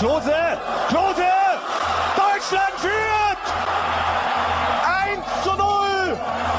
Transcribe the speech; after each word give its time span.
Klose, 0.00 0.58
Klose! 0.88 1.30
Deutschland 2.16 2.74
führt! 2.78 3.44
1 5.04 5.20
zu 5.44 5.50
0! 5.50 6.16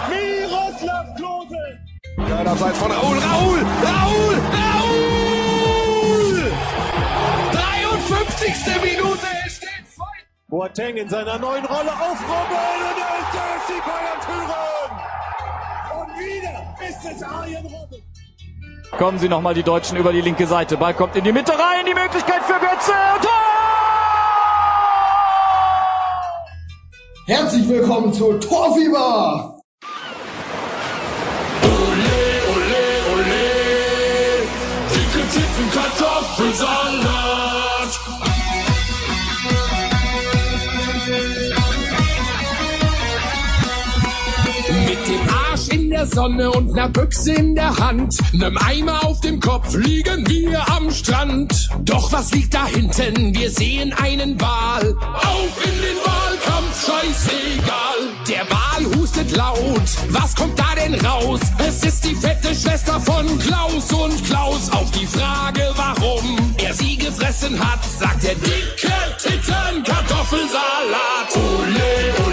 Miroslav 0.10 1.16
Klose! 1.16 1.80
Einerseits 2.18 2.78
von 2.78 2.92
Raul, 2.92 3.18
Raul, 3.18 3.66
Raul, 3.82 4.36
Raul! 4.62 6.52
53. 7.52 8.54
Minute, 8.84 9.28
es 9.48 9.56
steht 9.58 9.90
2 9.96 10.04
Boateng 10.48 10.98
in 10.98 11.10
seiner 11.10 11.40
neuen 11.40 11.66
Rolle 11.66 11.94
auf 11.94 12.22
Robben 12.22 12.58
und 12.86 12.96
da 12.96 13.10
ist 13.18 13.34
der 13.34 13.42
FC 13.58 13.70
Bayern 13.84 14.22
führen! 14.22 14.92
Und 16.00 16.12
wieder 16.20 16.76
ist 16.88 17.04
es 17.12 17.24
Arjen 17.24 17.66
Robben! 17.66 18.11
Kommen 18.98 19.20
sie 19.20 19.30
nochmal 19.30 19.54
die 19.54 19.64
Deutschen 19.64 19.98
über 19.98 20.12
die 20.12 20.22
linke 20.22 20.46
Seite. 20.48 20.78
Ball 20.78 20.94
kommt 20.94 21.16
in 21.16 21.24
die 21.24 21.32
Mitte 21.32 21.54
rein. 21.54 21.86
Die 21.86 21.94
Möglichkeit 21.94 22.44
für 22.44 22.60
Götze. 22.60 22.92
Und 23.16 23.24
Tor! 23.24 23.32
Herzlich 27.28 27.68
willkommen 27.70 28.14
zu 28.14 28.34
Torfieber! 28.34 29.58
Ole, 31.64 32.22
ole, 32.54 32.84
ole! 33.14 33.44
Dicke 34.94 35.28
Titten, 35.30 35.72
Kartoffelsalat! 35.74 36.81
Der 46.02 46.08
Sonne 46.08 46.50
und 46.50 46.74
ner 46.74 46.90
Büchse 46.90 47.32
in 47.34 47.54
der 47.54 47.78
Hand, 47.78 48.18
nem 48.34 48.58
Eimer 48.58 49.06
auf 49.06 49.22
dem 49.22 49.40
Kopf 49.40 49.76
liegen 49.76 50.28
wir 50.28 50.68
am 50.72 50.90
Strand. 50.90 51.70
Doch 51.82 52.12
was 52.12 52.32
liegt 52.32 52.56
da 52.56 52.66
hinten? 52.66 53.36
Wir 53.36 53.52
sehen 53.52 53.94
einen 53.94 54.42
Wal. 54.42 54.96
Auf 54.98 55.64
in 55.64 55.80
den 55.80 55.98
Wahlkampf, 56.04 56.88
scheißegal. 56.88 58.00
Der 58.28 58.46
Wal 58.50 59.00
hustet 59.00 59.32
laut. 59.36 59.90
Was 60.10 60.36
kommt 60.36 60.58
da 60.58 60.74
denn 60.76 60.96
raus? 61.06 61.42
Es 61.60 61.84
ist 61.84 62.04
die 62.04 62.16
fette 62.16 62.56
Schwester 62.56 63.00
von 63.00 63.38
Klaus 63.38 63.94
und 63.94 64.26
Klaus. 64.26 64.72
Auf 64.72 64.90
die 64.92 65.06
Frage, 65.06 65.70
warum 65.76 66.56
er 66.58 66.74
sie 66.74 66.98
gefressen 66.98 67.60
hat, 67.60 67.86
sagt 67.86 68.24
der 68.24 68.36
dicke 68.36 68.92
Titten 69.20 69.84
Kartoffelsalat. 69.84 71.36
Ole, 71.36 72.26
ole. 72.26 72.31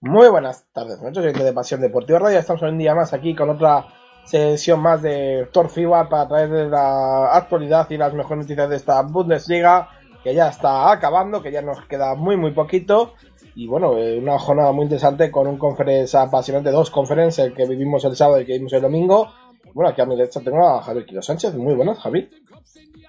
Muy 0.00 0.28
buenas 0.28 0.66
tardes, 0.72 1.00
oyentes 1.02 1.44
de 1.44 1.52
Pasión 1.52 1.80
Deportiva 1.80 2.18
Radio. 2.18 2.38
Estamos 2.38 2.62
un 2.62 2.78
día 2.78 2.94
más 2.94 3.12
aquí 3.12 3.34
con 3.34 3.50
otra 3.50 3.86
sesión 4.24 4.80
más 4.80 5.02
de 5.02 5.48
Tor 5.52 5.70
FIBA 5.70 6.08
para 6.08 6.28
traer 6.28 6.50
la 6.68 7.34
actualidad 7.34 7.88
y 7.90 7.96
las 7.96 8.14
mejores 8.14 8.44
noticias 8.44 8.68
de 8.68 8.76
esta 8.76 9.02
Bundesliga 9.02 9.88
que 10.22 10.34
ya 10.34 10.48
está 10.48 10.90
acabando, 10.90 11.42
que 11.42 11.52
ya 11.52 11.62
nos 11.62 11.84
queda 11.86 12.14
muy 12.14 12.36
muy 12.36 12.52
poquito. 12.52 13.14
Y 13.54 13.66
bueno, 13.66 13.98
eh, 13.98 14.18
una 14.18 14.38
jornada 14.38 14.72
muy 14.72 14.84
interesante 14.84 15.30
con 15.30 15.46
un 15.46 15.58
conference 15.58 16.16
apasionante, 16.16 16.70
dos 16.70 16.90
conferencias, 16.90 17.46
el 17.46 17.54
que 17.54 17.66
vivimos 17.66 18.04
el 18.04 18.16
sábado 18.16 18.40
y 18.40 18.46
que 18.46 18.54
vimos 18.54 18.72
el 18.72 18.82
domingo. 18.82 19.32
Bueno, 19.74 19.90
aquí 19.90 20.00
a 20.00 20.06
mi 20.06 20.16
derecha 20.16 20.40
tengo 20.40 20.66
a 20.66 20.82
Javier 20.82 21.06
Quiro 21.06 21.22
Sánchez. 21.22 21.54
Muy 21.54 21.74
buenas, 21.74 21.98
Javi. 21.98 22.28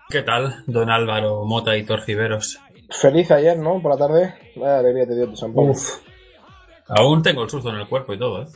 ¿Qué 0.09 0.21
tal, 0.21 0.63
don 0.67 0.89
Álvaro 0.89 1.45
Mota 1.45 1.75
y 1.77 1.83
Torciveros? 1.83 2.59
Feliz 2.89 3.31
ayer, 3.31 3.57
¿no? 3.57 3.81
Por 3.81 3.91
la 3.91 3.97
tarde. 3.97 4.33
Vaya 4.55 4.79
alegría 4.79 5.07
te 5.07 5.15
dio 5.15 5.29
tu 5.29 5.35
San 5.35 5.53
Pablo. 5.53 5.71
Uf. 5.71 6.01
Aún 6.87 7.21
tengo 7.23 7.43
el 7.43 7.49
susto 7.49 7.69
en 7.69 7.77
el 7.77 7.87
cuerpo 7.87 8.13
y 8.13 8.19
todo, 8.19 8.43
¿eh? 8.43 8.47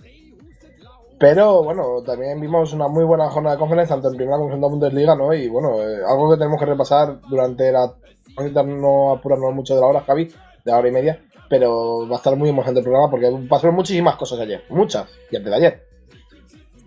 Pero 1.19 1.63
bueno, 1.63 2.01
también 2.05 2.39
vimos 2.39 2.71
una 2.71 2.87
muy 2.87 3.03
buena 3.03 3.29
jornada 3.29 3.55
de 3.55 3.59
conferencia, 3.59 3.95
tanto 3.95 4.09
en 4.09 4.15
primera 4.15 4.37
como 4.37 4.49
en 4.49 4.51
segunda 4.53 4.67
Bundesliga, 4.69 5.15
¿no? 5.15 5.33
Y 5.33 5.49
bueno, 5.49 5.81
eh, 5.81 5.97
algo 6.07 6.31
que 6.31 6.37
tenemos 6.37 6.59
que 6.59 6.65
repasar 6.65 7.19
durante 7.29 7.71
la. 7.71 7.93
Intentar 8.29 8.65
no 8.65 9.11
apurarnos 9.11 9.53
mucho 9.53 9.75
de 9.75 9.81
la 9.81 9.87
hora, 9.87 10.01
Javi, 10.01 10.25
de 10.25 10.71
la 10.71 10.77
hora 10.77 10.87
y 10.87 10.91
media, 10.91 11.21
pero 11.49 12.07
va 12.07 12.15
a 12.15 12.17
estar 12.19 12.37
muy 12.37 12.49
emocionante 12.49 12.79
el 12.79 12.85
programa 12.85 13.11
porque 13.11 13.47
pasaron 13.49 13.75
muchísimas 13.75 14.15
cosas 14.15 14.39
ayer, 14.39 14.63
muchas, 14.69 15.09
y 15.29 15.35
antes 15.35 15.51
de 15.51 15.57
ayer. 15.57 15.83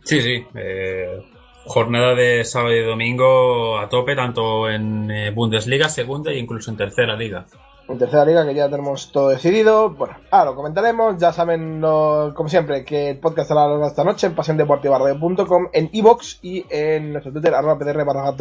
Sí, 0.04 0.22
sí. 0.22 0.46
eh, 0.54 1.20
jornada 1.64 2.14
de 2.14 2.44
sábado 2.44 2.74
y 2.74 2.84
domingo 2.84 3.78
a 3.78 3.88
tope, 3.88 4.14
tanto 4.16 4.68
en 4.68 5.10
eh, 5.10 5.30
Bundesliga, 5.30 5.88
segunda 5.88 6.30
e 6.30 6.38
incluso 6.38 6.70
en 6.70 6.76
tercera 6.76 7.16
liga. 7.16 7.46
En 7.88 7.98
tercera 7.98 8.24
liga, 8.24 8.46
que 8.46 8.54
ya 8.54 8.70
tenemos 8.70 9.10
todo 9.12 9.28
decidido. 9.30 9.90
Bueno, 9.90 10.16
ahora 10.30 10.50
lo 10.52 10.56
comentaremos. 10.56 11.18
Ya 11.18 11.32
saben, 11.32 11.80
lo- 11.80 12.32
como 12.34 12.48
siempre, 12.48 12.84
que 12.84 13.10
el 13.10 13.18
podcast 13.18 13.50
estará 13.50 13.64
a 13.64 13.68
largo 13.68 13.82
de 13.82 13.88
esta 13.88 14.04
noche 14.04 14.26
en 14.28 14.34
pasiondeportivaradio.com, 14.34 15.68
en 15.72 15.90
iBox 15.92 16.38
y 16.42 16.64
en 16.70 17.12
nuestro 17.12 17.32
Twitter, 17.32 17.54
arroba 17.54 17.78
pdr 17.78 18.04
barra. 18.04 18.34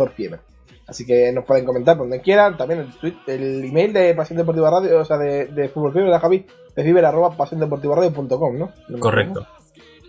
Así 0.88 1.06
que 1.06 1.32
nos 1.32 1.46
pueden 1.46 1.66
comentar 1.66 1.98
por 1.98 2.06
donde 2.08 2.22
quieran. 2.22 2.56
También 2.58 2.82
el, 2.82 2.94
tweet, 3.00 3.16
el 3.28 3.66
email 3.66 3.94
de 3.94 4.14
Pasión 4.14 4.38
Deportiva 4.38 4.70
Radio, 4.70 5.00
o 5.00 5.06
sea, 5.06 5.18
de, 5.18 5.46
de 5.48 5.70
Fútbol 5.70 5.94
Fever, 5.94 6.12
de 6.12 6.20
Javi, 6.20 6.46
fever 6.76 7.06
arroba 7.06 7.36
pasiondeportivaradio.com, 7.36 8.58
¿no? 8.58 8.72
¿no? 8.90 9.00
Correcto. 9.00 9.48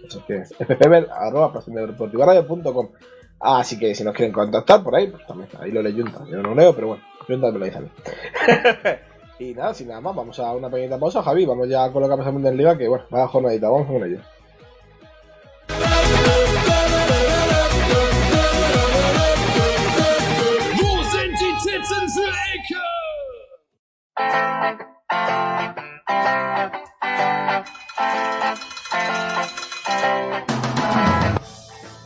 Eso 0.04 0.24
que 0.26 0.38
es 0.38 0.52
pasiondeportivaradio.com. 0.56 2.88
Así 3.40 3.78
que 3.78 3.94
si 3.94 4.04
nos 4.04 4.14
quieren 4.14 4.32
contactar 4.32 4.82
por 4.84 4.94
ahí, 4.94 5.08
pues 5.08 5.26
también 5.26 5.48
ahí 5.58 5.72
lo 5.72 5.82
leo 5.82 5.92
Junta. 5.92 6.24
Yo 6.28 6.36
no 6.36 6.50
lo 6.50 6.54
leo, 6.54 6.74
pero 6.74 6.86
bueno, 6.88 7.02
Junta 7.26 7.50
me 7.50 7.58
lo 7.58 7.64
dice 7.64 7.78
a 7.78 7.80
mí. 7.80 7.88
y 9.40 9.54
nada, 9.54 9.72
sin 9.74 9.88
nada 9.88 10.00
más, 10.00 10.14
vamos 10.14 10.38
a 10.38 10.52
una 10.52 10.70
pequeñita 10.70 10.96
pausa, 10.98 11.22
Javi. 11.22 11.44
Vamos 11.44 11.68
ya 11.68 11.90
con 11.90 12.02
lo 12.02 12.08
que 12.08 12.14
ha 12.14 12.16
pasado 12.16 12.36
en 12.36 12.42
Bundesliga, 12.42 12.78
que 12.78 12.86
bueno, 12.86 13.04
va 13.12 13.24
a 13.24 13.28
jornadita, 13.28 13.68
vamos 13.68 13.88
con 13.88 14.04
ello. 14.04 14.20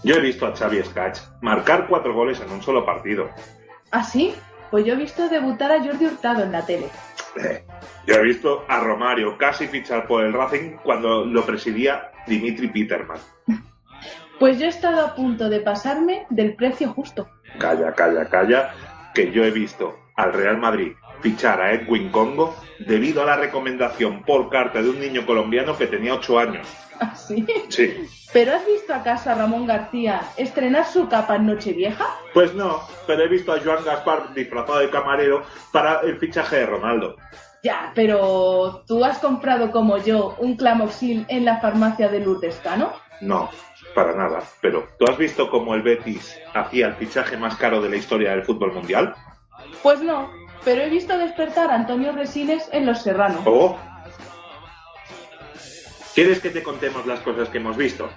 Yo 0.07 0.15
he 0.15 0.21
visto 0.21 0.47
a 0.47 0.55
Xavi 0.55 0.81
Skach 0.85 1.19
marcar 1.43 1.89
cuatro 1.89 2.15
goles 2.15 2.41
en 2.41 2.49
un 2.53 2.63
solo 2.63 2.87
partido. 2.87 3.29
¿Ah, 3.91 4.05
sí? 4.05 4.37
Pues 4.71 4.85
yo 4.85 4.93
he 4.93 4.97
visto 4.97 5.29
debutar 5.29 5.73
a 5.73 5.83
Jordi 5.83 6.07
Hurtado 6.07 6.45
en 6.45 6.53
la 6.53 6.65
tele. 6.65 6.87
Eh, 7.43 7.65
Yo 8.07 8.15
he 8.15 8.23
visto 8.23 8.65
a 8.69 8.79
Romario 8.79 9.37
casi 9.37 9.67
fichar 9.67 10.07
por 10.07 10.23
el 10.23 10.33
Racing 10.33 10.77
cuando 10.85 11.25
lo 11.25 11.45
presidía 11.45 12.13
Dimitri 12.29 12.69
Peterman. 12.69 13.19
Pues 14.39 14.59
yo 14.59 14.67
he 14.67 14.69
estado 14.69 15.03
a 15.05 15.15
punto 15.15 15.49
de 15.49 15.61
pasarme 15.61 16.27
del 16.29 16.55
precio 16.57 16.91
justo. 16.93 17.27
Calla, 17.59 17.95
calla, 17.95 18.29
calla, 18.29 18.71
que 19.15 19.33
yo 19.33 19.43
he 19.43 19.51
visto 19.51 19.99
al 20.15 20.35
Real 20.35 20.59
Madrid 20.59 20.93
fichar 21.21 21.61
a 21.61 21.73
Edwin 21.73 22.11
Congo 22.11 22.55
debido 22.79 23.23
a 23.23 23.27
la 23.27 23.37
recomendación 23.37 24.23
por 24.23 24.51
carta 24.51 24.83
de 24.83 24.91
un 24.91 25.01
niño 25.01 25.25
colombiano 25.27 25.77
que 25.77 25.87
tenía 25.87 26.15
8 26.15 26.39
años. 26.39 26.67
¿Ah, 27.01 27.15
sí? 27.15 27.47
Sí. 27.69 28.09
¿Pero 28.33 28.55
has 28.55 28.67
visto 28.67 28.95
acaso 28.95 29.31
a 29.31 29.35
Ramón 29.35 29.67
García 29.67 30.23
estrenar 30.37 30.87
su 30.87 31.09
capa 31.09 31.37
en 31.37 31.47
Nochevieja? 31.47 32.07
Pues 32.35 32.55
no, 32.55 32.81
pero 33.07 33.23
he 33.23 33.29
visto 33.29 33.53
a 33.53 33.61
Joan 33.61 33.85
Gaspar 33.85 34.35
disfrazado 34.35 34.79
de 34.79 34.91
camarero 34.91 35.43
para 35.73 36.01
el 36.01 36.19
fichaje 36.19 36.57
de 36.57 36.67
Ronaldo. 36.67 37.17
Ya, 37.63 37.93
pero 37.95 38.85
¿tú 38.87 39.05
has 39.05 39.19
comprado 39.19 39.73
como 39.73 39.99
yo 39.99 40.37
un 40.39 40.57
clamoxil 40.57 41.25
en 41.29 41.45
la 41.45 41.61
farmacia 41.61 42.09
de 42.09 42.21
Lourdes 42.21 42.61
Cano? 42.63 42.93
No, 43.21 43.51
para 43.95 44.15
nada. 44.15 44.43
Pero, 44.61 44.87
¿tú 44.99 45.07
has 45.11 45.17
visto 45.17 45.51
cómo 45.51 45.75
el 45.75 45.83
Betis 45.83 46.39
hacía 46.55 46.89
el 46.89 46.95
fichaje 46.95 47.37
más 47.37 47.57
caro 47.57 47.81
de 47.81 47.89
la 47.89 47.97
historia 47.97 48.31
del 48.31 48.45
fútbol 48.45 48.73
mundial? 48.73 49.15
Pues 49.83 50.03
no, 50.03 50.31
pero 50.65 50.83
he 50.83 50.91
visto 50.91 51.17
despertar 51.19 51.71
a 51.71 51.75
Antonio 51.75 52.13
Resines 52.13 52.69
en 52.73 52.87
Los 52.87 53.03
Serranos. 53.03 53.43
Oh, 53.45 53.79
¿Quieres 56.17 56.41
que 56.41 56.49
te 56.49 56.63
contemos 56.63 57.05
las 57.05 57.21
cosas 57.21 57.51
que 57.51 57.59
hemos 57.59 57.77
visto? 57.77 58.09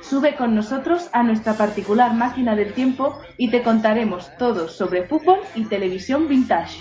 Sube 0.00 0.36
con 0.36 0.54
nosotros 0.54 1.10
a 1.12 1.22
nuestra 1.22 1.52
particular 1.52 2.14
máquina 2.14 2.56
del 2.56 2.72
tiempo 2.72 3.20
y 3.36 3.50
te 3.50 3.62
contaremos 3.62 4.34
todo 4.38 4.68
sobre 4.68 5.06
fútbol 5.06 5.38
y 5.54 5.66
televisión 5.66 6.28
vintage. 6.28 6.80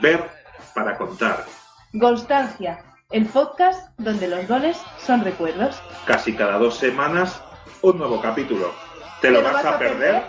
Ver 0.00 0.28
para 0.74 0.98
contar. 0.98 1.44
Golstalgia, 1.92 2.82
el 3.10 3.26
podcast 3.26 3.90
donde 3.96 4.26
los 4.26 4.48
goles 4.48 4.76
son 4.98 5.22
recuerdos. 5.22 5.80
Casi 6.04 6.34
cada 6.34 6.58
dos 6.58 6.78
semanas, 6.78 7.40
un 7.82 7.98
nuevo 7.98 8.20
capítulo. 8.20 8.72
¿Te 9.20 9.30
lo 9.30 9.40
vas 9.40 9.64
a 9.64 9.78
perder? 9.78 10.24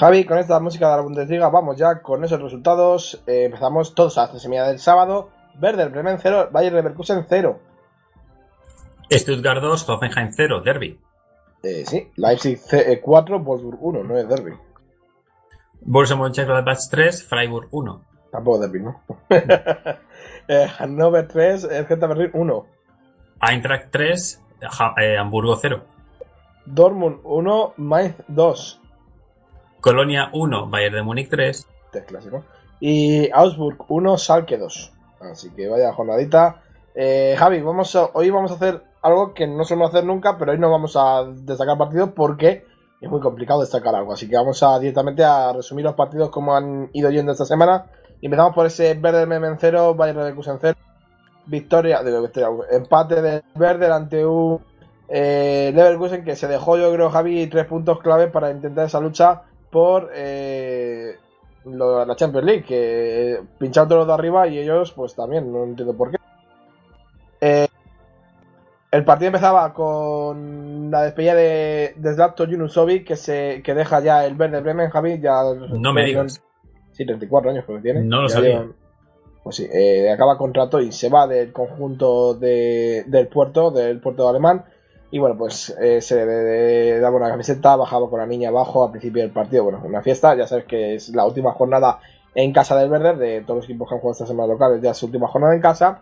Javi, 0.00 0.24
con 0.24 0.38
esta 0.38 0.58
música 0.60 0.88
de 0.90 0.96
la 0.96 1.02
Bundesliga, 1.02 1.50
vamos 1.50 1.76
ya 1.76 2.00
con 2.00 2.24
esos 2.24 2.40
resultados. 2.40 3.22
Eh, 3.26 3.44
empezamos 3.44 3.94
todos 3.94 4.16
a 4.16 4.32
la 4.32 4.38
semana 4.38 4.68
del 4.68 4.78
sábado. 4.78 5.28
Werder 5.60 5.90
Bremen 5.90 6.18
0, 6.18 6.48
Bayer 6.50 6.72
Leverkusen 6.72 7.26
0. 7.28 7.60
Stuttgart 9.10 9.60
2, 9.60 9.88
Hoffenheim 9.90 10.30
0, 10.32 10.62
Derby. 10.62 10.98
Eh, 11.62 11.84
sí, 11.84 12.10
Leipzig 12.16 12.58
4, 13.02 13.40
Wolfsburg 13.40 13.78
1, 13.78 14.04
no 14.04 14.16
es 14.16 14.26
Derby. 14.26 14.52
Borussia 15.82 16.16
Mönchengladbach 16.16 16.78
3, 16.90 17.22
Freiburg 17.28 17.68
1. 17.70 18.04
Tampoco 18.32 18.58
Derby, 18.60 18.80
¿no? 18.80 19.02
eh, 20.48 20.66
Hannover 20.78 21.28
3, 21.28 21.64
Hertha 21.70 22.06
Berlin 22.06 22.30
1. 22.32 22.66
Eintracht 23.42 23.90
3, 23.90 24.40
Ja- 24.62 24.94
eh, 24.96 25.18
Hamburgo 25.18 25.56
0. 25.56 25.82
Dortmund 26.64 27.20
1, 27.24 27.74
Mainz 27.76 28.14
2. 28.28 28.79
Colonia 29.80 30.30
1, 30.32 30.68
Bayern 30.68 30.94
de 30.96 31.02
Múnich 31.02 31.28
3. 31.28 31.66
Este 31.86 32.04
clásico. 32.04 32.44
Y 32.80 33.30
Augsburg 33.30 33.76
1, 33.88 34.18
Schalke 34.18 34.58
2. 34.58 34.92
Así 35.20 35.50
que 35.50 35.68
vaya 35.68 35.92
jornadita. 35.92 36.62
Eh, 36.94 37.34
Javi, 37.38 37.60
vamos 37.60 37.94
a- 37.96 38.10
hoy 38.14 38.30
vamos 38.30 38.50
a 38.50 38.54
hacer 38.54 38.82
algo 39.02 39.34
que 39.34 39.46
no 39.46 39.64
solemos 39.64 39.90
hacer 39.90 40.04
nunca, 40.04 40.36
pero 40.38 40.52
hoy 40.52 40.58
no 40.58 40.70
vamos 40.70 40.96
a 40.96 41.24
destacar 41.24 41.78
partidos 41.78 42.10
porque 42.14 42.64
es 43.00 43.08
muy 43.10 43.20
complicado 43.20 43.60
destacar 43.60 43.94
algo. 43.94 44.12
Así 44.12 44.28
que 44.28 44.36
vamos 44.36 44.62
a 44.62 44.78
directamente 44.78 45.24
a 45.24 45.52
resumir 45.52 45.84
los 45.84 45.94
partidos 45.94 46.30
como 46.30 46.54
han 46.54 46.90
ido 46.92 47.10
yendo 47.10 47.32
esta 47.32 47.44
semana. 47.44 47.86
Y 48.20 48.26
empezamos 48.26 48.54
por 48.54 48.66
ese 48.66 48.92
Werder 49.02 49.26
Bremen 49.26 49.56
0, 49.58 49.94
Bayern 49.94 50.18
Leverkusen 50.18 50.58
0. 50.60 50.76
Victoria, 51.46 52.02
victoria, 52.02 52.48
empate 52.70 53.22
de 53.22 53.42
Werder 53.56 53.92
ante 53.92 54.24
un 54.24 54.60
eh, 55.08 55.72
Leverkusen 55.74 56.24
que 56.24 56.36
se 56.36 56.46
dejó, 56.46 56.76
yo 56.76 56.92
creo, 56.92 57.10
Javi, 57.10 57.46
tres 57.48 57.66
puntos 57.66 57.98
clave 58.00 58.28
para 58.28 58.50
intentar 58.50 58.86
esa 58.86 59.00
lucha 59.00 59.42
por 59.70 60.10
eh, 60.14 61.16
lo- 61.64 62.04
la 62.04 62.16
Champions 62.16 62.46
League, 62.46 62.64
que 62.64 63.40
pincharon 63.58 63.88
todos 63.88 64.00
los 64.00 64.08
de 64.08 64.14
arriba 64.14 64.48
y 64.48 64.58
ellos, 64.58 64.92
pues 64.92 65.14
también, 65.14 65.52
no 65.52 65.64
entiendo 65.64 65.96
por 65.96 66.10
qué. 66.10 66.16
Eh, 67.40 67.68
el 68.90 69.04
partido 69.04 69.28
empezaba 69.28 69.72
con 69.72 70.90
la 70.90 71.02
despedida 71.02 71.34
de, 71.34 71.94
de 71.96 72.14
Zlatko 72.14 72.46
Junusovic, 72.46 73.06
que, 73.06 73.16
se, 73.16 73.62
que 73.62 73.74
deja 73.74 74.00
ya 74.00 74.24
el 74.26 74.34
verde 74.34 74.60
Bremen, 74.60 74.90
Javi, 74.90 75.20
ya... 75.20 75.42
No 75.70 75.92
me 75.92 76.04
digas. 76.04 76.42
Sí, 76.92 77.06
34 77.06 77.50
años 77.52 77.64
creo 77.64 77.78
que 77.78 77.82
tiene. 77.84 78.02
No 78.02 78.22
lo 78.22 78.28
sabía. 78.28 78.50
llevan- 78.60 78.74
pues 79.42 79.56
sí, 79.56 79.66
eh, 79.72 80.10
acaba 80.12 80.36
contrato 80.36 80.80
y 80.80 80.92
se 80.92 81.08
va 81.08 81.26
del 81.26 81.50
conjunto 81.52 82.34
de- 82.34 83.04
del 83.06 83.28
puerto, 83.28 83.70
del 83.70 83.98
puerto 84.00 84.28
alemán. 84.28 84.64
Y 85.10 85.18
bueno, 85.18 85.36
pues 85.36 85.74
eh, 85.80 86.00
se 86.00 87.00
daba 87.00 87.16
una 87.16 87.30
camiseta, 87.30 87.76
bajaba 87.76 88.08
con 88.08 88.20
la 88.20 88.26
niña 88.26 88.50
abajo 88.50 88.84
al 88.84 88.92
principio 88.92 89.22
del 89.22 89.32
partido. 89.32 89.64
Bueno, 89.64 89.82
una 89.84 90.02
fiesta, 90.02 90.36
ya 90.36 90.46
sabes 90.46 90.66
que 90.66 90.94
es 90.94 91.08
la 91.10 91.24
última 91.26 91.52
jornada 91.52 91.98
en 92.34 92.52
casa 92.52 92.76
del 92.76 92.90
Werder, 92.90 93.16
de 93.16 93.40
todos 93.40 93.56
los 93.56 93.64
equipos 93.64 93.88
que 93.88 93.94
han 93.96 94.00
jugado 94.00 94.12
esta 94.12 94.26
semana 94.26 94.52
locales, 94.52 94.80
ya 94.80 94.92
es 94.92 94.96
su 94.96 95.06
última 95.06 95.26
jornada 95.26 95.54
en 95.54 95.60
casa. 95.60 95.98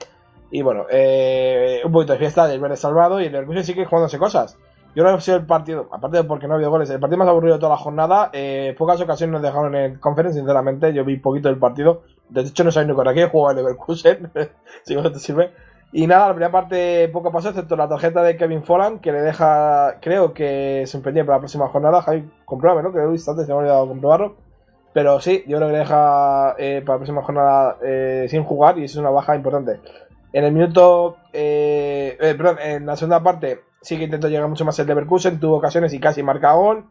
Y 0.50 0.62
bueno, 0.62 0.86
eh, 0.90 1.80
un 1.84 1.92
poquito 1.92 2.12
de 2.12 2.18
fiesta 2.18 2.46
del 2.46 2.60
Werder 2.60 2.76
salvado 2.76 3.20
y 3.20 3.26
el 3.26 3.32
Leverkusen 3.32 3.64
sigue 3.64 3.86
jugándose 3.86 4.18
cosas. 4.18 4.58
Yo 4.94 5.04
que 5.04 5.10
ha 5.10 5.20
sido 5.20 5.36
el 5.36 5.46
partido, 5.46 5.88
aparte 5.92 6.16
de 6.16 6.24
porque 6.24 6.46
no 6.46 6.54
ha 6.54 6.56
habido 6.56 6.70
goles, 6.70 6.90
el 6.90 6.98
partido 6.98 7.18
más 7.18 7.28
aburrido 7.28 7.54
de 7.54 7.60
toda 7.60 7.72
la 7.72 7.78
jornada. 7.78 8.30
Eh, 8.32 8.74
pocas 8.76 9.00
ocasiones 9.00 9.32
nos 9.32 9.42
dejaron 9.42 9.74
en 9.74 9.92
el 9.92 10.00
conference, 10.00 10.38
sinceramente. 10.38 10.92
Yo 10.92 11.04
vi 11.04 11.18
poquito 11.18 11.48
del 11.48 11.58
partido. 11.58 12.02
De 12.28 12.40
hecho, 12.40 12.64
no 12.64 12.72
sabía 12.72 12.88
ni 12.88 12.94
con 12.94 13.14
qué 13.14 13.26
jugaba 13.26 13.52
el 13.52 13.58
Leverkusen. 13.58 14.30
si 14.84 14.96
no 14.96 15.12
te 15.12 15.18
sirve. 15.18 15.52
Y 15.90 16.06
nada, 16.06 16.28
la 16.28 16.34
primera 16.34 16.52
parte 16.52 17.08
poco 17.08 17.32
pasó, 17.32 17.48
excepto 17.48 17.74
la 17.74 17.88
tarjeta 17.88 18.22
de 18.22 18.36
Kevin 18.36 18.62
Folland, 18.62 19.00
que 19.00 19.10
le 19.10 19.22
deja, 19.22 19.96
creo 20.00 20.34
que 20.34 20.84
se 20.86 20.98
empeña 20.98 21.24
para 21.24 21.36
la 21.36 21.40
próxima 21.40 21.68
jornada. 21.68 22.02
Javi, 22.02 22.30
compruébame, 22.44 22.82
¿no? 22.82 22.92
Que 22.92 22.98
he 22.98 23.06
visto 23.06 23.30
antes, 23.30 23.46
se 23.46 23.52
me 23.52 23.56
ha 23.56 23.60
olvidado 23.60 23.88
comprobarlo. 23.88 24.36
Pero 24.92 25.20
sí, 25.20 25.44
yo 25.46 25.56
creo 25.56 25.68
que 25.68 25.72
le 25.72 25.78
deja 25.78 26.54
eh, 26.58 26.82
para 26.84 26.94
la 26.94 26.98
próxima 26.98 27.22
jornada 27.22 27.76
eh, 27.82 28.26
sin 28.28 28.44
jugar 28.44 28.78
y 28.78 28.84
es 28.84 28.96
una 28.96 29.10
baja 29.10 29.34
importante. 29.36 29.80
En 30.32 30.44
el 30.44 30.52
minuto, 30.52 31.16
eh, 31.32 32.18
eh, 32.20 32.34
perdón, 32.34 32.58
en 32.62 32.86
la 32.86 32.96
segunda 32.96 33.22
parte 33.22 33.62
sí 33.80 33.96
que 33.96 34.04
intentó 34.04 34.28
llegar 34.28 34.48
mucho 34.48 34.64
más 34.64 34.78
el 34.78 34.86
Leverkusen, 34.86 35.40
tuvo 35.40 35.56
ocasiones 35.56 35.94
y 35.94 36.00
casi 36.00 36.22
marca 36.22 36.52
gol. 36.52 36.84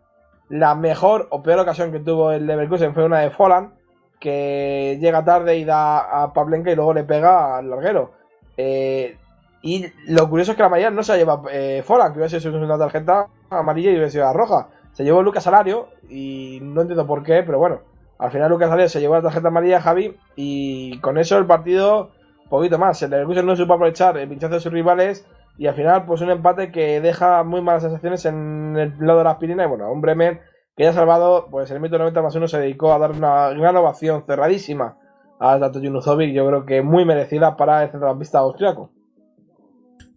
La 0.50 0.74
mejor 0.74 1.28
o 1.30 1.44
peor 1.44 1.60
ocasión 1.60 1.92
que 1.92 2.00
tuvo 2.00 2.32
el 2.32 2.48
Leverkusen 2.48 2.94
fue 2.94 3.06
una 3.06 3.20
de 3.20 3.30
Folland, 3.30 3.74
que 4.20 4.98
llega 5.00 5.24
tarde 5.24 5.58
y 5.58 5.66
da 5.66 6.24
a 6.24 6.34
Pavlenka 6.34 6.72
y 6.72 6.76
luego 6.76 6.94
le 6.94 7.04
pega 7.04 7.58
al 7.58 7.70
larguero. 7.70 8.14
Eh, 8.58 9.18
y 9.62 9.86
lo 10.08 10.30
curioso 10.30 10.52
es 10.52 10.58
que 10.58 10.64
la 10.64 10.70
mayoría 10.70 10.92
no 10.92 11.04
se 11.04 11.18
lleva 11.18 11.42
eh, 11.52 11.84
Folland, 11.86 12.14
que 12.14 12.20
hubiese 12.20 12.40
sido 12.40 12.58
una 12.58 12.78
tarjeta 12.78 13.28
amarilla 13.50 13.92
y 13.92 13.96
hubiese 13.96 14.14
sido 14.14 14.26
la 14.26 14.34
roja. 14.34 14.70
Se 14.94 15.04
llevó 15.04 15.22
Lucas 15.22 15.44
Salario 15.44 15.90
y 16.10 16.60
no 16.62 16.82
entiendo 16.82 17.06
por 17.06 17.24
qué, 17.24 17.44
pero 17.44 17.60
bueno. 17.60 17.82
Al 18.20 18.32
final 18.32 18.50
Lucas 18.50 18.70
Salario 18.70 18.90
se 18.90 19.00
llevó 19.00 19.16
la 19.16 19.22
tarjeta 19.22 19.50
amarilla 19.50 19.80
Javi 19.80 20.18
y 20.36 21.00
con 21.00 21.20
eso 21.20 21.38
el 21.38 21.46
partido 21.46 22.12
poquito 22.50 22.78
más. 22.80 23.02
El 23.02 23.12
Leverkusen 23.12 23.46
no 23.46 23.56
supo 23.56 23.74
aprovechar 23.74 24.18
el 24.18 24.28
pinchazo 24.28 24.56
de 24.56 24.60
sus 24.60 24.72
rivales 24.72 25.28
y 25.58 25.68
al 25.68 25.76
final 25.76 26.06
pues 26.06 26.22
un 26.22 26.30
empate 26.30 26.72
que 26.72 27.02
deja 27.02 27.44
muy 27.44 27.62
malas 27.62 27.84
sensaciones 27.84 28.26
en 28.26 28.76
el 28.78 28.94
lado 29.00 29.20
de 29.20 29.26
la 29.26 29.32
aspirina 29.32 29.64
y 29.64 29.68
bueno, 29.68 29.86
a 29.86 29.92
un 29.92 30.02
Bremen 30.02 30.40
que 30.76 30.84
ya 30.84 30.94
salvado, 30.94 31.48
pues 31.50 31.72
el 31.72 31.80
minuto 31.80 31.98
90 31.98 32.22
más 32.22 32.36
uno 32.36 32.48
se 32.48 32.60
dedicó 32.60 32.94
a 32.94 33.00
dar 33.00 33.12
una 33.12 33.50
gran 33.50 33.76
ovación 33.76 34.24
cerradísima 34.26 34.98
a 35.40 35.58
Zlato 35.58 35.80
Junuzovic, 35.80 36.34
yo 36.34 36.48
creo 36.48 36.66
que 36.66 36.82
muy 36.82 37.06
merecida 37.06 37.56
para 37.56 37.84
el 37.84 37.92
centrocampista 37.92 38.40
austriaco. 38.40 38.92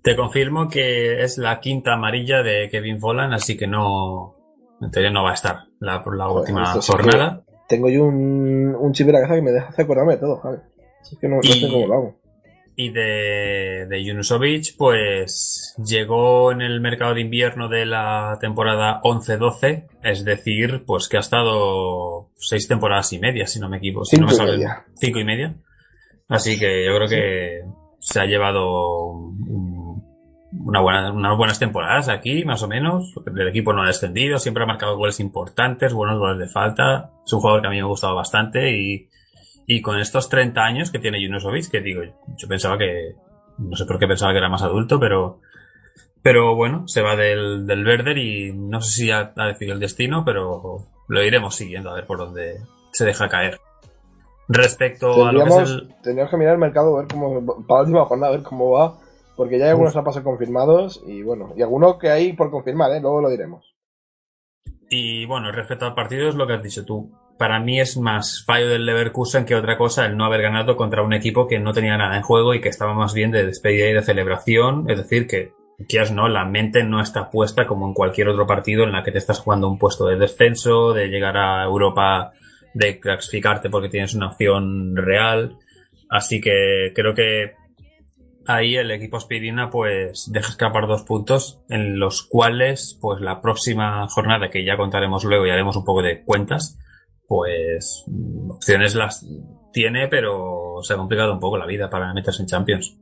Te 0.02 0.16
confirmo 0.16 0.68
que 0.68 1.22
es 1.22 1.36
la 1.36 1.60
quinta 1.60 1.94
amarilla 1.94 2.42
de 2.42 2.68
Kevin 2.70 3.00
Folland, 3.00 3.34
así 3.34 3.56
que 3.56 3.66
no. 3.66 4.32
En 4.80 4.90
teoría 4.90 5.10
no 5.10 5.24
va 5.24 5.32
a 5.32 5.34
estar 5.34 5.56
la, 5.78 6.02
la 6.16 6.28
última 6.28 6.64
esto 6.64 6.80
sí 6.80 6.92
jornada. 6.92 7.42
Tengo 7.68 7.90
yo 7.90 8.04
un, 8.04 8.74
un 8.74 8.92
chip 8.92 9.06
en 9.08 9.12
la 9.12 9.20
cabeza 9.20 9.36
que 9.36 9.42
me 9.42 9.52
deja 9.52 9.68
hacer 9.68 9.84
acordarme 9.84 10.14
de 10.14 10.20
todo, 10.20 10.38
Javi. 10.38 10.56
Es 11.02 11.18
que 11.20 11.28
no, 11.28 11.36
no 11.36 11.42
sé 11.42 11.68
cómo 11.70 11.86
lo 11.86 11.94
hago. 11.94 12.19
Y 12.76 12.90
de, 12.90 13.86
de 13.90 14.04
Junusovic, 14.06 14.74
pues 14.78 15.74
llegó 15.84 16.50
en 16.52 16.62
el 16.62 16.80
mercado 16.80 17.14
de 17.14 17.20
invierno 17.20 17.68
de 17.68 17.84
la 17.84 18.38
temporada 18.40 19.00
11-12, 19.02 19.86
es 20.02 20.24
decir, 20.24 20.84
pues 20.86 21.08
que 21.08 21.18
ha 21.18 21.20
estado 21.20 22.30
seis 22.36 22.66
temporadas 22.68 23.12
y 23.12 23.18
media, 23.18 23.46
si 23.46 23.60
no 23.60 23.68
me 23.68 23.76
equivoco. 23.78 24.06
Si 24.06 24.16
no 24.16 24.26
me 24.26 24.32
Cinco 24.32 24.44
y 24.44 24.46
sale- 24.46 24.56
media. 24.58 24.84
Cinco 24.96 25.18
y 25.18 25.24
media. 25.24 25.54
Así 26.28 26.58
que 26.58 26.86
yo 26.86 26.94
creo 26.96 27.08
que 27.08 27.60
se 27.98 28.20
ha 28.20 28.24
llevado 28.24 29.04
un- 29.08 30.02
una 30.64 30.80
buena, 30.80 31.12
unas 31.12 31.36
buenas 31.36 31.58
temporadas 31.58 32.08
aquí, 32.08 32.44
más 32.44 32.62
o 32.62 32.68
menos. 32.68 33.12
El 33.26 33.48
equipo 33.48 33.72
no 33.74 33.82
ha 33.82 33.88
descendido, 33.88 34.38
siempre 34.38 34.62
ha 34.62 34.66
marcado 34.66 34.96
goles 34.96 35.20
importantes, 35.20 35.92
buenos 35.92 36.18
goles 36.18 36.38
de 36.38 36.48
falta. 36.52 37.10
Es 37.26 37.32
un 37.32 37.40
jugador 37.40 37.60
que 37.60 37.66
a 37.68 37.70
mí 37.70 37.76
me 37.76 37.82
ha 37.82 37.86
gustado 37.86 38.14
bastante 38.14 38.70
y, 38.70 39.08
y 39.72 39.82
con 39.82 40.00
estos 40.00 40.28
30 40.28 40.60
años 40.60 40.90
que 40.90 40.98
tiene 40.98 41.24
Junusovic, 41.24 41.70
que 41.70 41.80
digo, 41.80 42.02
yo 42.02 42.48
pensaba 42.48 42.76
que, 42.76 43.14
no 43.58 43.76
sé 43.76 43.86
por 43.86 44.00
qué 44.00 44.08
pensaba 44.08 44.32
que 44.32 44.38
era 44.38 44.48
más 44.48 44.64
adulto, 44.64 44.98
pero, 44.98 45.38
pero 46.22 46.56
bueno, 46.56 46.88
se 46.88 47.02
va 47.02 47.14
del, 47.14 47.68
del 47.68 47.86
Werder 47.86 48.18
y 48.18 48.52
no 48.52 48.80
sé 48.80 48.90
si 48.90 49.06
ya 49.06 49.32
ha 49.36 49.46
decidido 49.46 49.74
el 49.74 49.78
destino, 49.80 50.24
pero 50.24 50.78
lo 51.06 51.22
iremos 51.22 51.54
siguiendo 51.54 51.90
a 51.90 51.94
ver 51.94 52.04
por 52.04 52.18
dónde 52.18 52.56
se 52.90 53.04
deja 53.04 53.28
caer. 53.28 53.60
Respecto 54.48 55.24
a 55.24 55.30
lo 55.30 55.44
que 55.44 55.50
es 55.50 55.70
el, 55.70 55.94
tendríamos 56.02 56.32
que 56.32 56.36
mirar 56.36 56.54
el 56.54 56.60
mercado, 56.60 56.96
ver 56.96 57.06
cómo, 57.06 57.64
para 57.68 57.82
la 57.82 57.84
última 57.84 58.04
jornada, 58.06 58.32
ver 58.32 58.42
cómo 58.42 58.72
va. 58.72 58.98
Porque 59.36 59.56
ya 59.56 59.66
hay 59.66 59.70
algunos 59.70 59.94
pasos 59.94 60.24
confirmados 60.24 61.00
y 61.06 61.22
bueno, 61.22 61.52
y 61.56 61.62
algunos 61.62 61.96
que 61.98 62.10
hay 62.10 62.32
por 62.32 62.50
confirmar, 62.50 62.90
¿eh? 62.90 63.00
luego 63.00 63.20
lo 63.20 63.30
diremos. 63.30 63.72
Y 64.90 65.26
bueno, 65.26 65.52
respecto 65.52 65.86
al 65.86 65.94
partido 65.94 66.28
es 66.28 66.34
lo 66.34 66.48
que 66.48 66.54
has 66.54 66.62
dicho 66.64 66.84
tú. 66.84 67.12
Para 67.40 67.58
mí 67.58 67.80
es 67.80 67.96
más 67.96 68.44
fallo 68.44 68.68
del 68.68 68.84
Leverkusen 68.84 69.46
que 69.46 69.54
otra 69.54 69.78
cosa 69.78 70.04
el 70.04 70.14
no 70.14 70.26
haber 70.26 70.42
ganado 70.42 70.76
contra 70.76 71.02
un 71.02 71.14
equipo 71.14 71.48
que 71.48 71.58
no 71.58 71.72
tenía 71.72 71.96
nada 71.96 72.18
en 72.18 72.22
juego 72.22 72.52
y 72.52 72.60
que 72.60 72.68
estaba 72.68 72.92
más 72.92 73.14
bien 73.14 73.30
de 73.30 73.46
despedida 73.46 73.88
y 73.88 73.94
de 73.94 74.02
celebración. 74.02 74.84
Es 74.90 74.98
decir, 74.98 75.26
que 75.26 75.54
quieras 75.88 76.12
no, 76.12 76.28
la 76.28 76.44
mente 76.44 76.84
no 76.84 77.00
está 77.00 77.30
puesta 77.30 77.66
como 77.66 77.88
en 77.88 77.94
cualquier 77.94 78.28
otro 78.28 78.46
partido 78.46 78.84
en 78.84 78.92
la 78.92 79.02
que 79.02 79.10
te 79.10 79.16
estás 79.16 79.38
jugando 79.38 79.70
un 79.70 79.78
puesto 79.78 80.04
de 80.04 80.18
descenso, 80.18 80.92
de 80.92 81.08
llegar 81.08 81.38
a 81.38 81.64
Europa, 81.64 82.32
de 82.74 83.00
clasificarte 83.00 83.70
porque 83.70 83.88
tienes 83.88 84.12
una 84.12 84.32
opción 84.32 84.94
real. 84.94 85.56
Así 86.10 86.42
que 86.42 86.92
creo 86.94 87.14
que 87.14 87.54
ahí 88.46 88.76
el 88.76 88.90
equipo 88.90 89.16
aspirina 89.16 89.70
pues 89.70 90.28
deja 90.30 90.50
escapar 90.50 90.86
dos 90.86 91.04
puntos 91.04 91.62
en 91.70 91.98
los 91.98 92.22
cuales 92.22 92.98
pues 93.00 93.22
la 93.22 93.40
próxima 93.40 94.06
jornada 94.10 94.50
que 94.50 94.62
ya 94.62 94.76
contaremos 94.76 95.24
luego 95.24 95.46
y 95.46 95.50
haremos 95.50 95.76
un 95.76 95.86
poco 95.86 96.02
de 96.02 96.22
cuentas 96.22 96.76
pues 97.30 98.04
opciones 98.48 98.96
las 98.96 99.24
tiene 99.72 100.08
pero 100.08 100.82
se 100.82 100.94
ha 100.94 100.96
complicado 100.96 101.32
un 101.32 101.38
poco 101.38 101.58
la 101.58 101.66
vida 101.66 101.88
para 101.88 102.12
meterse 102.12 102.42
en 102.42 102.48
Champions. 102.48 102.98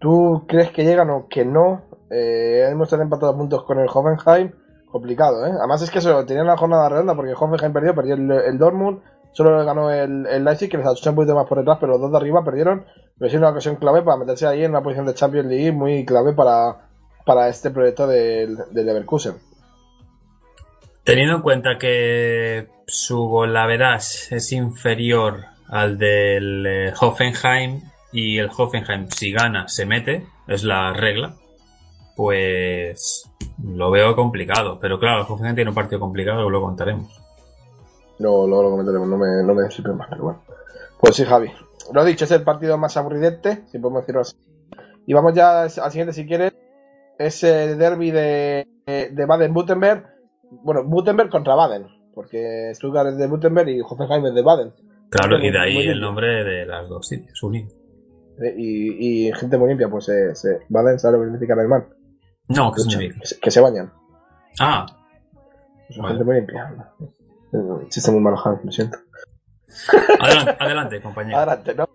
¿Tú 0.00 0.46
crees 0.48 0.70
que 0.70 0.82
llegan 0.82 1.10
o 1.10 1.28
que 1.28 1.44
no? 1.44 1.82
Eh, 2.10 2.66
hemos 2.70 2.86
estado 2.86 3.02
empatados 3.02 3.36
puntos 3.36 3.64
con 3.64 3.78
el 3.78 3.86
Hoffenheim. 3.92 4.52
Complicado, 4.90 5.44
¿eh? 5.44 5.52
Además 5.58 5.82
es 5.82 5.90
que 5.90 5.98
eso, 5.98 6.24
tenían 6.24 6.46
la 6.46 6.56
jornada 6.56 6.88
redonda 6.88 7.14
porque 7.14 7.32
el 7.32 7.36
Hoffenheim 7.38 7.74
perdió, 7.74 7.94
perdió 7.94 8.14
el, 8.14 8.30
el 8.30 8.58
Dortmund, 8.58 9.02
solo 9.32 9.62
ganó 9.62 9.90
el, 9.90 10.26
el 10.26 10.42
Leipzig, 10.42 10.70
que 10.70 10.78
les 10.78 10.86
echó 10.86 11.10
un 11.10 11.16
poquito 11.16 11.34
más 11.34 11.46
por 11.46 11.58
detrás, 11.58 11.76
pero 11.80 11.92
los 11.92 12.00
dos 12.00 12.12
de 12.12 12.16
arriba 12.16 12.42
perdieron. 12.42 12.86
Pero 13.18 13.28
es 13.28 13.34
una 13.34 13.50
ocasión 13.50 13.76
clave 13.76 14.00
para 14.00 14.16
meterse 14.16 14.46
ahí 14.46 14.64
en 14.64 14.70
una 14.70 14.82
posición 14.82 15.04
de 15.04 15.12
Champions 15.12 15.48
League 15.48 15.72
muy 15.72 16.06
clave 16.06 16.32
para, 16.32 16.88
para 17.26 17.48
este 17.48 17.70
proyecto 17.70 18.06
del, 18.06 18.56
del 18.72 18.86
Leverkusen. 18.86 19.51
Teniendo 21.04 21.36
en 21.36 21.42
cuenta 21.42 21.78
que 21.78 22.68
su 22.86 23.18
golaveras 23.26 24.30
es 24.30 24.52
inferior 24.52 25.46
al 25.68 25.98
del 25.98 26.64
eh, 26.66 26.94
Hoffenheim 27.00 27.80
y 28.12 28.38
el 28.38 28.48
Hoffenheim 28.56 29.08
si 29.08 29.32
gana 29.32 29.66
se 29.66 29.84
mete, 29.84 30.26
es 30.46 30.62
la 30.62 30.92
regla, 30.92 31.34
pues 32.14 33.28
lo 33.64 33.90
veo 33.90 34.14
complicado. 34.14 34.78
Pero 34.80 35.00
claro, 35.00 35.22
el 35.22 35.26
Hoffenheim 35.28 35.56
tiene 35.56 35.70
un 35.70 35.74
partido 35.74 35.98
complicado, 35.98 36.48
lo 36.48 36.62
contaremos. 36.62 37.20
No, 38.20 38.46
luego 38.46 38.62
lo 38.62 38.70
comentaremos, 38.70 39.08
no 39.08 39.18
me, 39.18 39.42
no 39.42 39.54
me 39.54 39.94
más, 39.94 40.08
pero 40.08 40.22
bueno. 40.22 40.42
Pues 41.00 41.16
sí, 41.16 41.24
Javi. 41.24 41.50
Lo 41.92 42.04
dicho, 42.04 42.26
es 42.26 42.30
el 42.30 42.44
partido 42.44 42.78
más 42.78 42.96
aburridente, 42.96 43.62
si 43.72 43.78
podemos 43.78 44.02
decirlo 44.02 44.20
así. 44.20 44.36
Y 45.04 45.14
vamos 45.14 45.34
ya 45.34 45.62
al 45.62 45.70
siguiente, 45.70 46.12
si 46.12 46.26
quieres. 46.26 46.52
Es 47.18 47.42
el 47.42 47.76
derby 47.76 48.12
de, 48.12 48.68
de 48.86 49.26
Baden-Württemberg. 49.26 50.11
Bueno, 50.62 50.82
Württemberg 50.84 51.30
contra 51.30 51.54
Baden, 51.54 51.86
porque 52.14 52.72
Stuttgart 52.74 53.08
es 53.08 53.18
de 53.18 53.26
Württemberg 53.26 53.68
y 53.70 53.80
Hoffenheim 53.80 54.26
es 54.26 54.34
de 54.34 54.42
Baden. 54.42 54.72
Claro, 55.10 55.38
y 55.38 55.50
de 55.50 55.58
ahí 55.58 55.78
el 55.88 56.00
nombre 56.00 56.44
de 56.44 56.66
las 56.66 56.88
dos 56.88 57.06
sitios, 57.08 57.42
unidos. 57.42 57.72
Eh, 58.42 58.54
Y, 58.56 59.26
y 59.28 59.32
gente 59.32 59.58
muy 59.58 59.68
limpia, 59.68 59.88
pues 59.88 60.08
eh, 60.08 60.34
se, 60.34 60.60
Baden 60.68 60.98
sabe 60.98 61.16
lo 61.18 61.22
que 61.24 61.26
significa 61.30 61.52
en 61.54 61.58
alemán. 61.60 61.86
No, 62.48 62.72
que 62.72 62.80
es 62.80 62.88
que, 62.96 63.06
un 63.06 63.14
se- 63.22 63.40
que 63.40 63.50
se 63.50 63.60
bañan. 63.60 63.92
Ah, 64.60 64.86
Vale. 65.96 66.08
gente 66.08 66.24
muy 66.24 66.36
limpia. 66.36 66.92
Chiste 67.88 68.10
muy 68.10 68.20
malo, 68.20 68.36
Javi, 68.36 68.58
lo 68.64 68.72
siento. 68.72 68.98
adelante, 70.20 70.56
adelante 70.58 71.02
compañero. 71.02 71.36
Adelante, 71.38 71.74
¿no? 71.74 71.88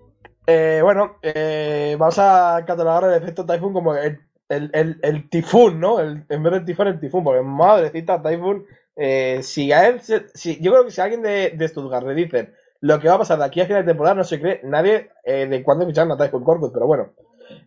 Eh, 0.46 0.80
bueno, 0.84 1.18
eh, 1.22 1.96
vamos 2.00 2.18
a 2.20 2.64
catalogar 2.66 3.04
el 3.12 3.22
efecto 3.22 3.46
Typhoon 3.46 3.74
como 3.74 3.96
el, 3.96 4.20
el, 4.50 4.70
el, 4.74 5.00
el 5.04 5.30
tifún, 5.30 5.80
¿no? 5.80 6.00
El- 6.00 6.26
en 6.30 6.44
vez 6.44 6.54
del 6.54 6.66
tifón, 6.66 6.88
el 6.88 7.00
tifún, 7.00 7.24
porque 7.24 7.42
madrecita 7.42 8.22
Typhoon, 8.22 8.66
eh, 8.96 9.40
si 9.44 9.72
a 9.72 9.88
él, 9.88 10.02
se- 10.02 10.28
si, 10.34 10.60
yo 10.62 10.72
creo 10.72 10.86
que 10.86 10.92
si 10.92 11.02
a 11.02 11.06
alguien 11.06 11.22
de, 11.22 11.52
de 11.56 11.68
Stuttgart 11.68 12.06
le 12.08 12.14
dicen 12.16 12.54
lo 12.82 13.00
que 13.00 13.08
va 13.10 13.16
a 13.16 13.20
pasar 13.20 13.40
de 13.40 13.46
aquí 13.46 13.60
a 13.62 13.66
final 13.66 13.84
de 13.84 13.92
temporada, 13.92 14.16
no 14.16 14.24
se 14.24 14.40
cree 14.40 14.62
nadie 14.64 15.10
eh, 15.24 15.48
de 15.48 15.64
cuándo 15.64 15.86
ficharon 15.88 16.12
a 16.12 16.18
Typhoon 16.18 16.44
Corpus, 16.44 16.72
pero 16.74 16.86
bueno. 16.88 17.14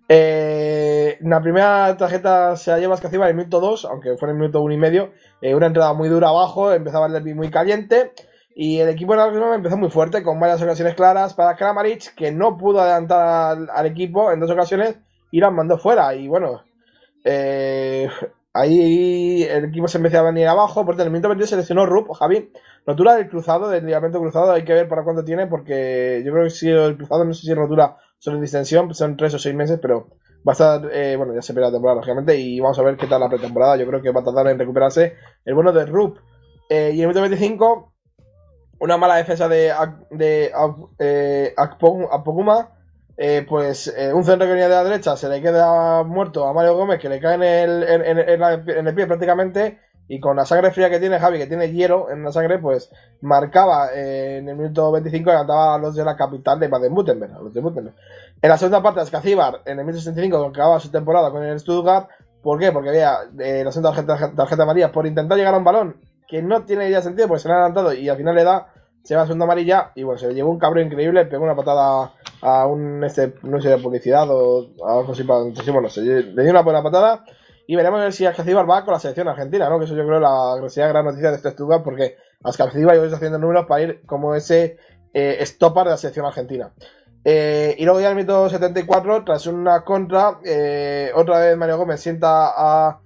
Eh, 0.09 1.19
la 1.23 1.41
primera 1.41 1.97
tarjeta 1.97 2.57
se 2.57 2.71
la 2.71 2.79
lleva 2.79 2.95
Escaciba 2.95 3.25
en 3.27 3.31
el 3.31 3.37
minuto 3.37 3.61
2, 3.61 3.85
aunque 3.87 4.17
fue 4.17 4.29
en 4.29 4.35
el 4.37 4.41
minuto 4.41 4.61
1 4.63 4.75
y 4.75 4.77
medio. 4.77 5.11
eh, 5.41 5.55
una 5.55 5.67
entrada 5.67 5.93
muy 5.95 6.09
dura 6.09 6.29
abajo, 6.29 6.73
empezaba 6.73 7.07
el 7.07 7.13
derby 7.13 7.35
muy 7.35 7.51
caliente. 7.51 8.13
Y 8.55 8.79
el 8.81 8.89
equipo 8.89 9.13
de 9.17 9.19
la 9.19 9.55
empezó 9.55 9.77
muy 9.77 9.91
fuerte, 9.91 10.23
con 10.23 10.39
varias 10.41 10.61
ocasiones 10.63 10.95
claras 10.95 11.35
para 11.35 11.57
Kramaric, 11.57 12.15
que 12.15 12.33
no 12.33 12.59
pudo 12.59 12.81
adelantar 12.81 13.57
al, 13.57 13.71
al 13.71 13.87
equipo 13.87 14.33
en 14.33 14.41
dos 14.41 14.51
ocasiones 14.51 14.97
y 15.31 15.41
las 15.41 15.53
mandó 15.53 15.79
fuera. 15.79 16.15
Y 16.15 16.29
bueno, 16.29 16.63
eh, 17.25 18.09
ahí 18.53 19.43
el 19.45 19.67
equipo 19.67 19.89
se 19.89 19.99
empezó 19.99 20.19
a 20.19 20.23
venir 20.23 20.47
abajo. 20.47 20.85
Por 20.85 21.00
el 21.00 21.11
minuto 21.11 21.29
22 21.29 21.50
se 21.50 21.57
lesionó 21.57 21.87
Rup, 21.87 22.12
Javi. 22.12 22.53
Rotura 22.87 23.15
del 23.15 23.29
cruzado, 23.29 23.69
del 23.69 23.87
ligamento 23.87 24.21
cruzado, 24.21 24.53
hay 24.53 24.65
que 24.65 24.73
ver 24.73 24.89
para 24.89 25.05
cuánto 25.05 25.25
tiene, 25.25 25.47
porque 25.47 26.23
yo 26.25 26.33
creo 26.33 26.45
que 26.45 26.50
si 26.50 26.71
el 26.71 26.97
cruzado, 26.97 27.25
no 27.25 27.35
sé 27.35 27.43
si 27.43 27.55
rotura 27.55 27.97
solo 28.19 28.37
en 28.37 28.43
distensión, 28.43 28.93
son 28.95 29.17
tres 29.17 29.35
o 29.35 29.39
seis 29.39 29.55
meses, 29.55 29.79
pero 29.81 30.09
va 30.47 30.53
a 30.53 30.53
estar, 30.53 30.89
eh, 30.93 31.17
bueno, 31.17 31.35
ya 31.35 31.43
se 31.43 31.53
verá 31.53 31.67
la 31.67 31.73
temporada, 31.73 31.97
lógicamente, 31.97 32.37
y 32.37 32.59
vamos 32.61 32.79
a 32.79 32.83
ver 32.83 32.97
qué 32.97 33.07
tal 33.07 33.21
la 33.21 33.29
pretemporada. 33.29 33.77
Yo 33.77 33.87
creo 33.87 34.00
que 34.00 34.11
va 34.11 34.21
a 34.21 34.25
tardar 34.25 34.49
en 34.49 34.59
recuperarse 34.59 35.15
el 35.45 35.55
bueno 35.55 35.73
de 35.73 35.87
Rup. 35.87 36.19
Eh, 36.69 36.93
y 36.95 37.03
en 37.03 37.09
el 37.09 37.09
minuto 37.09 37.21
25, 37.21 37.93
una 38.81 38.97
mala 38.97 39.17
defensa 39.17 39.49
de, 39.49 39.73
de 40.11 40.53
eh. 40.99 41.55
Eh, 43.23 43.45
pues 43.47 43.93
eh, 43.99 44.15
un 44.15 44.25
centro 44.25 44.47
que 44.47 44.53
venía 44.53 44.67
de 44.67 44.75
la 44.77 44.83
derecha 44.83 45.15
se 45.15 45.29
le 45.29 45.43
queda 45.43 46.03
muerto 46.05 46.49
a 46.49 46.55
Mario 46.55 46.75
Gómez, 46.75 46.99
que 46.99 47.11
le 47.11 47.21
cae 47.21 47.35
en 47.35 47.43
el, 47.43 47.83
en, 47.83 48.87
el 48.87 48.95
pie 48.95 49.07
prácticamente. 49.07 49.79
Y 50.09 50.19
con 50.21 50.37
la 50.37 50.47
sangre 50.47 50.71
fría 50.71 50.89
que 50.89 50.99
tiene 50.99 51.19
Javi, 51.19 51.37
que 51.37 51.47
tiene 51.47 51.71
hielo 51.71 52.11
en 52.11 52.25
la 52.25 52.33
sangre, 52.33 52.59
pues 52.59 52.91
marcaba 53.21 53.91
eh, 53.95 54.39
en 54.39 54.49
el 54.49 54.57
minuto 54.57 54.91
25 54.91 55.29
y 55.29 55.33
levantaba 55.33 55.75
a 55.75 55.79
los 55.79 55.95
de 55.95 56.03
la 56.03 56.17
capital 56.17 56.59
de 56.59 56.69
Baden-Württemberg. 56.69 57.93
En 58.41 58.49
la 58.49 58.57
segunda 58.57 58.83
parte, 58.83 59.03
Escacíbar, 59.03 59.61
en 59.67 59.79
el 59.79 59.85
minuto 59.85 59.99
65, 59.99 60.41
que 60.41 60.49
acababa 60.49 60.81
su 60.81 60.91
temporada 60.91 61.31
con 61.31 61.45
el 61.45 61.61
Stuttgart. 61.61 62.09
¿Por 62.43 62.59
qué? 62.59 62.73
Porque 62.73 62.89
había 62.89 63.19
eh, 63.39 63.62
la 63.62 63.71
segunda 63.71 63.91
tarjeta, 63.91 64.35
tarjeta 64.35 64.62
amarilla 64.62 64.91
por 64.91 65.07
intentar 65.07 65.37
llegar 65.37 65.53
a 65.53 65.59
un 65.59 65.65
balón 65.65 65.97
que 66.27 66.41
no 66.41 66.65
tiene 66.65 66.91
ya 66.91 67.03
sentido 67.03 67.29
porque 67.29 67.43
se 67.43 67.49
le 67.49 67.55
ha 67.55 67.57
adelantado 67.59 67.93
y 67.93 68.09
al 68.09 68.17
final 68.17 68.35
le 68.35 68.45
da, 68.45 68.73
se 69.02 69.16
va 69.16 69.23
a 69.23 69.26
segunda 69.26 69.45
amarilla 69.45 69.92
y 69.95 70.02
bueno, 70.02 70.19
se 70.19 70.28
le 70.28 70.35
llevó 70.35 70.50
un 70.50 70.59
cabrón 70.59 70.87
increíble, 70.87 71.26
pegó 71.26 71.45
una 71.45 71.57
patada 71.57 72.12
a 72.42 72.66
un, 72.66 73.02
este, 73.04 73.35
no 73.42 73.61
sé, 73.61 73.71
de 73.71 73.78
publicidad 73.78 74.28
o 74.30 74.71
a 74.87 74.99
algo 74.99 75.12
así 75.12 75.25
para, 75.25 75.40
bueno, 75.73 75.88
se, 75.88 76.02
le 76.02 76.42
dio 76.42 76.50
una 76.50 76.62
buena 76.62 76.83
patada 76.83 77.25
y 77.66 77.76
veremos 77.76 78.00
a 78.00 78.04
ver 78.04 78.12
si 78.12 78.26
Ascacíbar 78.26 78.69
va 78.69 78.85
con 78.85 78.95
la 78.95 79.00
selección 79.00 79.28
argentina, 79.28 79.69
¿no? 79.69 79.78
Que 79.78 79.85
eso 79.85 79.95
yo 79.95 80.04
creo 80.04 80.19
la 80.19 80.57
sería 80.69 80.88
gran 80.88 81.04
noticia 81.04 81.30
de 81.30 81.37
este 81.37 81.50
Stuttgart 81.50 81.85
porque 81.85 82.16
Ascacíbar 82.42 82.97
yo 82.97 83.04
está 83.04 83.16
haciendo 83.16 83.38
números 83.38 83.66
para 83.66 83.83
ir 83.83 84.02
como 84.07 84.35
ese 84.35 84.76
eh, 85.12 85.38
stopper 85.47 85.85
de 85.85 85.90
la 85.90 85.97
selección 85.97 86.26
argentina. 86.26 86.73
Eh, 87.25 87.76
y 87.78 87.85
luego 87.85 88.00
ya 88.00 88.09
el 88.09 88.16
minuto 88.16 88.49
74, 88.49 89.25
tras 89.25 89.47
una 89.47 89.85
contra, 89.85 90.40
eh, 90.45 91.12
otra 91.14 91.38
vez 91.38 91.57
Mario 91.57 91.76
Gómez 91.76 92.00
sienta 92.00 92.49
a, 92.57 93.00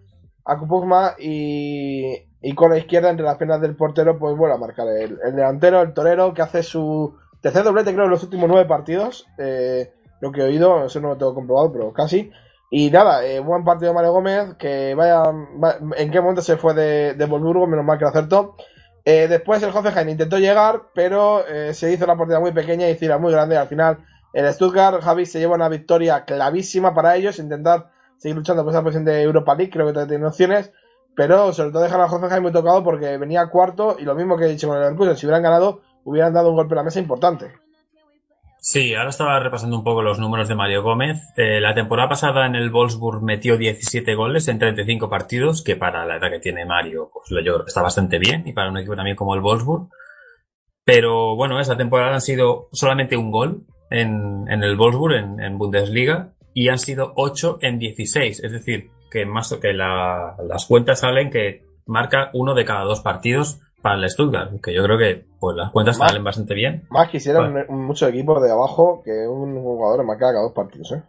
a 0.45 0.59
Kupugma 0.59 1.15
y, 1.19 2.15
y 2.45 2.55
con 2.55 2.71
la 2.71 2.79
izquierda 2.79 3.11
entre 3.11 3.25
las 3.25 3.37
piernas 3.37 3.61
del 3.61 3.75
portero, 3.75 4.19
pues 4.19 4.37
vuelve 4.37 4.55
a 4.55 4.59
marcar 4.59 4.87
el, 4.89 5.19
el 5.25 5.35
delantero, 5.35 5.81
el 5.83 5.95
torero, 5.95 6.35
que 6.35 6.43
hace 6.43 6.63
su 6.63 7.17
tercer 7.41 7.65
doblete, 7.65 7.93
creo, 7.93 8.05
en 8.05 8.11
los 8.11 8.23
últimos 8.23 8.49
nueve 8.49 8.67
partidos. 8.69 9.27
Eh, 9.39 9.93
lo 10.21 10.31
que 10.31 10.41
he 10.43 10.45
oído, 10.45 10.85
eso 10.87 11.01
no 11.01 11.09
lo 11.09 11.17
tengo 11.17 11.35
comprobado, 11.35 11.73
pero 11.73 11.93
casi. 11.93 12.31
Y 12.71 12.91
nada, 12.91 13.25
eh, 13.25 13.41
buen 13.41 13.65
partido 13.65 13.91
de 13.91 13.95
Mario 13.95 14.13
Gómez, 14.13 14.55
que 14.59 14.95
vaya, 14.95 15.23
va- 15.23 15.79
en 15.97 16.11
qué 16.11 16.21
momento 16.21 16.43
se 16.43 16.57
fue 16.57 16.75
de, 16.75 17.15
de 17.15 17.25
Wolfsburgo, 17.27 17.67
menos 17.67 17.85
mal 17.85 17.99
que 17.99 18.05
lo 18.05 18.11
acertó. 18.11 18.57
Eh, 19.05 19.29
después 19.29 19.63
el 19.63 19.71
Hoffenheim 19.71 20.09
intentó 20.11 20.39
llegar, 20.39 20.83
pero 20.95 21.47
eh, 21.47 21.75
se 21.75 21.93
hizo 21.93 22.07
la 22.07 22.17
partida 22.17 22.41
muy 22.41 22.53
pequeña 22.53 22.89
y 22.89 22.97
era 23.01 23.19
muy 23.19 23.33
grande. 23.33 23.57
Al 23.57 23.69
final, 23.69 23.99
el 24.33 24.53
Stuttgart, 24.53 25.03
Javi 25.03 25.27
se 25.27 25.39
lleva 25.39 25.55
una 25.55 25.69
victoria 25.69 26.25
clavísima 26.25 26.95
para 26.95 27.15
ellos, 27.17 27.39
intentar 27.39 27.91
seguir 28.17 28.37
luchando 28.37 28.63
por 28.65 28.73
esa 28.73 28.83
posición 28.83 29.05
de 29.05 29.23
Europa 29.23 29.55
League, 29.55 29.71
creo 29.73 29.87
que 29.87 29.93
todavía 29.93 30.13
tiene 30.13 30.27
opciones, 30.27 30.73
pero 31.17 31.53
sobre 31.53 31.71
todo 31.71 31.83
dejan 31.83 32.01
al 32.01 32.11
Hoffenheim 32.13 32.43
muy 32.43 32.53
tocado 32.53 32.83
porque 32.83 33.17
venía 33.19 33.47
cuarto 33.49 33.97
y 33.99 34.03
lo 34.05 34.15
mismo 34.15 34.37
que 34.37 34.45
he 34.45 34.49
dicho 34.49 34.67
con 34.69 34.77
el 34.77 34.83
Leverkusen, 34.83 35.17
si 35.17 35.27
hubieran 35.27 35.43
ganado, 35.43 35.81
hubieran 36.05 36.33
dado 36.35 36.51
un 36.51 36.57
golpe 36.57 36.73
en 36.75 36.77
la 36.77 36.83
mesa 36.85 36.99
importante. 37.01 37.53
Sí, 38.67 38.95
ahora 38.95 39.11
estaba 39.11 39.39
repasando 39.41 39.77
un 39.77 39.85
poco 39.85 40.01
los 40.01 40.19
números 40.19 40.49
de 40.49 40.55
Mario 40.55 40.83
Gómez. 40.83 41.21
Eh, 41.37 41.61
la 41.61 41.75
temporada 41.75 42.09
pasada 42.09 42.47
en 42.47 42.55
el 42.55 42.71
Wolfsburg 42.71 43.23
metió 43.23 43.59
17 43.59 44.15
goles 44.15 44.49
en 44.49 44.59
35 44.59 45.11
partidos, 45.11 45.63
que 45.63 45.77
para 45.77 46.07
la 46.07 46.17
edad 46.17 46.31
que 46.31 46.39
tiene 46.41 46.65
Mario, 46.65 47.11
pues 47.13 47.31
lo- 47.31 47.43
yo 47.43 47.65
está 47.67 47.83
bastante 47.83 48.19
bien, 48.19 48.43
y 48.49 48.55
para 48.55 48.71
un 48.71 48.79
equipo 48.79 48.97
también 48.97 49.17
como 49.17 49.35
el 49.35 49.43
Wolfsburg. 49.43 49.89
Pero 50.85 51.37
bueno, 51.37 51.61
esta 51.61 51.77
temporada 51.77 52.15
han 52.15 52.21
sido 52.23 52.69
solamente 52.73 53.17
un 53.19 53.31
gol 53.31 53.67
en, 53.91 54.47
en 54.49 54.63
el 54.63 54.77
Wolfsburg, 54.77 55.15
en, 55.15 55.41
en 55.41 55.59
Bundesliga, 55.59 56.33
y 56.55 56.69
han 56.69 56.79
sido 56.79 57.13
8 57.17 57.59
en 57.61 57.79
16. 57.79 58.45
Es 58.45 58.53
decir, 58.53 58.91
que 59.15 59.25
más 59.27 59.57
que 59.63 59.73
la- 59.73 60.35
las 60.49 60.67
cuentas 60.67 60.99
salen 61.01 61.31
que 61.31 61.63
marca 61.87 62.31
uno 62.33 62.53
de 62.55 62.65
cada 62.65 62.83
dos 62.83 63.01
partidos 63.01 63.61
para 63.81 63.95
el 63.97 64.11
Stuttgart, 64.11 64.51
que 64.61 64.75
yo 64.75 64.83
creo 64.83 64.99
que 64.99 65.25
pues 65.39 65.57
las 65.57 65.71
cuentas 65.71 65.99
Más- 65.99 66.09
salen 66.11 66.25
bastante 66.25 66.55
bien. 66.55 66.83
Más 66.91 67.09
quisieran 67.11 67.67
muchos 67.69 68.09
equipos 68.09 68.43
de 68.43 68.51
abajo 68.51 69.03
que 69.05 69.29
un 69.29 69.63
jugador 69.63 70.05
marcara 70.05 70.33
cada 70.33 70.43
dos 70.45 70.53
partidos, 70.53 70.91
¿eh? 70.93 71.03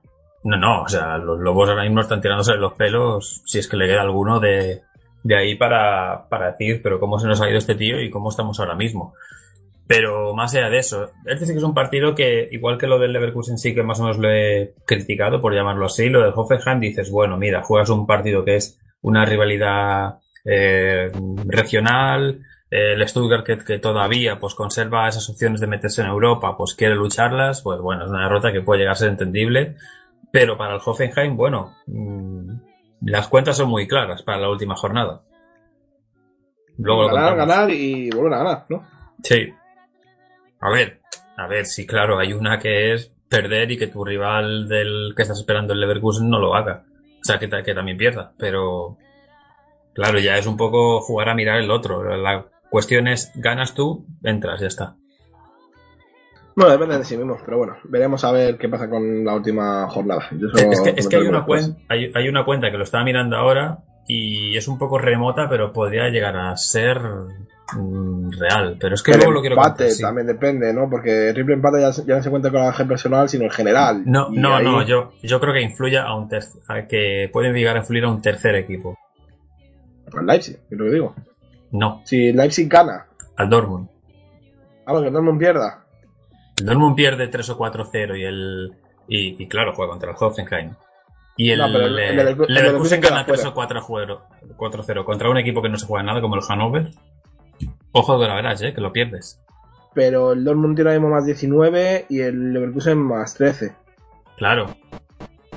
No, 0.44 0.58
no, 0.58 0.84
o 0.84 0.88
sea, 0.88 1.18
los 1.18 1.40
lobos 1.40 1.68
ahora 1.70 1.82
mismo 1.84 2.02
están 2.02 2.22
tirándose 2.22 2.54
los 2.56 2.74
pelos, 2.74 3.42
si 3.46 3.58
es 3.58 3.68
que 3.68 3.78
le 3.78 3.88
queda 3.88 4.02
alguno 4.02 4.40
de, 4.40 4.84
de 5.24 5.36
ahí 5.36 5.56
para, 5.56 6.28
para 6.30 6.52
decir, 6.52 6.82
pero 6.84 7.00
cómo 7.00 7.18
se 7.18 7.28
nos 7.28 7.42
ha 7.42 7.50
ido 7.50 7.58
este 7.58 7.74
tío 7.74 8.00
y 8.00 8.12
cómo 8.12 8.30
estamos 8.30 8.60
ahora 8.60 8.76
mismo. 8.76 9.16
Pero 9.88 10.34
más 10.34 10.56
allá 10.56 10.70
de 10.70 10.80
eso, 10.80 11.12
este 11.26 11.46
sí 11.46 11.52
que 11.52 11.60
es 11.60 11.64
un 11.64 11.76
partido 11.76 12.16
que, 12.16 12.48
igual 12.52 12.78
que 12.78 12.88
lo 12.88 12.98
del 12.98 13.14
Leverkusen 13.14 13.58
sí 13.58 13.76
que 13.76 13.84
más 13.84 14.00
o 14.00 14.04
menos 14.04 14.18
lo 14.18 14.32
he 14.32 14.74
criticado, 14.86 15.40
por 15.42 15.54
llamarlo 15.54 15.86
así, 15.86 16.10
lo 16.10 16.24
del 16.24 16.34
Hoffenheim 16.36 16.80
dices, 16.80 17.12
bueno, 17.12 17.38
mira, 17.38 17.62
juegas 17.62 17.90
un 17.90 18.08
partido 18.08 18.44
que 18.44 18.56
es 18.56 18.80
una 19.02 19.26
rivalidad 19.26 20.20
eh, 20.44 21.12
regional, 21.46 22.40
eh, 22.72 22.94
el 22.94 23.08
Stuttgart 23.08 23.46
que, 23.46 23.60
que, 23.60 23.78
todavía 23.78 24.40
pues 24.40 24.56
conserva 24.56 25.08
esas 25.08 25.30
opciones 25.30 25.62
de 25.62 25.68
meterse 25.68 26.02
en 26.02 26.08
Europa, 26.08 26.58
pues 26.58 26.74
quiere 26.74 26.96
lucharlas, 26.96 27.62
pues 27.62 27.80
bueno, 27.80 28.06
es 28.06 28.10
una 28.10 28.24
derrota 28.24 28.52
que 28.52 28.62
puede 28.62 28.80
llegar 28.80 28.94
a 28.94 28.98
ser 28.98 29.10
entendible, 29.10 29.76
pero 30.32 30.58
para 30.58 30.76
el 30.76 30.82
Hoffenheim, 30.84 31.38
bueno, 31.38 31.76
mmm, 31.86 32.50
las 33.02 33.28
cuentas 33.28 33.58
son 33.58 33.70
muy 33.70 33.88
claras 33.88 34.24
para 34.24 34.40
la 34.40 34.50
última 34.50 34.76
jornada. 34.76 35.22
Luego 36.80 37.08
ganar, 37.08 37.36
ganar 37.36 37.70
y 37.70 38.10
volver 38.10 38.34
a 38.34 38.38
ganar, 38.40 38.66
¿no? 38.68 38.84
Sí. 39.24 39.54
A 40.66 40.72
ver, 40.72 41.00
a 41.38 41.48
ver, 41.48 41.66
sí, 41.68 41.86
claro, 41.86 42.18
hay 42.18 42.34
una 42.34 42.58
que 42.58 42.94
es 42.94 43.14
perder 43.30 43.70
y 43.72 43.78
que 43.78 43.86
tu 43.86 44.04
rival 44.04 44.68
del 44.68 45.14
que 45.16 45.22
estás 45.22 45.38
esperando 45.38 45.74
el 45.74 45.80
Leverkusen 45.80 46.28
no 46.28 46.40
lo 46.40 46.56
haga. 46.56 46.86
O 47.22 47.24
sea, 47.24 47.38
que, 47.38 47.48
que 47.48 47.76
también 47.76 47.98
pierda. 47.98 48.34
Pero, 48.40 48.98
claro, 49.94 50.18
ya 50.18 50.40
es 50.40 50.48
un 50.48 50.58
poco 50.58 51.02
jugar 51.02 51.30
a 51.30 51.36
mirar 51.36 51.60
el 51.60 51.70
otro. 51.70 52.18
La 52.18 52.48
cuestión 52.72 53.08
es, 53.08 53.32
ganas 53.36 53.76
tú, 53.76 54.08
entras, 54.24 54.60
ya 54.60 54.66
está. 54.66 54.96
Bueno, 56.56 56.72
depende 56.72 56.98
de 56.98 57.06
sí 57.06 57.16
mismos, 57.16 57.42
pero 57.46 57.60
bueno, 57.60 57.78
veremos 57.84 58.24
a 58.24 58.32
ver 58.32 58.58
qué 58.58 58.68
pasa 58.68 58.90
con 58.90 59.24
la 59.24 59.36
última 59.36 59.88
jornada. 59.90 60.30
es 60.72 60.82
que, 60.82 60.94
es 60.98 61.08
que 61.08 61.18
hay, 61.18 61.28
una 61.28 61.46
cuenta, 61.46 61.80
hay, 61.90 62.12
hay, 62.16 62.28
una 62.28 62.44
cuenta 62.44 62.72
que 62.72 62.78
lo 62.78 62.86
estaba 62.86 63.04
mirando 63.04 63.36
ahora 63.36 63.84
y 64.08 64.58
es 64.58 64.68
un 64.68 64.80
poco 64.80 64.98
remota, 64.98 65.48
pero 65.48 65.74
podría 65.74 66.10
llegar 66.10 66.36
a 66.38 66.58
ser 66.58 67.02
real. 68.40 68.78
Pero 68.80 68.96
es 68.96 69.04
que 69.04 69.12
el 69.12 69.18
luego 69.18 69.32
lo 69.34 69.42
quiero 69.42 69.56
empate 69.56 69.84
contar, 69.86 69.90
sí. 69.92 70.02
también 70.02 70.28
depende, 70.28 70.74
¿no? 70.74 70.90
Porque 70.90 71.30
el 71.30 71.34
triple 71.34 71.56
empate 71.56 71.82
ya, 71.82 71.92
ya 72.06 72.16
no 72.18 72.24
se 72.24 72.30
cuenta 72.30 72.52
con 72.52 72.62
la 72.62 72.74
G 72.74 72.88
personal, 72.88 73.28
sino 73.30 73.46
el 73.46 73.52
general. 73.52 74.04
No, 74.06 74.28
Y 74.32 74.38
no, 74.38 74.56
ahí- 74.56 74.64
no, 74.64 74.84
yo, 74.84 75.14
yo 75.24 75.40
creo 75.40 75.54
que 75.54 75.62
influye 75.62 75.98
a 75.98 76.14
un 76.16 76.28
ter- 76.28 76.44
a 76.68 76.88
que 76.88 77.30
pueden 77.34 77.54
llegar 77.54 77.76
a 77.76 77.80
influir 77.80 78.04
a 78.06 78.10
un 78.10 78.22
tercer 78.22 78.56
equipo. 78.56 78.98
Al 80.16 80.26
Leipzig, 80.26 80.58
es 80.70 80.78
lo 80.78 80.86
que 80.86 80.92
digo. 80.92 81.16
No, 81.72 82.02
Si 82.06 82.32
Leipzig 82.32 82.70
gana, 82.70 83.08
al 83.38 83.50
Dortmund. 83.50 83.90
algo 84.86 85.02
que 85.04 85.10
Dortmund 85.10 85.40
pierda, 85.40 85.84
El 86.58 86.66
Dortmund 86.68 86.96
pierde 86.96 87.28
3 87.28 87.50
o 87.50 87.58
4-0 87.58 88.16
y 88.18 88.24
el. 88.24 88.72
Y, 89.08 89.44
y 89.44 89.48
claro, 89.48 89.74
juega 89.76 89.92
contra 89.92 90.12
el 90.12 90.16
Hoffenheim. 90.20 90.72
Y 91.38 91.52
el, 91.52 91.60
No, 91.60 91.66
el- 91.66 92.00
el 92.00 92.18
Leverkusen- 92.18 92.94
el 92.96 93.02
gana 93.02 93.26
3 93.26 93.42
fuera. 93.42 93.50
o 93.50 93.54
4 93.54 93.82
juego- 93.82 94.22
4-0 94.56 95.04
contra 95.04 95.30
un 95.30 95.38
equipo 95.38 95.62
que 95.62 95.68
no 95.68 95.78
se 95.78 95.86
juega 95.86 96.04
nada 96.04 96.22
como 96.22 96.36
el 96.36 96.42
Hannover. 96.48 96.92
Ojo 97.98 98.20
de 98.20 98.28
la 98.28 98.36
verás, 98.36 98.62
eh, 98.62 98.74
que 98.74 98.82
lo 98.82 98.92
pierdes. 98.92 99.42
pero 99.94 100.34
el 100.34 100.44
Dortmund 100.44 100.76
tiene 100.76 100.90
ahora 100.90 101.00
mismo 101.00 101.16
más 101.16 101.26
19 101.26 102.08
y 102.10 102.20
el 102.20 102.52
Leverkusen 102.54 102.98
más 102.98 103.34
13. 103.36 103.74
Claro, 104.36 104.76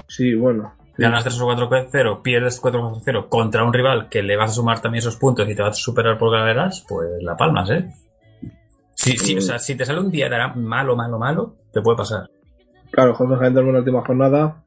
Sí, 0.07 0.35
bueno. 0.37 0.73
ganas 0.97 1.25
3 1.25 1.41
o 1.41 1.47
4-0, 1.49 2.23
pierdes 2.23 2.63
4-0 2.63 3.29
contra 3.29 3.65
un 3.65 3.73
rival 3.73 4.09
que 4.09 4.23
le 4.23 4.37
vas 4.37 4.53
a 4.53 4.55
sumar 4.55 4.81
también 4.81 5.01
esos 5.01 5.17
puntos 5.17 5.49
y 5.49 5.55
te 5.57 5.63
vas 5.63 5.73
a 5.73 5.81
superar 5.81 6.17
por 6.17 6.31
galeras, 6.31 6.85
pues 6.89 7.09
la 7.21 7.37
palmas, 7.37 7.69
eh. 7.71 7.89
Si, 8.95 9.17
si, 9.17 9.37
o 9.37 9.41
sea, 9.41 9.59
si 9.59 9.77
te 9.77 9.85
sale 9.85 9.99
un 10.01 10.11
día 10.11 10.29
malo, 10.55 10.95
malo, 10.97 11.19
malo, 11.19 11.57
te 11.73 11.83
puede 11.83 11.97
pasar. 11.99 12.31
Claro, 12.93 13.13
Hoffenheim 13.19 13.55
Dortmund 13.55 13.69
en 13.69 13.73
la 13.75 13.79
última 13.81 14.05
jornada. 14.05 14.63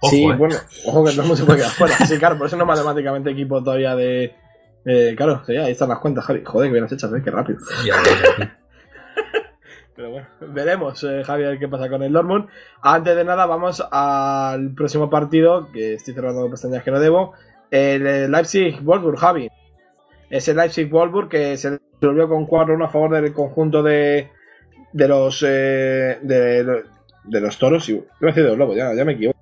Ojo, 0.00 0.10
sí, 0.10 0.24
eh. 0.24 0.34
bueno, 0.36 0.56
ojo 0.86 1.04
que 1.04 1.10
el 1.10 1.16
Dortmund 1.16 1.38
se 1.38 1.44
puede 1.44 1.58
quedar 1.58 1.70
fuera. 1.72 1.96
Sí, 2.06 2.18
claro, 2.18 2.38
por 2.38 2.46
eso 2.46 2.56
no 2.56 2.66
matemáticamente 2.66 3.30
equipo 3.30 3.62
todavía 3.62 3.94
de. 3.96 4.34
Eh, 4.84 5.14
claro, 5.16 5.42
sí, 5.46 5.56
ahí 5.56 5.72
están 5.72 5.88
las 5.88 6.00
cuentas, 6.00 6.24
Javi. 6.24 6.42
Joder, 6.44 6.68
que 6.68 6.72
bien 6.72 6.84
has 6.84 6.92
hecho, 6.92 7.14
¿eh? 7.14 7.22
Qué 7.22 7.30
rápido. 7.30 7.58
Pero 9.94 10.10
bueno, 10.10 10.26
veremos, 10.40 11.04
eh, 11.04 11.22
Javier, 11.22 11.58
qué 11.58 11.68
pasa 11.68 11.88
con 11.88 12.02
el 12.02 12.12
Dortmund. 12.12 12.48
Antes 12.80 13.14
de 13.14 13.24
nada, 13.24 13.44
vamos 13.46 13.84
al 13.90 14.74
próximo 14.74 15.10
partido, 15.10 15.70
que 15.70 15.94
estoy 15.94 16.14
cerrando 16.14 16.48
pestañas 16.50 16.82
que 16.82 16.90
no 16.90 16.98
debo. 16.98 17.34
El 17.70 18.06
eh, 18.06 18.28
Leipzig-Wolfsburg, 18.28 19.18
Javi. 19.18 19.50
Es 20.30 20.48
el 20.48 20.56
Leipzig-Wolfsburg 20.56 21.28
que 21.28 21.56
se 21.58 21.78
resolvió 22.00 22.28
con 22.28 22.46
4-1 22.46 22.86
a 22.86 22.88
favor 22.88 23.10
del 23.10 23.34
conjunto 23.34 23.82
de, 23.82 24.30
de 24.92 25.08
los 25.08 25.44
eh, 25.46 26.18
de, 26.22 26.84
de 27.24 27.40
los 27.40 27.58
toros. 27.58 27.88
Y, 27.90 27.92
iba 27.92 28.06
a 28.22 28.26
decir 28.26 28.44
de 28.44 28.48
los 28.48 28.58
lobos, 28.58 28.76
ya, 28.76 28.94
ya 28.94 29.04
me 29.04 29.12
equivoco. 29.12 29.41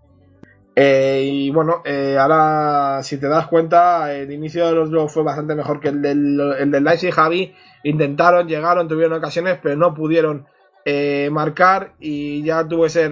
Eh, 0.83 1.29
y 1.31 1.51
bueno, 1.51 1.83
eh, 1.85 2.17
ahora 2.19 3.03
si 3.03 3.19
te 3.19 3.29
das 3.29 3.49
cuenta, 3.49 4.15
el 4.15 4.33
inicio 4.33 4.67
de 4.67 4.73
los 4.73 4.89
lobos 4.89 5.13
fue 5.13 5.23
bastante 5.23 5.55
mejor 5.55 5.79
que 5.79 5.89
el 5.89 6.01
del, 6.01 6.41
el 6.59 6.71
del 6.71 6.85
Leipzig, 6.85 7.13
Javi. 7.13 7.55
Intentaron, 7.85 8.49
llegaron, 8.49 8.89
tuvieron 8.89 9.19
ocasiones, 9.19 9.59
pero 9.63 9.77
no 9.77 9.93
pudieron 9.93 10.47
eh, 10.87 11.29
marcar 11.31 11.93
y 12.01 12.43
ya 12.43 12.67
tuvo 12.67 12.85
que 12.85 12.89
ser 12.89 13.11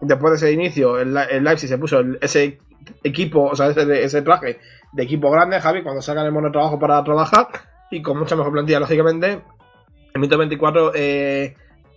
después 0.00 0.30
de 0.30 0.36
ese 0.36 0.52
inicio 0.52 1.00
el, 1.00 1.16
el 1.16 1.42
Leipzig 1.42 1.68
se 1.68 1.78
puso 1.78 2.00
ese 2.20 2.58
equipo 3.02 3.44
o 3.44 3.56
sea 3.56 3.68
ese, 3.68 4.04
ese 4.04 4.22
traje 4.22 4.60
de 4.92 5.02
equipo 5.02 5.30
grande 5.30 5.60
Javi 5.60 5.82
cuando 5.82 6.02
sacan 6.02 6.26
el 6.26 6.32
monotrabajo 6.32 6.78
para 6.78 7.02
trabajar 7.02 7.48
y 7.90 8.02
con 8.02 8.18
mucha 8.18 8.36
mejor 8.36 8.52
plantilla 8.52 8.78
lógicamente 8.78 9.32
en 9.32 10.20
minuto 10.20 10.38
24 10.38 10.92
eh, 10.94 11.56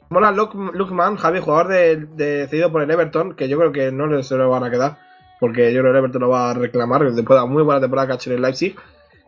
mola 0.09 0.31
Lukman 0.31 1.15
Javi 1.17 1.39
jugador 1.39 1.67
de, 1.67 1.95
de- 2.15 2.47
cedido 2.47 2.71
por 2.71 2.81
el 2.81 2.91
Everton 2.91 3.35
que 3.35 3.47
yo 3.47 3.57
creo 3.57 3.71
que 3.71 3.91
no 3.91 4.21
se 4.23 4.35
lo 4.35 4.49
van 4.49 4.63
a 4.63 4.71
quedar 4.71 4.97
porque 5.39 5.71
yo 5.73 5.81
creo 5.81 5.91
que 5.93 5.99
el 5.99 6.03
Everton 6.03 6.21
lo 6.21 6.29
va 6.29 6.51
a 6.51 6.53
reclamar 6.53 7.01
después 7.03 7.27
de 7.27 7.35
la 7.35 7.45
muy 7.45 7.63
buena 7.63 7.79
temporada 7.81 8.07
que 8.07 8.13
hecho 8.15 8.33
el 8.33 8.41
Leipzig 8.41 8.75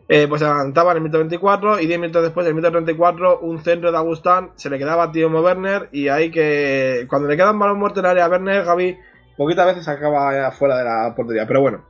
eh, 0.08 0.26
pues 0.28 0.40
se 0.40 0.46
adelantaban 0.46 0.92
en 0.92 0.96
el 0.98 1.02
minuto 1.04 1.18
24 1.18 1.80
y 1.80 1.86
10 1.86 2.00
minutos 2.00 2.22
después, 2.24 2.44
en 2.44 2.48
el 2.50 2.54
minuto 2.56 2.72
34, 2.72 3.38
un 3.40 3.60
centro 3.62 3.90
de 3.92 3.96
Agustán, 3.96 4.50
se 4.56 4.68
le 4.68 4.76
quedaba 4.76 5.04
a 5.04 5.12
Timo 5.12 5.40
Werner 5.40 5.88
y 5.92 6.08
ahí 6.08 6.30
que 6.30 7.06
cuando 7.08 7.28
le 7.28 7.36
quedan 7.36 7.58
balón 7.58 7.78
muerto 7.78 8.00
en 8.00 8.06
el 8.06 8.10
área 8.10 8.24
a 8.26 8.28
Werner, 8.28 8.64
Javi, 8.64 8.98
poquitas 9.38 9.64
veces 9.64 9.86
acaba 9.88 10.50
fuera 10.50 10.76
de 10.76 10.84
la 10.84 11.14
portería. 11.16 11.46
Pero 11.46 11.60
bueno, 11.62 11.84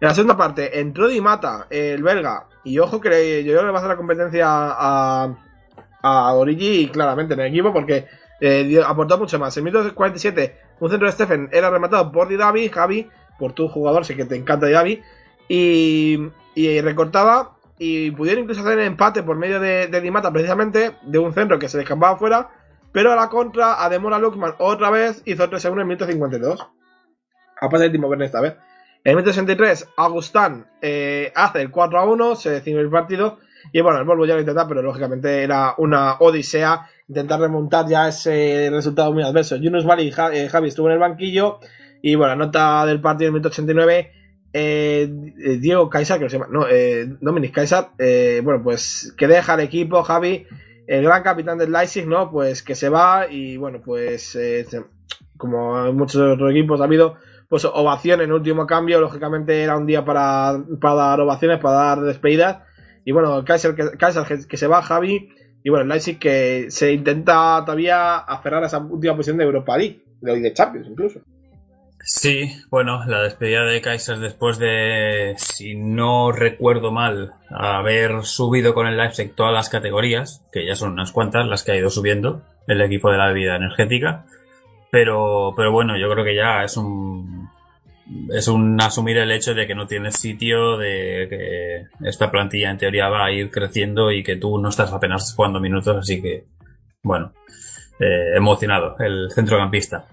en 0.00 0.06
la 0.08 0.14
segunda 0.14 0.36
parte, 0.36 0.78
entró 0.78 1.08
Di 1.08 1.20
Mata, 1.22 1.66
el 1.70 2.02
belga, 2.02 2.44
y 2.62 2.78
ojo 2.78 3.00
que 3.00 3.08
le- 3.08 3.42
yo 3.44 3.52
creo 3.52 3.60
que 3.62 3.66
le 3.66 3.72
va 3.72 3.78
a 3.78 3.80
hacer 3.80 3.90
la 3.90 3.96
competencia 3.96 4.46
a, 4.46 5.34
a 6.02 6.34
Origi 6.34 6.88
claramente 6.90 7.34
en 7.34 7.40
el 7.40 7.46
equipo 7.48 7.72
porque 7.72 8.06
eh, 8.40 8.80
aportó 8.86 9.18
mucho 9.18 9.38
más. 9.38 9.56
En 9.56 9.66
el 9.66 9.72
minuto 9.72 9.94
47, 9.94 10.58
un 10.80 10.90
centro 10.90 11.06
de 11.06 11.12
Stephen 11.12 11.48
era 11.52 11.70
rematado 11.70 12.10
por 12.12 12.28
Di 12.28 12.36
Davi, 12.36 12.68
Javi, 12.68 13.08
por 13.38 13.52
tu 13.52 13.68
jugador, 13.68 14.04
sé 14.04 14.16
que 14.16 14.24
te 14.24 14.36
encanta 14.36 14.66
Di 14.66 14.72
Davi, 14.72 15.02
y, 15.48 16.18
recortaba 16.80 17.56
y 17.78 18.10
pudieron 18.12 18.44
incluso 18.44 18.60
hacer 18.62 18.78
el 18.78 18.86
empate 18.86 19.22
por 19.22 19.36
medio 19.36 19.60
de, 19.60 19.88
de 19.88 20.00
Di 20.00 20.10
Mata 20.10 20.32
precisamente 20.32 20.96
de 21.02 21.18
un 21.18 21.34
centro 21.34 21.58
que 21.58 21.68
se 21.68 21.76
le 21.76 21.82
escapaba 21.82 22.16
fuera 22.16 22.48
pero 22.92 23.10
a 23.10 23.16
la 23.16 23.28
contra 23.28 23.84
Ademola 23.84 24.20
Lukman 24.20 24.54
otra 24.58 24.88
vez 24.90 25.20
hizo 25.24 25.48
3 25.48 25.60
segundos 25.60 25.82
en 25.82 25.90
el 25.90 25.96
minuto 25.96 26.06
52 26.06 26.68
a 27.60 27.68
pasar 27.68 27.86
el 27.86 27.92
Timo 27.92 28.06
Werner 28.06 28.26
esta 28.26 28.40
vez 28.40 28.52
en 29.02 29.10
el 29.10 29.16
minuto 29.16 29.32
63 29.32 29.88
Agustán 29.96 30.68
eh, 30.80 31.32
hace 31.34 31.60
el 31.60 31.72
4 31.72 31.98
a 31.98 32.04
1 32.04 32.36
se 32.36 32.50
decide 32.50 32.80
el 32.80 32.88
partido 32.88 33.38
y 33.72 33.80
bueno 33.80 33.98
el 33.98 34.04
Volvo 34.04 34.26
ya 34.26 34.34
lo 34.34 34.40
intenta 34.40 34.66
pero 34.68 34.82
lógicamente 34.82 35.42
era 35.42 35.74
una 35.78 36.14
odisea 36.20 36.88
intentar 37.08 37.40
remontar 37.40 37.86
ya 37.88 38.08
ese 38.08 38.68
resultado 38.70 39.12
muy 39.12 39.22
adverso. 39.22 39.56
Yunus 39.56 39.84
Mali 39.84 40.10
Ja- 40.10 40.32
eh, 40.34 40.48
Javi 40.48 40.68
estuvo 40.68 40.86
en 40.88 40.94
el 40.94 40.98
banquillo 40.98 41.58
y 42.02 42.14
bueno 42.14 42.36
nota 42.36 42.86
del 42.86 43.00
partido 43.00 43.28
en 43.28 43.34
el 43.34 43.40
minuto 43.40 43.48
89 43.48 44.12
eh, 44.56 45.08
Diego 45.60 45.90
Kaiser, 45.90 46.20
que 46.20 46.30
se 46.30 46.38
llama, 46.38 46.46
no, 46.48 46.66
eh, 46.70 47.06
Dominic 47.20 47.52
Kaiser, 47.52 47.86
eh, 47.98 48.40
bueno, 48.44 48.62
pues 48.62 49.12
que 49.18 49.26
deja 49.26 49.54
el 49.54 49.60
equipo, 49.60 50.04
Javi, 50.04 50.46
el 50.86 51.02
gran 51.02 51.24
capitán 51.24 51.58
del 51.58 51.72
Leipzig, 51.72 52.06
¿no? 52.06 52.30
Pues 52.30 52.62
que 52.62 52.76
se 52.76 52.88
va 52.88 53.26
y 53.28 53.56
bueno, 53.56 53.80
pues 53.84 54.36
eh, 54.36 54.64
como 55.36 55.92
muchos 55.92 56.20
otros 56.20 56.52
equipos 56.52 56.80
ha 56.80 56.84
habido, 56.84 57.16
pues 57.48 57.64
ovación 57.64 58.20
en 58.20 58.30
último 58.30 58.64
cambio, 58.66 59.00
lógicamente 59.00 59.60
era 59.60 59.76
un 59.76 59.86
día 59.86 60.04
para, 60.04 60.62
para 60.80 60.94
dar 60.94 61.20
ovaciones, 61.20 61.58
para 61.58 61.74
dar 61.74 62.00
despedidas 62.02 62.58
y 63.04 63.12
bueno, 63.12 63.44
Kaiser 63.44 63.74
Kaiser 63.98 64.46
que, 64.46 64.56
se 64.56 64.66
va, 64.66 64.82
Javi, 64.82 65.30
y 65.62 65.70
bueno, 65.70 65.84
Leipzig 65.84 66.18
que 66.18 66.66
se 66.70 66.92
intenta 66.92 67.62
todavía 67.64 68.18
aferrar 68.18 68.62
a 68.64 68.66
esa 68.66 68.78
última 68.78 69.14
posición 69.14 69.38
de 69.38 69.44
Europa 69.44 69.76
League, 69.76 70.04
de, 70.20 70.40
de 70.40 70.52
Champions 70.52 70.88
incluso. 70.88 71.20
Sí, 72.06 72.50
bueno, 72.68 73.02
la 73.06 73.22
despedida 73.22 73.64
de 73.64 73.80
Kaiser 73.80 74.18
después 74.18 74.58
de, 74.58 75.34
si 75.38 75.74
no 75.74 76.32
recuerdo 76.32 76.92
mal, 76.92 77.32
haber 77.48 78.24
subido 78.24 78.74
con 78.74 78.86
el 78.86 78.98
Leipzig 78.98 79.34
todas 79.34 79.54
las 79.54 79.70
categorías, 79.70 80.46
que 80.52 80.66
ya 80.66 80.76
son 80.76 80.92
unas 80.92 81.12
cuantas 81.12 81.46
las 81.46 81.62
que 81.62 81.72
ha 81.72 81.76
ido 81.76 81.88
subiendo 81.88 82.42
el 82.66 82.82
equipo 82.82 83.10
de 83.10 83.16
la 83.16 83.28
bebida 83.28 83.56
energética, 83.56 84.26
pero, 84.90 85.54
pero 85.56 85.72
bueno, 85.72 85.96
yo 85.96 86.10
creo 86.10 86.26
que 86.26 86.36
ya 86.36 86.62
es 86.62 86.76
un, 86.76 87.48
es 88.30 88.48
un 88.48 88.80
asumir 88.80 89.16
el 89.18 89.32
hecho 89.32 89.54
de 89.54 89.66
que 89.66 89.74
no 89.74 89.86
tienes 89.86 90.16
sitio, 90.16 90.76
de 90.76 91.26
que 91.28 92.08
esta 92.08 92.30
plantilla 92.30 92.70
en 92.70 92.78
teoría 92.78 93.08
va 93.08 93.26
a 93.26 93.32
ir 93.32 93.50
creciendo 93.50 94.10
y 94.10 94.22
que 94.22 94.36
tú 94.36 94.58
no 94.58 94.68
estás 94.68 94.92
apenas 94.92 95.34
jugando 95.34 95.60
minutos, 95.60 95.96
así 95.96 96.20
que, 96.20 96.46
bueno, 97.02 97.32
eh, 97.98 98.36
emocionado 98.36 98.96
el 98.98 99.28
centrocampista. 99.34 100.06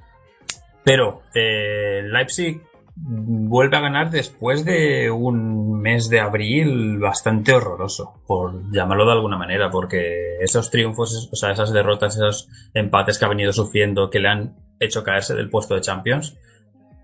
Pero 0.83 1.21
eh, 1.33 2.01
Leipzig 2.03 2.61
vuelve 2.95 3.77
a 3.77 3.81
ganar 3.81 4.09
después 4.09 4.65
de 4.65 5.09
un 5.09 5.79
mes 5.81 6.09
de 6.09 6.19
abril 6.19 6.99
bastante 6.99 7.53
horroroso, 7.53 8.21
por 8.27 8.71
llamarlo 8.71 9.05
de 9.05 9.13
alguna 9.13 9.37
manera, 9.37 9.69
porque 9.69 10.37
esos 10.39 10.69
triunfos, 10.69 11.29
o 11.31 11.35
sea, 11.35 11.51
esas 11.51 11.73
derrotas, 11.73 12.15
esos 12.15 12.47
empates 12.73 13.17
que 13.17 13.25
ha 13.25 13.29
venido 13.29 13.53
sufriendo, 13.53 14.09
que 14.09 14.19
le 14.19 14.29
han 14.29 14.55
hecho 14.79 15.03
caerse 15.03 15.35
del 15.35 15.49
puesto 15.49 15.75
de 15.75 15.81
Champions, 15.81 16.37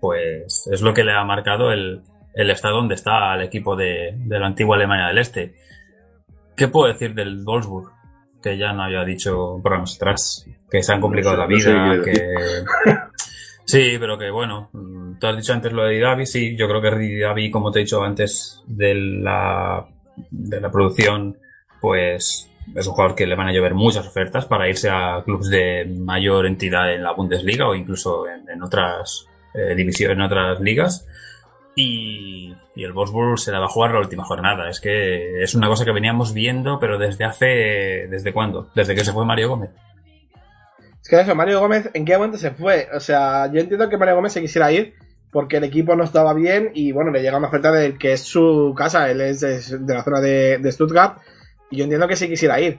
pues 0.00 0.68
es 0.72 0.80
lo 0.82 0.94
que 0.94 1.04
le 1.04 1.12
ha 1.12 1.24
marcado 1.24 1.72
el, 1.72 2.02
el 2.34 2.50
estar 2.50 2.72
donde 2.72 2.94
está 2.94 3.32
al 3.32 3.42
equipo 3.42 3.76
de, 3.76 4.14
de 4.16 4.38
la 4.38 4.46
antigua 4.46 4.76
Alemania 4.76 5.08
del 5.08 5.18
Este. 5.18 5.54
¿Qué 6.56 6.68
puedo 6.68 6.92
decir 6.92 7.14
del 7.14 7.42
Wolfsburg? 7.44 7.92
Que 8.42 8.56
ya 8.56 8.72
no 8.72 8.84
había 8.84 9.04
dicho 9.04 9.58
programas 9.62 9.96
atrás, 9.96 10.46
que 10.70 10.82
se 10.82 10.92
han 10.92 11.00
complicado 11.00 11.36
No 11.36 11.48
la 11.48 11.58
sé, 11.58 11.72
no 11.72 11.94
sé 11.94 12.00
vida, 12.00 12.04
que... 12.04 12.90
Sí, 13.64 13.96
pero 14.00 14.16
que 14.16 14.30
bueno, 14.30 14.70
tú 15.20 15.26
has 15.26 15.36
dicho 15.36 15.52
antes 15.52 15.72
lo 15.72 15.84
de 15.84 15.92
Didavi, 15.92 16.24
sí, 16.24 16.56
yo 16.56 16.66
creo 16.66 16.80
que 16.80 16.96
Didavi, 16.96 17.50
como 17.50 17.70
te 17.70 17.80
he 17.80 17.82
dicho 17.82 18.02
antes 18.02 18.62
de 18.66 18.94
la, 18.94 19.86
de 20.30 20.58
la 20.58 20.70
producción, 20.70 21.36
pues 21.78 22.50
es 22.74 22.86
un 22.86 22.94
jugador 22.94 23.14
que 23.14 23.26
le 23.26 23.34
van 23.34 23.48
a 23.48 23.52
llover 23.52 23.74
muchas 23.74 24.06
ofertas 24.06 24.46
para 24.46 24.70
irse 24.70 24.88
a 24.88 25.22
clubes 25.22 25.50
de 25.50 25.84
mayor 25.98 26.46
entidad 26.46 26.94
en 26.94 27.02
la 27.02 27.12
Bundesliga 27.12 27.68
o 27.68 27.74
incluso 27.74 28.26
en, 28.26 28.48
en 28.48 28.62
otras 28.62 29.28
eh, 29.54 29.74
divisiones, 29.74 30.16
en 30.16 30.22
otras 30.22 30.60
ligas. 30.60 31.06
Y, 31.74 32.54
y 32.74 32.84
el 32.84 32.92
Wolfsburg 32.92 33.38
se 33.38 33.52
la 33.52 33.60
va 33.60 33.66
a 33.66 33.70
jugar 33.70 33.92
la 33.92 34.00
última 34.00 34.24
jornada. 34.24 34.68
Es 34.68 34.80
que 34.80 35.42
es 35.42 35.54
una 35.54 35.68
cosa 35.68 35.84
que 35.84 35.92
veníamos 35.92 36.32
viendo, 36.32 36.78
pero 36.80 36.98
desde 36.98 37.24
hace, 37.24 38.06
¿desde 38.08 38.32
cuándo? 38.32 38.70
Desde 38.74 38.94
que 38.94 39.04
se 39.04 39.12
fue 39.12 39.24
Mario 39.24 39.50
Gómez. 39.50 39.70
Es 41.02 41.08
que 41.08 41.20
eso, 41.20 41.34
Mario 41.34 41.60
Gómez, 41.60 41.90
¿en 41.94 42.04
qué 42.04 42.16
momento 42.16 42.38
se 42.38 42.50
fue? 42.50 42.88
O 42.94 43.00
sea, 43.00 43.50
yo 43.52 43.60
entiendo 43.60 43.88
que 43.88 43.96
Mario 43.96 44.16
Gómez 44.16 44.32
se 44.32 44.40
quisiera 44.40 44.70
ir 44.72 44.94
porque 45.30 45.58
el 45.58 45.64
equipo 45.64 45.94
no 45.96 46.04
estaba 46.04 46.34
bien 46.34 46.70
y 46.74 46.92
bueno, 46.92 47.10
le 47.10 47.22
llega 47.22 47.38
una 47.38 47.48
oferta 47.48 47.70
de 47.72 47.96
que 47.96 48.12
es 48.12 48.22
su 48.22 48.74
casa, 48.76 49.10
él 49.10 49.20
es 49.20 49.40
de, 49.40 49.60
la 49.86 50.02
zona 50.02 50.20
de, 50.20 50.72
Stuttgart 50.72 51.18
y 51.70 51.76
yo 51.76 51.84
entiendo 51.84 52.08
que 52.08 52.16
sí 52.16 52.28
quisiera 52.28 52.60
ir. 52.60 52.78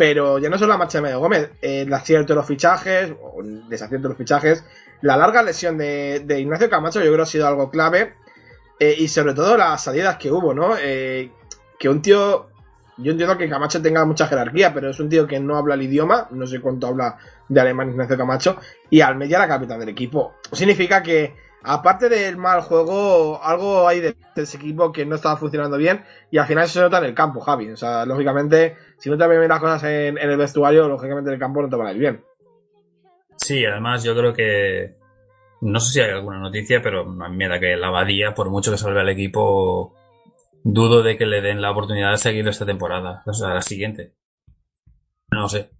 Pero 0.00 0.38
ya 0.38 0.48
no 0.48 0.56
solo 0.56 0.72
la 0.72 0.78
marcha 0.78 0.96
de 0.96 1.02
Mario 1.02 1.18
Gómez, 1.18 1.50
el 1.60 1.92
acierto 1.92 2.32
de 2.32 2.38
los 2.38 2.46
fichajes, 2.46 3.12
o 3.20 3.42
el 3.42 3.68
desacierto 3.68 4.04
de 4.04 4.08
los 4.08 4.16
fichajes, 4.16 4.64
la 5.02 5.14
larga 5.14 5.42
lesión 5.42 5.76
de, 5.76 6.22
de 6.24 6.40
Ignacio 6.40 6.70
Camacho 6.70 7.00
yo 7.00 7.04
creo 7.08 7.16
que 7.16 7.22
ha 7.24 7.26
sido 7.26 7.46
algo 7.46 7.70
clave 7.70 8.14
eh, 8.78 8.94
y 8.96 9.08
sobre 9.08 9.34
todo 9.34 9.58
las 9.58 9.84
salidas 9.84 10.16
que 10.16 10.32
hubo, 10.32 10.54
¿no? 10.54 10.74
Eh, 10.80 11.30
que 11.78 11.90
un 11.90 12.00
tío, 12.00 12.48
yo 12.96 13.12
entiendo 13.12 13.36
que 13.36 13.50
Camacho 13.50 13.82
tenga 13.82 14.02
mucha 14.06 14.26
jerarquía, 14.26 14.72
pero 14.72 14.88
es 14.88 14.98
un 15.00 15.10
tío 15.10 15.26
que 15.26 15.38
no 15.38 15.58
habla 15.58 15.74
el 15.74 15.82
idioma, 15.82 16.28
no 16.30 16.46
sé 16.46 16.62
cuánto 16.62 16.86
habla 16.86 17.18
de 17.46 17.60
alemán 17.60 17.90
Ignacio 17.90 18.16
Camacho, 18.16 18.56
y 18.88 19.02
Almeida 19.02 19.38
la 19.38 19.48
capitán 19.48 19.80
del 19.80 19.90
equipo. 19.90 20.36
Significa 20.50 21.02
que, 21.02 21.34
aparte 21.62 22.08
del 22.08 22.36
mal 22.36 22.62
juego, 22.62 23.42
algo 23.42 23.86
hay 23.86 24.00
de 24.00 24.16
ese 24.36 24.56
equipo 24.56 24.92
que 24.92 25.04
no 25.04 25.16
estaba 25.16 25.36
funcionando 25.36 25.76
bien, 25.76 26.04
y 26.30 26.38
al 26.38 26.46
final 26.46 26.68
se 26.68 26.80
nota 26.80 26.98
en 26.98 27.04
el 27.04 27.14
campo, 27.14 27.40
Javi. 27.40 27.70
O 27.70 27.76
sea, 27.76 28.04
lógicamente, 28.06 28.76
si 28.98 29.10
no 29.10 29.18
te 29.18 29.26
ven 29.26 29.48
las 29.48 29.60
cosas 29.60 29.84
en, 29.84 30.18
el 30.18 30.36
vestuario, 30.36 30.88
lógicamente 30.88 31.30
en 31.30 31.34
el 31.34 31.40
campo 31.40 31.62
no 31.62 31.68
te 31.68 31.76
van 31.76 31.88
a 31.88 31.92
ir 31.92 31.98
bien. 31.98 32.24
Sí, 33.36 33.64
además 33.64 34.04
yo 34.04 34.14
creo 34.14 34.32
que 34.32 34.96
no 35.62 35.80
sé 35.80 35.92
si 35.92 36.00
hay 36.00 36.10
alguna 36.10 36.38
noticia, 36.38 36.80
pero 36.82 37.02
a 37.02 37.60
que 37.60 37.76
la 37.76 37.88
Abadía, 37.88 38.34
por 38.34 38.50
mucho 38.50 38.70
que 38.70 38.78
salga 38.78 39.02
el 39.02 39.08
equipo, 39.08 39.94
dudo 40.62 41.02
de 41.02 41.16
que 41.16 41.26
le 41.26 41.40
den 41.40 41.60
la 41.60 41.70
oportunidad 41.70 42.10
de 42.12 42.18
seguir 42.18 42.46
esta 42.48 42.66
temporada, 42.66 43.22
o 43.26 43.32
sea, 43.32 43.54
la 43.54 43.62
siguiente. 43.62 44.14
No 45.30 45.48
sé. 45.48 45.70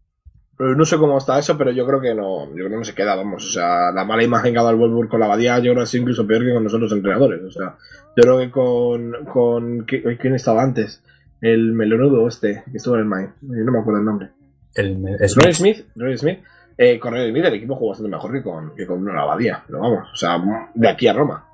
No 0.60 0.84
sé 0.84 0.96
cómo 0.98 1.16
está 1.18 1.38
eso, 1.38 1.56
pero 1.56 1.70
yo 1.72 1.86
creo 1.86 2.00
que 2.00 2.14
no, 2.14 2.46
yo 2.50 2.54
creo 2.54 2.68
que 2.70 2.76
no 2.76 2.84
se 2.84 2.94
queda, 2.94 3.14
vamos. 3.14 3.46
O 3.46 3.50
sea, 3.50 3.90
la 3.92 4.04
mala 4.04 4.22
imagen 4.22 4.52
que 4.52 4.58
ha 4.58 4.62
dado 4.62 4.74
el 4.74 4.80
Wolfsburg 4.80 5.08
con 5.08 5.20
la 5.20 5.26
Abadía, 5.26 5.56
yo 5.58 5.72
creo 5.72 5.76
que 5.76 5.82
es 5.84 5.94
incluso 5.94 6.26
peor 6.26 6.44
que 6.44 6.52
con 6.52 6.64
nosotros 6.64 6.92
entrenadores. 6.92 7.42
O 7.42 7.50
sea, 7.50 7.76
yo 8.16 8.22
creo 8.22 8.38
que 8.38 8.50
con, 8.50 9.24
con 9.32 9.86
¿qui- 9.86 10.18
¿quién 10.18 10.34
estaba 10.34 10.62
antes? 10.62 11.02
El 11.40 11.72
melonudo 11.72 12.28
este, 12.28 12.62
que 12.70 12.76
estuvo 12.76 12.94
en 12.96 13.00
el 13.00 13.06
Main. 13.06 13.30
No 13.40 13.72
me 13.72 13.78
acuerdo 13.78 14.00
el 14.00 14.04
nombre. 14.06 14.28
El, 14.74 15.02
Roy 15.36 15.54
Smith, 15.54 15.86
Roy 15.96 16.18
Smith. 16.18 16.40
Eh, 16.76 16.98
con 16.98 17.12
Roy 17.14 17.30
Smith 17.30 17.44
el 17.46 17.54
equipo 17.54 17.74
jugó 17.76 17.90
bastante 17.90 18.10
mejor 18.10 18.32
que 18.32 18.42
con, 18.42 18.74
que 18.76 18.86
con 18.86 19.02
una 19.08 19.22
Abadía. 19.22 19.62
Pero 19.66 19.80
vamos, 19.80 20.08
o 20.12 20.16
sea, 20.16 20.38
de 20.74 20.88
aquí 20.88 21.08
a 21.08 21.12
Roma. 21.14 21.46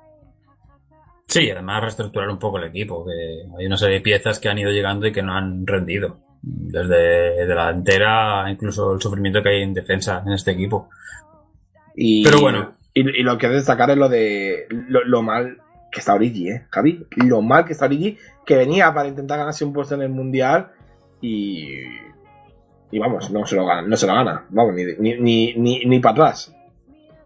Sí, 1.27 1.49
además 1.51 1.81
reestructurar 1.81 2.29
un 2.29 2.39
poco 2.39 2.57
el 2.57 2.65
equipo, 2.65 3.05
que 3.05 3.11
hay 3.59 3.65
una 3.65 3.77
serie 3.77 3.95
de 3.95 4.01
piezas 4.01 4.39
que 4.39 4.49
han 4.49 4.57
ido 4.59 4.71
llegando 4.71 5.07
y 5.07 5.11
que 5.11 5.21
no 5.21 5.33
han 5.33 5.65
rendido. 5.67 6.19
Desde 6.41 7.45
de 7.45 7.55
la 7.55 7.67
delantera, 7.67 8.49
incluso 8.49 8.93
el 8.93 9.01
sufrimiento 9.01 9.41
que 9.41 9.49
hay 9.49 9.61
en 9.63 9.73
defensa 9.73 10.23
en 10.25 10.33
este 10.33 10.51
equipo. 10.51 10.89
Y, 11.95 12.23
Pero 12.23 12.41
bueno. 12.41 12.73
Y, 12.93 13.01
y 13.01 13.23
lo 13.23 13.37
que 13.37 13.47
hay 13.47 13.51
que 13.51 13.57
destacar 13.57 13.89
es 13.91 13.97
lo 13.97 14.09
de 14.09 14.67
lo, 14.69 15.03
lo 15.03 15.21
mal 15.21 15.57
que 15.91 15.99
está 15.99 16.13
Origi, 16.13 16.49
¿eh, 16.49 16.67
Javi? 16.69 17.05
Lo 17.15 17.41
mal 17.41 17.65
que 17.65 17.73
está 17.73 17.85
Origi, 17.85 18.17
que 18.45 18.55
venía 18.55 18.93
para 18.93 19.07
intentar 19.07 19.39
ganarse 19.39 19.65
un 19.65 19.73
puesto 19.73 19.95
en 19.95 20.01
el 20.01 20.09
Mundial 20.09 20.71
y... 21.21 21.81
Y 22.89 22.99
vamos, 22.99 23.29
no 23.31 23.45
se 23.45 23.57
lo 23.57 23.65
gana, 23.65 23.81
no 23.81 23.97
se 23.97 24.07
lo 24.07 24.13
gana. 24.13 24.45
Vamos, 24.49 24.73
ni, 24.73 24.85
ni, 24.97 25.19
ni, 25.19 25.53
ni, 25.55 25.85
ni 25.85 25.99
para 25.99 26.13
atrás. 26.13 26.55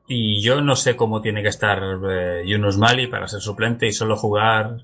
Y 0.07 0.41
yo 0.41 0.59
no 0.61 0.75
sé 0.75 0.95
cómo 0.95 1.21
tiene 1.21 1.43
que 1.43 1.49
estar 1.49 1.79
eh, 2.09 2.43
Yunus 2.47 2.77
Mali 2.79 3.05
para 3.07 3.27
ser 3.27 3.41
suplente 3.41 3.85
y 3.85 3.91
solo 3.91 4.15
jugar. 4.15 4.77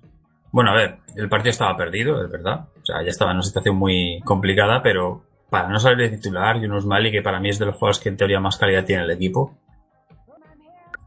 Bueno, 0.51 0.71
a 0.71 0.75
ver, 0.75 0.97
el 1.15 1.29
partido 1.29 1.49
estaba 1.49 1.75
perdido, 1.75 2.23
es 2.23 2.31
verdad. 2.31 2.67
O 2.87 2.93
sea, 2.93 3.03
ya 3.03 3.09
estaba 3.09 3.31
en 3.31 3.37
una 3.37 3.43
situación 3.43 3.75
muy 3.75 4.21
complicada, 4.23 4.81
pero 4.81 5.23
para 5.49 5.67
no 5.67 5.77
salir 5.77 6.09
de 6.09 6.15
titular, 6.15 6.61
Yunus 6.61 6.85
Mali, 6.85 7.11
que 7.11 7.21
para 7.21 7.41
mí 7.41 7.49
es 7.49 7.59
de 7.59 7.65
los 7.65 7.75
jugadores 7.75 7.99
que 7.99 8.07
en 8.07 8.15
teoría 8.15 8.39
más 8.39 8.55
calidad 8.55 8.85
tiene 8.85 9.03
el 9.03 9.11
equipo. 9.11 9.57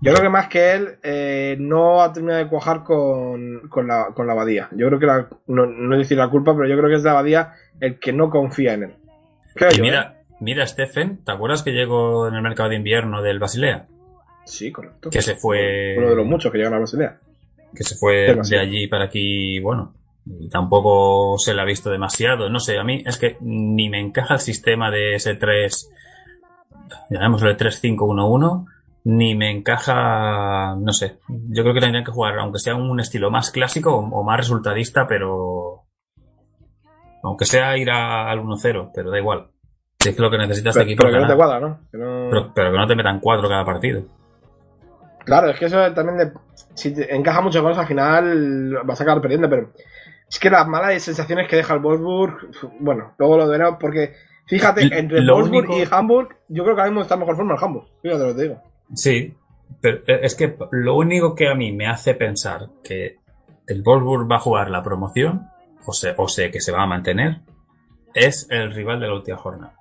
Yo 0.03 0.13
creo 0.13 0.23
que 0.23 0.29
más 0.29 0.49
que 0.49 0.73
él, 0.73 0.99
eh, 1.03 1.57
no 1.59 2.03
ha 2.03 2.13
terminado 2.13 2.45
de 2.45 2.51
cuajar 2.51 2.85
con, 2.85 3.69
con, 3.71 3.89
la, 3.89 4.09
con 4.15 4.27
la 4.27 4.35
Abadía. 4.35 4.69
Yo 4.73 4.89
creo 4.89 4.99
que 4.99 5.07
la, 5.07 5.29
no, 5.47 5.65
no 5.65 5.97
decir 5.97 6.19
la 6.19 6.29
culpa, 6.29 6.55
pero 6.55 6.69
yo 6.69 6.77
creo 6.77 6.91
que 6.91 6.97
es 6.97 7.03
la 7.03 7.13
Abadía 7.13 7.55
el 7.81 7.99
que 7.99 8.13
no 8.13 8.29
confía 8.29 8.75
en 8.75 8.83
él. 8.83 8.95
Creo 9.55 9.71
Y 9.73 9.77
yo, 9.77 9.83
mira, 9.83 10.17
¿eh? 10.19 10.35
mira, 10.41 10.67
Stephen, 10.67 11.25
¿te 11.25 11.33
acuerdas 11.33 11.63
que 11.63 11.71
llegó 11.71 12.29
en 12.29 12.35
el 12.35 12.43
mercado 12.43 12.69
de 12.69 12.77
invierno 12.77 13.23
del 13.23 13.39
Basilea? 13.39 13.87
Sí, 14.45 14.71
correcto. 14.71 15.09
Que 15.09 15.23
se 15.23 15.35
fue. 15.35 15.97
Uno 15.97 16.11
de 16.11 16.17
los 16.17 16.27
muchos 16.27 16.53
que 16.53 16.59
llegan 16.59 16.75
a 16.75 16.79
Basilea. 16.79 17.21
que 17.75 17.85
se 17.85 17.95
fue 17.95 18.35
de 18.35 18.59
allí 18.59 18.87
para 18.87 19.05
aquí, 19.05 19.61
bueno, 19.61 19.95
y 20.27 20.49
tampoco 20.49 21.39
se 21.39 21.55
le 21.55 21.63
ha 21.63 21.65
visto 21.65 21.91
demasiado. 21.91 22.49
No 22.51 22.61
sé, 22.61 22.79
a 22.79 22.85
mí 22.85 23.03
es 23.07 23.19
que 23.19 23.37
ni 23.41 23.89
me 23.89 24.01
encaja 24.01 24.35
el 24.35 24.41
sistema 24.41 24.91
de 24.91 25.15
ese 25.15 25.35
3, 25.35 25.91
llamémoslo 27.11 27.51
el 27.51 27.57
3-5-1-1, 27.57 28.67
ni 29.05 29.35
me 29.35 29.51
encaja, 29.51 30.77
no 30.79 30.93
sé. 30.93 31.19
Yo 31.29 31.63
creo 31.63 31.75
que 31.75 31.81
tendrían 31.81 32.05
que 32.05 32.13
jugar, 32.13 32.39
aunque 32.39 32.59
sea 32.59 32.75
un 32.75 33.01
estilo 33.01 33.31
más 33.31 33.51
clásico 33.51 33.95
o, 33.97 34.23
más 34.25 34.37
resultadista, 34.37 35.07
pero. 35.09 35.85
Aunque 37.23 37.45
sea 37.45 37.77
ir 37.77 37.91
a- 37.91 38.31
al 38.31 38.41
1-0, 38.41 38.91
pero 38.95 39.11
da 39.11 39.19
igual. 39.19 39.49
Si 39.99 40.09
es 40.09 40.17
que 40.17 40.23
lo 40.23 40.31
que 40.31 40.39
necesita 40.39 40.71
este 40.71 40.81
Pero, 40.81 40.91
equipo 40.91 41.03
pero 41.03 41.15
que 41.17 41.21
no 41.21 41.29
te 41.29 41.37
cuadra, 41.37 41.61
¿no? 41.61 41.81
Que 41.93 41.99
no- 41.99 42.29
Pero, 42.31 42.53
pero 42.55 42.73
que 42.73 42.79
no 42.79 42.87
te 42.87 42.97
metan 42.97 43.21
cuatro 43.21 43.49
cada 43.49 43.65
partido. 43.65 44.03
Claro, 45.27 45.51
es 45.51 45.59
que 45.59 45.67
eso 45.67 45.93
también 45.93 46.17
de- 46.17 46.33
si 46.75 46.95
te 46.95 47.15
encaja 47.15 47.43
mucho 47.43 47.63
con 47.63 47.73
eso, 47.73 47.81
al 47.83 47.87
final 47.87 48.79
vas 48.85 48.99
a 48.99 49.03
acabar 49.03 49.21
perdiendo, 49.21 49.51
pero 49.51 49.71
es 50.31 50.39
que 50.39 50.49
las 50.49 50.67
malas 50.67 51.03
sensaciones 51.03 51.49
que 51.49 51.57
deja 51.57 51.75
el 51.75 51.81
Wolfsburg, 51.81 52.51
bueno, 52.79 53.15
luego 53.19 53.37
lo 53.37 53.49
veremos 53.49 53.77
porque 53.81 54.15
fíjate, 54.47 54.83
entre 54.97 55.19
el 55.19 55.31
Wolfsburg 55.31 55.69
único- 55.69 55.79
y 55.79 55.89
Hamburg, 55.91 56.37
yo 56.49 56.63
creo 56.63 56.75
que 56.77 56.81
ahora 56.81 56.91
mismo 56.93 57.03
está 57.03 57.15
en 57.15 57.21
mejor 57.21 57.37
forma 57.37 57.55
el 57.55 57.63
Hamburg, 57.65 57.87
fíjate 58.01 58.23
lo 58.23 58.29
que 58.29 58.35
te 58.35 58.43
digo. 58.43 58.63
Sí, 58.95 59.35
pero 59.81 59.99
eh, 60.07 60.21
es 60.23 60.35
que 60.37 60.57
lo 60.71 60.97
único 60.97 61.35
que 61.35 61.49
a 61.49 61.55
mí 61.55 61.73
me 61.73 61.89
hace 61.89 62.15
pensar 62.15 62.69
que 62.83 63.19
el 63.67 63.83
Wolfsburg 63.83 64.31
va 64.31 64.37
a 64.37 64.41
jugar 64.41 64.71
la 64.71 64.83
promoción, 64.83 65.49
o 65.85 65.93
sé, 65.93 66.15
o 66.17 66.29
sé 66.29 66.51
que 66.51 66.61
se 66.61 66.73
va 66.73 66.83
a 66.83 66.87
mantener, 66.87 67.41
es 68.15 68.47
el 68.51 68.73
rival 68.73 69.01
de 69.01 69.07
la 69.09 69.15
última 69.15 69.37
jornada. 69.37 69.75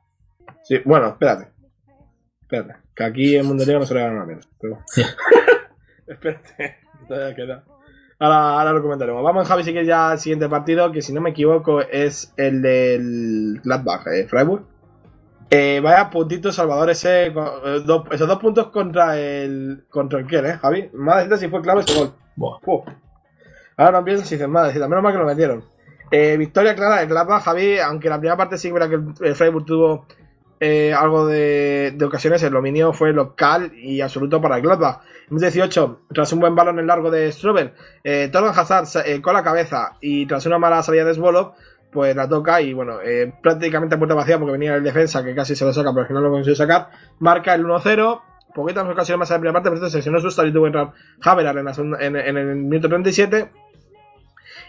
Sí, 0.63 0.79
bueno, 0.85 1.07
espérate. 1.09 1.51
Espérate, 2.41 2.75
que 2.95 3.03
aquí 3.03 3.35
en 3.35 3.47
Bundesliga 3.47 3.79
no 3.79 3.85
se 3.85 3.93
le 3.93 4.01
gana 4.01 4.15
una 4.15 4.25
mierda. 4.25 4.47
Pero... 4.59 4.77
espérate, 6.07 6.77
todavía 7.07 7.35
queda. 7.35 7.63
Ahora, 8.19 8.59
ahora 8.59 8.73
lo 8.73 8.81
comentaremos. 8.81 9.23
Vamos, 9.23 9.47
Javi, 9.47 9.63
si 9.63 9.71
quieres 9.71 9.87
ya 9.87 10.11
al 10.11 10.19
siguiente 10.19 10.49
partido, 10.49 10.91
que 10.91 11.01
si 11.01 11.13
no 11.13 11.21
me 11.21 11.29
equivoco 11.29 11.81
es 11.81 12.33
el 12.37 12.61
del 12.61 13.61
Gladbach, 13.63 14.05
eh, 14.07 14.27
Freiburg. 14.27 14.63
Eh, 15.51 15.79
vaya 15.81 16.09
puntito 16.09 16.51
Salvador 16.51 16.89
ese, 16.89 17.27
eh, 17.27 17.33
dos- 17.85 18.03
esos 18.11 18.27
dos 18.27 18.37
puntos 18.39 18.67
contra 18.67 19.17
el 19.17 19.85
contra 19.89 20.19
el 20.19 20.25
quién, 20.27 20.45
eh, 20.45 20.57
Javi. 20.61 20.89
Madre 20.93 21.37
si 21.37 21.47
fue 21.47 21.61
clave 21.61 21.81
ese 21.81 21.97
gol. 21.97 22.11
Buah. 22.35 22.57
Ahora 23.77 23.99
no 23.99 24.05
piensas 24.05 24.29
y 24.31 24.35
dices, 24.35 24.49
madre, 24.49 24.77
menos 24.79 25.01
mal 25.01 25.13
que 25.13 25.19
lo 25.19 25.25
metieron. 25.25 25.63
Eh, 26.11 26.35
victoria 26.37 26.75
clara 26.75 26.99
del 26.99 27.07
Gladbach, 27.07 27.43
Javi, 27.43 27.79
aunque 27.79 28.09
la 28.09 28.17
primera 28.17 28.35
parte 28.37 28.57
sí 28.57 28.69
que 28.69 28.75
era 28.75 28.89
que 28.89 28.95
el 28.95 29.13
el 29.21 29.35
Freiburg 29.35 29.65
tuvo 29.65 30.05
eh, 30.59 30.93
algo 30.93 31.25
de, 31.25 31.93
de 31.95 32.05
ocasiones, 32.05 32.43
el 32.43 32.51
dominio 32.51 32.91
fue 32.91 33.13
local 33.13 33.71
y 33.75 34.01
absoluto 34.01 34.41
para 34.41 34.57
el 34.57 34.61
Gladbach. 34.61 34.99
En 35.29 35.37
18, 35.37 36.01
tras 36.13 36.33
un 36.33 36.39
buen 36.39 36.55
balón 36.55 36.79
en 36.79 36.87
largo 36.87 37.11
de 37.11 37.31
Strobel, 37.31 37.73
eh, 38.03 38.31
Hazard 38.33 38.87
eh, 39.05 39.21
con 39.21 39.33
la 39.33 39.43
cabeza 39.43 39.97
y 40.01 40.25
tras 40.25 40.45
una 40.45 40.57
mala 40.57 40.81
salida 40.81 41.05
de 41.05 41.13
Svolov, 41.13 41.53
pues 41.91 42.15
la 42.15 42.27
toca 42.27 42.61
y 42.61 42.73
bueno, 42.73 42.99
eh, 43.01 43.33
prácticamente 43.41 43.95
a 43.95 43.97
puerta 43.97 44.15
vacía 44.15 44.37
porque 44.37 44.53
venía 44.53 44.75
el 44.75 44.83
defensa 44.83 45.23
que 45.23 45.35
casi 45.35 45.55
se 45.55 45.65
lo 45.65 45.73
saca, 45.73 45.91
pero 45.91 46.01
al 46.01 46.07
final 46.07 46.23
lo 46.23 46.31
consiguió 46.31 46.55
sacar. 46.55 46.89
Marca 47.19 47.53
el 47.53 47.63
1-0 47.63 48.21
poquitas 48.53 48.87
ocasiones 48.87 49.19
más 49.19 49.29
en 49.31 49.35
la 49.35 49.39
primera 49.39 49.53
parte, 49.53 49.69
pero 49.69 49.89
se 49.89 49.97
lesionó 49.97 50.19
Susta 50.19 50.45
y 50.45 50.51
tuvo 50.51 50.63
que 50.63 50.67
entrar 50.67 50.91
Havelar 51.21 51.57
en, 51.57 52.15
en, 52.15 52.37
el 52.37 52.55
minuto 52.55 52.89
37. 52.89 53.49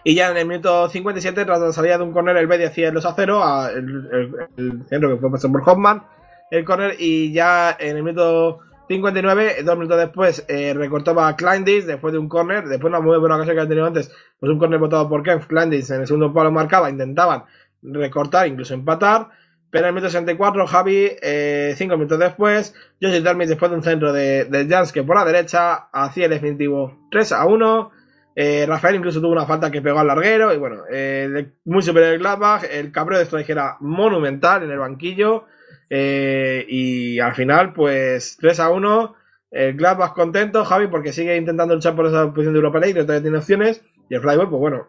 Y 0.05 0.14
ya 0.14 0.31
en 0.31 0.37
el 0.37 0.46
minuto 0.46 0.88
57, 0.88 1.44
tras 1.44 1.61
la 1.61 1.73
salida 1.73 1.99
de 1.99 2.05
un 2.05 2.12
corner, 2.12 2.37
el 2.37 2.46
Betis 2.46 2.70
hacía 2.70 2.88
el 2.88 2.94
2 2.94 3.05
a 3.05 3.14
0, 3.14 3.44
a 3.44 3.70
el, 3.70 4.85
centro 4.88 5.11
que 5.11 5.16
fue 5.16 5.31
puesto 5.31 5.53
por 5.53 5.68
Hoffman, 5.68 6.03
el 6.51 6.64
corner, 6.64 6.96
y 6.99 7.33
ya 7.33 7.77
en 7.79 7.96
el 7.96 8.03
minuto 8.03 8.61
59, 8.90 9.62
dos 9.62 9.76
minutos 9.76 9.98
después, 9.98 10.44
eh, 10.48 10.74
recortaba 10.74 11.37
Kleindis 11.37 11.87
después 11.87 12.12
de 12.12 12.18
un 12.18 12.29
corner, 12.29 12.64
después 12.64 12.90
de 12.90 12.98
una 12.98 13.00
muy 13.00 13.16
buena 13.18 13.37
ocasión 13.37 13.55
que 13.55 13.61
había 13.61 13.68
tenido 13.68 13.87
antes, 13.87 14.11
pues 14.40 14.50
un 14.50 14.59
corner 14.59 14.81
votado 14.81 15.09
por 15.09 15.22
Kempf, 15.22 15.46
Kleindis 15.46 15.90
en 15.90 16.00
el 16.00 16.07
segundo 16.09 16.33
palo 16.35 16.50
marcaba, 16.50 16.90
intentaban 16.90 17.44
recortar, 17.83 18.48
incluso 18.48 18.74
empatar, 18.74 19.29
pero 19.70 19.85
en 19.85 19.90
el 19.90 19.94
minuto 19.94 20.11
64, 20.11 20.66
Javi, 20.66 21.09
eh, 21.22 21.74
cinco 21.76 21.94
minutos 21.96 22.18
después, 22.18 22.74
Josie 23.00 23.20
Termis, 23.22 23.48
después 23.48 23.70
de 23.70 23.76
un 23.76 23.85
centro 23.85 24.12
de, 24.12 24.46
de 24.46 24.66
Janske 24.66 25.05
por 25.05 25.14
la 25.14 25.24
derecha, 25.24 25.88
hacía 25.92 26.24
el 26.24 26.33
definitivo 26.33 27.07
3 27.12 27.31
a 27.31 27.46
1. 27.46 27.92
Eh, 28.35 28.64
Rafael 28.66 28.96
incluso 28.96 29.20
tuvo 29.20 29.33
una 29.33 29.46
falta 29.46 29.70
que 29.70 29.83
pegó 29.83 30.00
al 30.00 30.09
larguero. 30.09 30.53
Y 30.53 30.57
bueno, 30.57 30.83
eh, 30.90 31.53
muy 31.64 31.83
superior 31.83 32.14
el 32.14 32.18
Gladbach. 32.18 32.64
El 32.68 32.90
cabreo 32.90 33.20
de 33.20 33.26
Streich 33.26 33.50
era 33.50 33.76
monumental 33.79 34.64
en 34.64 34.72
el 34.72 34.79
banquillo. 34.79 35.46
Eh, 35.90 36.64
y 36.68 37.18
al 37.18 37.35
final, 37.35 37.72
pues 37.72 38.37
3 38.40 38.61
a 38.61 38.70
1. 38.70 39.14
El 39.50 39.74
Gladbach 39.74 40.14
contento, 40.14 40.64
Javi, 40.64 40.87
porque 40.87 41.12
sigue 41.12 41.37
intentando 41.37 41.74
luchar 41.74 41.96
por 41.96 42.07
esa 42.07 42.29
posición 42.33 42.55
de 42.55 42.59
Europa 42.59 42.79
League, 42.79 42.94
que 42.94 43.03
todavía 43.03 43.22
tiene 43.22 43.38
opciones. 43.38 43.83
Y 44.09 44.14
el 44.14 44.20
Freiburg, 44.20 44.48
pues 44.48 44.61
bueno, 44.61 44.88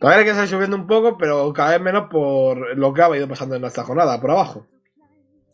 todavía 0.00 0.20
hay 0.20 0.26
que 0.26 0.34
seguir 0.34 0.48
subiendo 0.48 0.76
un 0.76 0.86
poco, 0.88 1.16
pero 1.16 1.52
cada 1.52 1.70
vez 1.70 1.80
menos 1.80 2.08
por 2.10 2.76
lo 2.76 2.92
que 2.92 3.02
ha 3.02 3.16
ido 3.16 3.28
pasando 3.28 3.54
en 3.56 3.64
esta 3.64 3.84
jornada, 3.84 4.20
por 4.20 4.32
abajo. 4.32 4.66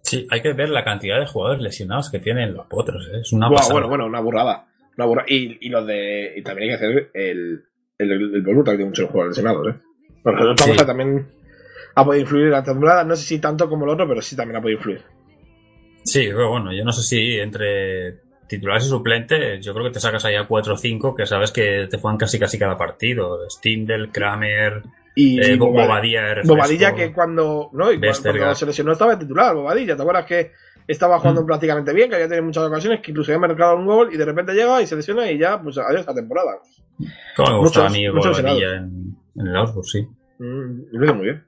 Sí, 0.03 0.26
hay 0.31 0.40
que 0.40 0.55
ver 0.55 0.70
la 0.70 0.83
cantidad 0.83 1.20
de 1.20 1.26
jugadores 1.26 1.62
lesionados 1.62 2.11
que 2.11 2.18
tienen 2.20 2.55
los 2.55 2.66
potros. 2.66 3.07
¿eh? 3.12 3.18
Es 3.20 3.33
una 3.33 3.48
bueno, 3.50 3.88
bueno, 3.88 4.07
una 4.07 4.20
burrada. 4.20 4.66
Una 4.96 5.07
burra- 5.07 5.24
Y, 5.29 5.59
y 5.61 5.68
los 5.68 5.87
de. 5.87 6.33
Y 6.37 6.42
también 6.42 6.70
hay 6.70 6.79
que 6.79 6.85
hacer 6.85 7.11
el. 7.14 7.64
El, 7.98 8.12
el, 8.12 8.35
el 8.37 8.42
Bolur, 8.42 8.64
que 8.64 8.70
tiene 8.70 8.87
muchos 8.87 9.11
jugadores 9.11 9.37
lesionados, 9.37 9.68
¿eh? 9.74 9.79
Porque 10.22 10.40
el 10.42 10.48
otro 10.48 10.64
Sí. 10.66 10.76
también 10.87 11.29
ha 12.00 12.04
podido 12.04 12.22
influir 12.22 12.44
en 12.46 12.50
la 12.52 12.62
temporada. 12.62 13.04
No 13.04 13.14
sé 13.16 13.24
si 13.24 13.38
tanto 13.38 13.68
como 13.68 13.84
el 13.84 13.90
otro, 13.90 14.08
pero 14.08 14.20
sí 14.22 14.36
también 14.36 14.56
ha 14.56 14.60
podido 14.62 14.78
influir. 14.78 15.02
Sí, 16.04 16.26
pero 16.28 16.50
bueno, 16.50 16.72
yo 16.72 16.84
no 16.84 16.92
sé 16.92 17.02
si 17.02 17.38
entre 17.38 18.20
titulares 18.48 18.86
y 18.86 18.88
suplentes, 18.88 19.64
yo 19.64 19.72
creo 19.74 19.84
que 19.86 19.92
te 19.92 20.00
sacas 20.00 20.24
ahí 20.24 20.34
a 20.34 20.46
4 20.46 20.74
o 20.74 20.76
5 20.76 21.14
que 21.14 21.26
sabes 21.26 21.52
que 21.52 21.86
te 21.90 21.98
juegan 21.98 22.18
casi 22.18 22.38
casi 22.38 22.58
cada 22.58 22.76
partido. 22.76 23.38
Stindl, 23.48 24.10
Kramer, 24.10 24.82
Y 25.14 25.40
eh, 25.40 25.56
Bo- 25.56 25.66
Boba- 25.72 25.84
Bobadilla, 25.86 26.22
refresco. 26.34 26.54
Bobadilla, 26.54 26.94
que 26.94 27.12
cuando. 27.12 27.68
No, 27.72 27.92
y 27.92 28.00
cuando, 28.00 28.54
se 28.54 28.66
lesionó 28.66 28.92
estaba 28.92 29.18
titular, 29.18 29.54
Bobadilla. 29.54 29.94
¿Te 29.96 30.02
acuerdas 30.02 30.24
que 30.24 30.52
estaba 30.86 31.16
Mm. 31.16 31.20
jugando 31.20 31.46
prácticamente 31.46 31.92
bien? 31.92 32.08
Que 32.08 32.14
había 32.16 32.28
tenido 32.28 32.44
muchas 32.44 32.64
ocasiones, 32.64 33.00
que 33.00 33.10
incluso 33.10 33.30
había 33.32 33.46
marcado 33.46 33.76
un 33.76 33.86
gol 33.86 34.10
y 34.12 34.16
de 34.16 34.24
repente 34.24 34.52
llega 34.54 34.80
y 34.80 34.86
se 34.86 34.96
lesiona 34.96 35.30
y 35.30 35.36
ya, 35.38 35.60
pues 35.60 35.76
adiós 35.78 36.06
la 36.06 36.14
temporada. 36.14 36.58
Como 37.36 37.52
me 37.52 37.58
gustaba 37.58 37.86
a 37.86 37.88
muchos- 37.90 37.92
mí 38.00 38.08
muchos 38.10 38.40
Bobadilla 38.42 38.76
en, 38.76 39.16
en 39.36 39.46
el 39.46 39.56
Augsburg, 39.56 39.86
sí. 39.86 40.06
Mm, 40.38 40.82
lo 40.92 41.04
hizo 41.04 41.14
muy 41.14 41.24
bien. 41.26 41.44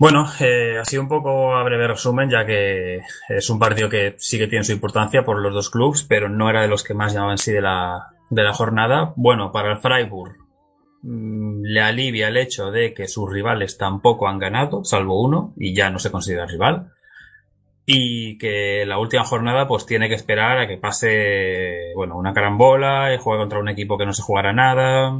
Bueno, 0.00 0.24
eh, 0.40 0.80
sido 0.84 1.02
un 1.02 1.08
poco 1.08 1.54
a 1.54 1.62
breve 1.62 1.86
resumen, 1.86 2.30
ya 2.30 2.46
que 2.46 3.02
es 3.28 3.50
un 3.50 3.58
partido 3.58 3.90
que 3.90 4.14
sí 4.16 4.38
que 4.38 4.46
tiene 4.46 4.64
su 4.64 4.72
importancia 4.72 5.24
por 5.24 5.38
los 5.38 5.52
dos 5.52 5.68
clubes, 5.68 6.04
pero 6.04 6.30
no 6.30 6.48
era 6.48 6.62
de 6.62 6.68
los 6.68 6.82
que 6.82 6.94
más 6.94 7.12
llamaban 7.12 7.36
sí 7.36 7.52
de 7.52 7.60
la, 7.60 8.06
de 8.30 8.42
la 8.42 8.54
jornada. 8.54 9.12
Bueno, 9.16 9.52
para 9.52 9.72
el 9.72 9.76
Freiburg 9.76 10.36
mm, 11.02 11.64
le 11.64 11.82
alivia 11.82 12.28
el 12.28 12.38
hecho 12.38 12.70
de 12.70 12.94
que 12.94 13.08
sus 13.08 13.30
rivales 13.30 13.76
tampoco 13.76 14.26
han 14.26 14.38
ganado, 14.38 14.84
salvo 14.84 15.22
uno, 15.22 15.52
y 15.58 15.74
ya 15.74 15.90
no 15.90 15.98
se 15.98 16.10
considera 16.10 16.46
rival. 16.46 16.92
Y 17.84 18.38
que 18.38 18.86
la 18.86 18.98
última 18.98 19.24
jornada 19.24 19.68
pues 19.68 19.84
tiene 19.84 20.08
que 20.08 20.14
esperar 20.14 20.60
a 20.60 20.66
que 20.66 20.78
pase, 20.78 21.92
bueno, 21.94 22.16
una 22.16 22.32
carambola 22.32 23.14
y 23.14 23.18
juegue 23.18 23.42
contra 23.42 23.60
un 23.60 23.68
equipo 23.68 23.98
que 23.98 24.06
no 24.06 24.14
se 24.14 24.22
jugará 24.22 24.54
nada. 24.54 25.12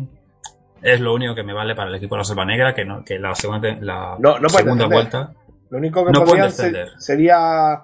Es 0.82 1.00
lo 1.00 1.14
único 1.14 1.34
que 1.34 1.42
me 1.42 1.52
vale 1.52 1.74
para 1.74 1.88
el 1.90 1.94
equipo 1.96 2.14
de 2.14 2.20
la 2.20 2.24
Selva 2.24 2.44
Negra, 2.44 2.74
que, 2.74 2.84
no, 2.84 3.04
que 3.04 3.18
la 3.18 3.34
segunda, 3.34 3.68
la 3.80 4.16
No, 4.18 4.38
no 4.38 4.48
segunda 4.48 4.86
vuelta. 4.86 5.32
Lo 5.70 5.78
único 5.78 6.04
que 6.04 6.12
No 6.12 6.24
podrían 6.24 6.50
se- 6.50 6.70
defender. 6.70 6.88
sería 6.98 7.82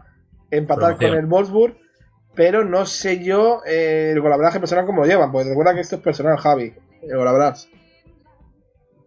empatar 0.50 0.96
Promoción. 0.96 1.10
con 1.10 1.18
el 1.20 1.26
Wolfsburg, 1.26 1.76
pero 2.34 2.64
no 2.64 2.86
sé 2.86 3.22
yo 3.22 3.60
eh, 3.66 4.10
el 4.14 4.20
golabraje 4.20 4.58
personal 4.60 4.86
cómo 4.86 5.02
lo 5.02 5.06
llevan, 5.06 5.30
porque 5.30 5.48
recuerda 5.50 5.74
que 5.74 5.80
esto 5.80 5.96
es 5.96 6.02
personal, 6.02 6.36
Javi, 6.38 6.74
el 7.02 7.16
golabraje. 7.16 7.68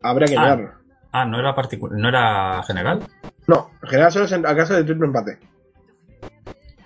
Habría 0.02 0.28
que 0.28 0.38
Ah. 0.38 0.42
mirarlo. 0.42 0.72
Ah, 1.12 1.26
no 1.26 1.40
era 1.40 1.56
particular, 1.56 1.98
no 2.00 2.08
era 2.10 2.62
general. 2.64 3.02
No, 3.48 3.72
en 3.82 3.90
general 3.90 4.12
solo 4.12 4.26
es 4.26 4.32
en 4.32 4.46
a 4.46 4.56
caso 4.56 4.76
de 4.76 4.84
triple 4.84 5.08
empate. 5.08 5.40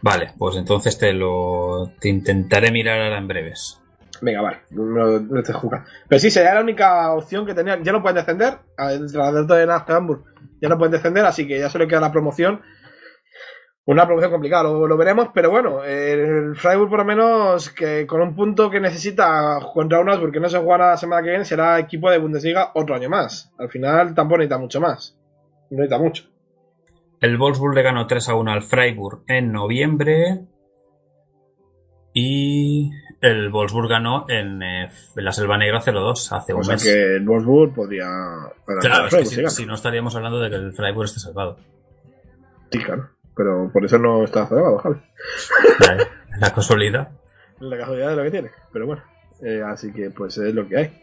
Vale, 0.01 0.31
pues 0.37 0.55
entonces 0.55 0.97
te 0.97 1.13
lo 1.13 1.91
te 1.99 2.09
intentaré 2.09 2.71
mirar 2.71 2.99
ahora 3.01 3.17
en 3.17 3.27
breves. 3.27 3.81
Venga, 4.23 4.41
vale, 4.41 4.59
no, 4.71 5.43
te 5.43 5.51
juzgas. 5.51 5.85
Pero 6.07 6.19
sí, 6.19 6.31
sería 6.31 6.53
la 6.53 6.61
única 6.61 7.11
opción 7.11 7.45
que 7.45 7.53
tenían. 7.53 7.83
Ya 7.83 7.91
no 7.91 8.01
pueden 8.01 8.15
descender, 8.15 8.59
tras 8.77 9.47
de 9.47 9.93
Hamburg, 9.93 10.23
ya 10.61 10.69
no 10.69 10.77
pueden 10.77 10.93
descender, 10.93 11.25
así 11.25 11.45
que 11.45 11.59
ya 11.59 11.69
solo 11.69 11.89
queda 11.89 11.99
la 11.99 12.11
promoción. 12.11 12.61
Una 13.85 14.05
promoción 14.05 14.31
complicada, 14.31 14.63
lo, 14.63 14.97
veremos, 14.97 15.27
pero 15.33 15.51
bueno, 15.51 15.83
el 15.83 16.55
Freiburg 16.55 16.89
por 16.89 16.99
lo 16.99 17.05
menos 17.05 17.69
que 17.69 18.07
con 18.07 18.21
un 18.21 18.33
punto 18.33 18.69
que 18.69 18.79
necesita 18.79 19.59
contra 19.73 19.99
un 19.99 20.07
Augsburg 20.07 20.31
que 20.31 20.39
no 20.39 20.47
se 20.47 20.59
juega 20.59 20.91
la 20.91 20.97
semana 20.97 21.21
que 21.21 21.31
viene 21.31 21.43
será 21.43 21.77
equipo 21.79 22.09
de 22.09 22.17
Bundesliga 22.17 22.71
otro 22.75 22.95
año 22.95 23.09
más. 23.09 23.53
Al 23.59 23.67
final 23.67 24.15
tampoco 24.15 24.37
necesita 24.37 24.57
mucho 24.57 24.79
más. 24.79 25.19
No 25.69 25.79
necesita 25.79 25.99
mucho. 25.99 26.23
El 27.19 27.37
Wolfsburg 27.37 27.75
le 27.75 27.81
ganó 27.81 28.07
3 28.07 28.29
a 28.29 28.35
1 28.35 28.51
al 28.53 28.63
Freiburg 28.63 29.23
en 29.27 29.51
noviembre. 29.51 30.45
Y 32.13 32.91
el 33.23 33.49
Wolfsburg 33.49 33.89
ganó 33.89 34.25
en, 34.27 34.61
eh, 34.61 34.89
en 35.15 35.25
la 35.25 35.31
Selva 35.31 35.57
Negra 35.57 35.81
0-2 35.81 36.31
hace 36.31 36.53
O 36.53 36.57
un 36.57 36.63
sea 36.63 36.75
mes. 36.75 36.83
que 36.83 37.15
el 37.15 37.25
Wolfsburg 37.25 37.73
podría 37.73 38.05
Claro, 38.81 39.07
es 39.07 39.15
que 39.15 39.49
si, 39.49 39.65
no 39.65 39.75
estaríamos 39.75 40.15
hablando 40.15 40.39
de 40.39 40.49
que 40.49 40.55
el 40.57 40.73
Freiburg 40.73 41.05
esté 41.05 41.19
salvado. 41.19 41.57
Sí, 42.71 42.79
claro. 42.79 43.09
Pero 43.35 43.69
por 43.71 43.83
eso 43.85 43.97
no 43.97 44.23
está 44.23 44.45
cerrado, 44.47 44.77
Javi. 44.77 44.97
La, 45.79 46.07
la 46.39 46.53
casualidad. 46.53 47.09
la 47.59 47.77
casualidad 47.77 48.09
de 48.09 48.15
lo 48.15 48.23
que 48.23 48.31
tiene. 48.31 48.51
Pero 48.71 48.85
bueno, 48.87 49.03
eh, 49.41 49.61
así 49.65 49.91
que 49.91 50.09
pues 50.11 50.37
es 50.37 50.53
lo 50.53 50.67
que 50.67 50.77
hay. 50.77 51.01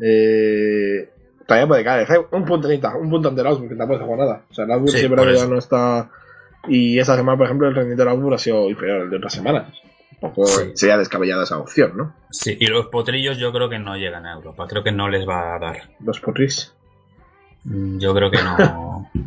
Eh, 0.00 1.10
todavía 1.46 1.68
puede 1.68 1.84
caer. 1.84 2.08
Un 2.30 2.44
punto 2.44 2.68
necesita, 2.68 2.96
un 2.96 3.10
punto 3.10 3.28
ante 3.28 3.40
el 3.40 3.46
Augsburg, 3.46 3.68
que 3.70 3.76
tampoco 3.76 3.98
se 4.00 4.06
juega 4.06 4.24
nada. 4.24 4.42
O 4.50 4.54
sea, 4.54 4.64
el 4.64 4.70
Augsburg 4.72 4.92
Sí, 4.92 4.98
siempre 4.98 5.36
ya 5.36 5.46
no 5.46 5.58
está. 5.58 6.10
Y 6.68 6.98
esa 6.98 7.16
semana, 7.16 7.36
por 7.36 7.46
ejemplo, 7.46 7.68
el 7.68 7.74
rendimiento 7.74 8.04
del 8.04 8.12
Augsburg 8.12 8.34
ha 8.34 8.38
sido 8.38 8.68
inferior 8.70 9.02
al 9.02 9.10
de 9.10 9.16
otras 9.16 9.32
semanas. 9.32 9.72
Tampoco 10.20 10.46
Sí. 10.46 10.72
sería 10.74 10.98
descabellada 10.98 11.44
esa 11.44 11.58
opción, 11.58 11.96
¿no? 11.96 12.14
Sí, 12.30 12.56
y 12.60 12.66
los 12.66 12.86
potrillos 12.86 13.38
yo 13.38 13.52
creo 13.52 13.68
que 13.70 13.78
no 13.78 13.96
llegan 13.96 14.26
a 14.26 14.34
Europa. 14.34 14.66
Creo 14.68 14.82
que 14.84 14.92
no 14.92 15.08
les 15.08 15.26
va 15.26 15.54
a 15.56 15.58
dar. 15.58 15.76
Los 16.04 16.20
potris. 16.20 16.74
Mm, 17.64 17.98
Yo 17.98 18.14
creo 18.14 18.30
que 18.30 18.38
no. 18.42 19.10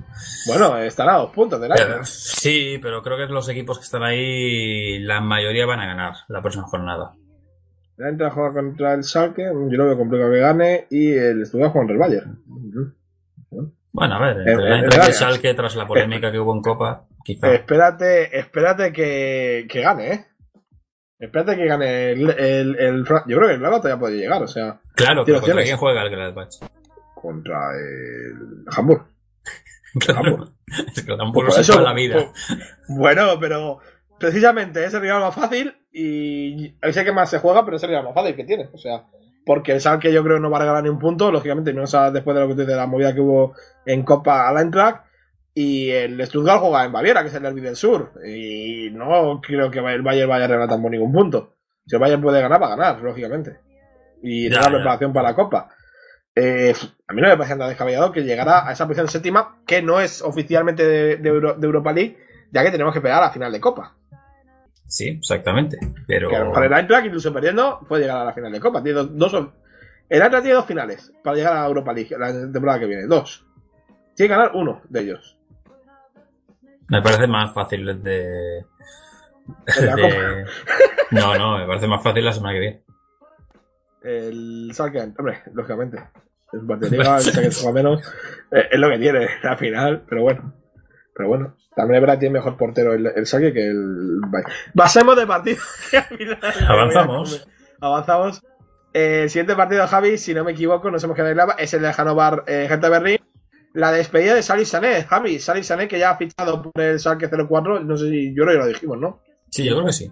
Bueno, 0.48 0.78
están 0.78 1.10
a 1.10 1.18
dos 1.18 1.32
puntos 1.32 1.60
del 1.60 1.72
año. 1.72 1.82
Eh, 1.82 2.00
sí, 2.04 2.78
pero 2.82 3.02
creo 3.02 3.18
que 3.18 3.26
los 3.34 3.48
equipos 3.50 3.80
que 3.80 3.84
están 3.86 4.04
ahí, 4.04 5.00
la 5.00 5.22
mayoría 5.22 5.66
van 5.66 5.80
a 5.80 5.86
ganar 5.88 6.14
la 6.28 6.42
próxima 6.42 6.66
jornada. 6.66 7.14
El 7.98 8.06
Eintracht 8.08 8.34
juega 8.36 8.54
contra 8.54 8.94
el 8.94 9.04
Schalke, 9.04 9.44
yo 9.44 9.78
lo 9.78 9.86
veo 9.86 9.98
complicado 9.98 10.32
que 10.32 10.40
gane, 10.40 10.88
y 10.90 11.12
el 11.14 11.46
Stuttgart 11.46 11.72
juega 11.74 11.88
contra 11.88 11.94
el 11.94 12.00
Bayern. 12.00 12.94
Bueno, 13.92 14.16
a 14.16 14.20
ver, 14.20 14.38
Eh, 14.48 14.52
entre 14.52 14.66
eh, 14.66 14.70
la 14.70 14.76
el 14.80 14.90
Bayern. 14.90 15.14
Schalke, 15.14 15.54
tras 15.54 15.76
la 15.76 15.88
polémica 15.88 16.32
que 16.32 16.40
hubo 16.40 16.56
en 16.56 16.62
Copa, 16.62 17.06
quizá. 17.24 17.54
Espérate, 17.54 18.38
espérate 18.38 18.92
que, 18.92 19.66
que 19.70 19.82
gane, 19.82 20.14
¿eh? 20.14 20.26
Espérate 21.26 21.56
que 21.56 21.66
gane 21.66 22.12
el, 22.12 22.30
el, 22.30 23.06
Yo 23.06 23.38
creo 23.38 23.48
que 23.48 23.54
el 23.54 23.60
Gladbach 23.60 23.82
todavía 23.82 24.00
puede 24.00 24.18
llegar, 24.18 24.44
o 24.44 24.48
sea, 24.48 24.80
Claro, 24.96 25.24
pero 25.26 25.40
¿contra 25.42 25.64
quién 25.64 25.78
juega 25.78 26.04
el 26.04 26.10
Gladbach? 26.10 26.50
contra 27.16 27.60
el 27.78 28.66
Hamburg. 28.76 29.06
Claro. 30.00 30.50
Es 30.96 31.04
que 31.04 31.16
tampoco 31.16 31.46
Pues 31.54 31.66
se 31.66 31.82
la 31.82 31.94
vida. 31.94 32.16
pues- 32.16 32.58
bueno, 32.90 33.40
pero 33.40 33.78
precisamente 34.20 34.84
es 34.84 34.94
el 34.94 35.02
rival 35.02 35.22
más 35.22 35.36
fácil 35.36 35.74
y 35.92 36.76
sé 36.92 37.06
que 37.06 37.12
más 37.12 37.30
se 37.30 37.38
juega, 37.40 37.64
pero 37.64 37.78
es 37.78 37.84
el 37.84 37.90
rival 37.90 38.06
más 38.06 38.16
fácil 38.16 38.36
que 38.36 38.44
tiene. 38.44 38.70
O 38.74 38.78
sea, 38.78 39.04
porque 39.46 39.74
el 39.74 39.80
Schalke 39.82 40.12
yo 40.12 40.24
creo 40.24 40.38
que 40.38 40.42
no 40.42 40.50
va 40.50 40.58
a 40.58 40.62
regalar 40.62 40.84
ni 40.84 40.90
un 40.90 40.98
punto, 41.00 41.32
lógicamente, 41.32 41.74
no 41.74 41.86
sabes 41.86 42.14
después 42.14 42.36
de 42.36 42.42
lo 42.42 42.48
que 42.48 42.64
de 42.66 42.76
la 42.76 42.88
movida 42.88 43.14
que 43.14 43.20
hubo 43.22 43.54
en 43.86 44.04
Copa 44.04 44.50
al 44.50 44.58
Eintracht. 44.58 45.04
Y 45.56 45.92
el 45.92 46.26
Stuttgart 46.26 46.60
juega 46.62 46.84
en 46.86 46.92
Baviera, 46.92 47.22
que 47.22 47.28
es 47.30 47.36
el 47.36 47.44
derby 47.44 47.62
del 47.62 47.76
sur. 47.76 48.12
Y 48.26 48.90
no 48.92 49.40
creo 49.42 49.70
que 49.70 49.80
el 49.80 50.02
Bayern 50.02 50.30
vaya 50.30 50.46
a 50.46 50.48
regalar 50.48 50.70
tampoco 50.70 50.90
ningún 50.90 51.12
punto. 51.12 51.56
Si 51.86 51.96
el 51.96 52.00
Bayern 52.02 52.22
puede 52.22 52.42
ganar, 52.42 52.62
va 52.62 52.68
a 52.74 52.76
ganar, 52.76 53.02
lógicamente. 53.02 53.60
Y 54.24 54.50
Ya, 54.50 54.58
la 54.58 54.64
ya. 54.64 54.70
preparación 54.72 55.14
para 55.14 55.30
la 55.30 55.36
Copa. 55.36 55.70
Eh, 56.36 56.74
a 57.08 57.14
mí 57.14 57.22
no 57.22 57.28
me 57.28 57.38
parece 57.38 57.56
nada 57.56 57.70
descabellado 57.70 58.12
que 58.12 58.24
llegara 58.24 58.68
a 58.68 58.72
esa 58.72 58.88
posición 58.88 59.08
séptima, 59.08 59.60
que 59.68 59.84
no 59.84 60.00
es 60.00 60.22
oficialmente 60.24 60.88
de, 60.88 61.18
de 61.18 61.30
Euro- 61.30 61.54
de 61.54 61.66
Europa 61.68 61.94
League, 61.94 62.18
ya 62.52 62.64
que 62.64 62.72
tenemos 62.72 62.92
que 62.94 63.02
pegar 63.02 63.20
a 63.22 63.28
la 63.28 63.32
final 63.32 63.52
de 63.52 63.60
Copa. 63.60 63.96
Sí, 64.88 65.10
exactamente. 65.10 65.78
Pero. 66.08 66.30
Que 66.30 66.36
a 66.36 66.40
lo 66.40 66.48
mejor 66.48 66.66
el 66.66 66.74
Eintracht, 66.74 67.06
incluso 67.06 67.32
perdiendo, 67.32 67.80
puede 67.88 68.04
llegar 68.04 68.18
a 68.22 68.26
la 68.26 68.34
final 68.34 68.52
de 68.52 68.60
Copa. 68.60 68.82
Tiene 68.82 68.98
dos, 69.00 69.10
dos 69.16 69.48
el 70.10 70.22
Eintracht 70.22 70.44
tiene 70.44 70.56
dos 70.56 70.66
finales 70.66 71.12
para 71.24 71.36
llegar 71.36 71.54
a 71.58 71.62
la 71.62 71.68
Europa 71.68 71.94
League 71.94 72.16
la 72.18 72.32
temporada 72.52 72.80
que 72.80 72.86
viene. 72.88 73.06
Dos. 73.06 73.46
Tiene 74.16 74.30
que 74.34 74.36
ganar 74.40 74.52
uno 74.56 74.82
de 74.90 75.02
ellos. 75.02 75.38
Me 76.90 77.02
parece 77.02 77.28
más 77.28 77.54
fácil 77.54 77.88
el 77.90 78.04
de. 78.04 78.66
De-. 79.68 80.46
No, 81.12 81.38
no, 81.38 81.60
me 81.60 81.68
parece 81.68 81.88
más 81.88 82.02
fácil 82.02 82.26
la 82.26 82.34
semana 82.34 82.54
que 82.54 82.60
viene. 82.60 82.84
El 84.04 84.72
Schalke, 84.74 85.14
hombre, 85.18 85.44
lógicamente. 85.54 85.98
Es 86.52 86.62
un 86.62 86.72
el 87.44 87.54
juega 87.54 87.72
menos. 87.72 88.02
Eh, 88.52 88.68
es 88.72 88.80
lo 88.80 88.90
que 88.90 88.98
tiene 89.00 89.28
al 89.44 89.58
final, 89.58 90.04
pero 90.08 90.24
bueno. 90.24 90.54
Pero 91.16 91.30
bueno, 91.30 91.56
también 91.76 91.98
es 91.98 92.02
verdad 92.02 92.16
que 92.16 92.22
tiene 92.22 92.34
mejor 92.34 92.58
portero 92.58 92.94
el, 92.94 93.06
el 93.06 93.26
Schalke 93.26 93.54
que 93.54 93.68
el 93.68 94.20
Bayern. 94.28 94.52
Pasemos 94.76 95.16
de 95.16 95.28
partido. 95.28 95.62
Avanzamos. 96.68 97.48
Avanzamos. 97.80 98.42
Eh, 98.94 99.24
el 99.24 99.30
siguiente 99.30 99.56
partido, 99.56 99.88
Javi, 99.88 100.18
si 100.18 100.34
no 100.34 100.44
me 100.44 100.52
equivoco, 100.52 100.92
nos 100.92 101.04
hemos 101.04 101.16
quedado 101.16 101.32
en 101.32 101.38
la 101.38 101.56
es 101.58 101.74
el 101.74 101.82
de 101.82 101.94
Hannover 101.94 102.44
eh, 102.48 102.70
Berlín. 102.80 103.18
La 103.74 103.92
despedida 103.92 104.36
de 104.36 104.44
Salih 104.44 104.66
Sané, 104.66 105.04
Javi. 105.04 105.40
Salih 105.40 105.64
Sané 105.64 105.88
que 105.88 105.98
ya 106.00 106.12
ha 106.12 106.18
fichado 106.18 106.62
por 106.62 106.82
el 106.82 107.00
Schalke 107.00 107.28
04. 107.30 107.80
No 107.82 107.98
sé 107.98 108.10
si 108.10 108.36
yo 108.36 108.44
creo 108.44 108.54
que 108.56 108.60
lo 108.60 108.68
dijimos, 108.68 108.98
¿no? 109.00 109.20
Sí, 109.50 109.66
yo 109.66 109.74
creo 109.76 109.86
que 109.88 109.94
sí. 109.94 110.12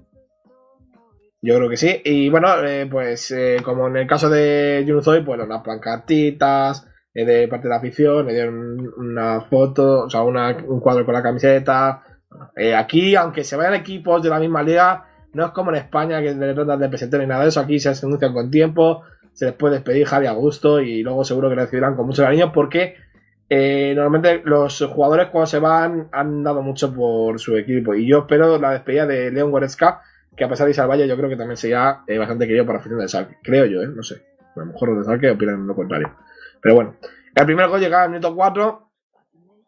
Yo 1.43 1.55
creo 1.55 1.69
que 1.69 1.77
sí. 1.77 2.01
Y 2.05 2.29
bueno, 2.29 2.63
eh, 2.63 2.87
pues 2.89 3.31
eh, 3.31 3.57
como 3.63 3.87
en 3.87 3.97
el 3.97 4.07
caso 4.07 4.29
de 4.29 4.83
Junuzoy, 4.87 5.23
pues 5.23 5.39
unas 5.41 5.63
pancartitas 5.63 6.87
eh, 7.13 7.25
de 7.25 7.47
parte 7.47 7.63
de 7.67 7.69
la 7.69 7.77
afición, 7.77 8.25
le 8.27 8.33
dieron 8.33 8.93
una 8.97 9.41
foto, 9.41 10.05
o 10.05 10.09
sea, 10.09 10.21
una- 10.23 10.55
un 10.67 10.79
cuadro 10.79 11.05
con 11.05 11.13
la 11.13 11.23
camiseta. 11.23 12.03
Eh, 12.55 12.75
aquí, 12.75 13.15
aunque 13.15 13.43
se 13.43 13.55
vayan 13.55 13.73
equipos 13.75 14.21
de 14.23 14.29
la 14.29 14.39
misma 14.39 14.63
liga, 14.63 15.05
no 15.33 15.45
es 15.45 15.51
como 15.51 15.71
en 15.71 15.77
España 15.77 16.21
que 16.21 16.33
de 16.33 16.53
rondas 16.53 16.79
de 16.79 16.89
presente 16.89 17.17
ni 17.19 17.25
nada 17.27 17.43
de 17.43 17.49
eso. 17.49 17.59
Aquí 17.59 17.79
se 17.79 17.89
anuncian 17.89 18.33
con 18.33 18.49
tiempo, 18.51 19.03
se 19.33 19.45
les 19.45 19.53
puede 19.55 19.75
despedir 19.75 20.05
Javi 20.07 20.27
a 20.27 20.31
gusto 20.33 20.79
y 20.79 21.01
luego 21.03 21.23
seguro 21.23 21.49
que 21.49 21.55
recibirán 21.55 21.95
con 21.95 22.05
mucho 22.05 22.23
cariño 22.23 22.51
porque 22.53 22.95
eh, 23.53 23.91
normalmente 23.95 24.41
los 24.45 24.81
jugadores 24.93 25.27
cuando 25.27 25.45
se 25.45 25.59
van 25.59 26.07
han 26.13 26.41
dado 26.41 26.61
mucho 26.61 26.93
por 26.93 27.37
su 27.37 27.57
equipo. 27.57 27.93
Y 27.93 28.07
yo 28.07 28.19
espero 28.19 28.57
la 28.57 28.71
despedida 28.71 29.05
de 29.05 29.29
León 29.29 29.51
Goretzka, 29.51 30.01
que 30.37 30.45
a 30.45 30.47
pesar 30.47 30.65
de 30.65 30.71
irse 30.71 30.79
al 30.79 30.87
Valle, 30.89 31.05
yo 31.05 31.17
creo 31.17 31.27
que 31.29 31.35
también 31.35 31.57
sería 31.57 31.99
eh, 32.07 32.17
bastante 32.17 32.47
querido 32.47 32.65
para 32.65 32.79
afición 32.79 32.99
del 32.99 33.09
Salque. 33.09 33.35
Creo 33.43 33.65
yo, 33.65 33.81
¿eh? 33.81 33.87
No 33.93 34.01
sé. 34.03 34.21
A 34.55 34.59
lo 34.61 34.67
mejor 34.67 34.87
los 34.89 34.97
del 34.99 35.05
Salque 35.05 35.31
opinan 35.31 35.67
lo 35.67 35.75
contrario. 35.75 36.15
Pero 36.61 36.75
bueno. 36.75 36.95
El 37.35 37.45
primer 37.45 37.67
gol 37.67 37.81
llegaba 37.81 38.03
al 38.03 38.09
minuto 38.09 38.33
4. 38.33 38.87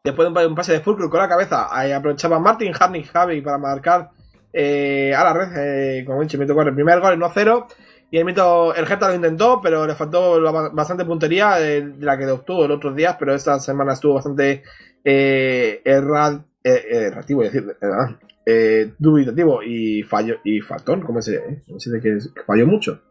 Después 0.04 0.26
de 0.26 0.28
un 0.30 0.34
pa- 0.34 0.48
un 0.48 0.56
pase 0.56 0.72
de 0.74 0.80
Fulcrum 0.80 1.10
con 1.10 1.20
la 1.20 1.28
cabeza, 1.30 1.68
aprovechaba 1.96 2.40
Martin 2.40 2.74
Harnik 2.78 3.12
Javi 3.12 3.42
para 3.42 3.58
marcar 3.58 4.10
eh, 4.54 5.14
a 5.16 5.24
la 5.26 5.34
red, 5.34 6.06
como 6.06 6.22
he 6.22 6.26
dicho, 6.26 6.38
minuto 6.38 6.54
4. 6.54 6.70
El 6.70 6.76
primer 6.76 7.00
gol, 7.02 7.14
el 7.14 7.20
1-0. 7.20 7.66
Y 8.14 8.20
el 8.20 8.26
mito, 8.26 8.76
el 8.76 8.86
Geta 8.86 9.08
lo 9.08 9.16
intentó, 9.16 9.60
pero 9.60 9.88
le 9.88 9.96
faltó 9.96 10.40
bastante 10.72 11.04
puntería 11.04 11.60
eh, 11.60 11.82
de 11.82 12.06
la 12.06 12.16
que 12.16 12.28
obtuvo 12.28 12.68
los 12.68 12.78
otros 12.78 12.96
días, 12.96 13.16
pero 13.18 13.34
esta 13.34 13.60
semana 13.60 13.94
estuvo 13.94 14.14
bastante 14.14 14.62
eh, 15.04 15.82
erra- 15.84 16.46
eh, 16.64 16.84
errativo, 17.08 17.42
es 17.42 17.52
decir, 17.52 17.76
eh, 17.82 17.88
eh, 18.46 18.94
dubitativo 19.00 19.64
y 19.64 20.04
falló, 20.04 20.36
y 20.44 20.62
faltón, 20.62 21.02
¿cómo 21.02 21.24
se 21.24 21.32
dice? 21.32 21.64
¿Cómo 21.66 21.80
se 21.80 21.90
dice 21.92 22.02
que, 22.04 22.18
es- 22.18 22.28
que 22.36 22.44
falló 22.44 22.68
mucho? 22.68 23.02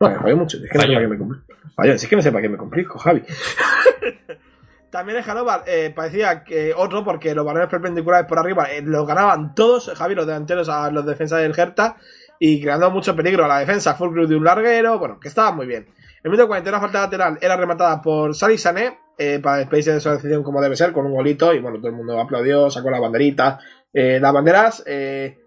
No, 0.00 0.08
que 0.08 0.14
falló 0.18 0.36
mucho, 0.38 0.56
es 0.56 0.70
que 0.70 0.78
no 0.78 0.84
sé 0.84 0.88
para 0.88 1.00
qué 1.02 1.08
me 1.08 1.18
complico. 1.18 1.44
Falló, 1.76 1.92
es 1.92 2.06
que 2.08 2.16
no 2.16 2.22
sé 2.22 2.32
para 2.32 2.42
qué 2.42 2.48
me 2.48 2.56
complico, 2.56 2.98
Javi. 2.98 3.22
También 4.90 5.18
en 5.18 5.24
Hannover 5.24 5.60
eh, 5.66 5.92
parecía 5.94 6.42
que 6.42 6.72
otro, 6.74 7.04
porque 7.04 7.34
los 7.34 7.44
balones 7.44 7.68
perpendiculares 7.68 8.26
por 8.26 8.38
arriba 8.38 8.72
eh, 8.72 8.80
los 8.82 9.06
ganaban 9.06 9.54
todos, 9.54 9.92
Javi, 9.94 10.14
los 10.16 10.26
delanteros 10.26 10.68
a 10.68 10.90
los 10.90 11.04
defensas 11.06 11.42
del 11.42 11.52
Hertha, 11.56 11.96
y 12.42 12.60
creando 12.60 12.90
mucho 12.90 13.14
peligro 13.14 13.44
a 13.44 13.48
la 13.48 13.58
defensa, 13.60 13.94
full 13.94 14.26
de 14.26 14.34
un 14.34 14.42
larguero, 14.44 14.98
bueno, 14.98 15.20
que 15.20 15.28
estaba 15.28 15.52
muy 15.52 15.66
bien. 15.66 15.86
El 16.24 16.30
minuto 16.30 16.48
40 16.48 16.70
la 16.70 16.80
falta 16.80 17.00
lateral 17.02 17.38
era 17.40 17.56
rematada 17.56 18.00
por 18.02 18.34
Sali 18.34 18.58
Sané, 18.58 18.98
eh, 19.18 19.38
para 19.42 19.58
despedirse 19.58 19.92
de 19.92 20.00
su 20.00 20.10
decisión 20.10 20.42
como 20.42 20.60
debe 20.62 20.74
ser, 20.74 20.92
con 20.92 21.04
un 21.06 21.12
golito, 21.12 21.52
y 21.54 21.60
bueno, 21.60 21.76
todo 21.78 21.88
el 21.88 21.94
mundo 21.94 22.18
aplaudió, 22.18 22.70
sacó 22.70 22.90
la 22.90 22.98
banderita. 22.98 23.60
Eh, 23.92 24.18
las 24.20 24.32
banderas 24.32 24.82
eh, 24.86 25.38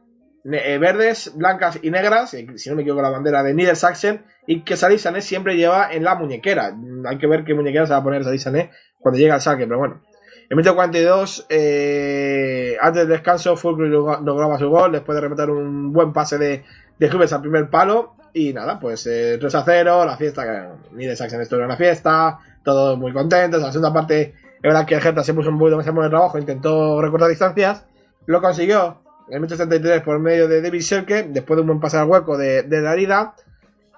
eh, 0.45 0.77
verdes, 0.77 1.33
blancas 1.35 1.79
y 1.81 1.89
negras, 1.89 2.33
eh, 2.35 2.45
si 2.55 2.69
no 2.69 2.75
me 2.75 2.83
equivoco, 2.83 3.01
la 3.01 3.09
bandera 3.09 3.41
de 3.43 3.53
Niedersachsen, 3.55 4.23
y 4.45 4.61
que 4.61 4.77
Sali 4.77 4.99
Sané 4.99 5.21
siempre 5.21 5.55
lleva 5.57 5.91
en 5.91 6.03
la 6.03 6.13
muñequera. 6.15 6.75
Hay 7.07 7.17
que 7.17 7.27
ver 7.27 7.43
qué 7.43 7.53
muñequera 7.55 7.87
se 7.87 7.93
va 7.93 7.99
a 7.99 8.03
poner 8.03 8.23
Sané 8.39 8.69
cuando 8.99 9.19
llega 9.19 9.33
al 9.35 9.41
saque, 9.41 9.65
pero 9.65 9.79
bueno. 9.79 10.01
En 10.49 10.57
minuto 10.57 10.75
42, 10.75 11.47
eh, 11.49 12.77
antes 12.79 13.01
del 13.01 13.09
descanso, 13.09 13.55
Fulcrum 13.55 13.89
log- 13.89 14.23
lograba 14.23 14.59
su 14.59 14.69
gol 14.69 14.91
después 14.91 15.15
de 15.15 15.21
rematar 15.21 15.49
un 15.49 15.91
buen 15.93 16.13
pase 16.13 16.37
de, 16.37 16.63
de 17.03 17.15
Hubers 17.15 17.33
al 17.33 17.41
primer 17.41 17.69
palo. 17.69 18.15
Y 18.33 18.53
nada, 18.53 18.79
pues 18.79 19.05
eh, 19.05 19.37
3 19.39 19.55
a 19.55 19.63
0, 19.63 20.05
la 20.05 20.17
fiesta, 20.17 20.43
que 20.43 20.95
ni 20.95 21.05
de 21.05 21.15
Saxon 21.15 21.41
esto 21.41 21.55
era 21.55 21.65
una 21.65 21.77
fiesta, 21.77 22.39
todos 22.63 22.97
muy 22.97 23.13
contentos. 23.13 23.61
La 23.61 23.71
segunda 23.71 23.93
parte, 23.93 24.33
es 24.55 24.61
verdad 24.61 24.85
que 24.85 24.95
el 24.95 25.05
Hertha 25.05 25.23
se 25.23 25.35
puso 25.35 25.49
un 25.49 25.59
poquito 25.59 25.77
más 25.77 25.85
en 25.85 25.95
trabajo, 25.95 26.39
intentó 26.39 26.99
recortar 26.99 27.29
distancias, 27.29 27.85
lo 28.25 28.41
consiguió 28.41 29.01
en 29.27 29.35
el 29.35 29.39
minuto 29.41 29.55
73 29.55 30.01
por 30.01 30.19
medio 30.19 30.47
de 30.47 30.61
David 30.61 30.81
Selke, 30.81 31.23
después 31.23 31.57
de 31.57 31.61
un 31.61 31.67
buen 31.67 31.79
pase 31.79 31.97
al 31.97 32.07
hueco 32.07 32.37
de, 32.37 32.63
de 32.63 32.81
Darida. 32.81 33.35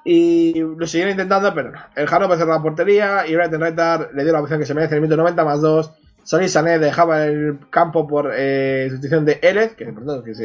Y 0.04 0.60
lo 0.60 0.86
siguieron 0.86 1.14
intentando, 1.14 1.52
pero 1.56 1.72
no. 1.72 1.80
El 1.96 2.08
Hannover 2.08 2.38
cerró 2.38 2.52
la 2.52 2.62
portería 2.62 3.26
y 3.26 3.36
Brighton 3.36 3.62
Reiter 3.62 4.10
le 4.14 4.24
dio 4.24 4.34
la 4.34 4.42
opción 4.42 4.60
que 4.60 4.66
se 4.66 4.76
merece 4.76 4.94
en 4.94 4.98
el 4.98 5.02
minuto 5.02 5.18
90 5.18 5.44
más 5.44 5.62
2. 5.62 5.92
Solís 6.24 6.52
Sané 6.52 6.78
dejaba 6.78 7.26
el 7.26 7.60
campo 7.72 8.06
por 8.06 8.32
eh, 8.36 8.88
sustitución 8.90 9.26
de 9.26 9.40
Elez, 9.42 9.76
que, 9.76 9.92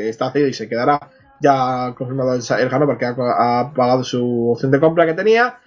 está 0.09 0.29
haciendo 0.29 0.49
y 0.49 0.55
se 0.55 0.68
quedará 0.68 1.11
ya 1.40 1.94
confirmado 1.96 2.35
el, 2.35 2.40
el 2.40 2.68
Hannover, 2.68 2.98
que 2.98 3.07
ha, 3.07 3.14
ha 3.16 3.72
pagado 3.72 4.05
su 4.05 4.50
opción 4.53 4.70
de 4.70 4.81
compra 4.81 5.07
que 5.07 5.14
tenía. 5.14 5.59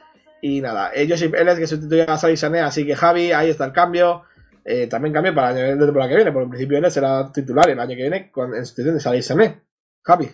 Y 0.41 0.61
nada, 0.61 0.91
eh, 0.93 1.07
Josip 1.09 1.35
Elez 1.35 1.57
que 1.57 1.67
sustituye 1.67 2.03
a 2.03 2.17
Solís 2.17 2.39
Sané, 2.41 2.59
así 2.59 2.85
que 2.85 2.95
Javi, 2.95 3.31
ahí 3.31 3.49
está 3.49 3.65
el 3.65 3.71
cambio. 3.71 4.23
Eh, 4.65 4.87
también 4.87 5.13
cambio 5.13 5.33
para 5.33 5.51
el 5.51 5.57
año 5.57 5.77
de 5.77 5.85
temporada 5.85 6.09
que 6.09 6.15
viene, 6.15 6.31
porque 6.31 6.45
en 6.45 6.49
principio 6.49 6.77
Elez 6.77 6.93
será 6.93 7.31
titular 7.31 7.69
el 7.69 7.79
año 7.79 7.95
que 7.95 8.01
viene 8.01 8.31
con, 8.31 8.53
en 8.55 8.65
sustitución 8.65 8.95
de 8.95 9.01
Solís 9.01 9.25
Sané. 9.25 9.61
Javi, 10.01 10.29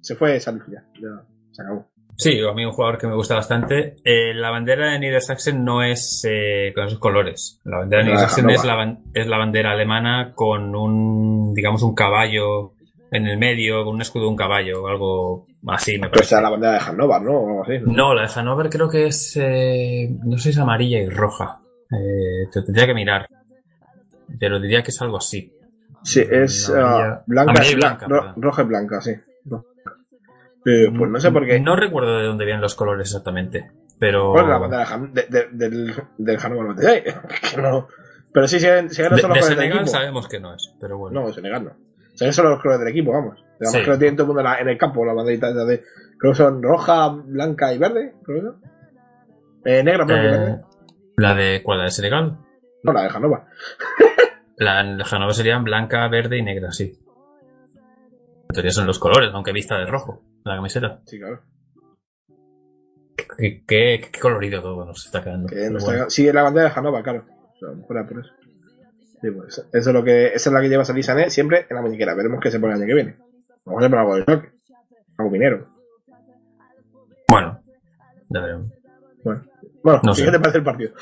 se 0.00 0.16
fue 0.16 0.38
Salih 0.40 0.62
ya, 0.68 0.84
ya 1.00 1.24
se 1.52 1.62
acabó. 1.62 1.92
Sí, 2.16 2.38
a 2.40 2.52
mí 2.52 2.64
un 2.64 2.72
jugador 2.72 2.98
que 2.98 3.06
me 3.06 3.14
gusta 3.14 3.36
bastante. 3.36 3.96
Eh, 4.04 4.34
la 4.34 4.50
bandera 4.50 4.92
de 4.92 4.98
Niedersachsen 4.98 5.64
no 5.64 5.82
es 5.82 6.22
eh, 6.28 6.72
con 6.74 6.86
esos 6.86 6.98
colores. 6.98 7.60
La 7.64 7.78
bandera 7.78 8.02
de 8.02 8.10
La 8.10 8.14
de 8.14 8.16
Niedersachsen 8.16 8.50
es 8.50 8.64
Hannover. 8.64 8.86
la, 8.86 9.20
es 9.20 9.26
la 9.26 9.38
bandera 9.38 9.72
alemana 9.72 10.32
con 10.34 10.74
un, 10.74 11.54
digamos, 11.54 11.82
un 11.82 11.94
caballo 11.94 12.74
en 13.12 13.26
el 13.26 13.38
medio, 13.38 13.84
con 13.84 13.94
un 13.94 14.00
escudo 14.02 14.24
de 14.24 14.30
un 14.30 14.36
caballo, 14.36 14.88
algo 14.88 15.46
así, 15.68 15.92
me 15.92 16.00
Pero 16.08 16.10
parece. 16.12 16.28
será 16.30 16.42
la 16.42 16.50
bandera 16.50 16.72
de 16.72 16.80
Hannover, 16.80 17.22
¿no? 17.22 17.32
O 17.32 17.48
algo 17.48 17.62
así. 17.62 17.74
No, 17.86 18.14
la 18.14 18.22
de 18.22 18.28
Hannover 18.28 18.68
creo 18.70 18.88
que 18.88 19.06
es, 19.06 19.36
eh, 19.40 20.10
no 20.24 20.36
sé 20.38 20.44
si 20.44 20.48
es 20.50 20.58
amarilla 20.58 20.98
y 20.98 21.08
roja. 21.08 21.60
Eh, 21.90 22.48
te 22.52 22.62
tendría 22.62 22.86
que 22.86 22.94
mirar. 22.94 23.26
Pero 24.40 24.58
diría 24.58 24.82
que 24.82 24.90
es 24.90 25.00
algo 25.02 25.18
así. 25.18 25.52
Sí, 26.02 26.20
es 26.28 26.68
Amarilla- 26.70 27.12
ah, 27.12 27.22
blanca, 27.26 27.50
amarilla 27.52 27.70
y 27.72 27.74
bla- 27.76 27.80
blanca, 27.98 28.06
ro- 28.08 28.34
roja 28.36 28.62
y 28.62 28.64
blanca, 28.64 29.00
sí. 29.02 29.10
Eh, 30.64 30.90
pues 30.96 31.10
no 31.10 31.20
sé 31.20 31.30
por 31.32 31.44
qué. 31.44 31.58
No 31.60 31.74
recuerdo 31.76 32.18
de 32.18 32.26
dónde 32.26 32.44
vienen 32.44 32.60
los 32.62 32.74
colores 32.74 33.08
exactamente. 33.08 33.70
Pero. 33.98 34.30
Bueno, 34.32 34.48
la 34.48 34.58
bandera 34.58 34.98
de 35.12 35.22
de- 35.28 35.48
de- 35.52 35.68
del, 35.70 35.94
del 36.18 36.38
Hannover 36.38 36.64
96. 36.76 37.14
que 37.54 37.60
no. 37.62 37.88
Pero 38.32 38.48
sí, 38.48 38.58
siguen 38.58 38.88
de, 38.88 38.94
solo 38.94 39.16
de 39.16 39.22
del 39.34 39.42
Senegal 39.42 39.88
sabemos 39.88 40.26
que 40.28 40.40
no 40.40 40.54
es, 40.54 40.74
pero 40.80 40.96
bueno. 40.98 41.20
No, 41.20 41.26
de 41.26 41.34
Senegal 41.34 41.64
no. 41.64 41.72
Siguen 42.14 42.32
solo 42.32 42.50
los 42.50 42.60
colores 42.62 42.80
del 42.80 42.88
equipo, 42.88 43.12
vamos. 43.12 43.38
Además 43.54 43.72
Sí. 43.72 43.80
que 43.84 43.90
lo 43.90 43.98
tienen 43.98 44.16
todo 44.16 44.26
el 44.30 44.34
mundo 44.34 44.50
en, 44.60 44.68
el 44.68 44.78
campo, 44.78 45.04
la 45.04 45.12
banderita 45.14 45.52
de. 45.52 45.82
Creo 46.18 46.32
que 46.32 46.36
son 46.36 46.62
roja, 46.62 47.08
blanca 47.08 47.72
y 47.72 47.78
verde. 47.78 48.14
Creo 48.24 48.56
que. 49.64 49.78
Eh, 49.78 49.82
negra, 49.84 50.04
blanca 50.04 50.22
y 50.22 50.26
Eh, 50.26 50.30
verde. 50.30 50.64
la 51.16 51.34
de. 51.34 51.62
¿Cuál? 51.62 51.78
¿La 51.78 51.84
de 51.84 51.90
Senegal? 51.90 52.38
No, 52.82 52.92
la 52.92 53.02
de 53.02 53.08
Hannover. 53.10 53.40
La 54.56 54.82
de 54.84 55.02
Hannover 55.04 55.34
serían 55.34 55.64
blanca, 55.64 56.06
verde 56.08 56.38
y 56.38 56.42
negra, 56.42 56.70
sí. 56.72 56.98
En 58.48 58.54
teoría 58.54 58.70
son 58.70 58.86
los 58.86 58.98
colores, 58.98 59.30
aunque 59.32 59.50
vista 59.52 59.76
de 59.78 59.86
rojo, 59.86 60.22
la 60.44 60.56
camiseta. 60.56 61.00
Sí, 61.06 61.18
claro. 61.18 61.40
Qué, 63.38 63.64
qué- 63.66 64.08
qué 64.12 64.20
colorido 64.20 64.60
todo 64.60 64.84
nos 64.84 65.04
está 65.06 65.22
quedando. 65.22 65.48
Que 65.48 65.54
no 65.56 65.60
Pero 65.62 65.78
está- 65.78 65.90
bueno. 65.90 66.10
Sí, 66.10 66.30
la 66.32 66.42
bandera 66.42 66.68
de 66.68 66.74
Hannover, 66.74 67.02
claro. 67.02 67.24
O 67.28 67.58
sea, 67.58 67.68
a 67.68 67.72
lo 67.72 67.76
mejor 67.78 67.96
era 67.96 68.06
por 68.08 68.18
eso. 68.20 68.30
Sí, 69.22 69.30
pues, 69.30 69.56
eso 69.72 69.90
es 69.90 69.94
lo 69.94 70.02
que, 70.02 70.26
esa 70.34 70.50
es 70.50 70.52
la 70.52 70.60
que 70.60 70.68
lleva 70.68 70.84
Salih 70.84 71.04
Sané 71.04 71.30
siempre 71.30 71.66
en 71.70 71.76
la 71.76 71.82
muñequera. 71.82 72.14
Veremos 72.14 72.40
qué 72.40 72.50
se 72.50 72.58
pone 72.58 72.74
el 72.74 72.80
año 72.80 72.88
que 72.88 72.94
viene. 72.94 73.16
Vamos 73.64 73.82
a 73.82 73.86
hacer 73.86 73.98
algo 73.98 74.16
de 74.16 74.24
choque. 74.24 74.48
Algo 75.16 75.30
minero. 75.30 75.68
Bueno, 77.28 77.60
ya 78.28 78.40
veremos. 78.40 78.72
Bueno, 79.22 79.44
bueno 79.84 80.00
No 80.02 80.12
¿qué 80.12 80.22
sé. 80.22 80.30
te 80.32 80.40
parece 80.40 80.58
el 80.58 80.64
partido? 80.64 80.92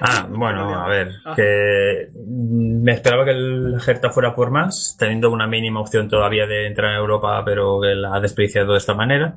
Ah, 0.00 0.26
bueno, 0.28 0.80
a 0.80 0.88
ver, 0.88 1.10
que 1.36 2.08
mm, 2.12 2.82
me 2.82 2.92
esperaba 2.92 3.24
que 3.24 3.32
el 3.32 3.76
Hertha 3.86 4.10
fuera 4.10 4.34
por 4.34 4.50
más, 4.50 4.96
teniendo 4.98 5.30
una 5.30 5.46
mínima 5.46 5.80
opción 5.80 6.08
todavía 6.08 6.46
de 6.46 6.66
entrar 6.66 6.90
en 6.92 6.98
Europa, 6.98 7.40
pero 7.44 7.80
que 7.80 7.94
la 7.94 8.16
ha 8.16 8.20
desperdiciado 8.20 8.72
de 8.72 8.78
esta 8.78 8.94
manera. 8.94 9.36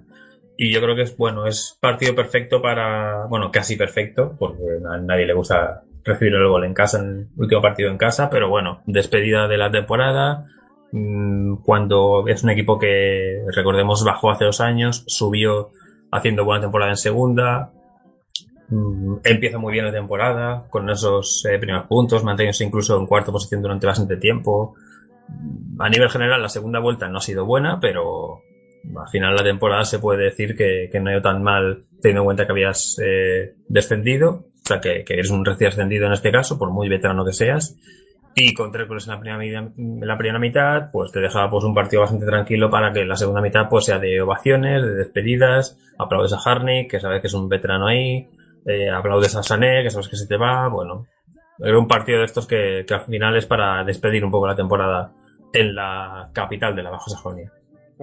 Y 0.58 0.72
yo 0.74 0.82
creo 0.82 0.96
que 0.96 1.04
es, 1.04 1.18
bueno, 1.18 1.46
es 1.46 1.78
partido 1.80 2.16
perfecto 2.16 2.62
para, 2.62 3.26
bueno, 3.26 3.52
casi 3.52 3.76
perfecto, 3.76 4.36
porque 4.40 4.64
a 4.90 4.98
nadie 4.98 5.26
le 5.26 5.34
gusta 5.34 5.84
recibir 6.04 6.34
el 6.34 6.48
gol 6.48 6.66
en 6.66 6.74
casa, 6.74 7.00
en 7.00 7.06
el 7.06 7.28
último 7.38 7.62
partido 7.62 7.90
en 7.90 7.98
casa, 7.98 8.30
pero 8.30 8.50
bueno, 8.50 8.82
despedida 8.86 9.48
de 9.48 9.58
la 9.58 9.72
temporada, 9.72 10.46
mm, 10.92 11.58
cuando 11.64 12.26
es 12.28 12.44
un 12.44 12.50
equipo 12.50 12.80
que, 12.80 13.44
recordemos, 13.56 14.04
bajó 14.04 14.32
hace 14.32 14.46
dos 14.46 14.62
años, 14.62 15.04
subió 15.08 15.72
haciendo 16.12 16.46
buena 16.46 16.62
temporada 16.62 16.92
en 16.92 16.98
segunda, 16.98 17.72
Mm, 18.74 19.18
Empieza 19.24 19.58
muy 19.58 19.74
bien 19.74 19.86
la 19.86 19.92
temporada, 19.92 20.66
con 20.70 20.90
esos 20.90 21.46
eh, 21.46 21.58
primeros 21.60 21.86
puntos, 21.88 22.24
manteniéndose 22.24 22.64
incluso 22.64 23.00
en 23.00 23.06
cuarta 23.06 23.32
posición 23.32 23.62
durante 23.62 23.88
bastante 23.88 24.18
tiempo. 24.18 24.76
A 25.80 25.90
nivel 25.90 26.10
general, 26.10 26.42
la 26.42 26.50
segunda 26.50 26.80
vuelta 26.80 27.08
no 27.08 27.20
ha 27.20 27.22
sido 27.22 27.46
buena, 27.46 27.80
pero 27.80 28.42
al 28.96 29.10
final 29.10 29.36
la 29.36 29.44
temporada 29.44 29.86
se 29.86 30.00
puede 30.00 30.26
decir 30.26 30.56
que, 30.56 30.90
que 30.92 31.00
no 31.00 31.10
ha 31.10 31.14
ido 31.14 31.22
tan 31.22 31.42
mal 31.44 31.86
teniendo 32.02 32.22
en 32.22 32.26
cuenta 32.26 32.46
que 32.46 32.52
habías 32.52 32.98
eh, 33.02 33.56
descendido, 33.68 34.46
o 34.64 34.68
sea, 34.68 34.80
que, 34.80 35.04
que 35.04 35.14
eres 35.14 35.30
un 35.30 35.44
recién 35.44 35.70
ascendido 35.70 36.08
en 36.08 36.14
este 36.14 36.32
caso, 36.32 36.58
por 36.58 36.72
muy 36.72 36.88
veterano 36.88 37.26
que 37.26 37.34
seas, 37.34 37.78
y 38.36 38.54
con 38.54 38.72
tres 38.72 38.88
goles 38.88 39.06
en 39.08 39.14
la 39.14 39.20
primera, 39.20 39.60
en 39.78 40.08
la 40.08 40.18
primera 40.18 40.40
mitad, 40.40 40.90
pues 40.92 41.12
te 41.12 41.20
deja 41.20 41.50
pues 41.50 41.64
un 41.64 41.74
partido 41.74 42.02
bastante 42.02 42.26
tranquilo 42.26 42.70
para 42.70 42.92
que 42.92 43.06
la 43.06 43.16
segunda 43.16 43.42
mitad 43.42 43.68
pues 43.70 43.86
sea 43.86 44.00
de 44.00 44.22
ovaciones, 44.22 44.82
de 44.82 44.96
despedidas, 44.96 45.78
aplaudes 46.00 46.34
a 46.34 46.40
Harnik, 46.44 46.90
que 46.90 47.00
sabes 47.00 47.22
que 47.22 47.28
es 47.28 47.34
un 47.34 47.48
veterano 47.48 47.88
ahí, 47.88 48.28
eh, 48.66 48.90
aplaudes 48.90 49.36
a 49.36 49.44
Sané, 49.44 49.84
que 49.84 49.92
sabes 49.92 50.08
que 50.08 50.16
se 50.16 50.28
te 50.28 50.38
va, 50.38 50.68
bueno, 50.68 51.06
era 51.60 51.78
un 51.78 51.88
partido 51.88 52.20
de 52.20 52.26
estos 52.26 52.48
que, 52.48 52.86
que 52.88 52.94
al 52.94 53.02
final 53.02 53.36
es 53.38 53.46
para 53.46 53.84
despedir 53.84 54.26
un 54.26 54.32
poco 54.32 54.48
la 54.48 54.56
temporada 54.56 55.12
en 55.54 55.76
la 55.76 56.30
capital 56.34 56.76
de 56.76 56.84
la 56.84 56.90
Baja 56.90 57.10
Sajonia. 57.10 57.52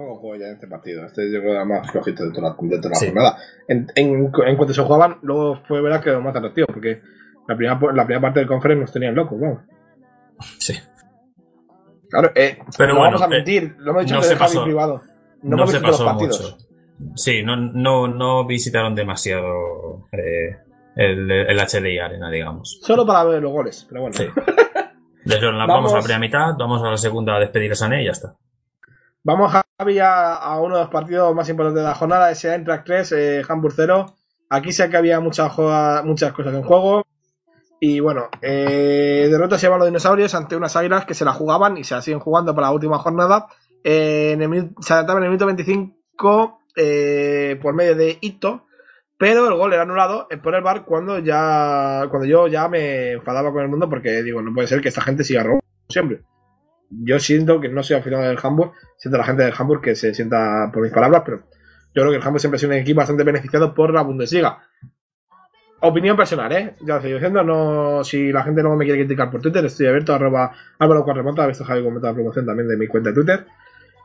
Poco 0.07 0.19
juego 0.21 0.35
ya 0.37 0.47
en 0.47 0.53
este 0.53 0.67
partido. 0.67 1.05
Este 1.05 1.25
yo 1.31 1.39
creo 1.39 1.51
que 1.51 1.55
era 1.57 1.65
más 1.65 1.91
flojito 1.91 2.23
de 2.25 2.31
toda 2.31 2.49
la, 2.49 2.55
de 2.67 2.77
toda 2.77 2.89
la 2.89 2.95
Sí. 2.95 3.05
jornada. 3.07 3.37
En, 3.67 3.87
en, 3.95 4.31
en 4.45 4.55
cuanto 4.57 4.73
se 4.73 4.81
jugaban, 4.81 5.17
luego 5.21 5.61
fue 5.67 5.81
verdad 5.81 6.01
que 6.03 6.11
lo 6.11 6.21
más 6.21 6.35
atractivo, 6.35 6.67
porque 6.67 7.01
la 7.47 7.55
primera, 7.55 7.79
la 7.93 8.05
primera 8.05 8.21
parte 8.21 8.39
del 8.39 8.47
conference 8.47 8.81
nos 8.81 8.91
tenían 8.91 9.15
locos, 9.15 9.39
vamos. 9.39 9.59
Sí. 10.59 10.73
Claro, 12.09 12.31
eh, 12.35 12.57
Pero 12.77 12.93
no 12.93 12.99
bueno, 12.99 13.17
vamos 13.17 13.21
a 13.21 13.25
eh, 13.25 13.29
mentir, 13.37 13.75
lo 13.79 13.91
hemos 13.91 14.03
dicho 14.03 14.15
no 14.15 14.21
se 14.21 14.35
pasó. 14.35 14.63
privado. 14.63 15.01
No, 15.43 15.55
No, 15.55 15.63
hemos 15.63 15.71
se 15.71 15.77
visto 15.77 15.87
los 15.87 15.97
pasó 15.97 16.05
partidos. 16.05 16.41
mucho. 16.99 17.13
Sí, 17.15 17.43
no, 17.43 17.55
no, 17.55 18.07
no 18.07 18.45
visitaron 18.45 18.93
demasiado 18.93 20.07
eh, 20.11 20.57
el, 20.95 21.31
el 21.31 21.57
HDI 21.57 21.99
Arena, 21.99 22.29
digamos. 22.29 22.79
Solo 22.83 23.05
para 23.05 23.23
ver 23.23 23.41
los 23.41 23.51
goles, 23.51 23.85
pero 23.89 24.01
bueno. 24.01 24.15
Sí. 24.15 24.25
Vamos, 25.23 25.67
Vamos. 25.67 25.93
a 25.93 25.97
la 25.97 26.01
primera 26.01 26.19
mitad, 26.19 26.53
vamos 26.57 26.81
a 26.83 26.89
la 26.89 26.97
segunda 26.97 27.35
a 27.35 27.39
despedir 27.39 27.71
a 27.71 27.75
Sané 27.75 28.01
y 28.01 28.05
ya 28.05 28.11
está. 28.11 28.35
Vamos, 29.23 29.51
Javi, 29.51 29.60
a, 29.99 30.35
a 30.35 30.59
uno 30.59 30.75
de 30.75 30.81
los 30.81 30.89
partidos 30.89 31.33
más 31.35 31.49
importantes 31.49 31.83
de 31.83 31.89
la 31.89 31.95
jornada, 31.95 32.31
ese 32.31 32.53
Eintracht 32.53 32.85
3, 32.85 33.11
eh, 33.11 33.41
Hamburg 33.47 33.73
0. 33.75 34.05
Aquí 34.49 34.71
sé 34.71 34.89
que 34.89 34.97
había 34.97 35.19
muchas, 35.19 35.51
muchas 36.03 36.33
cosas 36.33 36.53
en 36.53 36.63
juego. 36.63 37.05
Y 37.79 37.99
bueno, 37.99 38.29
eh, 38.41 39.27
derrota 39.31 39.57
se 39.57 39.65
llaman 39.65 39.79
los 39.79 39.87
dinosaurios 39.87 40.35
ante 40.35 40.55
unas 40.55 40.75
águilas 40.75 41.05
que 41.05 41.15
se 41.15 41.25
la 41.25 41.33
jugaban 41.33 41.77
y 41.77 41.83
se 41.83 41.95
la 41.95 42.01
siguen 42.01 42.19
jugando 42.19 42.53
para 42.53 42.67
la 42.67 42.73
última 42.73 42.99
jornada. 42.99 43.47
Eh, 43.83 44.33
en 44.33 44.41
el, 44.41 44.69
se 44.79 44.93
adelantaban 44.93 45.23
en 45.23 45.25
el 45.25 45.29
minuto 45.31 45.47
25 45.47 46.59
eh, 46.75 47.59
por 47.61 47.73
medio 47.73 47.95
de 47.95 48.17
Ito, 48.21 48.67
pero 49.17 49.47
el 49.47 49.55
gol 49.55 49.73
era 49.73 49.83
anulado 49.83 50.27
eh, 50.29 50.37
por 50.37 50.55
el 50.55 50.61
bar 50.61 50.85
cuando 50.85 51.19
ya 51.19 52.05
cuando 52.09 52.27
yo 52.27 52.47
ya 52.47 52.67
me 52.67 53.13
enfadaba 53.13 53.51
con 53.51 53.61
el 53.61 53.69
mundo 53.69 53.89
porque 53.89 54.21
digo, 54.23 54.41
no 54.41 54.53
puede 54.53 54.67
ser 54.67 54.81
que 54.81 54.89
esta 54.89 55.01
gente 55.01 55.23
siga 55.23 55.43
robando 55.43 55.65
siempre. 55.89 56.21
Yo 56.91 57.19
siento 57.19 57.59
que 57.59 57.69
no 57.69 57.83
soy 57.83 57.95
aficionado 57.95 58.27
del 58.27 58.39
Hamburg, 58.41 58.73
siento 58.97 59.15
a 59.15 59.19
la 59.19 59.25
gente 59.25 59.43
del 59.43 59.53
Hamburg 59.57 59.81
que 59.81 59.95
se 59.95 60.13
sienta 60.13 60.69
por 60.73 60.83
mis 60.83 60.91
palabras, 60.91 61.23
pero 61.25 61.37
yo 61.93 62.01
creo 62.01 62.09
que 62.09 62.17
el 62.17 62.23
Hamburg 62.23 62.41
siempre 62.41 62.57
ha 62.57 62.59
sido 62.59 62.71
un 62.71 62.77
equipo 62.77 62.97
bastante 62.97 63.23
beneficiado 63.23 63.73
por 63.73 63.93
la 63.93 64.01
Bundesliga. 64.01 64.59
Opinión 65.83 66.15
personal, 66.15 66.51
¿eh? 66.51 66.75
Ya 66.81 66.93
lo 66.93 66.95
estoy 66.97 67.13
diciendo, 67.13 67.43
no, 67.43 68.03
si 68.03 68.31
la 68.31 68.43
gente 68.43 68.61
no 68.61 68.75
me 68.75 68.85
quiere 68.85 68.99
criticar 68.99 69.31
por 69.31 69.41
Twitter, 69.41 69.65
estoy 69.65 69.87
abierto, 69.87 70.13
arroba 70.13 70.51
Álvaro 70.77 71.03
Cuarremota, 71.03 71.43
ha 71.43 71.47
visto 71.47 71.65
Javi 71.65 71.81
comentar 71.81 72.11
la 72.11 72.15
promoción 72.15 72.45
también 72.45 72.67
de 72.67 72.77
mi 72.77 72.87
cuenta 72.87 73.09
de 73.09 73.15
Twitter. 73.15 73.45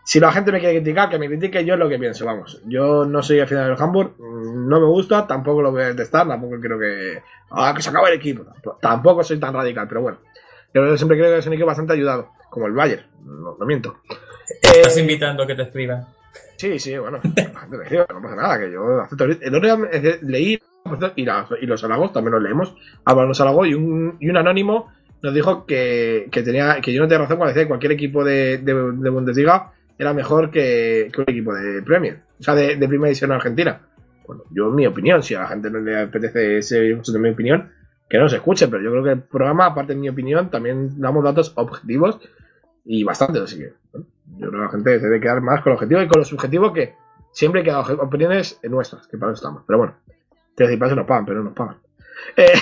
Si 0.02 0.20
la 0.20 0.32
gente 0.32 0.52
me 0.52 0.60
quiere 0.60 0.76
criticar, 0.76 1.10
que 1.10 1.18
me 1.18 1.26
critique, 1.26 1.64
yo 1.64 1.74
es 1.74 1.80
lo 1.80 1.88
que 1.88 1.98
pienso, 1.98 2.24
vamos. 2.24 2.62
Yo 2.64 3.04
no 3.04 3.22
soy 3.22 3.40
aficionado 3.40 3.70
del 3.70 3.82
Hamburg, 3.82 4.14
mm, 4.18 4.68
no 4.68 4.80
me 4.80 4.86
gusta, 4.86 5.26
tampoco 5.26 5.60
lo 5.60 5.72
voy 5.72 5.82
a 5.82 5.88
detestar, 5.88 6.26
tampoco 6.26 6.60
creo 6.60 6.78
que... 6.78 7.22
Ah, 7.50 7.74
que 7.76 7.82
se 7.82 7.90
acabe 7.90 8.10
el 8.10 8.14
equipo. 8.14 8.46
Tampoco 8.80 9.22
soy 9.22 9.38
tan 9.38 9.52
radical, 9.52 9.86
pero 9.88 10.02
bueno. 10.02 10.18
Yo 10.84 10.96
siempre 10.96 11.16
creo 11.18 11.30
que 11.32 11.38
es 11.38 11.46
un 11.46 11.52
equipo 11.54 11.66
bastante 11.66 11.92
ayudado, 11.94 12.30
como 12.50 12.66
el 12.66 12.72
Bayern, 12.72 13.02
no, 13.24 13.56
no 13.58 13.66
miento. 13.66 13.96
¿Estás 14.62 14.96
Eh, 14.96 15.00
invitando 15.00 15.42
a 15.42 15.46
que 15.46 15.54
te 15.54 15.62
escriban? 15.62 16.04
Sí, 16.56 16.78
sí, 16.78 16.96
bueno, 16.96 17.18
no 17.24 18.22
pasa 18.22 18.36
nada, 18.36 18.58
que 18.58 18.70
yo 18.70 19.00
acepto. 19.00 19.24
El 19.24 19.54
otro 19.54 19.60
día 19.76 19.88
eh, 19.92 20.18
leí, 20.22 20.60
y, 21.16 21.24
la- 21.24 21.46
y 21.60 21.66
los 21.66 21.82
halagos 21.84 22.12
también 22.12 22.34
los 22.34 22.42
leemos, 22.42 22.74
Álvaro 23.04 23.28
nos 23.28 23.40
halagó 23.40 23.66
y 23.66 23.74
un, 23.74 24.16
y 24.20 24.28
un 24.28 24.36
anónimo 24.36 24.92
nos 25.22 25.34
dijo 25.34 25.64
que, 25.66 26.28
que 26.30 26.42
tenía 26.42 26.80
que 26.82 26.92
yo 26.92 27.00
no 27.02 27.08
tenía 27.08 27.22
razón 27.22 27.38
cuando 27.38 27.50
decía 27.52 27.64
que 27.64 27.68
cualquier 27.68 27.92
equipo 27.92 28.22
de, 28.22 28.58
de, 28.58 28.74
de 28.74 29.10
Bundesliga 29.10 29.72
era 29.98 30.12
mejor 30.12 30.50
que, 30.50 31.08
que 31.12 31.20
un 31.22 31.26
equipo 31.28 31.54
de 31.54 31.82
Premier, 31.82 32.20
o 32.38 32.42
sea, 32.42 32.54
de, 32.54 32.76
de 32.76 32.86
Primera 32.88 33.08
División 33.08 33.32
Argentina. 33.32 33.80
Bueno, 34.26 34.42
yo, 34.50 34.70
mi 34.70 34.86
opinión, 34.86 35.22
si 35.22 35.34
a 35.34 35.40
la 35.40 35.46
gente 35.48 35.70
no 35.70 35.78
le 35.78 35.98
apetece 36.00 36.58
ese 36.58 36.80
de 36.80 37.18
mi 37.18 37.30
opinión, 37.30 37.70
que 38.08 38.18
no 38.18 38.28
se 38.28 38.36
escuche, 38.36 38.68
pero 38.68 38.82
yo 38.82 38.90
creo 38.90 39.04
que 39.04 39.10
el 39.10 39.22
programa, 39.22 39.66
aparte 39.66 39.94
de 39.94 40.00
mi 40.00 40.08
opinión, 40.08 40.50
también 40.50 41.00
damos 41.00 41.24
datos 41.24 41.52
objetivos 41.56 42.20
y 42.84 43.02
bastante, 43.04 43.40
así 43.40 43.58
que 43.58 43.72
yo 44.38 44.48
creo 44.48 44.50
que 44.50 44.58
la 44.58 44.68
gente 44.68 45.00
se 45.00 45.06
debe 45.06 45.20
quedar 45.20 45.40
más 45.40 45.62
con 45.62 45.72
el 45.72 45.74
objetivo 45.74 46.02
y 46.02 46.08
con 46.08 46.20
lo 46.20 46.24
subjetivo 46.24 46.72
que 46.72 46.94
siempre 47.32 47.62
queda 47.62 47.80
opiniones 47.80 48.60
nuestras, 48.62 49.06
que 49.08 49.18
para 49.18 49.32
eso 49.32 49.40
estamos. 49.40 49.62
Pero 49.66 49.78
bueno, 49.78 49.94
quiero 50.54 50.68
decir, 50.68 50.78
para 50.78 50.88
eso 50.88 50.96
nos 50.96 51.06
pagan, 51.06 51.26
pero 51.26 51.38
no 51.38 51.44
nos 51.44 51.54
pagan. 51.54 51.76
Eh, 52.36 52.52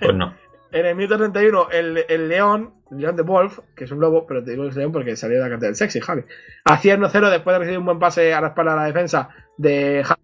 Pues 0.00 0.16
no. 0.16 0.34
en 0.72 0.86
el 0.86 0.96
minuto 0.96 1.18
31, 1.18 1.68
el, 1.70 2.04
el 2.08 2.28
León, 2.28 2.74
León 2.90 3.16
de 3.16 3.22
Wolf, 3.22 3.60
que 3.74 3.84
es 3.84 3.90
un 3.90 4.00
lobo, 4.00 4.26
pero 4.26 4.42
te 4.42 4.52
digo 4.52 4.64
que 4.64 4.70
es 4.70 4.76
León 4.76 4.92
porque 4.92 5.16
salió 5.16 5.36
de 5.36 5.44
la 5.44 5.50
cantera 5.50 5.68
del 5.68 5.76
sexy, 5.76 6.00
Javi. 6.00 6.24
Hacía 6.64 6.96
1-0 6.96 7.30
después 7.30 7.54
de 7.54 7.58
recibir 7.58 7.78
un 7.78 7.84
buen 7.84 7.98
pase 7.98 8.32
a 8.34 8.40
la 8.40 8.48
espalda 8.48 8.72
de 8.72 8.78
la 8.78 8.86
defensa 8.86 9.28
de 9.56 10.02
Javi. 10.04 10.20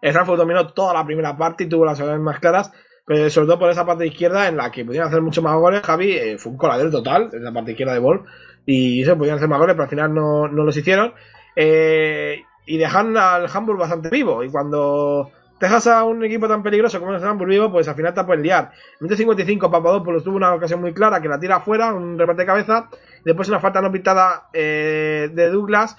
El 0.00 0.12
Frankfurt 0.12 0.38
dominó 0.38 0.66
toda 0.68 0.92
la 0.92 1.04
primera 1.04 1.36
parte 1.36 1.64
y 1.64 1.68
tuvo 1.68 1.86
las 1.86 1.98
opciones 1.98 2.20
más 2.20 2.38
claras, 2.38 2.72
pero 3.06 3.28
sobre 3.30 3.46
todo 3.46 3.58
por 3.58 3.70
esa 3.70 3.84
parte 3.86 4.06
izquierda 4.06 4.48
en 4.48 4.56
la 4.56 4.70
que 4.70 4.84
podían 4.84 5.06
hacer 5.06 5.20
mucho 5.22 5.42
más 5.42 5.54
goles. 5.56 5.82
Javi 5.82 6.12
eh, 6.12 6.38
fue 6.38 6.52
un 6.52 6.58
coladero 6.58 6.90
total 6.90 7.30
en 7.32 7.44
la 7.44 7.52
parte 7.52 7.72
izquierda 7.72 7.92
de 7.94 7.98
Wolf 8.00 8.22
y 8.66 9.04
se 9.04 9.14
podían 9.16 9.36
hacer 9.36 9.48
más 9.48 9.58
goles, 9.58 9.74
pero 9.74 9.84
al 9.84 9.90
final 9.90 10.14
no, 10.14 10.48
no 10.48 10.64
los 10.64 10.76
hicieron. 10.76 11.12
Eh, 11.56 12.42
y 12.66 12.78
dejan 12.78 13.16
al 13.16 13.46
Hamburg 13.52 13.78
bastante 13.78 14.08
vivo. 14.10 14.42
Y 14.42 14.50
cuando 14.50 15.30
dejas 15.60 15.86
a 15.86 16.04
un 16.04 16.24
equipo 16.24 16.48
tan 16.48 16.62
peligroso 16.62 16.98
como 17.00 17.14
es 17.14 17.22
el 17.22 17.28
Hamburg 17.28 17.50
vivo, 17.50 17.70
pues 17.70 17.86
al 17.88 17.94
final 17.94 18.14
te 18.14 18.24
puedes 18.24 18.42
liar. 18.42 18.72
El 19.00 19.16
55, 19.16 19.70
Papadopoulos 19.70 20.24
tuvo 20.24 20.36
una 20.36 20.54
ocasión 20.54 20.80
muy 20.80 20.92
clara 20.94 21.20
que 21.20 21.28
la 21.28 21.38
tira 21.38 21.56
afuera, 21.56 21.92
un 21.92 22.18
remate 22.18 22.42
de 22.42 22.46
cabeza. 22.46 22.88
Después 23.24 23.48
una 23.48 23.60
falta 23.60 23.80
no 23.80 23.92
pitada 23.92 24.48
eh, 24.52 25.30
de 25.32 25.50
Douglas. 25.50 25.96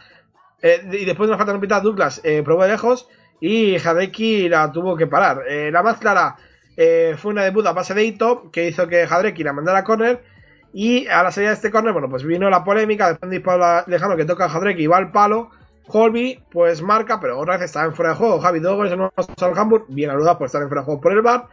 eh, 0.62 0.82
y 0.92 1.06
después 1.06 1.28
de 1.28 1.32
una 1.34 1.38
falta 1.38 1.54
no 1.54 1.62
pitada, 1.62 1.82
Douglas 1.82 2.22
eh, 2.24 2.42
probó 2.44 2.64
de 2.64 2.70
lejos. 2.70 3.08
Y 3.40 3.78
Jadeki 3.78 4.50
la 4.50 4.72
tuvo 4.72 4.96
que 4.96 5.08
parar. 5.08 5.44
Eh, 5.48 5.70
la 5.72 5.84
más 5.84 5.98
clara 5.98 6.36
eh, 6.78 7.16
fue 7.18 7.32
una 7.32 7.44
debut 7.44 7.66
a 7.66 7.74
base 7.74 7.94
de 7.94 8.04
Ito, 8.06 8.50
que 8.52 8.68
hizo 8.68 8.88
que 8.88 9.08
Jadeki 9.08 9.44
la 9.44 9.54
mandara 9.54 9.80
a 9.80 9.84
córner. 9.84 10.24
Y 10.74 11.08
a 11.08 11.24
la 11.24 11.32
salida 11.32 11.52
de 11.52 11.56
este 11.56 11.72
córner, 11.72 11.94
bueno, 11.94 12.10
pues 12.10 12.24
vino 12.24 12.50
la 12.50 12.64
polémica, 12.64 13.18
después 13.22 13.58
de 13.58 13.64
un 13.64 13.84
lejano 13.88 14.18
que 14.18 14.26
toca 14.26 14.46
a 14.46 14.50
Jadrek 14.50 14.78
y 14.80 14.88
va 14.88 14.98
al 14.98 15.12
palo. 15.12 15.50
Holby, 15.88 16.44
pues 16.52 16.82
marca, 16.82 17.20
pero 17.22 17.40
otra 17.40 17.54
vez 17.58 17.66
está 17.66 17.86
en 17.86 17.94
fuera 17.94 18.12
de 18.12 18.18
juego. 18.18 18.40
Javi, 18.40 18.60
dos 18.60 18.76
goles 18.76 18.92
en 18.92 19.02
al 19.02 19.58
Hamburg, 19.58 19.86
bien 19.90 20.10
anulado 20.10 20.38
por 20.38 20.48
estar 20.48 20.62
en 20.62 20.68
fuera 20.68 20.82
de 20.82 20.86
juego 20.86 21.00
por 21.02 21.12
el 21.14 21.22
bar. 21.22 21.48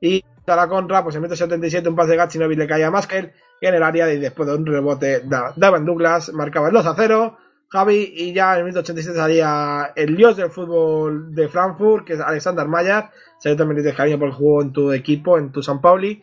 Y 0.00 0.24
a 0.46 0.56
la 0.56 0.68
contra, 0.68 1.02
pues 1.02 1.16
en 1.16 1.24
el 1.24 1.30
77 1.36 1.88
un 1.88 1.96
pase 1.96 2.10
de 2.10 2.16
Gatchinovic 2.16 2.58
le 2.58 2.66
caía 2.66 2.88
a 2.88 2.90
Maskel 2.90 3.32
en 3.60 3.74
el 3.74 3.82
área 3.82 4.12
y 4.12 4.18
después 4.18 4.48
de 4.48 4.54
un 4.56 4.66
rebote 4.66 5.20
da- 5.24 5.52
Davan 5.56 5.84
Douglas 5.84 6.32
marcaba 6.32 6.68
el 6.68 6.74
2 6.74 6.86
a 6.86 6.94
0. 6.96 7.38
Javi, 7.68 8.12
y 8.16 8.32
ya 8.32 8.58
en 8.58 8.66
el 8.66 8.76
87 8.76 9.16
salía 9.16 9.92
el 9.94 10.16
dios 10.16 10.36
del 10.36 10.50
fútbol 10.50 11.34
de 11.34 11.48
Frankfurt, 11.48 12.04
que 12.06 12.14
es 12.14 12.20
Alexander 12.20 12.66
Mayer. 12.66 13.04
Se 13.40 13.56
también 13.56 13.76
tienes 13.78 13.96
cariño 13.96 14.18
por 14.18 14.28
el 14.28 14.34
juego 14.34 14.62
en 14.62 14.72
tu 14.72 14.92
equipo, 14.92 15.38
en 15.38 15.50
tu 15.50 15.62
San 15.62 15.80
Pauli. 15.80 16.22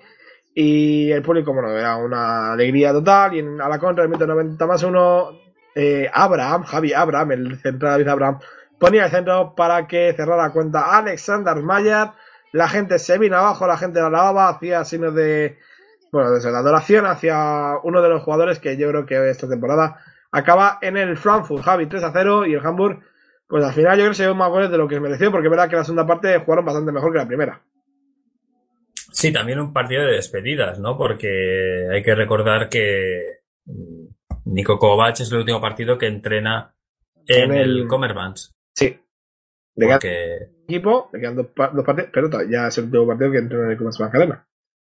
Y 0.54 1.12
el 1.12 1.22
público, 1.24 1.54
bueno, 1.54 1.70
era 1.72 1.98
una 1.98 2.54
alegría 2.54 2.92
total. 2.94 3.36
Y 3.36 3.40
a 3.40 3.68
la 3.68 3.80
contra, 3.80 4.04
el 4.04 4.10
minuto 4.10 4.28
90 4.28 4.68
más 4.68 4.84
uno, 4.84 5.32
eh, 5.76 6.10
Abraham, 6.14 6.64
Javi 6.64 6.94
Abraham, 6.94 7.32
el 7.32 7.60
central 7.60 7.94
David 7.94 8.08
Abraham, 8.08 8.40
ponía 8.80 9.06
el 9.06 9.12
centro 9.12 9.56
para 9.56 9.88
que 9.88 10.14
cerrara 10.14 10.52
cuenta 10.52 10.98
Alexander 10.98 11.56
Mayer. 11.58 12.12
La 12.52 12.70
gente 12.70 13.00
se 13.00 13.18
vino 13.18 13.36
abajo, 13.36 13.68
la 13.68 13.78
gente 13.78 14.00
la 14.00 14.10
lavaba, 14.10 14.50
hacía 14.50 14.86
signos 14.86 15.14
de, 15.14 15.58
bueno, 16.12 16.30
la 16.30 16.60
adoración 16.60 17.06
hacia 17.06 17.78
uno 17.84 18.02
de 18.02 18.10
los 18.10 18.24
jugadores 18.24 18.60
que 18.60 18.78
yo 18.78 18.90
creo 18.90 19.06
que 19.06 19.30
esta 19.30 19.50
temporada 19.50 20.00
acaba 20.32 20.80
en 20.82 20.98
el 20.98 21.18
Frankfurt, 21.18 21.64
Javi 21.64 21.88
3 21.88 22.04
a 22.04 22.12
0 22.12 22.46
y 22.46 22.54
el 22.54 22.66
Hamburg, 22.66 23.00
pues 23.48 23.64
al 23.64 23.74
final 23.74 23.98
yo 23.98 24.04
creo 24.04 24.12
que 24.12 24.16
se 24.16 24.24
dio 24.24 24.36
más 24.36 24.50
goles 24.50 24.70
de 24.70 24.78
lo 24.78 24.88
que 24.88 25.00
mereció, 25.00 25.32
porque 25.32 25.48
es 25.48 25.52
verdad 25.52 25.70
que 25.70 25.76
la 25.78 25.84
segunda 25.84 26.06
parte 26.06 26.40
jugaron 26.40 26.66
bastante 26.66 26.92
mejor 26.92 27.12
que 27.12 27.18
la 27.20 27.28
primera. 27.28 27.62
Sí, 29.12 29.32
también 29.34 29.60
un 29.60 29.74
partido 29.74 30.04
de 30.06 30.14
despedidas, 30.14 30.80
¿no? 30.80 30.98
Porque 30.98 31.88
hay 31.92 32.04
que 32.04 32.14
recordar 32.14 32.70
que 32.70 33.40
mm, 33.66 34.06
Nico 34.46 34.78
Kovac 34.78 35.20
es 35.20 35.32
el 35.32 35.40
último 35.40 35.60
partido 35.62 35.98
que 35.98 36.08
entrena 36.08 36.76
en, 37.26 37.52
En 37.52 37.58
el- 37.58 37.80
el. 37.82 37.88
Sí. 38.74 39.00
Le 39.76 39.86
quedan 39.86 40.00
Porque, 40.00 40.38
equipo, 40.68 41.10
le 41.14 41.20
quedan 41.20 41.36
dos, 41.36 41.48
dos 41.56 41.86
partidos, 41.86 42.10
pero 42.14 42.30
ya 42.50 42.68
es 42.68 42.78
el 42.78 42.86
último 42.86 43.08
partido 43.08 43.32
que 43.32 43.38
entró 43.38 43.64
en 43.64 43.72
el 43.72 43.78
Comas 43.78 43.98
Cadena. 44.12 44.48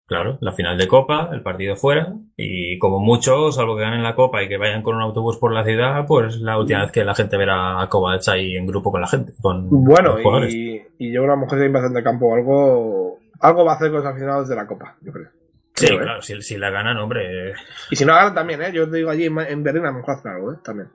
Claro, 0.08 0.38
la 0.40 0.52
final 0.52 0.78
de 0.78 0.88
Copa, 0.88 1.28
el 1.32 1.42
partido 1.42 1.76
fuera, 1.76 2.14
y 2.34 2.78
como 2.78 2.98
mucho, 2.98 3.52
salvo 3.52 3.76
que 3.76 3.82
ganen 3.82 4.02
la 4.02 4.14
Copa 4.14 4.42
y 4.42 4.48
que 4.48 4.56
vayan 4.56 4.82
con 4.82 4.96
un 4.96 5.02
autobús 5.02 5.36
por 5.36 5.52
la 5.52 5.64
ciudad, 5.64 6.06
pues 6.06 6.40
la 6.40 6.58
última 6.58 6.80
vez 6.80 6.90
que 6.90 7.04
la 7.04 7.14
gente 7.14 7.36
verá 7.36 7.80
a 7.80 7.88
Kovac 7.88 8.26
ahí 8.28 8.56
en 8.56 8.66
grupo 8.66 8.90
con 8.90 9.02
la 9.02 9.06
gente, 9.06 9.32
con 9.40 9.68
Bueno, 9.68 10.18
los 10.18 10.52
y, 10.52 10.82
y 10.98 11.12
yo 11.12 11.22
creo 11.22 11.24
que 11.24 11.32
a 11.32 11.34
lo 11.34 11.40
mejor 11.42 11.92
se 11.92 12.02
campo 12.02 12.34
algo, 12.34 13.18
algo 13.40 13.64
va 13.66 13.72
a 13.72 13.76
hacer 13.76 13.90
con 13.90 13.98
los 13.98 14.06
aficionados 14.06 14.48
de 14.48 14.56
la 14.56 14.66
Copa, 14.66 14.96
yo 15.02 15.12
creo. 15.12 15.28
Sí, 15.74 15.86
creo, 15.86 16.00
¿eh? 16.00 16.02
claro, 16.02 16.22
si, 16.22 16.40
si 16.40 16.56
la 16.56 16.70
ganan, 16.70 16.96
hombre, 16.96 17.52
Y 17.90 17.96
si 17.96 18.06
no 18.06 18.14
ganan 18.14 18.34
también, 18.34 18.62
¿eh? 18.62 18.72
Yo 18.72 18.90
te 18.90 18.96
digo 18.96 19.10
allí 19.10 19.26
en, 19.26 19.62
Berlín 19.62 19.84
a 19.84 19.90
lo 19.90 19.98
mejor 19.98 20.14
hacen 20.14 20.32
algo, 20.32 20.54
¿eh? 20.54 20.56
También. 20.64 20.88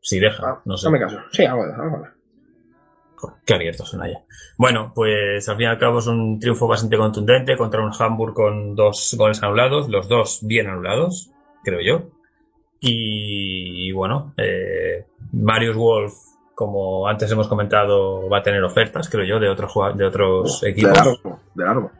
si 0.00 0.18
deja, 0.18 0.42
Ah, 0.44 0.60
no 0.64 0.76
sé. 0.76 0.86
No 0.86 0.92
me 0.92 0.98
caso. 0.98 1.20
Sí, 1.30 1.44
algo 1.44 1.62
algo 1.62 2.06
Qué 3.44 3.54
abiertos 3.54 3.88
son 3.90 4.02
allá. 4.02 4.20
Bueno, 4.58 4.92
pues 4.94 5.48
al 5.48 5.56
fin 5.56 5.64
y 5.66 5.68
al 5.68 5.78
cabo 5.78 5.98
es 5.98 6.06
un 6.06 6.38
triunfo 6.38 6.66
bastante 6.66 6.96
contundente 6.96 7.56
contra 7.56 7.84
un 7.84 7.92
Hamburg 7.98 8.34
con 8.34 8.74
dos 8.74 9.14
goles 9.18 9.42
anulados, 9.42 9.88
los 9.88 10.08
dos 10.08 10.40
bien 10.42 10.68
anulados, 10.68 11.30
creo 11.64 11.80
yo. 11.80 12.08
Y, 12.80 13.88
y 13.88 13.92
bueno, 13.92 14.34
eh, 14.36 15.06
Marius 15.32 15.76
Wolf, 15.76 16.12
como 16.54 17.06
antes 17.08 17.30
hemos 17.30 17.48
comentado, 17.48 18.28
va 18.28 18.38
a 18.38 18.42
tener 18.42 18.62
ofertas, 18.64 19.08
creo 19.08 19.24
yo, 19.24 19.38
de 19.40 19.48
otros 19.48 19.72
de 19.96 20.04
otros 20.04 20.60
De 20.60 20.70
equipos. 20.70 20.92
largo, 20.96 21.40
de 21.54 21.64
largo. 21.64 21.90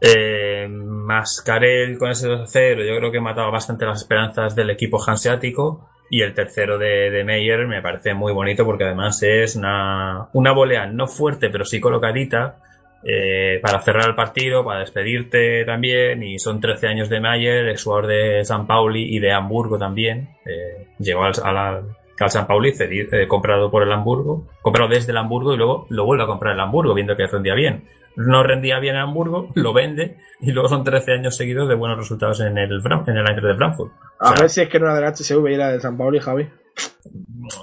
Eh, 0.00 0.66
Mascarel 0.70 1.98
con 1.98 2.10
ese 2.10 2.28
2 2.28 2.40
a 2.40 2.46
0, 2.46 2.82
yo 2.84 2.96
creo 2.96 3.12
que 3.12 3.20
mataba 3.20 3.50
bastante 3.50 3.84
las 3.84 4.00
esperanzas 4.00 4.54
del 4.56 4.70
equipo 4.70 4.98
hanseático. 5.06 5.88
Y 6.10 6.22
el 6.22 6.34
tercero 6.34 6.76
de, 6.76 7.10
de 7.10 7.24
Meyer 7.24 7.66
me 7.66 7.80
parece 7.80 8.14
muy 8.14 8.32
bonito 8.32 8.64
porque 8.64 8.84
además 8.84 9.22
es 9.22 9.54
una, 9.54 10.28
una 10.32 10.52
volea 10.52 10.86
no 10.86 11.06
fuerte, 11.06 11.50
pero 11.50 11.64
sí 11.64 11.80
colocadita 11.80 12.56
eh, 13.02 13.58
para 13.62 13.80
cerrar 13.80 14.08
el 14.08 14.14
partido, 14.14 14.64
para 14.64 14.80
despedirte 14.80 15.64
también. 15.64 16.22
Y 16.22 16.38
son 16.38 16.60
13 16.60 16.88
años 16.88 17.08
de 17.08 17.20
Meyer, 17.20 17.68
es 17.68 17.82
jugador 17.82 18.08
de 18.08 18.44
San 18.44 18.66
Pauli 18.66 19.14
y 19.14 19.20
de 19.20 19.32
Hamburgo 19.32 19.78
también. 19.78 20.30
Eh, 20.44 20.88
llegó 20.98 21.24
al, 21.24 21.34
al, 21.42 21.84
al 22.24 22.30
San 22.30 22.46
Pauli 22.46 22.74
eh, 22.78 23.28
comprado 23.28 23.70
por 23.70 23.82
el 23.82 23.92
Hamburgo, 23.92 24.46
comprado 24.62 24.90
desde 24.90 25.12
el 25.12 25.18
Hamburgo 25.18 25.54
y 25.54 25.56
luego 25.56 25.86
lo 25.88 26.04
vuelve 26.04 26.24
a 26.24 26.26
comprar 26.26 26.54
el 26.54 26.60
Hamburgo, 26.60 26.94
viendo 26.94 27.16
que 27.16 27.26
rendía 27.26 27.54
bien 27.54 27.84
no 28.16 28.42
rendía 28.42 28.78
bien 28.78 28.96
en 28.96 29.02
Hamburgo, 29.02 29.48
lo 29.54 29.72
vende 29.72 30.18
y 30.40 30.52
luego 30.52 30.68
son 30.68 30.84
13 30.84 31.12
años 31.12 31.36
seguidos 31.36 31.68
de 31.68 31.74
buenos 31.74 31.98
resultados 31.98 32.40
en 32.40 32.58
el, 32.58 32.80
en 32.80 33.16
el 33.16 33.28
Eintracht 33.28 33.44
de 33.44 33.56
Frankfurt. 33.56 33.92
O 34.20 34.26
A 34.26 34.34
ver 34.34 34.50
si 34.50 34.62
es 34.62 34.68
que 34.68 34.78
no 34.78 34.86
era 34.86 34.94
del 34.96 35.14
HSV 35.14 35.48
y 35.48 35.54
era 35.54 35.70
del 35.70 35.80
San 35.80 35.96
Pablo 35.96 36.16
y 36.16 36.20
Javi. 36.20 36.48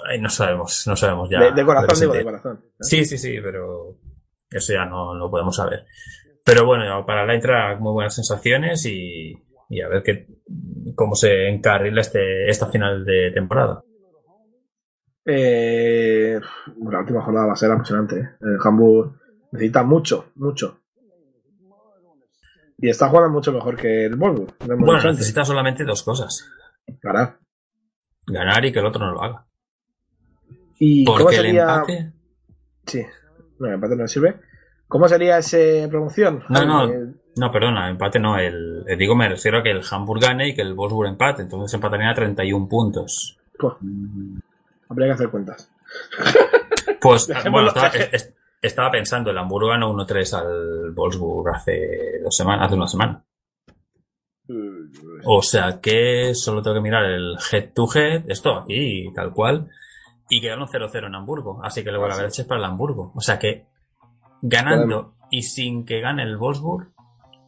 ay, 0.10 0.20
no 0.20 0.30
sabemos, 0.30 0.86
no 0.88 0.95
sabemos 0.95 1.30
ya. 1.30 1.51
de, 1.51 1.66
corazón, 1.66 1.99
digo, 1.99 2.14
de 2.14 2.24
corazón. 2.24 2.62
Sí, 2.80 3.05
sí, 3.05 3.18
sí, 3.18 3.39
pero 3.41 3.97
eso 4.49 4.74
ya 4.74 4.86
no 4.86 5.14
lo 5.16 5.30
podemos 5.30 5.55
saber. 5.55 5.86
Pero 6.43 6.66
bueno, 6.66 7.05
para 7.05 7.26
la 7.26 7.34
Eintracht 7.34 7.80
muy 7.80 7.91
buenas 7.91 8.16
sensaciones 8.16 8.86
y, 8.86 9.34
y 9.70 9.82
a 9.82 9.89
ver 9.89 10.01
qué, 10.01 10.28
cómo 10.95 11.16
se 11.16 11.49
encarrila 11.49 12.01
este, 12.01 12.49
esta 12.49 12.68
final 12.68 13.05
de 13.05 13.32
temporada. 13.32 13.84
Eh, 15.30 16.40
la 16.90 17.00
última 17.00 17.22
jornada 17.22 17.48
va 17.48 17.54
a 17.54 17.58
ser 17.58 17.72
apasionante. 17.72 18.18
¿eh? 18.20 18.30
El 18.40 18.58
Hamburg 18.64 19.12
necesita 19.52 19.84
mucho, 19.84 20.32
mucho. 20.36 20.80
Y 22.78 22.90
está 22.90 23.10
jugando 23.10 23.32
mucho 23.32 23.52
mejor 23.52 23.76
que 23.76 24.06
el 24.06 24.14
hemos 24.14 24.46
Bueno, 24.66 25.04
necesita 25.12 25.44
solamente 25.44 25.84
dos 25.84 26.04
cosas. 26.04 26.48
Ganar. 27.02 27.40
Ganar 28.28 28.66
y 28.66 28.72
que 28.72 28.80
el 28.80 28.86
otro 28.86 29.04
no 29.06 29.14
lo 29.14 29.24
haga. 29.24 29.46
¿Y 30.80 31.04
cómo 31.06 31.18
Porque 31.20 31.36
el 31.38 31.42
sería...? 31.42 31.64
empate... 31.64 32.14
Sí, 32.86 33.04
no, 33.60 33.68
el 33.68 33.74
empate 33.74 33.96
no 33.96 34.08
sirve. 34.08 34.40
¿Cómo 34.88 35.08
sería 35.10 35.40
esa 35.40 35.58
promoción? 35.90 36.44
No, 36.50 36.66
no, 36.66 36.88
Eh, 36.88 37.14
no, 37.36 37.52
perdona, 37.52 37.90
empate 37.90 38.20
no. 38.20 38.38
El, 38.38 38.86
eh, 38.88 38.96
digo, 38.96 39.16
me 39.16 39.28
refiero 39.28 39.60
a 39.60 39.64
que 39.64 39.72
el 39.72 39.82
Hamburg 39.92 40.22
gane 40.22 40.50
y 40.50 40.56
que 40.56 40.62
el 40.62 40.76
Wolfsburg 40.76 41.10
empate. 41.10 41.42
Entonces 41.42 41.74
empatarían 41.74 42.12
a 42.12 42.16
31 42.16 42.70
puntos. 42.70 43.38
pues, 43.60 43.74
habría 44.90 45.08
que 45.08 45.14
hacer 45.14 45.30
cuentas. 45.30 45.70
Pues, 47.00 47.28
bueno, 47.52 47.68
estaba, 47.68 47.88
es- 47.90 48.10
es- 48.14 48.34
estaba 48.62 48.90
pensando, 48.92 49.30
el 49.30 49.38
Hamburgo 49.38 49.70
ganó 49.70 49.94
1-3 49.94 50.34
al 50.34 50.92
Wolfsburg 50.94 51.56
hace 51.56 52.20
dos 52.24 52.36
semanas, 52.36 52.66
hace 52.68 52.76
una 52.76 52.88
semana. 52.88 53.24
O 55.26 55.42
sea 55.42 55.80
que 55.82 56.34
solo 56.34 56.62
tengo 56.62 56.76
que 56.76 56.82
mirar 56.82 57.06
el 57.06 57.36
head 57.52 57.74
to 57.74 57.88
head, 57.94 58.24
esto 58.30 58.56
aquí, 58.56 59.12
tal 59.14 59.32
cual, 59.34 59.70
y 60.30 60.42
quedaron 60.42 60.68
0-0 60.68 61.06
en 61.08 61.16
Hamburgo. 61.16 61.60
Así 61.64 61.84
que 61.84 61.92
luego 61.92 62.08
la 62.08 62.16
verdad 62.16 62.32
es 62.36 62.46
para 62.46 62.60
el 62.60 62.66
Hamburgo. 62.66 63.12
O 63.16 63.22
sea 63.22 63.38
que 63.38 63.66
ganando 64.42 65.14
y 65.30 65.44
sin 65.44 65.86
que 65.86 66.00
gane 66.02 66.24
el 66.24 66.38
Wolfsburg, 66.38 66.88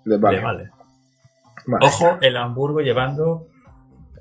le 0.06 0.42
vale. 0.42 0.70
Vale. 1.66 1.86
Ojo, 1.88 2.18
el 2.22 2.38
Hamburgo 2.38 2.82
llevando. 2.82 3.48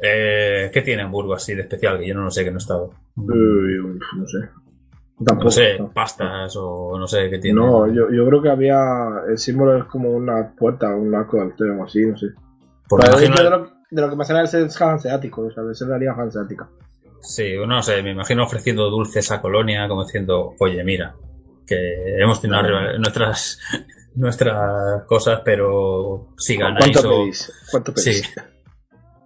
Eh, 0.00 0.70
¿Qué 0.72 0.82
tiene 0.82 1.02
Hamburgo 1.02 1.34
así 1.34 1.54
de 1.54 1.62
especial? 1.62 1.98
Que 1.98 2.08
yo 2.08 2.14
no 2.14 2.24
lo 2.24 2.30
sé, 2.30 2.44
que 2.44 2.50
no 2.50 2.56
he 2.56 2.58
estado. 2.58 2.90
Uy, 3.16 3.98
no 4.16 4.26
sé. 4.26 4.38
Tampoco. 5.24 5.44
No 5.46 5.50
sé, 5.50 5.78
pastas 5.92 6.54
o 6.56 6.96
no 6.98 7.06
sé 7.08 7.28
qué 7.28 7.38
tiene. 7.38 7.60
No, 7.60 7.86
yo, 7.88 8.08
yo 8.10 8.26
creo 8.26 8.40
que 8.42 8.50
había. 8.50 8.78
El 9.28 9.36
símbolo 9.38 9.76
es 9.78 9.84
como 9.84 10.10
una 10.10 10.54
puerta, 10.56 10.94
un 10.94 11.12
arco 11.14 11.38
de 11.38 11.42
altura 11.44 11.70
o 11.70 11.72
algo 11.72 11.84
así, 11.86 12.04
no 12.06 12.16
sé. 12.16 12.28
Por 12.88 13.00
Pero 13.00 13.12
imagino- 13.14 13.36
yo 13.36 13.42
de, 13.44 13.50
lo, 13.50 13.70
de 13.90 14.02
lo 14.02 14.10
que 14.10 14.16
me 14.16 14.24
suena 14.24 14.42
es 14.44 14.54
el 14.54 14.68
hanseático, 14.78 15.42
o 15.42 15.50
sea, 15.50 15.64
de 15.64 15.74
ser 15.74 15.88
la 15.88 15.98
liga 15.98 16.14
hanseática. 16.16 16.68
Sí, 17.20 17.54
no 17.66 17.82
sé, 17.82 18.00
me 18.02 18.12
imagino 18.12 18.44
ofreciendo 18.44 18.88
dulces 18.90 19.32
a 19.32 19.40
Colonia, 19.40 19.88
como 19.88 20.04
diciendo, 20.04 20.54
oye, 20.60 20.84
mira, 20.84 21.16
que 21.66 21.76
hemos 22.16 22.40
tenido 22.40 22.60
arriba 22.60 22.96
nuestras 22.98 23.58
nuestras 24.14 25.02
cosas, 25.02 25.40
pero 25.44 26.28
si 26.38 26.56
ganáis 26.56 26.92
¿Cuánto 26.92 27.08
o... 27.16 27.22
pedís? 27.24 27.52
¿Cuánto 27.72 27.92
pedís? 27.92 28.22
Sí. 28.22 28.40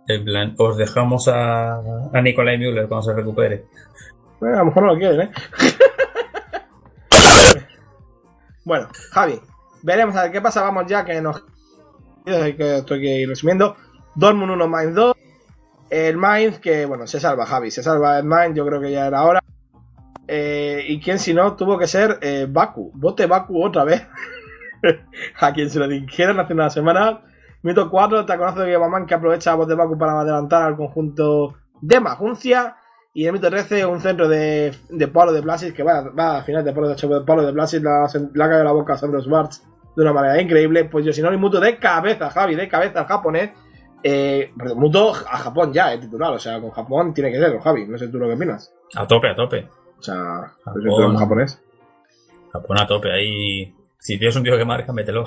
En 0.08 0.24
plan, 0.24 0.54
os 0.58 0.76
dejamos 0.76 1.28
a, 1.28 1.76
a 2.12 2.20
Nicolai 2.22 2.58
Müller 2.58 2.88
cuando 2.88 3.02
se 3.02 3.14
recupere. 3.14 3.64
Bueno, 4.40 4.56
a 4.56 4.58
lo 4.60 4.64
mejor 4.66 4.82
no 4.82 4.92
lo 4.92 4.98
quieren, 4.98 5.20
¿eh? 5.20 5.30
bueno, 8.64 8.88
Javi, 9.12 9.40
veremos 9.82 10.16
a 10.16 10.24
ver 10.24 10.32
qué 10.32 10.40
pasa. 10.40 10.62
Vamos 10.62 10.86
ya 10.86 11.04
que 11.04 11.20
nos. 11.20 11.44
que 12.24 12.78
estoy 12.78 12.98
aquí 12.98 13.26
resumiendo. 13.26 13.76
Dortmund 14.14 14.52
1, 14.52 14.68
Mainz 14.68 14.94
2. 14.94 15.16
El 15.90 16.16
Mainz, 16.16 16.58
que 16.58 16.86
bueno, 16.86 17.06
se 17.06 17.20
salva, 17.20 17.46
Javi. 17.46 17.70
Se 17.70 17.82
salva 17.82 18.18
el 18.18 18.24
Mainz, 18.24 18.56
yo 18.56 18.66
creo 18.66 18.80
que 18.80 18.90
ya 18.90 19.06
era 19.06 19.22
hora. 19.22 19.40
Eh, 20.26 20.84
y 20.88 21.00
quién 21.00 21.18
si 21.18 21.34
no, 21.34 21.54
tuvo 21.54 21.78
que 21.78 21.86
ser 21.86 22.18
eh, 22.22 22.46
Baku. 22.48 22.90
Bote 22.94 23.26
Baku 23.26 23.64
otra 23.64 23.84
vez. 23.84 24.06
a 25.40 25.52
quien 25.52 25.70
se 25.70 25.78
lo 25.78 25.86
dijeron 25.86 26.40
hace 26.40 26.54
una 26.54 26.70
semana. 26.70 27.20
Minuto 27.62 27.90
4, 27.90 28.26
te 28.26 28.36
conoce 28.36 28.60
de 28.60 28.78
Mamán 28.78 29.06
que 29.06 29.14
aprovecha 29.14 29.52
a 29.52 29.54
Bote 29.54 29.74
Baku 29.74 29.96
para 29.96 30.20
adelantar 30.20 30.62
al 30.62 30.76
conjunto 30.76 31.54
de 31.80 32.00
Maguncia. 32.00 32.76
Y 33.14 33.22
en 33.22 33.26
el 33.28 33.32
minuto 33.34 33.50
13, 33.50 33.86
un 33.86 34.00
centro 34.00 34.28
de, 34.28 34.74
de 34.88 35.08
Pablo 35.08 35.32
de 35.32 35.42
Blasis, 35.42 35.72
que 35.72 35.82
va, 35.82 36.00
va 36.10 36.38
a 36.38 36.42
final 36.42 36.64
de 36.64 36.72
Pablo 36.72 36.88
de, 36.88 37.20
Pablo 37.24 37.44
de 37.44 37.52
Blasis, 37.52 37.82
la, 37.82 38.08
la 38.34 38.48
cae 38.48 38.64
la 38.64 38.72
boca 38.72 38.94
a 38.94 38.96
Sandro 38.96 39.20
Schwartz 39.20 39.62
de 39.94 40.02
una 40.02 40.12
manera 40.12 40.40
increíble. 40.40 40.86
Pues 40.86 41.04
yo, 41.04 41.12
si 41.12 41.22
no, 41.22 41.28
el 41.28 41.38
muto 41.38 41.60
de 41.60 41.78
cabeza, 41.78 42.30
Javi, 42.30 42.54
de 42.54 42.68
cabeza 42.68 43.00
al 43.00 43.06
japonés. 43.06 43.50
Eh, 44.02 44.50
perdón, 44.56 44.80
muto 44.80 45.10
a 45.10 45.38
Japón 45.38 45.72
ya, 45.72 45.92
el 45.92 46.00
titular. 46.00 46.32
O 46.32 46.38
sea, 46.38 46.60
con 46.60 46.70
Japón 46.70 47.14
tiene 47.14 47.30
que 47.30 47.38
ser, 47.38 47.60
Javi. 47.60 47.86
No 47.86 47.98
sé 47.98 48.08
tú 48.08 48.18
lo 48.18 48.26
que 48.26 48.34
opinas. 48.34 48.72
A 48.94 49.06
tope, 49.06 49.28
a 49.28 49.34
tope. 49.34 49.68
O 49.98 50.02
sea, 50.02 50.52
Japón. 50.64 50.82
es 50.82 50.98
un 50.98 51.16
japonés. 51.16 51.62
Japón 52.52 52.80
a 52.80 52.86
tope, 52.86 53.12
ahí... 53.12 53.74
Si 53.98 54.18
tienes 54.18 54.34
un 54.34 54.42
tío 54.42 54.56
que 54.56 54.64
marca, 54.64 54.92
mételo. 54.92 55.24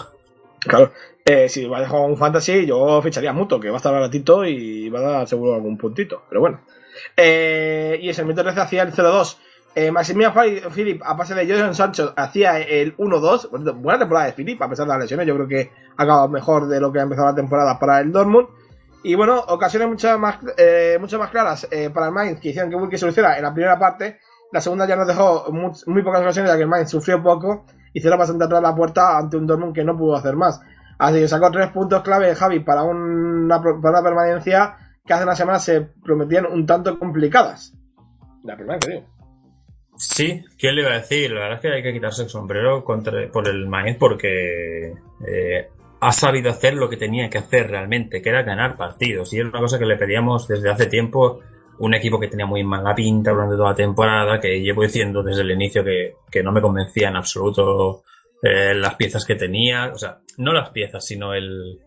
Claro, 0.67 0.91
eh, 1.23 1.49
si 1.49 1.65
va 1.65 1.79
a 1.79 1.87
jugar 1.87 2.09
un 2.09 2.17
fantasy, 2.17 2.65
yo 2.65 3.01
ficharía 3.01 3.33
Muto, 3.33 3.59
que 3.59 3.69
va 3.69 3.75
a 3.75 3.77
estar 3.77 3.93
baratito 3.93 4.45
y 4.45 4.89
va 4.89 4.99
a 4.99 5.01
dar 5.03 5.27
seguro 5.27 5.55
algún 5.55 5.77
puntito. 5.77 6.23
Pero 6.29 6.41
bueno. 6.41 6.61
Eh, 7.15 7.99
y 8.01 8.09
es 8.09 8.19
el 8.19 8.25
minuto 8.25 8.43
13 8.43 8.61
hacía 8.61 8.83
el 8.83 8.93
0-2. 8.93 9.37
Eh, 9.75 9.91
Maximilian 9.91 10.33
Philip, 10.71 11.01
a 11.03 11.17
pase 11.17 11.35
de 11.35 11.45
Jadon 11.45 11.75
Sancho, 11.75 12.13
hacía 12.15 12.59
el 12.59 12.95
1-2. 12.95 13.49
Bueno, 13.49 13.73
Buena 13.73 13.99
temporada 13.99 14.27
de 14.27 14.33
Philip, 14.33 14.61
a 14.61 14.69
pesar 14.69 14.85
de 14.85 14.93
las 14.93 15.01
lesiones. 15.01 15.27
Yo 15.27 15.35
creo 15.35 15.47
que 15.47 15.71
ha 15.97 16.03
acabado 16.03 16.29
mejor 16.29 16.67
de 16.67 16.79
lo 16.79 16.93
que 16.93 16.99
ha 16.99 17.03
empezado 17.03 17.27
la 17.27 17.35
temporada 17.35 17.77
para 17.77 17.99
el 17.99 18.11
Dortmund. 18.11 18.47
Y 19.03 19.15
bueno, 19.15 19.37
ocasiones 19.49 19.87
mucho 19.89 20.17
más, 20.17 20.37
eh, 20.57 20.97
mucho 20.99 21.19
más 21.19 21.29
claras 21.29 21.67
eh, 21.69 21.89
para 21.93 22.07
el 22.07 22.13
Mainz, 22.13 22.39
que 22.39 22.49
hicieron 22.49 22.71
que 22.71 22.75
Wilkie 22.75 22.97
soluciona 22.97 23.37
en 23.37 23.43
la 23.43 23.53
primera 23.53 23.77
parte. 23.77 24.19
La 24.51 24.61
segunda 24.61 24.87
ya 24.87 24.95
nos 24.95 25.07
dejó 25.07 25.51
muy, 25.51 25.71
muy 25.87 26.01
pocas 26.01 26.21
ocasiones, 26.21 26.51
ya 26.51 26.55
que 26.55 26.63
el 26.63 26.69
Mainz 26.69 26.89
sufrió 26.89 27.21
poco 27.21 27.65
y 27.95 28.01
cerró 28.01 28.17
bastante 28.17 28.43
atrás 28.43 28.61
la 28.61 28.75
puerta 28.75 29.17
ante 29.17 29.37
un 29.37 29.47
Dortmund 29.47 29.73
que 29.73 29.85
no 29.85 29.97
pudo 29.97 30.17
hacer 30.17 30.35
más. 30.35 30.61
Así 30.99 31.19
que 31.21 31.29
sacó 31.29 31.49
tres 31.49 31.69
puntos 31.69 32.03
clave 32.03 32.35
Javi 32.35 32.59
para 32.59 32.83
una, 32.83 33.61
para 33.61 33.99
una 33.99 34.03
permanencia 34.03 34.75
que 35.05 35.13
hace 35.13 35.23
una 35.23 35.35
semana 35.35 35.59
se 35.59 35.79
prometían 35.81 36.45
un 36.45 36.65
tanto 36.65 36.99
complicadas. 36.99 37.73
La 38.43 38.57
primera 38.57 38.79
que 38.79 38.89
digo. 38.89 39.03
Sí, 39.95 40.43
¿quién 40.59 40.75
le 40.75 40.81
iba 40.81 40.91
a 40.91 40.97
decir? 40.97 41.31
La 41.31 41.39
verdad 41.39 41.55
es 41.55 41.61
que 41.61 41.73
hay 41.73 41.83
que 41.83 41.93
quitarse 41.93 42.23
el 42.23 42.29
sombrero 42.29 42.83
contra, 42.83 43.31
por 43.31 43.47
el 43.47 43.65
Mainz 43.65 43.97
porque 43.97 44.91
eh, 45.25 45.69
ha 46.01 46.11
sabido 46.11 46.51
hacer 46.51 46.73
lo 46.73 46.89
que 46.89 46.97
tenía 46.97 47.29
que 47.29 47.37
hacer 47.37 47.69
realmente, 47.69 48.21
que 48.21 48.29
era 48.29 48.43
ganar 48.43 48.75
partidos. 48.75 49.31
Y 49.31 49.39
es 49.39 49.45
una 49.45 49.61
cosa 49.61 49.79
que 49.79 49.85
le 49.85 49.95
pedíamos 49.95 50.49
desde 50.49 50.69
hace 50.69 50.87
tiempo. 50.87 51.39
Un 51.79 51.93
equipo 51.93 52.19
que 52.19 52.27
tenía 52.27 52.45
muy 52.45 52.63
mala 52.63 52.95
pinta 52.95 53.31
durante 53.31 53.55
toda 53.55 53.69
la 53.69 53.75
temporada, 53.75 54.39
que 54.39 54.61
llevo 54.61 54.83
diciendo 54.83 55.21
desde 55.21 55.41
el 55.41 55.51
inicio 55.51 55.83
que, 55.83 56.15
que 56.31 56.43
no 56.43 56.51
me 56.51 56.61
convencía 56.61 57.09
en 57.09 57.17
absoluto 57.17 58.03
eh, 58.41 58.73
las 58.73 58.95
piezas 58.95 59.25
que 59.25 59.35
tenía. 59.35 59.91
O 59.93 59.97
sea, 59.97 60.19
no 60.37 60.53
las 60.53 60.69
piezas, 60.69 61.05
sino 61.05 61.33
el, 61.33 61.79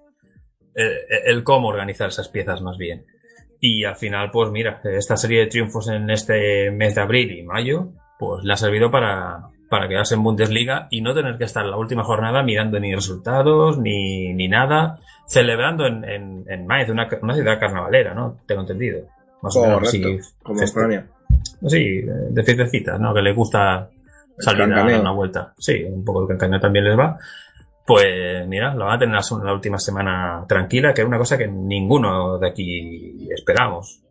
el, 0.75 1.45
cómo 1.45 1.69
organizar 1.69 2.09
esas 2.09 2.29
piezas 2.29 2.63
más 2.63 2.77
bien. 2.77 3.05
Y 3.61 3.85
al 3.85 3.97
final, 3.97 4.31
pues 4.31 4.51
mira, 4.51 4.81
esta 4.85 5.17
serie 5.17 5.41
de 5.41 5.47
triunfos 5.47 5.89
en 5.89 6.09
este 6.11 6.71
mes 6.71 6.95
de 6.95 7.01
abril 7.01 7.33
y 7.33 7.43
mayo, 7.43 7.89
pues 8.19 8.45
le 8.45 8.53
ha 8.53 8.57
servido 8.57 8.91
para, 8.91 9.49
para 9.69 9.89
quedarse 9.89 10.15
en 10.15 10.23
Bundesliga 10.23 10.87
y 10.91 11.01
no 11.01 11.15
tener 11.15 11.37
que 11.39 11.45
estar 11.45 11.65
la 11.65 11.77
última 11.77 12.05
jornada 12.05 12.43
mirando 12.43 12.79
ni 12.79 12.95
resultados 12.95 13.79
ni, 13.79 14.33
ni 14.33 14.49
nada, 14.49 15.01
celebrando 15.27 15.87
en, 15.87 16.05
en, 16.05 16.45
en 16.49 16.67
Mainz, 16.67 16.89
una, 16.91 17.09
una 17.21 17.35
ciudad 17.35 17.59
carnavalera, 17.59 18.15
¿no? 18.15 18.39
Tengo 18.47 18.61
entendido. 18.61 19.07
Más 19.43 19.57
o 19.57 19.63
menos 19.63 19.79
Correcto, 19.81 20.09
así. 20.09 20.35
como 20.43 20.61
feste- 20.61 20.71
Ucrania. 20.79 21.07
así, 21.65 22.03
de 22.03 22.43
fiestecitas, 22.43 23.01
¿no? 23.01 23.15
Que 23.15 23.23
les 23.23 23.35
gusta 23.37 23.89
salir 24.39 24.63
a 24.63 24.69
dar 24.85 25.01
una 25.01 25.13
vuelta. 25.13 25.53
Sí, 25.59 25.85
un 25.85 26.05
poco 26.05 26.23
el 26.23 26.29
cancaneo 26.29 26.61
también 26.61 26.85
les 26.85 26.99
va. 26.99 27.19
Pues 27.87 28.47
mira, 28.47 28.75
lo 28.75 28.85
van 28.85 28.97
a 28.97 28.99
tener 28.99 29.15
la, 29.15 29.45
la 29.45 29.53
última 29.55 29.79
semana 29.79 30.45
tranquila, 30.47 30.93
que 30.93 31.01
era 31.01 31.09
una 31.09 31.17
cosa 31.19 31.39
que 31.39 31.49
ninguno 31.49 32.39
de 32.39 32.49
aquí 32.49 33.29
esperamos. 33.33 34.03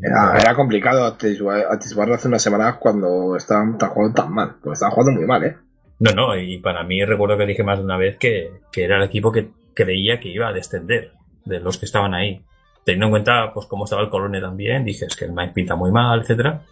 Era, 0.00 0.38
era 0.40 0.54
complicado 0.54 1.04
atisbarlo 1.04 2.14
hace 2.14 2.28
unas 2.28 2.42
semanas 2.42 2.76
cuando 2.78 3.34
estaban 3.36 3.76
tan 3.76 3.90
jugando 3.90 4.22
tan 4.22 4.32
mal. 4.32 4.54
Porque 4.62 4.74
estaban 4.74 4.94
jugando 4.94 5.18
muy 5.18 5.26
mal, 5.26 5.44
¿eh? 5.44 5.56
No, 5.98 6.12
no, 6.12 6.36
y 6.36 6.58
para 6.58 6.84
mí 6.84 7.04
recuerdo 7.04 7.36
que 7.38 7.46
dije 7.46 7.62
más 7.64 7.78
de 7.78 7.84
una 7.84 7.96
vez 7.96 8.18
que, 8.18 8.60
que 8.70 8.84
era 8.84 8.96
el 8.98 9.04
equipo 9.04 9.32
que 9.32 9.50
creía 9.74 10.20
que 10.20 10.28
iba 10.28 10.48
a 10.48 10.52
descender 10.52 11.12
de 11.44 11.58
los 11.60 11.78
que 11.78 11.86
estaban 11.86 12.14
ahí. 12.14 12.44
Teniendo 12.84 13.06
en 13.06 13.12
cuenta 13.12 13.52
pues 13.52 13.66
cómo 13.66 13.84
estaba 13.84 14.02
el 14.02 14.08
Colonia 14.08 14.40
también, 14.40 14.84
dije 14.84 15.06
es 15.06 15.16
que 15.16 15.26
el 15.26 15.32
Mike 15.32 15.52
pinta 15.54 15.76
muy 15.76 15.90
mal, 15.90 16.20
etcétera. 16.20 16.62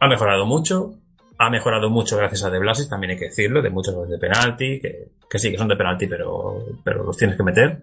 Ha 0.00 0.08
mejorado 0.08 0.46
mucho, 0.46 0.94
ha 1.38 1.50
mejorado 1.50 1.90
mucho 1.90 2.16
gracias 2.16 2.44
a 2.44 2.50
De 2.50 2.58
Blasis, 2.58 2.88
también 2.88 3.12
hay 3.12 3.18
que 3.18 3.26
decirlo, 3.26 3.62
de 3.62 3.70
muchos 3.70 4.08
de 4.08 4.18
penalti, 4.18 4.80
que, 4.80 5.08
que 5.28 5.38
sí, 5.38 5.50
que 5.50 5.58
son 5.58 5.68
de 5.68 5.76
penalti, 5.76 6.06
pero, 6.06 6.64
pero 6.84 7.04
los 7.04 7.16
tienes 7.16 7.36
que 7.36 7.42
meter. 7.42 7.82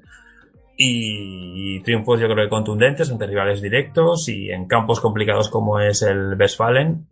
Y, 0.78 1.82
triunfos 1.82 2.20
yo 2.20 2.28
creo 2.28 2.46
que 2.46 2.50
contundentes 2.50 3.12
ante 3.12 3.26
rivales 3.26 3.62
directos 3.62 4.30
y 4.30 4.52
en 4.52 4.68
campos 4.68 5.00
complicados 5.00 5.50
como 5.50 5.80
es 5.80 6.04
el 6.04 6.36
Westfalen. 6.40 7.08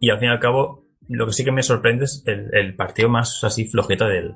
Y 0.00 0.10
al 0.10 0.18
fin 0.18 0.28
y 0.28 0.32
al 0.32 0.40
cabo, 0.40 0.84
lo 1.08 1.26
que 1.26 1.32
sí 1.32 1.44
que 1.44 1.52
me 1.52 1.62
sorprende 1.62 2.06
es 2.06 2.24
el, 2.26 2.52
el 2.52 2.74
partido 2.74 3.08
más 3.08 3.42
así 3.44 3.66
flojeta 3.66 4.08
del, 4.08 4.34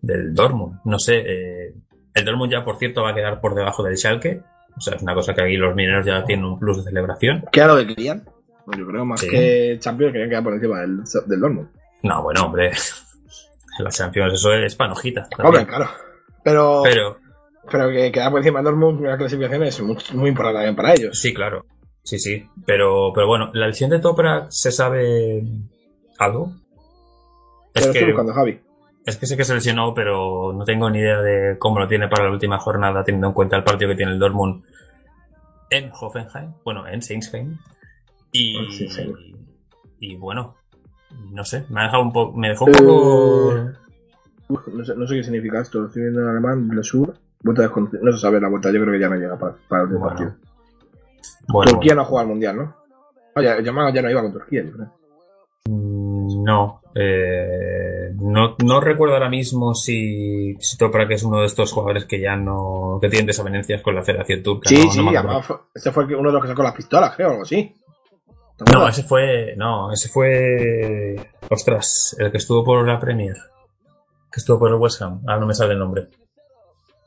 del 0.00 0.34
Dortmund. 0.34 0.80
No 0.84 0.98
sé, 0.98 1.18
eh, 1.18 1.74
el 2.16 2.24
Dortmund 2.24 2.50
ya, 2.52 2.64
por 2.64 2.76
cierto, 2.78 3.02
va 3.02 3.10
a 3.10 3.14
quedar 3.14 3.40
por 3.40 3.54
debajo 3.54 3.82
del 3.84 3.96
Schalke. 3.96 4.42
O 4.76 4.80
sea, 4.80 4.94
es 4.96 5.02
una 5.02 5.14
cosa 5.14 5.34
que 5.34 5.42
aquí 5.42 5.56
los 5.56 5.74
mineros 5.74 6.04
ya 6.04 6.24
tienen 6.24 6.44
un 6.44 6.58
plus 6.58 6.78
de 6.78 6.90
celebración. 6.90 7.44
¿Qué 7.52 7.60
era 7.60 7.68
lo 7.74 7.76
que 7.78 7.94
querían? 7.94 8.24
Pues 8.64 8.78
yo 8.78 8.86
creo 8.86 9.04
más 9.04 9.20
Sí. 9.20 9.28
que 9.28 9.76
Champions 9.78 10.12
querían 10.12 10.28
quedar 10.30 10.42
por 10.42 10.54
encima 10.54 10.80
del, 10.80 10.98
del 11.26 11.40
Dortmund. 11.40 11.68
No, 12.02 12.22
bueno, 12.22 12.42
hombre, 12.46 12.72
la 13.78 13.90
Champions 13.90 14.34
eso 14.34 14.52
es 14.52 14.74
panojita. 14.74 15.28
Hombre, 15.42 15.66
claro. 15.66 15.88
Pero, 16.44 16.82
pero, 16.84 17.16
Pero, 17.70 17.88
que 17.90 18.12
quedar 18.12 18.30
por 18.30 18.40
encima 18.40 18.58
del 18.58 18.64
Dortmund 18.66 19.00
en 19.04 19.10
la 19.10 19.16
clasificación 19.18 19.62
es 19.62 19.80
muy, 19.80 19.96
muy 20.14 20.28
importante 20.30 20.58
también 20.58 20.76
para 20.76 20.92
ellos. 20.94 21.18
sí, 21.18 21.32
claro. 21.32 21.64
Sí, 22.02 22.18
sí. 22.20 22.48
Pero, 22.66 23.10
pero 23.14 23.26
bueno, 23.26 23.50
¿la 23.52 23.66
lesión 23.66 23.90
de 23.90 23.98
Toprak 23.98 24.46
se 24.50 24.70
sabe 24.70 25.42
algo? 26.18 26.52
Es 27.74 27.82
Pero 27.82 27.86
estoy 27.86 28.00
que, 28.00 28.06
buscando, 28.06 28.32
Javi. 28.32 28.60
Es 29.06 29.16
que 29.16 29.26
sé 29.26 29.36
que 29.36 29.44
se 29.44 29.54
lesionó, 29.54 29.94
pero 29.94 30.52
no 30.52 30.64
tengo 30.64 30.90
ni 30.90 30.98
idea 30.98 31.20
de 31.20 31.58
cómo 31.58 31.78
lo 31.78 31.88
tiene 31.88 32.08
para 32.08 32.24
la 32.24 32.32
última 32.32 32.58
jornada, 32.58 33.04
teniendo 33.04 33.28
en 33.28 33.32
cuenta 33.32 33.56
el 33.56 33.64
partido 33.64 33.90
que 33.90 33.96
tiene 33.96 34.12
el 34.12 34.18
Dortmund 34.18 34.64
en 35.70 35.90
Hoffenheim, 35.98 36.54
bueno, 36.64 36.86
en 36.86 37.00
Seinsheim. 37.02 37.56
Y, 38.32 38.56
y 40.00 40.16
bueno, 40.16 40.56
no 41.30 41.44
sé, 41.44 41.66
me 41.70 41.80
ha 41.80 41.84
dejado 41.84 42.02
un 42.02 42.12
poco, 42.12 42.36
me 42.36 42.48
dejó 42.50 42.64
un 42.66 42.72
poco... 42.72 43.56
Eh, 43.56 43.72
no, 44.48 44.84
sé, 44.84 44.94
no 44.96 45.06
sé 45.06 45.14
qué 45.16 45.22
significa 45.24 45.60
esto. 45.60 45.86
Estoy 45.86 46.02
viendo 46.02 46.22
en 46.22 46.28
alemán, 46.28 46.68
le 46.72 46.82
sur. 46.82 47.14
Vuelta. 47.42 47.70
No 48.00 48.12
se 48.12 48.18
sabe 48.18 48.40
la 48.40 48.48
vuelta. 48.48 48.70
Yo 48.70 48.80
creo 48.80 48.92
que 48.92 49.00
ya 49.00 49.08
no 49.08 49.16
llega 49.16 49.36
para, 49.38 49.56
para 49.68 49.82
el 49.82 49.88
último 49.88 50.04
Bueno, 50.04 50.16
partido. 50.16 50.36
Bueno, 51.48 51.70
Turquía 51.72 51.94
no 51.94 52.04
juega 52.04 52.22
al 52.22 52.28
mundial, 52.28 52.56
¿no? 52.56 52.76
Oye, 53.34 53.46
ya, 53.46 53.60
ya 53.60 54.02
no 54.02 54.10
iba 54.10 54.22
con 54.22 54.32
Turquía, 54.32 54.64
yo 54.64 54.72
creo. 54.72 54.92
No, 56.46 56.80
eh, 56.94 58.12
no, 58.14 58.54
no 58.64 58.80
recuerdo 58.80 59.14
ahora 59.14 59.28
mismo 59.28 59.74
si, 59.74 60.54
si 60.60 60.78
Toprak 60.78 61.10
es 61.10 61.24
uno 61.24 61.40
de 61.40 61.46
estos 61.46 61.72
jugadores 61.72 62.04
que 62.04 62.20
ya 62.20 62.36
no, 62.36 62.98
que 63.02 63.08
tienen 63.08 63.26
desavenencias 63.26 63.82
con 63.82 63.96
la 63.96 64.04
Federación 64.04 64.44
Turca. 64.44 64.68
Sí, 64.68 64.76
no, 64.84 64.90
sí, 64.92 65.00
no, 65.24 65.42
fue- 65.42 65.56
ese 65.74 65.90
fue 65.90 66.04
uno 66.14 66.28
de 66.28 66.34
los 66.34 66.42
que 66.42 66.48
sacó 66.48 66.62
las 66.62 66.74
pistolas, 66.76 67.16
creo, 67.16 67.28
o 67.28 67.30
algo 67.32 67.42
así. 67.42 67.74
¿Te 68.56 68.72
no, 68.72 68.86
ese 68.86 69.02
fue, 69.02 69.54
no, 69.56 69.90
ese 69.92 70.08
fue, 70.08 71.16
ostras, 71.50 72.14
el 72.20 72.30
que 72.30 72.38
estuvo 72.38 72.62
por 72.62 72.86
la 72.86 73.00
Premier, 73.00 73.34
que 74.30 74.38
estuvo 74.38 74.60
por 74.60 74.68
el 74.70 74.76
West 74.76 75.02
Ham, 75.02 75.22
ahora 75.26 75.40
no 75.40 75.46
me 75.48 75.54
sale 75.54 75.72
el 75.72 75.80
nombre. 75.80 76.06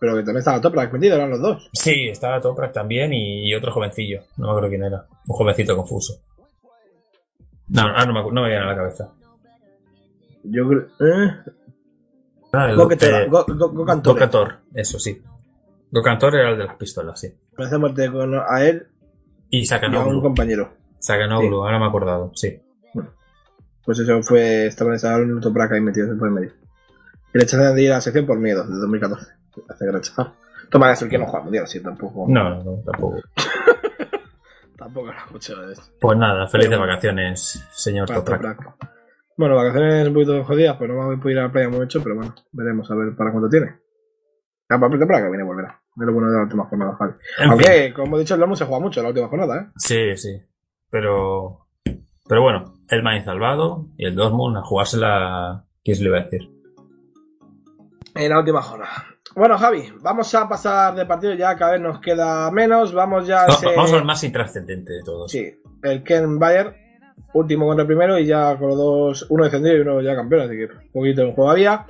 Pero 0.02 0.16
que 0.16 0.20
también 0.20 0.40
estaba 0.40 0.60
Toprak 0.60 0.92
metido, 0.92 1.16
eran 1.16 1.30
los 1.30 1.40
dos. 1.42 1.70
Sí, 1.72 2.10
estaba 2.10 2.42
Toprak 2.42 2.74
también 2.74 3.14
y, 3.14 3.50
y 3.50 3.56
otro 3.56 3.72
jovencillo, 3.72 4.24
no 4.36 4.48
me 4.48 4.52
acuerdo 4.52 4.68
quién 4.70 4.84
era, 4.84 5.06
un 5.28 5.36
jovencito 5.38 5.78
confuso. 5.78 6.16
No, 7.70 7.84
me, 7.88 8.14
no 8.34 8.42
me 8.42 8.50
viene 8.50 8.64
a 8.64 8.66
la 8.66 8.76
cabeza. 8.76 9.14
Yo 10.52 10.68
creo. 10.68 10.82
¿Eh? 11.00 11.36
Ah, 12.54 12.70
el- 12.70 12.78
Goquetera, 12.78 13.24
eh, 13.24 13.30
Go- 13.30 13.46
Go- 13.48 13.72
Gokantore. 13.72 14.14
Gocantor, 14.14 14.60
eso 14.74 15.00
sí. 15.00 15.22
Gocantor 15.92 16.36
era 16.36 16.50
el 16.52 16.58
de 16.58 16.66
las 16.66 16.76
pistolas, 16.76 17.20
sí. 17.20 17.34
Me 17.58 17.66
hace 17.66 17.78
muerte 17.78 18.12
con 18.12 18.34
a 18.36 18.64
él 18.66 18.88
Y 19.50 19.60
y 19.62 19.74
a 19.74 20.00
un 20.06 20.22
compañero. 20.22 20.74
Sakanoglu, 21.00 21.50
Sí. 21.50 21.56
ahora 21.56 21.80
me 21.80 21.86
he 21.86 21.88
acordado, 21.90 22.32
sí. 22.36 22.62
Pues 23.86 24.00
eso 24.00 24.22
fue. 24.22 24.68
Estaban 24.68 24.96
en 24.96 25.40
Toprak 25.40 25.72
ahí 25.72 25.82
metidos 25.82 26.18
por 26.18 26.28
el 26.28 26.34
medio. 26.34 26.52
Y 27.34 27.38
le 27.38 27.44
echaron 27.44 27.76
de 27.76 27.84
ir 27.84 27.92
a 27.92 27.96
la 27.96 28.02
sección 28.02 28.26
por 28.26 28.38
miedo, 28.40 28.64
de 28.64 28.76
2014. 28.76 29.32
Hace 29.70 29.86
que 29.86 29.92
rechazar. 29.92 30.34
Toma, 30.70 30.92
es 30.92 31.02
el 31.02 31.10
que 31.10 31.18
no 31.18 31.26
juega 31.26 31.40
al 31.40 31.44
mundial, 31.46 31.64
así 31.64 31.80
tampoco. 31.82 32.26
No, 32.28 32.50
no, 32.50 32.64
no, 32.64 32.84
tampoco. 32.86 33.18
Tampoco 34.78 35.08
de 35.66 35.74
esto. 35.74 35.86
Pues 36.00 36.18
nada, 36.18 36.48
felices 36.48 36.70
Pero- 36.72 36.82
vacaciones, 36.88 37.68
señor. 37.72 38.08
Toprak. 38.08 38.58
Bueno, 39.40 39.56
vacaciones 39.56 40.06
un 40.10 40.14
poquito 40.14 40.44
jodidas, 40.44 40.76
pues 40.76 40.90
no 40.90 40.96
me 40.98 41.06
voy 41.06 41.16
a 41.16 41.20
poder 41.20 41.36
ir 41.38 41.40
a 41.40 41.44
la 41.44 41.52
playa 41.54 41.70
mucho, 41.70 42.04
pero 42.04 42.16
bueno, 42.16 42.36
veremos 42.52 42.92
a 42.92 42.96
ver 42.96 43.16
para 43.16 43.32
cuánto 43.32 43.48
tiene. 43.48 43.68
Que 44.68 45.30
viene 45.30 45.44
volverá. 45.44 45.82
Es 45.96 46.06
lo 46.06 46.12
bueno 46.14 46.30
de 46.30 46.36
la 46.38 46.44
última 46.44 46.66
jornada, 46.66 46.96
Javi. 46.98 47.14
Aunque, 47.48 47.94
como 47.94 48.18
he 48.18 48.20
dicho, 48.20 48.34
el 48.34 48.42
Dortmund 48.42 48.58
se 48.60 48.66
juega 48.66 48.82
mucho 48.82 49.00
en 49.00 49.04
la 49.06 49.10
última 49.12 49.28
jornada, 49.30 49.62
¿eh? 49.62 49.68
Sí, 49.78 50.18
sí. 50.18 50.42
Pero, 50.92 51.68
pero 52.28 52.42
bueno, 52.42 52.74
el 52.90 53.02
Mainz 53.02 53.24
salvado 53.24 53.88
y 53.98 54.06
el 54.08 54.16
Dortmund 54.16 54.58
a 54.58 54.62
jugársela, 54.62 55.66
¿qué 55.86 55.96
se 55.96 56.04
le 56.04 56.10
iba 56.10 56.18
a 56.20 56.24
decir? 56.24 56.42
En 58.16 58.30
la 58.30 58.40
última 58.40 58.62
jornada. 58.62 59.06
Bueno, 59.38 59.58
Javi, 59.58 59.90
vamos 60.02 60.36
a 60.36 60.50
pasar 60.50 60.96
de 60.96 61.06
partido 61.06 61.34
ya, 61.34 61.56
cada 61.56 61.72
vez 61.74 61.82
nos 61.82 62.02
queda 62.02 62.52
menos. 62.52 62.94
Vamos 62.94 63.26
ya 63.26 63.44
a 63.46 63.48
ese- 63.48 63.68
Vamos 63.76 63.94
al 63.94 64.04
más 64.04 64.22
intrascendente 64.24 64.92
de 64.92 65.04
todos. 65.04 65.32
Sí, 65.32 65.50
el 65.84 66.04
Ken 66.04 66.38
Bayer, 66.40 66.76
último 67.34 67.66
contra 67.66 67.84
el 67.84 67.88
primero 67.88 68.18
y 68.18 68.26
ya 68.26 68.56
con 68.58 68.70
los 68.70 68.78
dos, 68.78 69.28
uno 69.30 69.44
descendido 69.44 69.78
y 69.78 69.80
uno 69.82 70.02
ya 70.02 70.16
campeón, 70.16 70.42
así 70.42 70.58
que 70.58 70.66
un 70.66 70.92
poquito 70.92 71.22
en 71.22 71.34
juego 71.34 71.52
había. 71.52 71.86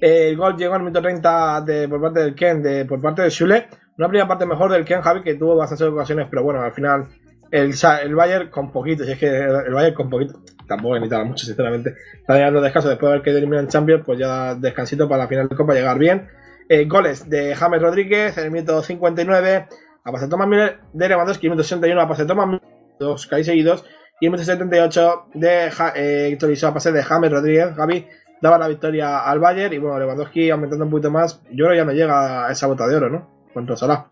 El 0.00 0.36
gol 0.36 0.56
llegó 0.56 0.74
al 0.74 0.82
minuto 0.82 1.00
30 1.00 1.62
de, 1.62 1.88
por 1.88 2.00
parte 2.00 2.20
del 2.20 2.34
Ken, 2.34 2.62
de, 2.62 2.84
por 2.84 3.00
parte 3.00 3.22
del 3.22 3.30
Schule. 3.30 3.68
Una 3.96 4.08
primera 4.08 4.28
parte 4.28 4.44
mejor 4.44 4.70
del 4.72 4.84
Ken, 4.84 5.00
Javi, 5.00 5.22
que 5.22 5.34
tuvo 5.34 5.56
bastantes 5.56 5.86
ocasiones, 5.86 6.26
pero 6.28 6.42
bueno, 6.42 6.60
al 6.60 6.72
final 6.72 7.06
el, 7.50 7.72
el 8.02 8.14
Bayern 8.14 8.50
con 8.50 8.72
poquito, 8.72 9.04
si 9.04 9.12
es 9.12 9.18
que 9.18 9.28
el 9.28 9.72
Bayern 9.72 9.94
con 9.94 10.10
poquito, 10.10 10.40
tampoco 10.66 10.94
necesitaba 10.94 11.24
mucho, 11.24 11.46
sinceramente. 11.46 11.94
Está 12.14 12.34
llegando 12.34 12.60
descanso 12.60 12.88
después 12.88 13.08
de 13.08 13.12
haber 13.12 13.22
quedado 13.22 13.38
eliminado 13.38 13.64
en 13.64 13.70
Champions, 13.70 14.02
pues 14.04 14.18
ya 14.18 14.54
descansito 14.56 15.08
para 15.08 15.22
la 15.22 15.28
final 15.28 15.48
de 15.48 15.56
Copa 15.56 15.74
llegar 15.74 15.98
bien. 15.98 16.28
Eh, 16.68 16.86
goles 16.86 17.28
de 17.28 17.54
James 17.54 17.80
Rodríguez 17.80 18.36
en 18.38 18.44
el 18.44 18.50
minuto 18.50 18.82
59, 18.82 19.66
a 20.02 20.12
pase 20.12 20.24
de 20.24 20.30
Thomas 20.30 20.48
Miller, 20.48 20.80
de 20.92 21.08
Lewandowski, 21.08 21.46
minuto 21.46 21.62
61, 21.62 22.00
a 22.00 22.08
pase 22.08 22.22
de 22.22 22.28
Thomas 22.28 22.46
Miller, 22.46 22.62
dos 22.98 23.26
caí 23.26 23.44
seguidos, 23.44 23.84
y 24.24 24.26
el 24.26 24.30
minuto 24.30 24.44
78 24.46 25.26
de 25.34 25.70
eh, 25.96 26.38
a 26.62 26.72
pase 26.72 26.92
de 26.92 27.02
James 27.02 27.30
Rodríguez, 27.30 27.74
Javi 27.76 28.06
daba 28.40 28.56
la 28.56 28.68
victoria 28.68 29.18
al 29.18 29.38
Bayern, 29.38 29.74
y 29.74 29.76
bueno, 29.76 29.98
Lewandowski 29.98 30.48
aumentando 30.48 30.86
un 30.86 30.90
poquito 30.90 31.10
más, 31.10 31.42
yo 31.50 31.66
creo 31.66 31.70
que 31.72 31.76
ya 31.76 31.84
no 31.84 31.92
llega 31.92 32.46
a 32.46 32.50
esa 32.50 32.66
bota 32.66 32.86
de 32.86 32.96
oro, 32.96 33.10
¿no? 33.10 33.28
Contra 33.52 33.76
Salah. 33.76 34.06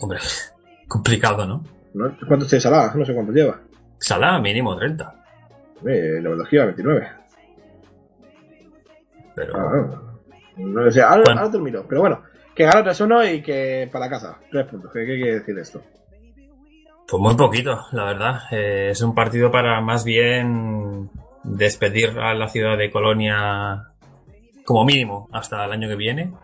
Hombre, 0.00 0.18
complicado, 0.86 1.46
¿no? 1.46 1.64
¿no? 1.94 2.14
¿Cuántos 2.26 2.50
tiene 2.50 2.60
Salah? 2.60 2.92
No 2.94 3.06
sé 3.06 3.14
cuántos 3.14 3.34
lleva. 3.34 3.58
Salah 3.96 4.38
mínimo 4.38 4.76
30. 4.76 5.14
Eh, 5.86 6.18
Lewandowski 6.20 6.56
va 6.58 6.62
a 6.64 6.66
29. 6.66 7.08
Pero, 9.34 9.54
Ah, 9.56 10.00
no 10.58 10.90
sé, 10.90 11.00
ahora, 11.00 11.22
Bueno. 11.24 11.40
ahora 11.40 11.52
termino. 11.52 11.84
Pero 11.88 12.00
bueno, 12.02 12.22
que 12.54 12.64
gana 12.64 12.84
3-1 12.84 13.34
y 13.34 13.40
que 13.40 13.88
para 13.90 14.10
casa. 14.10 14.36
3 14.50 14.66
puntos. 14.66 14.92
¿Qué, 14.92 15.06
qué 15.06 15.16
quiere 15.16 15.38
decir 15.38 15.58
esto? 15.58 15.80
Pues 17.08 17.22
muy 17.22 17.34
poquito, 17.36 17.86
la 17.92 18.04
verdad. 18.04 18.40
Eh, 18.50 18.88
es 18.90 19.00
un 19.00 19.14
partido 19.14 19.50
para 19.50 19.80
más 19.80 20.04
bien 20.04 21.10
despedir 21.42 22.18
a 22.18 22.34
la 22.34 22.48
ciudad 22.48 22.76
de 22.76 22.90
Colonia 22.90 23.92
como 24.64 24.84
mínimo 24.84 25.28
hasta 25.32 25.64
el 25.64 25.72
año 25.72 25.88
que 25.88 25.96
viene 25.96 26.34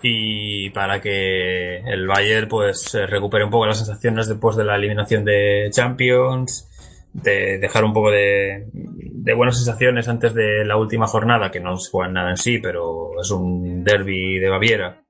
y 0.00 0.70
para 0.70 1.00
que 1.00 1.78
el 1.78 2.06
Bayern 2.06 2.48
pues 2.48 2.96
recupere 3.08 3.44
un 3.44 3.50
poco 3.50 3.66
las 3.66 3.78
sensaciones 3.78 4.28
después 4.28 4.56
de 4.56 4.64
la 4.64 4.76
eliminación 4.76 5.24
de 5.24 5.68
Champions 5.72 6.68
de 7.12 7.58
dejar 7.58 7.84
un 7.84 7.92
poco 7.92 8.12
de, 8.12 8.68
de 8.72 9.34
buenas 9.34 9.56
sensaciones 9.56 10.06
antes 10.06 10.34
de 10.34 10.64
la 10.64 10.76
última 10.76 11.08
jornada 11.08 11.50
que 11.50 11.58
no 11.58 11.76
se 11.78 11.90
juega 11.90 12.12
nada 12.12 12.30
en 12.30 12.36
sí 12.36 12.58
pero 12.58 13.20
es 13.20 13.28
un 13.32 13.82
derby 13.82 14.38
de 14.38 14.48
Baviera 14.48 15.02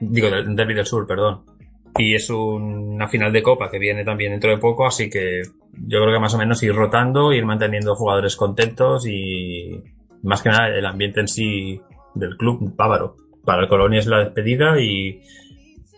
digo 0.00 0.28
del 0.28 0.54
derby 0.54 0.74
del 0.74 0.84
sur 0.84 1.06
perdón 1.06 1.55
y 1.98 2.14
es 2.14 2.30
un- 2.30 2.94
una 2.94 3.08
final 3.08 3.32
de 3.32 3.42
copa 3.42 3.70
que 3.70 3.78
viene 3.78 4.04
también 4.04 4.32
dentro 4.32 4.50
de 4.50 4.58
poco 4.58 4.86
así 4.86 5.08
que 5.10 5.42
yo 5.72 6.00
creo 6.02 6.12
que 6.14 6.20
más 6.20 6.34
o 6.34 6.38
menos 6.38 6.62
ir 6.62 6.74
rotando 6.74 7.32
ir 7.32 7.44
manteniendo 7.44 7.94
jugadores 7.94 8.36
contentos 8.36 9.06
y 9.06 9.82
más 10.22 10.42
que 10.42 10.48
nada 10.50 10.68
el 10.68 10.84
ambiente 10.86 11.20
en 11.20 11.28
sí 11.28 11.80
del 12.14 12.36
club 12.36 12.74
bávaro 12.76 13.16
para 13.44 13.62
el 13.62 13.68
Colonia 13.68 13.98
es 14.00 14.06
la 14.06 14.18
despedida 14.24 14.80
y, 14.80 15.20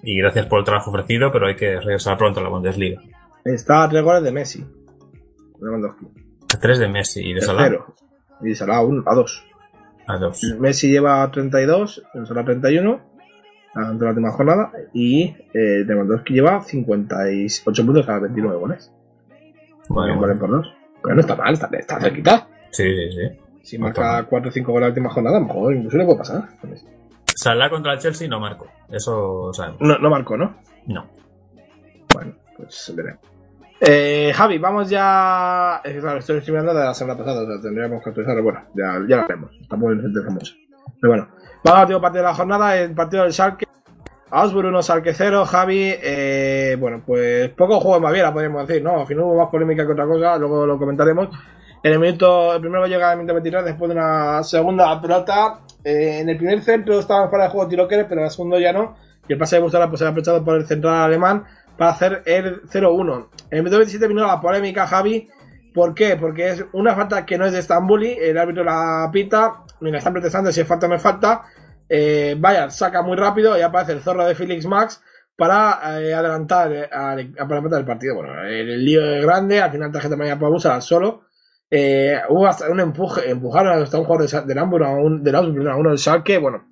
y 0.02 0.18
gracias 0.18 0.46
por 0.46 0.58
el 0.58 0.64
trabajo 0.66 0.90
ofrecido, 0.90 1.32
pero 1.32 1.46
hay 1.46 1.56
que 1.56 1.80
regresar 1.80 2.18
pronto 2.18 2.40
a 2.40 2.42
la 2.42 2.50
Bundesliga. 2.50 3.00
Está 3.44 3.84
a 3.84 3.88
tres 3.88 4.02
goles 4.04 4.22
de 4.22 4.32
Messi. 4.32 4.64
A 6.54 6.60
3 6.60 6.78
de 6.78 6.88
Messi 6.88 7.20
y 7.24 7.32
de 7.34 7.40
Salah. 7.40 7.84
Y 8.42 8.54
Salah 8.54 8.76
a, 8.76 8.82
un, 8.84 9.02
a 9.06 9.14
dos. 9.14 9.44
a 10.06 10.16
2. 10.18 10.56
Messi 10.60 10.90
lleva 10.90 11.30
32, 11.30 12.02
Salah 12.26 12.44
31 12.44 13.00
ante 13.86 14.04
la 14.04 14.10
última 14.10 14.30
jornada 14.32 14.72
y 14.92 15.36
eh, 15.54 15.84
Lewandowski 15.86 16.34
lleva 16.34 16.62
58 16.62 17.86
puntos 17.86 18.08
a 18.08 18.18
29 18.18 18.56
goles. 18.56 18.92
Bueno, 19.88 20.18
por 20.18 20.50
dos. 20.50 20.74
Pero 21.02 21.14
no 21.14 21.20
está 21.20 21.36
mal, 21.36 21.54
está, 21.54 21.68
está 21.72 22.00
cerquita. 22.00 22.48
Sí, 22.70 22.84
sí, 22.84 23.12
sí. 23.12 23.38
Si 23.62 23.78
marca 23.78 24.02
mal. 24.02 24.26
4 24.26 24.48
o 24.48 24.52
5 24.52 24.72
goles 24.72 24.82
la 24.82 24.88
última 24.88 25.10
jornada, 25.10 25.38
a 25.38 25.40
mejor 25.40 25.74
incluso 25.74 25.96
le 25.96 26.04
puede 26.04 26.18
pasar. 26.18 26.48
Salah 27.36 27.70
contra 27.70 27.92
el 27.92 27.98
Chelsea 27.98 28.28
no 28.28 28.40
marco. 28.40 28.66
Eso 28.90 29.52
sabemos. 29.52 29.80
No, 29.80 29.98
no 29.98 30.10
marcó, 30.10 30.36
¿no? 30.36 30.56
No. 30.86 31.06
Bueno, 32.12 32.34
pues 32.56 32.92
veremos. 32.96 33.20
Eh, 33.80 34.32
Javi, 34.34 34.58
vamos 34.58 34.90
ya. 34.90 35.80
Es 35.84 35.92
que 35.92 36.00
claro, 36.00 36.18
estoy 36.18 36.38
estimando 36.38 36.74
de 36.74 36.84
la 36.84 36.94
semana 36.94 37.16
pasada, 37.16 37.42
o 37.42 37.46
sea, 37.46 37.60
tendríamos 37.62 38.02
que 38.02 38.08
actualizarlo. 38.10 38.42
Bueno, 38.42 38.64
ya, 38.74 38.98
ya 39.08 39.16
lo 39.18 39.22
haremos. 39.22 39.50
El 39.60 39.68
famoso. 39.68 40.54
Pero 41.00 41.12
bueno, 41.12 41.28
vamos 41.64 41.78
al 41.78 41.82
último 41.82 42.00
partido 42.00 42.24
de 42.24 42.28
la 42.28 42.34
jornada, 42.34 42.76
el 42.76 42.94
partido 42.94 43.22
del 43.22 43.32
Schalke. 43.32 43.67
Augsburg 44.30 44.68
1, 44.68 44.82
Schalke 44.82 45.14
0, 45.14 45.46
Javi. 45.46 45.94
Eh, 46.02 46.76
bueno, 46.78 47.02
pues 47.04 47.48
poco 47.50 47.80
juego 47.80 47.96
en 47.96 48.02
Baviera, 48.02 48.32
podríamos 48.32 48.66
decir, 48.66 48.82
¿no? 48.82 49.00
Al 49.00 49.06
final 49.06 49.24
hubo 49.24 49.38
más 49.38 49.48
polémica 49.50 49.86
que 49.86 49.92
otra 49.92 50.06
cosa, 50.06 50.36
luego 50.38 50.66
lo 50.66 50.78
comentaremos. 50.78 51.28
En 51.82 51.92
el 51.92 51.98
minuto, 51.98 52.54
el 52.54 52.60
primero 52.60 52.86
llega 52.86 53.10
al 53.10 53.16
minuto 53.16 53.34
23 53.34 53.64
después 53.64 53.88
de 53.88 53.96
una 53.96 54.42
segunda 54.42 55.00
pelota. 55.00 55.60
Eh, 55.84 56.18
en 56.20 56.28
el 56.28 56.36
primer 56.36 56.60
centro 56.62 56.98
estaban 56.98 57.30
fuera 57.30 57.44
de 57.44 57.50
juego 57.50 57.68
Tiroqueres, 57.68 58.06
pero 58.08 58.20
en 58.20 58.26
el 58.26 58.30
segundo 58.30 58.58
ya 58.58 58.72
no. 58.72 58.96
Y 59.28 59.32
el 59.32 59.38
pase 59.38 59.56
de 59.56 59.62
Bustara 59.62 59.88
pues, 59.88 60.00
se 60.00 60.04
ha 60.04 60.08
aprovechado 60.08 60.44
por 60.44 60.56
el 60.56 60.66
central 60.66 60.94
alemán 60.94 61.44
para 61.76 61.92
hacer 61.92 62.22
el 62.26 62.62
0-1. 62.62 63.28
En 63.50 63.58
el 63.58 63.62
minuto 63.62 63.78
27 63.78 64.08
vino 64.08 64.26
la 64.26 64.40
polémica, 64.40 64.86
Javi. 64.86 65.28
¿Por 65.72 65.94
qué? 65.94 66.16
Porque 66.16 66.48
es 66.48 66.64
una 66.72 66.94
falta 66.94 67.24
que 67.24 67.38
no 67.38 67.46
es 67.46 67.52
de 67.52 67.60
Estambuli, 67.60 68.10
el 68.20 68.36
árbitro 68.36 68.64
la 68.64 69.08
pita, 69.12 69.62
mira, 69.80 69.98
están 69.98 70.12
protestando 70.12 70.50
si 70.50 70.60
es 70.60 70.66
falta 70.66 70.86
o 70.86 70.88
no 70.88 70.96
es 70.96 71.02
falta. 71.02 71.42
Eh, 71.88 72.36
Bayern 72.38 72.70
saca 72.70 73.02
muy 73.02 73.16
rápido 73.16 73.58
y 73.58 73.62
aparece 73.62 73.92
el 73.92 74.00
zorro 74.00 74.26
de 74.26 74.34
Felix 74.34 74.66
Max 74.66 75.02
para 75.38 76.00
eh, 76.00 76.12
adelantar 76.12 76.72
eh, 76.72 76.88
a, 76.92 77.16
para 77.48 77.78
el 77.78 77.84
partido. 77.84 78.16
Bueno, 78.16 78.42
el 78.44 78.84
lío 78.84 79.04
es 79.14 79.22
grande, 79.24 79.60
al 79.60 79.70
final 79.70 79.92
tarjeta 79.92 80.14
amarilla 80.14 80.38
para 80.38 80.50
Busar 80.50 80.82
solo. 80.82 81.22
Eh, 81.70 82.18
hubo 82.28 82.46
hasta 82.46 82.68
un 82.68 82.80
empuje, 82.80 83.30
empujaron 83.30 83.80
hasta 83.80 83.98
un 83.98 84.04
jugador 84.04 84.28
de 84.28 84.40
del 84.42 84.58
Hamburg 84.58 84.84
a 84.84 84.90
un, 84.90 85.22
del 85.22 85.34
Augsburg, 85.34 85.68
a 85.68 85.76
uno 85.76 85.90
del 85.90 85.98
Schalke, 85.98 86.38
bueno, 86.38 86.66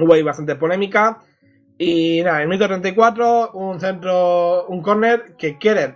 hubo 0.00 0.14
ahí 0.14 0.22
bastante 0.22 0.56
polémica. 0.56 1.22
Y 1.78 2.22
nada, 2.22 2.38
en 2.38 2.42
el 2.42 2.48
minuto 2.48 2.66
34, 2.66 3.52
un 3.52 3.78
centro, 3.78 4.66
un 4.66 4.82
córner 4.82 5.36
que 5.36 5.58
Keller 5.58 5.94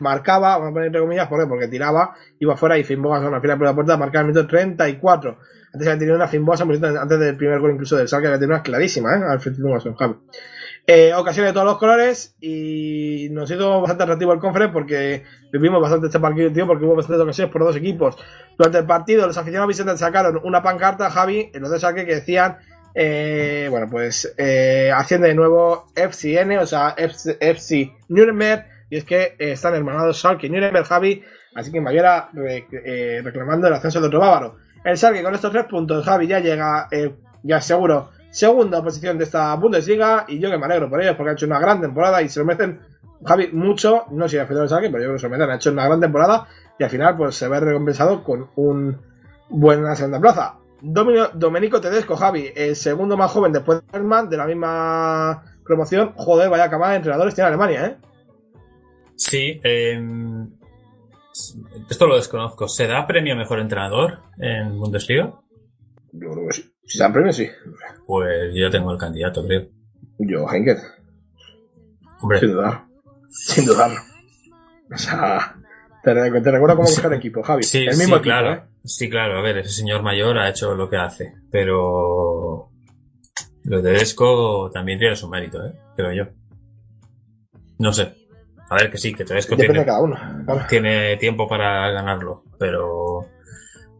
marcaba, 0.00 0.56
vamos 0.56 0.70
a 0.70 0.72
poner 0.72 0.86
entre 0.86 1.00
comillas, 1.00 1.28
¿por 1.28 1.40
qué? 1.40 1.46
porque 1.46 1.68
tiraba, 1.68 2.14
iba 2.38 2.56
fuera 2.56 2.78
y 2.78 2.84
Finbogason 2.84 3.34
al 3.34 3.40
final 3.40 3.58
por 3.58 3.66
la 3.66 3.74
puerta 3.74 3.96
marcaba 3.96 4.20
el 4.22 4.28
minuto 4.28 4.46
34. 4.46 5.38
Antes 5.72 5.88
había 5.88 5.98
tenido 5.98 6.16
una 6.16 6.28
Finbogason 6.28 6.84
antes 6.96 7.18
del 7.18 7.36
primer 7.36 7.60
gol 7.60 7.72
incluso 7.72 7.96
del 7.96 8.08
Schalke, 8.08 8.26
había 8.26 8.38
tenido 8.38 8.54
una 8.54 8.62
clarísima, 8.62 9.16
¿eh? 9.16 9.22
Al 9.28 9.40
Finbogason, 9.40 9.94
Javi. 9.94 10.14
Eh, 10.86 11.14
ocasiones 11.14 11.50
de 11.50 11.54
todos 11.54 11.66
los 11.66 11.78
colores 11.78 12.36
y 12.40 13.28
nos 13.30 13.50
hizo 13.50 13.80
bastante 13.80 14.02
atractivo 14.02 14.34
el 14.34 14.38
conference 14.38 14.72
porque 14.72 15.22
vivimos 15.50 15.80
bastante 15.80 16.08
este 16.08 16.20
partido 16.20 16.52
tío, 16.52 16.66
porque 16.66 16.84
hubo 16.84 16.96
bastantes 16.96 17.22
ocasiones 17.22 17.52
por 17.52 17.64
dos 17.64 17.76
equipos. 17.76 18.16
Durante 18.58 18.78
el 18.78 18.86
partido 18.86 19.26
los 19.26 19.38
aficionados 19.38 19.68
visitantes 19.68 20.00
sacaron 20.00 20.40
una 20.44 20.62
pancarta, 20.62 21.10
Javi, 21.10 21.50
en 21.54 21.62
los 21.62 21.70
de 21.70 21.78
Schalke 21.78 22.04
que 22.04 22.16
decían 22.16 22.58
eh, 22.94 23.66
bueno, 23.70 23.88
pues 23.90 24.32
eh, 24.38 24.92
haciendo 24.94 25.26
de 25.26 25.34
nuevo 25.34 25.86
FCN, 25.96 26.58
o 26.58 26.66
sea, 26.66 26.94
FC, 26.96 27.36
FC 27.40 27.92
Nuremberg, 28.08 28.66
y 28.90 28.96
es 28.96 29.04
que 29.04 29.36
eh, 29.38 29.52
están 29.52 29.74
hermanados 29.74 30.18
Schalke 30.18 30.46
y 30.46 30.50
Nuremberg, 30.50 30.86
Javi, 30.86 31.22
así 31.54 31.72
que 31.72 31.80
Baviera 31.80 32.28
re- 32.32 32.66
eh, 32.84 33.20
reclamando 33.22 33.68
el 33.68 33.74
ascenso 33.74 34.00
de 34.00 34.06
otro 34.06 34.20
bávaro. 34.20 34.56
El 34.84 34.96
Schalke 34.96 35.22
con 35.22 35.34
estos 35.34 35.50
tres 35.52 35.64
puntos, 35.64 36.04
Javi 36.04 36.26
ya 36.26 36.40
llega, 36.40 36.88
eh, 36.90 37.14
ya 37.42 37.60
seguro, 37.60 38.10
segunda 38.30 38.82
posición 38.82 39.18
de 39.18 39.24
esta 39.24 39.54
Bundesliga, 39.54 40.24
y 40.28 40.38
yo 40.38 40.50
que 40.50 40.58
me 40.58 40.66
alegro 40.66 40.90
por 40.90 41.00
ellos 41.02 41.16
porque 41.16 41.30
han 41.30 41.36
hecho 41.36 41.46
una 41.46 41.58
gran 41.60 41.80
temporada 41.80 42.22
y 42.22 42.28
se 42.28 42.40
lo 42.40 42.46
merecen, 42.46 42.80
Javi, 43.24 43.48
mucho, 43.52 44.04
no 44.10 44.28
sé 44.28 44.44
si 44.44 44.52
el 44.54 44.68
Schalke, 44.68 44.90
pero 44.90 44.98
yo 44.98 45.04
creo 45.04 45.12
que 45.14 45.18
se 45.18 45.26
lo 45.26 45.30
merecen, 45.30 45.50
han 45.50 45.56
hecho 45.56 45.72
una 45.72 45.86
gran 45.86 46.00
temporada 46.00 46.46
y 46.78 46.84
al 46.84 46.90
final 46.90 47.16
pues 47.16 47.36
se 47.36 47.48
ve 47.48 47.60
recompensado 47.60 48.22
con 48.22 48.50
un 48.56 48.98
buena 49.48 49.94
segunda 49.94 50.20
plaza. 50.20 50.56
Domenico 50.82 51.80
Tedesco, 51.80 52.14
Javi, 52.16 52.50
el 52.54 52.76
segundo 52.76 53.16
más 53.16 53.30
joven 53.30 53.52
después 53.52 53.80
de 53.80 53.98
Herman, 53.98 54.28
de 54.28 54.36
la 54.36 54.44
misma 54.44 55.42
promoción. 55.64 56.12
Joder, 56.16 56.50
vaya 56.50 56.68
camada 56.68 56.90
de 56.90 56.96
entrenadores 56.96 57.34
tiene 57.34 57.48
Alemania, 57.48 57.86
¿eh? 57.86 57.96
Sí, 59.16 59.60
em, 59.62 60.50
esto 61.90 62.06
lo 62.06 62.16
desconozco. 62.16 62.68
¿Se 62.68 62.86
da 62.86 63.06
premio 63.06 63.34
a 63.34 63.36
mejor 63.38 63.60
entrenador 63.60 64.20
en 64.38 64.78
Bundesliga? 64.78 65.34
Yo 66.12 66.30
creo 66.30 66.46
que 66.48 66.52
sí. 66.52 66.70
Si 66.86 66.98
dan 66.98 67.12
premios, 67.12 67.36
sí. 67.36 67.48
Pues 68.06 68.54
yo 68.54 68.70
tengo 68.70 68.92
el 68.92 68.98
candidato, 68.98 69.44
creo. 69.46 69.66
Yo, 70.18 70.46
Henkel, 70.50 70.78
Hombre, 72.20 72.40
sin 72.40 72.52
dudar. 72.52 72.84
Sin 73.28 73.66
dudarlo. 73.66 74.00
O 74.92 74.96
sea, 74.96 75.56
te, 76.02 76.12
te 76.14 76.50
recuerdo 76.50 76.76
cómo 76.76 76.88
buscar 76.88 77.12
equipo, 77.14 77.42
Javi. 77.42 77.62
sí, 77.62 77.84
el 77.84 77.94
sí, 77.94 78.00
mismo 78.00 78.16
equipo, 78.16 78.30
claro. 78.30 78.52
¿eh? 78.52 78.62
Sí, 78.84 79.08
claro. 79.10 79.38
A 79.38 79.42
ver, 79.42 79.58
ese 79.58 79.70
señor 79.70 80.02
mayor 80.02 80.38
ha 80.38 80.48
hecho 80.48 80.74
lo 80.74 80.88
que 80.88 80.96
hace. 80.96 81.34
Pero 81.50 82.70
lo 83.64 83.82
de 83.82 83.82
Tedesco 83.82 84.70
también 84.72 84.98
tiene 84.98 85.16
su 85.16 85.28
mérito, 85.28 85.64
¿eh? 85.66 85.72
Creo 85.96 86.12
yo. 86.12 86.32
No 87.78 87.92
sé. 87.92 88.14
A 88.74 88.82
ver, 88.82 88.90
que 88.90 88.98
sí, 88.98 89.14
que 89.14 89.24
Tedesco 89.24 89.54
Depende 89.54 89.72
tiene, 89.72 89.86
cada 89.86 90.02
uno. 90.02 90.16
claro. 90.44 90.66
tiene 90.68 91.16
tiempo 91.16 91.46
para 91.46 91.90
ganarlo, 91.90 92.42
pero 92.58 93.24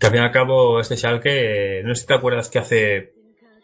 que 0.01 0.07
al 0.07 0.13
fin 0.13 0.23
y 0.23 0.25
al 0.25 0.33
cabo 0.33 0.81
este 0.81 0.97
Schalke, 0.97 1.83
no 1.85 1.95
sé 1.95 2.01
si 2.01 2.07
te 2.09 2.15
acuerdas 2.15 2.49
que 2.49 2.59
hace 2.59 3.13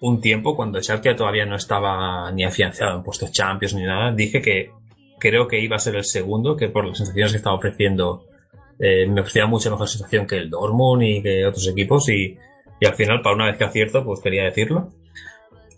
un 0.01 0.21
tiempo, 0.21 0.55
cuando 0.55 0.79
el 0.79 0.85
Schalke 0.85 1.17
todavía 1.17 1.47
no 1.47 1.57
estaba 1.57 2.31
ni 2.31 2.45
afianzado 2.45 2.97
en 2.97 3.03
puestos 3.03 3.33
Champions 3.33 3.75
ni 3.75 3.83
nada, 3.83 4.13
dije 4.13 4.41
que 4.41 4.71
creo 5.19 5.49
que 5.49 5.59
iba 5.61 5.75
a 5.75 5.81
ser 5.81 5.97
el 5.97 6.05
segundo, 6.05 6.57
que 6.57 6.69
por 6.69 6.85
las 6.85 6.99
sensaciones 6.99 7.33
que 7.33 7.39
estaba 7.39 7.57
ofreciendo 7.57 8.27
eh, 8.79 9.09
me 9.09 9.21
ofrecía 9.21 9.47
mucha 9.47 9.69
mejor 9.69 9.89
sensación 9.89 10.29
que 10.29 10.37
el 10.37 10.49
Dortmund 10.49 11.03
y 11.03 11.23
que 11.23 11.45
otros 11.45 11.67
equipos 11.67 12.09
y, 12.09 12.39
y 12.79 12.87
al 12.87 12.95
final, 12.95 13.21
para 13.21 13.35
una 13.35 13.47
vez 13.47 13.57
que 13.57 13.65
acierto, 13.65 14.05
pues 14.05 14.21
quería 14.21 14.45
decirlo. 14.45 14.91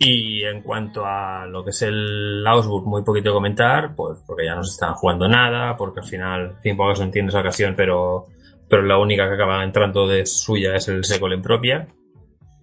Y 0.05 0.43
en 0.43 0.63
cuanto 0.63 1.07
a 1.07 1.47
lo 1.47 1.63
que 1.63 1.71
es 1.71 1.83
el 1.83 2.45
Augsburg, 2.47 2.87
muy 2.87 3.05
poquito 3.05 3.31
que 3.31 3.35
comentar, 3.35 3.95
pues 3.95 4.19
porque 4.27 4.47
ya 4.47 4.55
no 4.55 4.65
se 4.65 4.73
están 4.73 4.95
jugando 4.95 5.29
nada, 5.29 5.77
porque 5.77 6.01
al 6.01 6.07
final, 6.07 6.57
fin, 6.61 6.77
poco 6.77 6.97
se 6.97 7.05
entiende 7.05 7.31
esa 7.31 7.41
ocasión, 7.41 7.75
pero, 7.77 8.27
pero 8.69 8.83
la 8.83 8.99
única 8.99 9.29
que 9.29 9.35
acaba 9.35 9.63
entrando 9.63 10.09
de 10.09 10.27
suya 10.27 10.75
es 10.75 10.89
el 10.89 11.05
Secol 11.05 11.35
en 11.35 11.43
propia, 11.43 11.87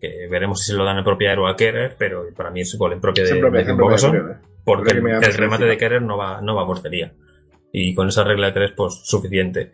que 0.02 0.28
veremos 0.30 0.60
si 0.60 0.72
se 0.72 0.78
lo 0.78 0.84
dan 0.84 0.98
en 0.98 1.04
propia 1.06 1.34
o 1.40 1.48
a 1.48 1.56
Kerrer, 1.56 1.96
pero 1.98 2.26
para 2.36 2.52
mí 2.52 2.62
es 2.62 2.78
gol 2.78 2.94
en 2.94 3.02
propia 3.02 3.24
de, 3.24 3.30
Siempre, 3.30 3.64
de 3.64 3.72
¿eh? 3.72 4.36
porque 4.66 4.92
el, 4.92 5.34
remate 5.34 5.66
de 5.66 5.78
Kerrer 5.78 6.02
no 6.02 6.18
va, 6.18 6.42
no 6.42 6.56
va 6.56 6.64
a 6.64 6.68
portería. 6.68 7.14
Y 7.72 7.96
con 7.96 8.10
esa 8.10 8.24
regla 8.24 8.48
de 8.48 8.54
tres, 8.54 8.72
pues 8.76 9.02
suficiente. 9.04 9.72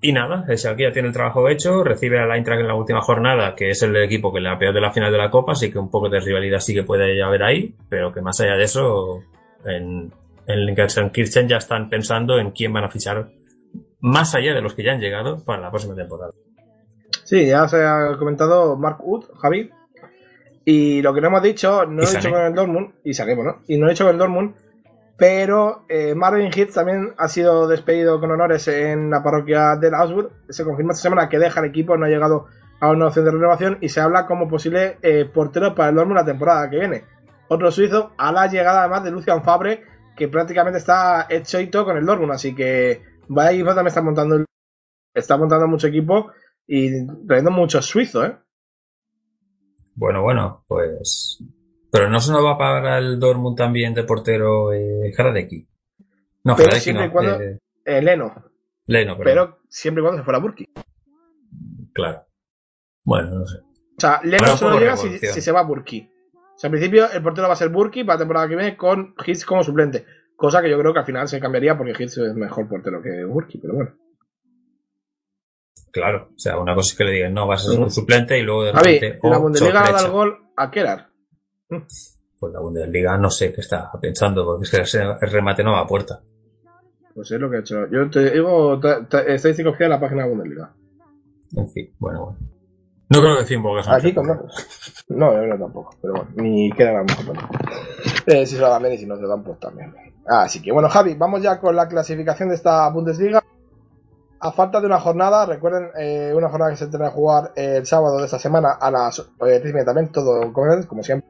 Y 0.00 0.12
nada, 0.12 0.44
el 0.48 0.56
Schalke 0.56 0.84
ya 0.84 0.92
tiene 0.92 1.08
el 1.08 1.14
trabajo 1.14 1.48
hecho, 1.48 1.82
recibe 1.82 2.20
al 2.20 2.30
Eintracht 2.30 2.60
en 2.60 2.68
la 2.68 2.74
última 2.74 3.00
jornada, 3.00 3.56
que 3.56 3.70
es 3.70 3.82
el 3.82 3.96
equipo 3.96 4.32
que 4.32 4.40
le 4.40 4.48
ha 4.48 4.56
peor 4.56 4.72
de 4.72 4.80
la 4.80 4.92
final 4.92 5.10
de 5.10 5.18
la 5.18 5.30
Copa, 5.30 5.52
así 5.52 5.72
que 5.72 5.78
un 5.78 5.90
poco 5.90 6.08
de 6.08 6.20
rivalidad 6.20 6.60
sí 6.60 6.72
que 6.72 6.84
puede 6.84 7.20
haber 7.20 7.42
ahí, 7.42 7.74
pero 7.88 8.12
que 8.12 8.22
más 8.22 8.40
allá 8.40 8.54
de 8.54 8.62
eso, 8.62 9.24
en, 9.64 10.12
en 10.46 11.10
Kirchen 11.10 11.48
ya 11.48 11.56
están 11.56 11.88
pensando 11.88 12.38
en 12.38 12.52
quién 12.52 12.72
van 12.72 12.84
a 12.84 12.88
fichar 12.88 13.28
más 14.00 14.36
allá 14.36 14.54
de 14.54 14.62
los 14.62 14.74
que 14.74 14.84
ya 14.84 14.92
han 14.92 15.00
llegado 15.00 15.44
para 15.44 15.62
la 15.62 15.70
próxima 15.70 15.96
temporada. 15.96 16.32
Sí, 17.24 17.46
ya 17.46 17.66
se 17.66 17.84
ha 17.84 18.16
comentado 18.18 18.76
Mark 18.76 18.98
Wood, 19.00 19.24
Javi. 19.40 19.70
Y 20.64 21.02
lo 21.02 21.12
que 21.12 21.20
no 21.20 21.28
hemos 21.28 21.42
dicho, 21.42 21.86
no 21.86 22.02
he 22.02 22.06
dicho 22.06 22.30
con 22.30 22.40
el 22.40 22.54
Dortmund, 22.54 22.92
y 23.02 23.14
saquemos, 23.14 23.44
¿no? 23.44 23.62
Y 23.66 23.76
no 23.76 23.86
lo 23.86 23.90
he 23.90 23.94
dicho 23.94 24.04
con 24.04 24.12
el 24.12 24.18
Dortmund, 24.18 24.54
pero 25.18 25.84
eh, 25.88 26.14
Marvin 26.14 26.52
Hitz 26.54 26.74
también 26.74 27.12
ha 27.18 27.28
sido 27.28 27.66
despedido 27.66 28.20
con 28.20 28.30
honores 28.30 28.68
en 28.68 29.10
la 29.10 29.20
parroquia 29.20 29.74
del 29.74 29.94
Augsburg. 29.94 30.30
Se 30.48 30.64
confirma 30.64 30.92
esta 30.92 31.02
semana 31.02 31.28
que 31.28 31.40
deja 31.40 31.58
el 31.58 31.66
equipo, 31.66 31.96
no 31.96 32.06
ha 32.06 32.08
llegado 32.08 32.46
a 32.80 32.92
una 32.92 33.08
opción 33.08 33.24
de 33.24 33.32
renovación 33.32 33.78
y 33.80 33.88
se 33.88 34.00
habla 34.00 34.26
como 34.26 34.48
posible 34.48 34.98
eh, 35.02 35.24
portero 35.24 35.74
para 35.74 35.88
el 35.88 35.96
Dortmund 35.96 36.20
la 36.20 36.24
temporada 36.24 36.70
que 36.70 36.78
viene. 36.78 37.04
Otro 37.48 37.72
suizo 37.72 38.12
a 38.16 38.30
la 38.30 38.46
llegada 38.46 38.82
además 38.82 39.02
de 39.02 39.10
Lucian 39.10 39.42
Fabre, 39.42 39.82
que 40.16 40.28
prácticamente 40.28 40.78
está 40.78 41.26
hecho 41.28 41.58
y 41.58 41.66
todo 41.66 41.86
con 41.86 41.96
el 41.96 42.06
Dortmund, 42.06 42.32
así 42.32 42.54
que 42.54 43.02
vaya 43.26 43.50
equipo 43.50 43.70
también 43.70 43.88
está 43.88 44.02
montando 44.02 44.44
está 45.12 45.36
montando 45.36 45.66
mucho 45.66 45.88
equipo 45.88 46.30
y 46.64 47.06
trayendo 47.26 47.50
muchos 47.50 47.86
suizos, 47.86 48.24
¿eh? 48.24 48.36
Bueno, 49.96 50.22
bueno, 50.22 50.62
pues... 50.68 51.42
Pero 51.90 52.10
no 52.10 52.20
se 52.20 52.32
nos 52.32 52.44
va 52.44 52.52
a 52.52 52.58
pagar 52.58 53.02
el 53.02 53.18
Dortmund 53.18 53.56
también 53.56 53.94
de 53.94 54.04
portero 54.04 54.72
eh, 54.72 55.12
Hradecki. 55.16 55.66
No, 56.44 56.54
Pero 56.56 56.68
Hradecki 56.68 56.80
siempre 56.84 57.04
no, 57.04 57.08
y 57.08 57.12
cuando- 57.12 57.40
eh, 57.40 57.58
Eh, 57.84 58.02
Leno, 58.02 58.34
Leno, 58.86 59.16
perdón. 59.16 59.24
pero 59.24 59.58
siempre 59.68 60.02
y 60.02 60.04
cuando 60.04 60.20
se 60.20 60.24
fuera 60.24 60.38
Burki. 60.38 60.66
Claro. 61.94 62.26
Bueno, 63.04 63.30
no 63.38 63.46
sé. 63.46 63.58
O 63.60 64.00
sea, 64.00 64.20
Leno 64.22 64.36
Bueno, 64.40 64.56
solo 64.58 64.78
llega 64.78 64.96
si, 64.96 65.18
se 65.18 65.52
va 65.52 65.62
Burki. 65.62 66.10
O 66.34 66.58
sea, 66.58 66.68
al 66.68 66.72
principio 66.72 67.10
el 67.10 67.22
portero 67.22 67.46
va 67.48 67.54
a 67.54 67.56
ser 67.56 67.70
Burki 67.70 68.04
para 68.04 68.16
la 68.16 68.18
temporada 68.18 68.48
que 68.48 68.56
viene 68.56 68.76
con 68.76 69.14
Hitz 69.26 69.44
como 69.46 69.64
suplente. 69.64 70.04
Cosa 70.36 70.60
que 70.60 70.68
yo 70.70 70.78
creo 70.78 70.92
que 70.92 70.98
al 71.00 71.06
final 71.06 71.26
se 71.28 71.40
cambiaría 71.40 71.76
porque 71.78 71.92
Hitz 71.92 72.18
es 72.18 72.34
mejor 72.34 72.68
portero 72.68 73.00
que 73.02 73.24
Burki, 73.24 73.58
pero 73.58 73.74
bueno. 73.74 73.94
Claro, 75.90 76.28
o 76.34 76.38
sea, 76.38 76.58
una 76.58 76.74
cosa 76.74 76.92
es 76.92 76.98
que 76.98 77.04
le 77.04 77.12
digan, 77.12 77.32
no, 77.34 77.46
vas 77.46 77.66
a 77.66 77.70
ser 77.70 77.80
un 77.80 77.90
suplente 77.90 78.38
y 78.38 78.42
luego 78.42 78.64
de 78.64 78.72
Javi, 78.72 78.94
repente. 79.00 79.18
la 79.28 79.38
oh, 79.38 79.40
Bundesliga 79.40 79.82
da 79.90 80.00
el 80.04 80.10
gol 80.10 80.38
a 80.56 80.70
Kerar. 80.70 81.07
Pues 81.68 82.52
la 82.52 82.60
Bundesliga 82.60 83.18
no 83.18 83.30
sé 83.30 83.52
qué 83.52 83.60
está 83.60 83.90
pensando, 84.00 84.44
porque 84.44 84.64
es 84.82 84.92
que 84.92 84.98
el 84.98 85.30
remate 85.30 85.64
no 85.64 85.72
va 85.72 85.80
a 85.80 85.86
puerta. 85.86 86.20
Pues 87.14 87.30
es 87.32 87.40
lo 87.40 87.50
que 87.50 87.56
he 87.56 87.60
hecho. 87.60 87.86
Yo 87.90 88.08
te 88.10 88.30
digo 88.30 88.78
ta- 88.78 89.04
ta- 89.08 89.22
estadística 89.22 89.68
oficial 89.70 89.90
de 89.90 89.96
la 89.96 90.00
página 90.00 90.22
de 90.24 90.28
Bundesliga. 90.30 90.72
En 91.56 91.68
fin, 91.70 91.92
bueno, 91.98 92.24
bueno. 92.26 92.38
No 93.10 93.20
creo 93.20 93.38
que 93.38 93.44
Finborg 93.46 93.80
es 93.80 93.88
Aquí 93.88 94.14
con 94.14 94.26
no. 94.26 94.34
No, 95.08 95.32
yo 95.32 95.46
no 95.46 95.58
tampoco. 95.58 95.96
Pero 96.02 96.12
bueno, 96.14 96.30
ni 96.36 96.70
Kerar 96.72 96.96
a 96.96 96.98
lo 96.98 97.04
mejor 97.06 97.24
tampoco. 97.34 97.54
Eh, 98.26 98.46
si 98.46 98.54
se 98.56 98.60
lo 98.60 98.68
dan 98.68 98.82
bien 98.82 98.94
y 98.94 98.98
si 98.98 99.06
no 99.06 99.16
se 99.16 99.22
lo 99.22 99.28
dan, 99.28 99.42
pues 99.42 99.58
también. 99.58 99.94
Así 100.26 100.60
que 100.62 100.70
bueno, 100.70 100.88
Javi, 100.90 101.14
vamos 101.14 101.42
ya 101.42 101.58
con 101.58 101.74
la 101.74 101.88
clasificación 101.88 102.50
de 102.50 102.54
esta 102.56 102.88
Bundesliga. 102.90 103.42
A 104.40 104.52
falta 104.52 104.78
de 104.80 104.86
una 104.86 105.00
jornada, 105.00 105.46
recuerden, 105.46 105.88
eh, 105.98 106.32
una 106.36 106.48
jornada 106.50 106.70
que 106.70 106.76
se 106.76 106.86
tendrá 106.86 107.08
que 107.08 107.14
jugar 107.16 107.52
el 107.56 107.84
sábado 107.86 108.18
de 108.18 108.26
esta 108.26 108.38
semana 108.38 108.72
a 108.72 108.90
las 108.90 109.18
eh, 109.18 109.24
3 109.58 109.64
y 109.64 109.72
media 109.72 109.86
también, 109.86 110.12
todo 110.12 110.52
con 110.52 110.82
como 110.84 111.02
siempre. 111.02 111.28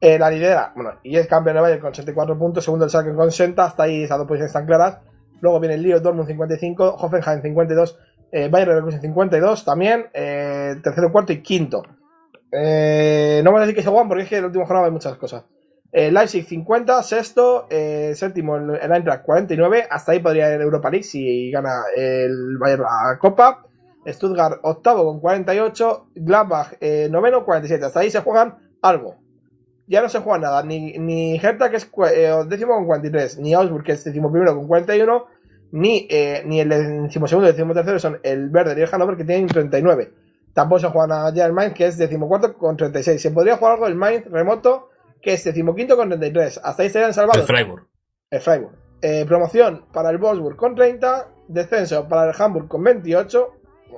Eh, 0.00 0.18
la 0.18 0.30
lidera, 0.30 0.72
bueno, 0.74 0.98
y 1.02 1.16
es 1.16 1.26
campeón 1.26 1.56
de 1.56 1.62
Bayern 1.62 1.80
con 1.80 1.94
64 1.94 2.38
puntos, 2.38 2.64
segundo 2.64 2.84
el 2.84 2.90
Schalke 2.90 3.14
con 3.14 3.30
60, 3.30 3.64
hasta 3.64 3.84
ahí 3.84 4.02
esas 4.02 4.18
dos 4.18 4.26
posiciones 4.26 4.50
están 4.50 4.66
claras. 4.66 4.98
Luego 5.40 5.60
viene 5.60 5.76
el 5.76 5.82
Lille, 5.82 6.00
Dortmund 6.00 6.26
55, 6.26 6.96
Hoffenheim 6.98 7.42
52, 7.42 7.98
eh, 8.32 8.48
Bayern 8.48 8.70
Leverkusen 8.70 9.00
52 9.00 9.64
también, 9.64 10.06
eh, 10.12 10.76
tercero, 10.82 11.12
cuarto 11.12 11.32
y 11.32 11.42
quinto. 11.42 11.82
Eh, 12.50 13.40
no 13.44 13.50
vamos 13.50 13.58
a 13.58 13.66
decir 13.66 13.76
que 13.76 13.82
se 13.82 13.88
juegan 13.88 14.08
porque 14.08 14.24
es 14.24 14.28
que 14.28 14.38
el 14.38 14.46
último 14.46 14.66
jornada 14.66 14.86
hay 14.86 14.92
muchas 14.92 15.16
cosas. 15.16 15.44
Eh, 15.92 16.10
Leipzig 16.10 16.44
50, 16.44 17.02
sexto, 17.02 17.68
séptimo 17.68 18.56
el, 18.56 18.70
el 18.76 18.92
Eintracht 18.92 19.24
49, 19.24 19.86
hasta 19.88 20.12
ahí 20.12 20.18
podría 20.18 20.52
ir 20.52 20.60
Europa 20.60 20.90
League 20.90 21.04
si 21.04 21.50
gana 21.50 21.84
el 21.96 22.58
Bayern 22.58 22.82
la 22.82 23.18
Copa. 23.20 23.64
Stuttgart 24.06 24.58
octavo 24.62 25.04
con 25.04 25.20
48, 25.20 26.08
Gladbach 26.16 26.72
noveno 27.10 27.44
47, 27.44 27.84
hasta 27.86 28.00
ahí 28.00 28.10
se 28.10 28.20
juegan 28.20 28.56
algo. 28.82 29.23
Ya 29.86 30.00
no 30.00 30.08
se 30.08 30.20
juega 30.20 30.38
nada, 30.38 30.62
ni, 30.62 30.98
ni 30.98 31.36
Hertha 31.36 31.70
que 31.70 31.76
es 31.76 31.90
eh, 32.12 32.32
décimo 32.48 32.74
con 32.74 32.86
43, 32.86 33.38
ni 33.38 33.52
Augsburg 33.52 33.84
que 33.84 33.92
es 33.92 34.04
décimo 34.04 34.32
primero 34.32 34.56
con 34.56 34.66
41, 34.66 35.26
ni, 35.72 36.06
eh, 36.08 36.42
ni 36.46 36.60
el 36.60 36.68
decimosegundo 36.68 37.48
y 37.48 37.50
el 37.50 37.56
decimotercero 37.56 37.98
son 37.98 38.20
el 38.22 38.48
Verde 38.48 38.74
y 38.78 38.82
el 38.82 38.88
Hannover 38.88 39.16
que 39.16 39.24
tienen 39.24 39.46
39. 39.46 40.12
Tampoco 40.54 40.78
se 40.78 40.88
juega 40.88 41.08
nada 41.08 41.34
ya 41.34 41.46
el 41.46 41.52
Mainz 41.52 41.74
que 41.74 41.86
es 41.86 41.98
decimocuarto 41.98 42.54
con 42.54 42.76
36. 42.76 43.20
Se 43.20 43.30
podría 43.32 43.56
jugar 43.56 43.74
algo 43.74 43.86
el 43.86 43.96
Mainz 43.96 44.24
remoto 44.30 44.90
que 45.20 45.32
es 45.32 45.42
decimoquinto 45.42 45.96
con 45.96 46.08
33. 46.08 46.60
Hasta 46.62 46.82
ahí 46.82 46.86
estarían 46.86 47.08
El 47.10 47.14
salvados. 47.14 47.46
Freiburg. 47.46 47.86
El 48.30 48.40
Freiburg. 48.40 48.74
Eh, 49.02 49.24
promoción 49.26 49.86
para 49.92 50.10
el 50.10 50.18
Wolfsburg 50.18 50.56
con 50.56 50.76
30. 50.76 51.28
Descenso 51.48 52.08
para 52.08 52.30
el 52.30 52.36
Hamburg 52.38 52.68
con 52.68 52.84
28. 52.84 53.48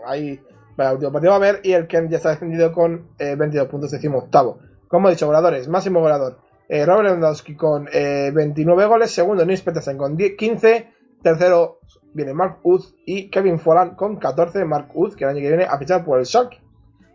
Ahí 0.06 0.40
para 0.76 0.90
el 0.90 0.94
último 0.96 1.12
partido 1.12 1.30
va 1.30 1.36
a 1.36 1.38
haber. 1.38 1.60
Y 1.62 1.72
el 1.72 1.86
Kent 1.86 2.10
ya 2.10 2.16
está 2.16 2.30
descendido 2.30 2.72
con 2.72 3.10
eh, 3.18 3.34
22 3.36 3.68
puntos, 3.68 3.90
decimo 3.90 4.18
octavo. 4.18 4.60
Como 4.88 5.08
he 5.08 5.12
dicho, 5.12 5.26
goleadores. 5.26 5.68
Máximo 5.68 6.00
goleador. 6.00 6.38
Eh, 6.68 6.84
Robert 6.84 7.06
Lewandowski 7.08 7.54
con 7.54 7.88
eh, 7.92 8.30
29 8.34 8.86
goles. 8.86 9.10
Segundo, 9.10 9.44
Nils 9.44 9.62
Petersen 9.62 9.96
con 9.96 10.16
10 10.16 10.36
15. 10.36 10.88
Tercero 11.22 11.80
viene 12.12 12.32
Mark 12.32 12.58
Uth 12.62 12.94
y 13.04 13.28
Kevin 13.30 13.58
Folland 13.58 13.96
con 13.96 14.16
14. 14.16 14.64
Mark 14.64 14.90
Uth, 14.94 15.14
que 15.14 15.24
el 15.24 15.30
año 15.30 15.40
que 15.40 15.48
viene 15.48 15.64
a 15.64 15.78
fichar 15.78 16.04
por 16.04 16.18
el 16.18 16.26
Schalke. 16.26 16.60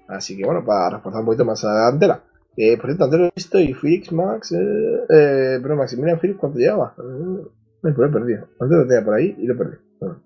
Así 0.08 0.38
que 0.38 0.46
bueno, 0.46 0.64
para 0.66 0.98
reforzar 0.98 1.22
un 1.22 1.26
poquito 1.26 1.46
más 1.46 1.64
a 1.64 1.68
la 1.68 1.86
delantera. 1.86 2.24
Eh, 2.58 2.76
por 2.78 2.88
cierto, 2.88 3.06
antes 3.06 3.20
lo 3.20 3.26
he 3.28 3.32
visto 3.36 3.60
y 3.60 3.74
Felix 3.74 4.12
Max. 4.12 4.52
Eh, 4.52 5.60
pero 5.62 5.76
Maximilian 5.76 6.20
Felix, 6.20 6.40
¿cuánto 6.40 6.60
llevaba? 6.60 6.94
Ay, 6.98 7.94
pues 7.94 7.98
lo 7.98 8.06
he 8.06 8.10
perdido. 8.10 8.48
Antes 8.60 8.78
lo 8.78 8.88
tenía 8.88 9.04
por 9.04 9.14
ahí 9.14 9.36
y 9.38 9.48
lo 9.48 9.58
perdí. 9.58 9.78
Bueno, 10.00 10.22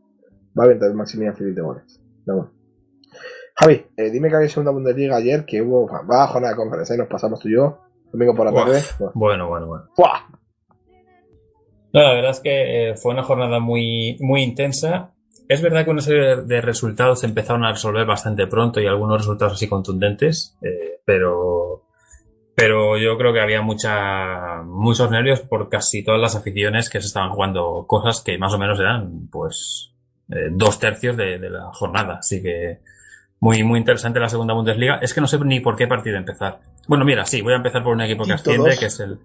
va 0.60 0.66
bien 0.66 0.80
también 0.80 0.98
Maximilian 0.98 1.36
Felix 1.36 1.56
de 1.56 1.62
goles. 1.62 2.02
Pero. 2.26 2.55
Javi, 3.58 3.86
eh, 3.96 4.10
dime 4.12 4.30
que 4.30 4.36
había 4.36 4.50
segunda 4.50 4.72
Bundesliga 4.72 5.16
ayer, 5.16 5.46
que 5.46 5.62
hubo 5.62 5.88
va 5.88 6.28
jornada 6.28 6.54
de 6.54 6.58
conferencia 6.58 6.96
y 6.96 6.98
nos 6.98 7.08
pasamos 7.08 7.40
tú 7.40 7.48
y 7.48 7.54
yo. 7.54 7.80
Domingo 8.12 8.36
por 8.36 8.46
la 8.46 8.54
tarde. 8.54 8.82
Bueno. 9.00 9.12
Bueno, 9.16 9.48
bueno, 9.48 9.68
bueno. 9.68 9.86
¡Buah! 9.98 10.20
No, 11.94 12.02
la 12.02 12.14
verdad 12.14 12.32
es 12.32 12.40
que 12.42 12.90
eh, 12.90 12.96
fue 12.98 13.14
una 13.14 13.24
jornada 13.24 13.60
muy, 13.60 14.18
muy 14.20 14.44
intensa. 14.44 15.14
Es 15.48 15.62
verdad 15.62 15.86
que 15.86 15.92
una 15.92 16.02
serie 16.02 16.42
de 16.44 16.60
resultados 16.60 17.22
se 17.22 17.28
empezaron 17.28 17.64
a 17.64 17.72
resolver 17.72 18.06
bastante 18.06 18.48
pronto 18.48 18.82
y 18.82 18.88
algunos 18.88 19.20
resultados 19.20 19.54
así 19.54 19.70
contundentes, 19.70 20.58
eh, 20.62 21.00
pero, 21.06 21.84
pero 22.56 22.98
yo 22.98 23.18
creo 23.18 23.32
que 23.32 23.40
había 23.40 23.62
mucha, 23.62 24.64
muchos 24.64 25.10
nervios 25.12 25.42
por 25.42 25.70
casi 25.70 26.04
todas 26.04 26.20
las 26.20 26.36
aficiones 26.36 26.90
que 26.90 27.00
se 27.00 27.08
estaban 27.08 27.30
jugando 27.30 27.86
cosas 27.88 28.22
que 28.22 28.38
más 28.38 28.54
o 28.54 28.58
menos 28.58 28.80
eran, 28.80 29.30
pues, 29.32 29.94
eh, 30.30 30.50
dos 30.52 30.80
tercios 30.80 31.16
de, 31.16 31.40
de 31.40 31.50
la 31.50 31.72
jornada. 31.72 32.18
Así 32.20 32.42
que 32.42 32.80
muy, 33.40 33.64
muy 33.64 33.80
interesante 33.80 34.20
la 34.20 34.30
segunda 34.30 34.54
Bundesliga. 34.54 35.00
Es 35.02 35.14
que 35.14 35.22
no 35.22 35.28
sé 35.28 35.38
ni 35.40 35.60
por 35.60 35.76
qué 35.76 35.88
partido 35.88 36.18
empezar. 36.18 36.60
Bueno, 36.88 37.06
mira, 37.06 37.26
sí, 37.26 37.42
voy 37.42 37.54
a 37.54 37.58
empezar 37.58 37.84
por 37.84 37.94
un 37.94 38.02
equipo 38.02 38.24
que 38.24 38.34
asciende, 38.34 38.70
dos. 38.70 38.80
que 38.80 38.86
es 38.86 39.00
el, 39.00 39.20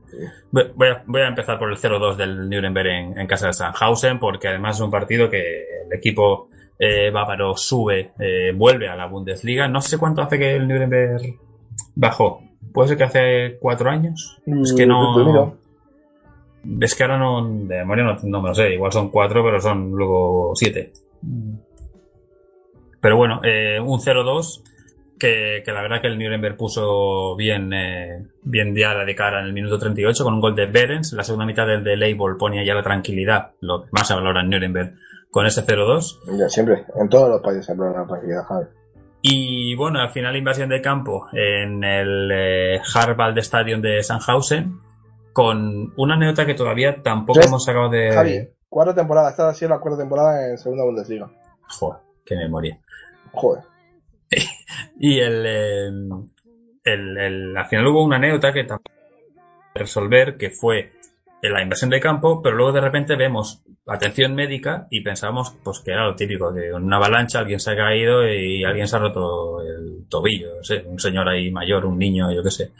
Voy 0.50 0.88
a, 0.88 1.02
voy 1.06 1.20
a 1.22 1.28
empezar 1.28 1.58
por 1.58 1.70
el 1.70 1.76
0-2 1.76 2.16
del 2.16 2.48
Nuremberg 2.48 2.88
en, 2.88 3.18
en 3.18 3.26
casa 3.26 3.48
de 3.48 3.52
Sandhausen, 3.52 4.18
porque 4.18 4.48
además 4.48 4.76
es 4.76 4.82
un 4.82 4.90
partido 4.90 5.30
que 5.30 5.64
el 5.86 5.92
equipo 5.92 6.48
eh, 6.78 7.11
bávaro 7.11 7.56
sube, 7.56 8.12
eh, 8.18 8.52
vuelve 8.54 8.88
a 8.88 8.96
la 8.96 9.06
Bundesliga. 9.06 9.68
No 9.68 9.80
sé 9.80 9.98
cuánto 9.98 10.22
hace 10.22 10.38
que 10.38 10.56
el 10.56 10.66
Nuremberg 10.66 11.38
bajó. 11.94 12.42
¿Puede 12.72 12.88
ser 12.88 12.98
que 12.98 13.04
hace 13.04 13.58
cuatro 13.61 13.90
años? 13.90 14.38
Es 14.46 14.74
que 14.74 14.86
Mm, 14.86 15.14
pues 15.14 15.26
no... 15.26 15.56
Es 16.80 16.94
que 16.94 17.02
ahora 17.04 17.18
no... 17.18 17.46
De 17.46 17.78
memoria 17.78 18.04
no, 18.04 18.16
no 18.22 18.42
me 18.42 18.48
lo 18.48 18.54
sé. 18.54 18.74
Igual 18.74 18.92
son 18.92 19.11
cuatro, 19.11 19.42
pero 19.44 19.61
son 19.61 19.90
luego 19.90 20.52
siete. 20.54 20.92
Pero 23.01 23.16
bueno, 23.16 23.40
eh, 23.44 23.80
un 23.80 23.98
0-2 23.98 24.62
que, 25.18 25.62
que 25.64 25.72
la 25.72 25.82
verdad 25.82 26.01
que 26.01 26.09
el 26.09 26.18
Nuremberg 26.18 26.57
puso 26.57 27.36
bien, 27.36 27.72
eh, 27.72 28.26
bien 28.42 28.74
ya 28.74 28.94
de 29.05 29.14
cara 29.14 29.40
en 29.40 29.46
el 29.46 29.53
minuto 29.53 29.78
38 29.78 30.24
con 30.24 30.34
un 30.34 30.40
gol 30.40 30.55
de 30.55 30.66
Berens. 30.66 31.12
La 31.12 31.24
segunda 31.24 31.46
mitad 31.46 31.66
del 31.66 31.84
de 31.84 31.96
Label 31.96 32.36
ponía 32.38 32.64
ya 32.64 32.74
la 32.74 32.82
tranquilidad, 32.82 33.53
lo 33.61 33.82
que 33.84 33.88
más 33.92 34.09
se 34.09 34.14
valora 34.14 34.40
en 34.40 34.51
Nuremberg, 34.51 34.94
con 35.30 35.46
ese 35.46 35.64
0-2. 35.64 36.38
Ya, 36.38 36.48
siempre, 36.48 36.84
en 36.94 37.09
todos 37.09 37.28
los 37.28 37.40
países 37.42 37.66
se 37.66 37.74
de 37.74 37.78
la 37.90 38.07
tranquilidad, 38.07 38.44
Javi. 38.44 38.66
Y 39.22 39.74
bueno, 39.76 40.01
al 40.01 40.11
final 40.11 40.34
invasión 40.36 40.70
de 40.70 40.80
campo 40.80 41.26
en 41.32 41.84
el 41.84 42.30
eh, 42.32 42.80
Harvard 42.94 43.36
Stadium 43.38 43.82
de 43.82 44.03
Sandhausen 44.03 44.78
con 45.34 45.92
una 45.96 46.14
anécdota 46.14 46.46
que 46.46 46.55
todavía 46.55 47.03
tampoco 47.03 47.38
Tres- 47.38 47.48
hemos 47.48 47.64
sacado 47.64 47.90
de... 47.90 48.12
Javi, 48.12 48.48
cuarta 48.68 48.94
temporada, 48.94 49.30
esta 49.30 49.51
ha 49.51 49.55
sido 49.55 49.68
la 49.70 49.78
cuarta 49.78 49.98
temporada 50.01 50.48
en 50.51 50.57
segunda 50.57 50.84
Bundesliga. 50.84 51.30
Joder, 51.78 51.98
qué 52.25 52.37
memoria. 52.37 52.79
Joder. 53.33 53.64
Y 54.99 55.18
el, 55.18 55.45
eh, 55.47 55.87
el, 56.85 57.18
el- 57.18 57.57
al 57.57 57.66
final 57.66 57.87
hubo 57.89 58.05
una 58.05 58.16
anécdota 58.16 58.53
que 58.53 58.64
tampoco 58.64 58.95
resolver, 59.75 60.37
que 60.37 60.51
fue 60.51 60.93
la 61.43 61.62
invasión 61.62 61.89
de 61.91 62.01
campo, 62.01 62.43
pero 62.43 62.55
luego 62.57 62.73
de 62.73 62.83
repente 62.83 63.16
vemos 63.16 63.62
atención 63.87 64.35
médica 64.35 64.87
y 64.91 65.01
pensamos 65.03 65.55
pues 65.64 65.81
que 65.81 65.93
era 65.93 66.05
lo 66.07 66.14
típico, 66.14 66.53
que 66.55 66.68
en 66.68 66.75
una 66.85 66.97
avalancha 66.99 67.39
alguien 67.39 67.59
se 67.61 67.71
ha 67.73 67.77
caído 67.77 68.29
y 68.29 68.62
alguien 68.62 68.87
se 68.87 68.97
ha 68.97 68.99
roto 68.99 69.62
el 69.62 70.07
tobillo, 70.09 70.57
no 70.59 70.64
sé, 70.64 70.85
un 70.87 70.99
señor 70.99 71.29
ahí 71.29 71.51
mayor, 71.51 71.87
un 71.87 71.99
niño, 71.99 72.31
yo 72.31 72.43
qué 72.43 72.51
sé. 72.51 72.71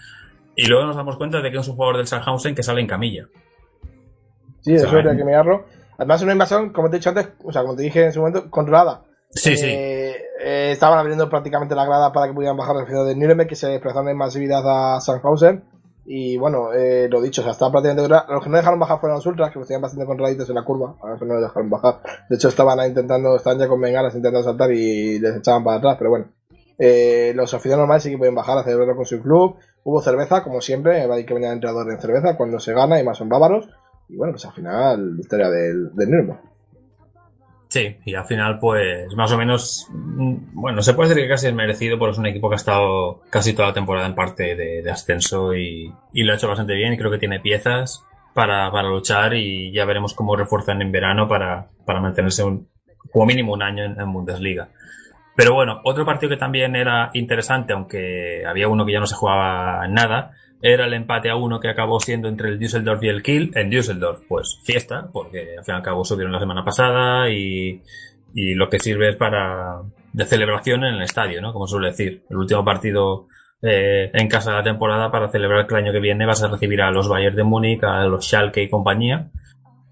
Y 0.57 0.67
luego 0.67 0.85
nos 0.87 0.97
damos 0.97 1.17
cuenta 1.17 1.41
de 1.41 1.51
que 1.51 1.57
es 1.57 1.69
un 1.69 1.75
jugador 1.77 1.97
del 1.97 2.07
Sandhausen 2.07 2.55
que 2.55 2.63
sale 2.63 2.83
en 2.83 2.87
camilla. 2.87 3.27
Sí, 4.61 4.75
eso 4.75 4.89
habría 4.91 5.17
que 5.17 5.25
mirarlo. 5.25 5.65
Además, 5.97 6.21
es 6.21 6.25
una 6.25 6.33
invasión, 6.33 6.71
como 6.71 6.91
te 6.91 6.97
he 6.97 6.99
dicho 6.99 7.11
antes, 7.11 7.31
o 7.43 7.53
sea, 7.53 7.63
como 7.63 7.77
te 7.77 7.83
dije 7.83 8.05
en 8.05 8.13
su 8.13 8.21
momento, 8.21 8.51
controlada. 8.51 9.05
Sí, 9.31 9.57
sí. 9.57 9.67
Eh, 9.67 10.17
eh, 10.43 10.71
estaban 10.73 10.99
abriendo 10.99 11.29
prácticamente 11.29 11.75
la 11.75 11.87
grada 11.87 12.13
para 12.13 12.27
que 12.27 12.35
pudieran 12.35 12.57
bajar 12.57 12.77
la 12.77 12.87
ciudad 12.87 13.07
de 13.07 13.15
Nuremberg, 13.15 13.49
que 13.49 13.57
se 13.57 13.69
desplazaron 13.69 14.09
en 14.09 14.17
masividad 14.17 14.63
a 14.67 15.01
Sandhausen. 15.01 15.65
Y 16.07 16.39
bueno, 16.39 16.73
eh, 16.73 17.09
lo 17.09 17.21
dicho, 17.21 17.43
o 17.43 17.45
sea, 17.45 17.53
estaba 17.53 17.71
prácticamente. 17.71 18.09
Los 18.09 18.43
que 18.43 18.51
no 18.51 18.57
dejaron 18.57 18.81
bajar 18.81 18.99
fueron 18.99 19.17
los 19.17 19.27
ultras, 19.27 19.53
que 19.53 19.61
tenían 19.61 19.83
bastante 19.83 20.07
controladitos 20.07 20.49
en 20.49 20.57
la 20.57 20.65
curva. 20.65 20.97
A 21.03 21.17
que 21.19 21.25
no 21.25 21.35
los 21.35 21.43
dejaron 21.43 21.71
bajar. 21.71 22.01
De 22.29 22.37
hecho, 22.37 22.49
estaban 22.49 22.81
ahí 22.81 22.89
intentando, 22.89 23.37
estaban 23.37 23.59
ya 23.59 23.69
con 23.69 23.81
bengalas 23.81 24.15
intentando 24.15 24.43
saltar 24.43 24.73
y 24.73 25.19
les 25.21 25.37
echaban 25.37 25.63
para 25.63 25.77
atrás, 25.77 25.97
pero 25.99 26.11
bueno. 26.11 26.27
Eh, 26.79 27.33
los 27.37 27.53
aficionados 27.53 27.83
normales 27.83 28.03
sí 28.03 28.11
que 28.11 28.19
pueden 28.19 28.35
bajar 28.35 28.59
a 28.59 28.65
celebrarlo 28.65 28.97
con 28.97 29.05
su 29.05 29.21
club. 29.21 29.57
Hubo 29.85 30.01
cerveza, 30.01 30.43
como 30.43 30.61
siempre, 30.61 31.03
hay 31.03 31.25
que 31.25 31.35
venir 31.35 31.49
al 31.49 31.55
entrenador 31.55 31.93
en 31.93 32.01
cerveza 32.01 32.37
cuando 32.37 32.59
se 32.59 32.73
gana 32.73 32.99
y 32.99 33.05
más 33.05 33.19
son 33.19 33.29
bávaros. 33.29 33.69
Y 34.09 34.17
bueno, 34.17 34.33
pues 34.33 34.45
al 34.47 34.53
final, 34.53 35.15
victoria 35.15 35.51
del, 35.51 35.95
del 35.95 36.11
Nuremberg. 36.11 36.41
Sí, 37.71 37.99
y 38.05 38.17
al 38.17 38.25
final, 38.25 38.59
pues, 38.59 39.15
más 39.15 39.31
o 39.31 39.39
menos, 39.39 39.87
mm, 39.93 40.61
bueno, 40.61 40.83
se 40.83 40.93
puede 40.93 41.11
decir 41.11 41.23
que 41.23 41.31
casi 41.31 41.47
es 41.47 41.55
merecido, 41.55 42.01
porque 42.01 42.13
es 42.13 42.19
un 42.19 42.27
equipo 42.27 42.49
que 42.49 42.57
ha 42.57 42.57
estado 42.57 43.23
casi 43.31 43.55
toda 43.55 43.69
la 43.69 43.75
temporada 43.75 44.09
en 44.09 44.17
parte 44.17 44.57
de, 44.57 44.91
ascenso 44.91 45.55
y, 45.55 45.95
y 46.13 46.25
lo 46.25 46.33
ha 46.33 46.37
hecho 46.37 46.49
bastante 46.49 46.75
bien 46.75 46.93
y 46.93 46.99
creo 46.99 47.13
que 47.13 47.19
tiene 47.19 47.39
piezas 47.39 48.05
para, 48.35 48.73
para 48.73 48.89
luchar 48.89 49.35
y 49.35 49.73
ya 49.73 49.85
veremos 49.85 50.15
cómo 50.15 50.35
refuerzan 50.35 50.83
en 50.83 50.91
verano 50.91 51.29
para, 51.29 51.69
para 51.87 52.01
mantenerse 52.01 52.43
un, 52.43 52.69
como 53.13 53.27
mínimo 53.27 53.53
un 53.53 53.63
año 53.63 53.85
en, 53.85 54.01
en 54.01 54.13
Bundesliga. 54.13 54.71
Pero 55.37 55.55
bueno, 55.55 55.81
otro 55.85 56.05
partido 56.05 56.29
que 56.29 56.37
también 56.37 56.75
era 56.75 57.11
interesante, 57.15 57.73
aunque 57.73 58.45
había 58.47 58.67
uno 58.67 58.85
que 58.85 58.95
ya 58.95 59.01
no 59.01 59.07
se 59.07 59.15
jugaba 59.15 59.87
nada, 59.87 60.33
era 60.63 60.87
el 60.87 60.95
empate 60.95 61.31
a 61.31 61.37
uno 61.37 61.61
que 61.61 61.69
acabó 61.69 62.01
siendo 62.01 62.29
entre 62.29 62.51
el 62.51 62.59
Düsseldorf 62.59 63.03
y 63.03 63.09
el 63.09 63.23
Kiel. 63.23 63.51
En 63.55 63.71
Düsseldorf, 63.71 64.23
pues 64.29 64.59
fiesta, 64.63 65.09
porque 65.13 65.57
al 65.59 65.65
fin 65.65 65.75
y 65.75 65.77
al 65.77 65.83
cabo 65.83 66.05
subieron 66.05 66.33
la 66.33 66.41
semana 66.41 66.65
pasada 66.65 67.31
y, 67.31 67.83
y 68.35 68.55
lo 68.55 68.69
que 68.69 68.79
sirve 68.79 69.11
es 69.11 69.17
para 69.17 69.83
de 70.13 70.25
celebración 70.25 70.85
en 70.85 70.97
el 70.97 71.03
estadio, 71.03 71.41
¿no? 71.41 71.53
Como 71.53 71.67
suele 71.67 71.89
decir. 71.89 72.23
El 72.29 72.37
último 72.37 72.65
partido 72.65 73.27
eh, 73.63 74.11
en 74.13 74.29
casa 74.29 74.51
de 74.51 74.57
la 74.57 74.63
temporada 74.63 75.11
para 75.11 75.31
celebrar 75.31 75.67
el 75.69 75.77
año 75.77 75.93
que 75.93 76.01
viene 76.01 76.27
vas 76.27 76.43
a 76.43 76.49
recibir 76.49 76.83
a 76.83 76.91
los 76.91 77.09
Bayern 77.09 77.37
de 77.37 77.45
Múnich, 77.45 77.83
a 77.85 78.05
los 78.05 78.27
Schalke 78.27 78.63
y 78.63 78.71
compañía. 78.71 79.31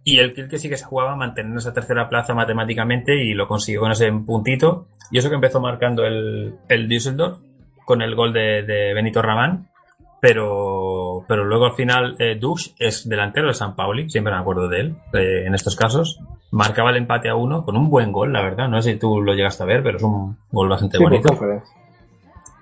Y 0.05 0.19
el 0.19 0.35
Kiel 0.35 0.49
que 0.49 0.59
sí 0.59 0.69
que 0.69 0.77
se 0.77 0.85
jugaba 0.85 1.17
mantener 1.17 1.57
esa 1.59 1.75
tercera 1.75 2.09
plaza 2.09 2.35
matemáticamente 2.35 3.23
y 3.23 3.35
lo 3.35 3.47
consiguió 3.47 3.81
con 3.81 3.93
ese 3.93 4.11
puntito. 4.11 4.89
Y 5.11 5.19
eso 5.19 5.29
que 5.29 5.35
empezó 5.35 5.61
marcando 5.61 6.05
el, 6.05 6.55
el 6.69 6.89
Düsseldorf 6.89 7.39
con 7.85 8.03
el 8.03 8.15
gol 8.15 8.33
de, 8.33 8.63
de 8.63 8.95
Benito 8.95 9.23
Ramán. 9.23 9.69
Pero, 10.21 11.25
pero 11.29 11.45
luego 11.45 11.67
al 11.67 11.75
final 11.75 12.17
eh, 12.19 12.41
es 12.79 13.09
delantero 13.09 13.49
de 13.49 13.55
San 13.55 13.77
Pauli, 13.77 14.11
siempre 14.11 14.33
me 14.33 14.41
acuerdo 14.41 14.69
de 14.69 14.81
él 14.81 14.97
eh, 15.15 15.45
en 15.47 15.55
estos 15.55 15.77
casos. 15.77 16.21
Marcaba 16.51 16.91
el 16.91 16.97
empate 16.97 17.29
a 17.29 17.37
uno 17.37 17.65
con 17.65 17.77
un 17.77 17.89
buen 17.89 18.11
gol, 18.11 18.33
la 18.33 18.43
verdad. 18.43 18.69
No 18.69 18.83
sé 18.83 18.95
si 18.95 18.99
tú 18.99 19.21
lo 19.21 19.35
llegaste 19.35 19.63
a 19.63 19.67
ver, 19.67 19.83
pero 19.83 19.99
es 19.99 20.03
un 20.03 20.37
gol 20.51 20.69
bastante 20.69 20.99
Sí, 20.99 21.05
bonito. 21.05 21.39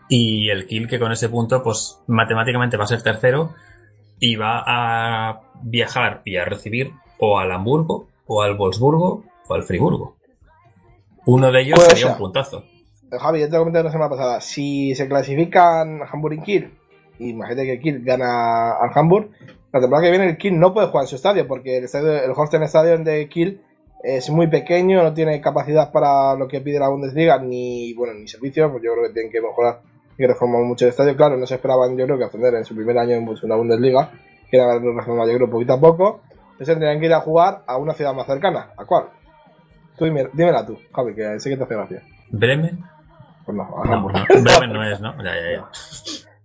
Y 0.08 0.50
el 0.50 0.66
Kiel 0.66 0.86
que 0.88 0.98
con 0.98 1.12
ese 1.12 1.28
punto, 1.28 1.62
pues 1.62 2.00
matemáticamente 2.06 2.76
va 2.76 2.84
a 2.84 2.88
ser 2.88 3.02
tercero 3.02 3.54
y 4.20 4.36
va 4.36 4.62
a 4.66 5.40
viajar 5.62 6.22
y 6.24 6.36
a 6.36 6.44
recibir 6.44 6.92
o 7.18 7.38
al 7.38 7.50
Hamburgo, 7.52 8.08
o 8.26 8.42
al 8.42 8.56
Wolfsburgo, 8.56 9.24
o 9.48 9.54
al 9.54 9.62
Friburgo. 9.62 10.16
Uno 11.24 11.50
de 11.50 11.62
ellos 11.62 11.76
Puede 11.76 11.90
sería 11.90 12.04
ser. 12.04 12.12
un 12.12 12.18
puntazo. 12.18 12.64
Javi, 13.10 13.40
ya 13.40 13.46
te 13.46 13.52
lo 13.52 13.60
comenté 13.60 13.82
la 13.82 13.90
semana 13.90 14.10
pasada. 14.10 14.40
Si 14.40 14.94
se 14.94 15.08
clasifican 15.08 16.00
Hamburg 16.10 16.34
y 16.34 16.42
Kiel, 16.42 16.75
imagínate 17.18 17.66
que 17.66 17.80
Kiel 17.80 18.04
gana 18.04 18.72
al 18.72 18.90
Hamburg, 18.94 19.30
la 19.72 19.80
temporada 19.80 20.04
que 20.04 20.10
viene 20.10 20.30
el 20.30 20.36
Kiel 20.36 20.58
no 20.58 20.72
puede 20.72 20.88
jugar 20.88 21.04
en 21.04 21.08
su 21.08 21.16
estadio, 21.16 21.46
porque 21.46 21.78
el, 21.78 21.84
estadio, 21.84 22.12
el 22.12 22.32
Holstein 22.34 22.62
Stadion 22.62 23.04
de 23.04 23.28
Kiel 23.28 23.60
es 24.02 24.30
muy 24.30 24.46
pequeño, 24.46 25.02
no 25.02 25.12
tiene 25.12 25.40
capacidad 25.40 25.90
para 25.90 26.34
lo 26.34 26.46
que 26.48 26.60
pide 26.60 26.78
la 26.78 26.88
Bundesliga, 26.88 27.38
ni 27.38 27.92
bueno 27.94 28.14
ni 28.14 28.28
servicios, 28.28 28.70
pues 28.70 28.82
yo 28.82 28.92
creo 28.92 29.08
que 29.08 29.12
tienen 29.12 29.32
que 29.32 29.40
mejorar 29.40 29.80
y 30.14 30.16
que 30.18 30.26
reformar 30.28 30.62
mucho 30.62 30.84
el 30.84 30.90
estadio. 30.90 31.16
Claro, 31.16 31.36
no 31.36 31.46
se 31.46 31.56
esperaban, 31.56 31.96
yo 31.96 32.06
creo 32.06 32.18
que 32.18 32.24
ascender 32.24 32.54
en 32.54 32.64
su 32.64 32.74
primer 32.74 32.96
año 32.98 33.14
en 33.14 33.26
la 33.42 33.56
Bundesliga, 33.56 34.10
que 34.50 34.56
era 34.56 34.78
reformar, 34.78 35.28
yo 35.28 35.36
creo, 35.36 35.50
poquito 35.50 35.72
a 35.72 35.80
poco. 35.80 36.20
Entonces 36.52 36.74
tendrían 36.74 37.00
que 37.00 37.06
ir 37.06 37.12
a 37.12 37.20
jugar 37.20 37.62
a 37.66 37.76
una 37.76 37.92
ciudad 37.92 38.14
más 38.14 38.26
cercana. 38.26 38.70
¿A 38.76 38.84
cuál? 38.84 39.06
Tú 39.98 40.04
dime, 40.04 40.28
dímela 40.32 40.64
tú, 40.64 40.78
Javi, 40.94 41.14
que 41.14 41.40
sé 41.40 41.50
que 41.50 41.56
te 41.56 41.64
hace 41.64 41.74
gracia. 41.74 42.02
¿Bremen? 42.30 42.78
Pues 43.44 43.56
no, 43.56 43.68
No, 43.84 44.00
no, 44.00 44.08
Bremen 44.08 44.72
no 44.72 44.82
es, 44.84 45.00
¿no? 45.00 45.16
Ya, 45.22 45.34
ya, 45.34 45.52
ya. 45.56 45.68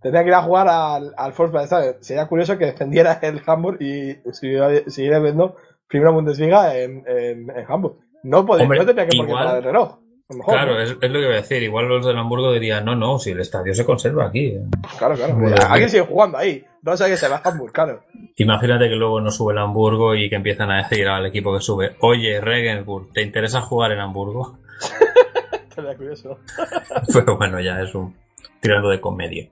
Tendría 0.02 0.24
que 0.24 0.30
ir 0.30 0.34
a 0.36 0.42
jugar 0.42 0.68
al, 0.68 1.14
al 1.16 1.32
Volkswagen 1.32 1.66
Stadion. 1.66 1.96
Sería 2.02 2.28
curioso 2.28 2.58
que 2.58 2.66
defendiera 2.66 3.20
el 3.22 3.42
Hamburg 3.46 3.82
y 3.82 4.18
siguiera, 4.34 4.70
siguiera 4.88 5.20
viendo 5.20 5.56
primera 5.88 6.12
Bundesliga 6.12 6.76
en, 6.78 7.04
en, 7.08 7.50
en 7.50 7.66
Hamburg. 7.68 7.98
No, 8.24 8.46
podría, 8.46 8.64
Hombre, 8.64 8.80
no 8.80 8.86
tendría 8.86 9.08
que 9.08 9.18
por 9.18 9.26
qué 9.26 9.32
igual- 9.32 9.46
parar 9.46 9.58
el 9.60 9.64
reloj. 9.64 9.98
Mejor, 10.30 10.54
Claro, 10.54 10.74
¿no? 10.76 10.80
es, 10.80 10.92
es 11.02 11.12
lo 11.12 11.20
que 11.20 11.26
iba 11.26 11.34
a 11.34 11.42
decir. 11.42 11.62
Igual 11.62 11.90
los 11.90 12.06
del 12.06 12.18
Hamburgo 12.18 12.54
dirían, 12.54 12.86
no, 12.86 12.96
no, 12.96 13.20
si 13.20 13.32
el 13.32 13.42
estadio 13.42 13.74
se 13.76 13.84
conserva 13.84 14.28
aquí. 14.28 14.58
claro, 14.98 15.16
claro. 15.16 15.36
Bueno, 15.36 15.58
Alguien 15.70 15.90
sigue 15.90 16.04
jugando 16.06 16.38
ahí. 16.38 16.64
No 16.84 16.96
sé 16.96 17.08
que 17.08 17.18
se 17.18 17.28
va 17.28 17.42
a 17.44 17.50
Hamburg, 17.50 17.74
claro. 17.74 18.04
Imagínate 18.38 18.88
que 18.88 18.96
luego 18.96 19.20
no 19.20 19.30
sube 19.30 19.52
el 19.52 19.60
Hamburgo 19.60 20.16
y 20.16 20.30
que 20.30 20.36
empiezan 20.38 20.72
a 20.72 20.78
decir 20.88 21.06
al 21.10 21.26
equipo 21.26 21.54
que 21.54 21.60
sube, 21.60 21.98
oye, 22.00 22.40
Regensburg, 22.40 23.12
¿te 23.12 23.22
interesa 23.24 23.60
jugar 23.62 23.92
en 23.92 24.00
Hamburgo? 24.00 24.58
Sería 25.76 25.96
curioso. 25.98 26.40
Pero 27.14 27.38
bueno, 27.38 27.60
ya 27.60 27.82
es 27.82 27.94
un 27.94 28.16
tirando 28.62 28.88
de 28.90 29.02
comedia. 29.02 29.50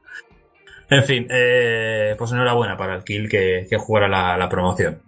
En 0.89 1.03
fin, 1.03 1.27
eh, 1.29 2.15
pues 2.17 2.31
enhorabuena 2.31 2.75
para 2.77 2.95
el 2.95 3.03
Kiel 3.03 3.29
que, 3.29 3.67
que 3.69 3.77
jugara 3.77 4.07
la, 4.07 4.37
la 4.37 4.49
promoción. 4.49 5.01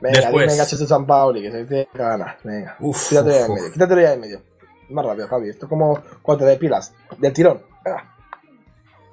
Venga, 0.00 0.20
Después- 0.20 0.46
dime 0.48 0.56
Gacho 0.58 0.76
San 0.76 1.06
Pauli, 1.06 1.42
que 1.42 1.50
se 1.52 1.64
tiene 1.66 1.88
que 1.92 1.98
ganar. 1.98 2.36
Venga. 2.42 2.76
Uf, 2.80 3.08
Quítate 3.08 3.28
uf, 3.30 3.34
ya 3.36 3.44
en 3.46 3.54
medio. 3.54 3.72
Quítate 3.72 4.02
ya 4.02 4.12
en 4.14 4.20
medio. 4.20 4.42
Más 4.90 5.06
rápido, 5.06 5.28
Javi. 5.28 5.48
Esto 5.50 5.66
es 5.66 5.70
como 5.70 6.02
cuando 6.22 6.44
te 6.44 6.50
depilas. 6.50 6.92
Del 7.18 7.32
tirón. 7.32 7.62
Venga. 7.84 8.08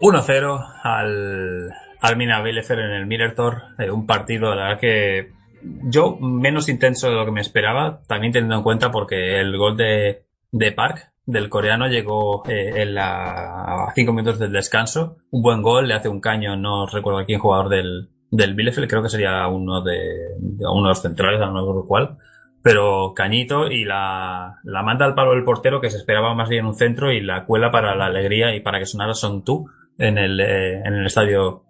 1-0 0.02 0.66
al, 0.84 1.72
al 2.02 2.18
Mina 2.18 2.42
Bielefeld 2.42 2.80
en 2.80 2.92
el 2.92 3.06
Millertor. 3.06 3.62
Eh, 3.78 3.92
un 3.92 4.06
partido, 4.08 4.56
la 4.56 4.64
verdad 4.64 4.80
que 4.80 5.32
yo 5.62 6.18
menos 6.20 6.70
intenso 6.70 7.10
de 7.10 7.16
lo 7.16 7.26
que 7.26 7.32
me 7.32 7.42
esperaba, 7.42 8.02
también 8.08 8.32
teniendo 8.34 8.56
en 8.56 8.64
cuenta 8.64 8.92
porque 8.92 9.40
el 9.40 9.58
gol 9.58 9.76
de, 9.78 10.24
de 10.52 10.72
Park, 10.72 11.12
del 11.30 11.48
coreano, 11.48 11.88
llegó 11.88 12.44
eh, 12.50 12.82
en 12.82 12.96
la, 12.96 13.86
a 13.86 13.94
5 13.94 14.14
minutos 14.14 14.40
del 14.40 14.52
descanso. 14.52 15.18
Un 15.30 15.44
buen 15.44 15.62
gol, 15.62 15.88
le 15.88 15.94
hace 15.94 16.10
un 16.10 16.20
caño, 16.20 16.56
no 16.58 16.88
recuerdo 16.88 17.20
a 17.20 17.26
quién 17.26 17.40
jugador 17.40 17.70
del, 17.70 18.10
del 18.32 18.56
Bielefeld, 18.56 18.90
creo 18.90 19.04
que 19.04 19.10
sería 19.10 19.48
uno 19.48 19.84
de, 19.84 20.00
de 20.40 20.66
uno 20.68 20.84
de 20.84 20.90
los 20.90 21.02
centrales, 21.02 21.40
no 21.40 21.60
recuerdo 21.60 21.88
cuál. 21.88 22.18
Pero 22.64 23.14
cañito 23.16 23.68
y 23.68 23.86
la, 23.86 24.58
la 24.64 24.82
manda 24.82 25.06
al 25.06 25.14
palo 25.14 25.32
del 25.32 25.44
portero 25.44 25.80
que 25.80 25.92
se 25.92 25.98
esperaba 25.98 26.34
más 26.34 26.50
bien 26.50 26.66
un 26.66 26.76
centro 26.76 27.12
y 27.12 27.22
la 27.22 27.46
cuela 27.46 27.72
para 27.72 27.96
la 27.96 28.08
alegría 28.08 28.56
y 28.56 28.62
para 28.62 28.80
que 28.80 28.86
sonara 28.86 29.14
Son 29.14 29.44
tú 29.44 29.70
en 29.98 30.18
el, 30.18 30.40
eh, 30.40 30.82
en 30.84 30.96
el 30.96 31.06
estadio 31.06 31.66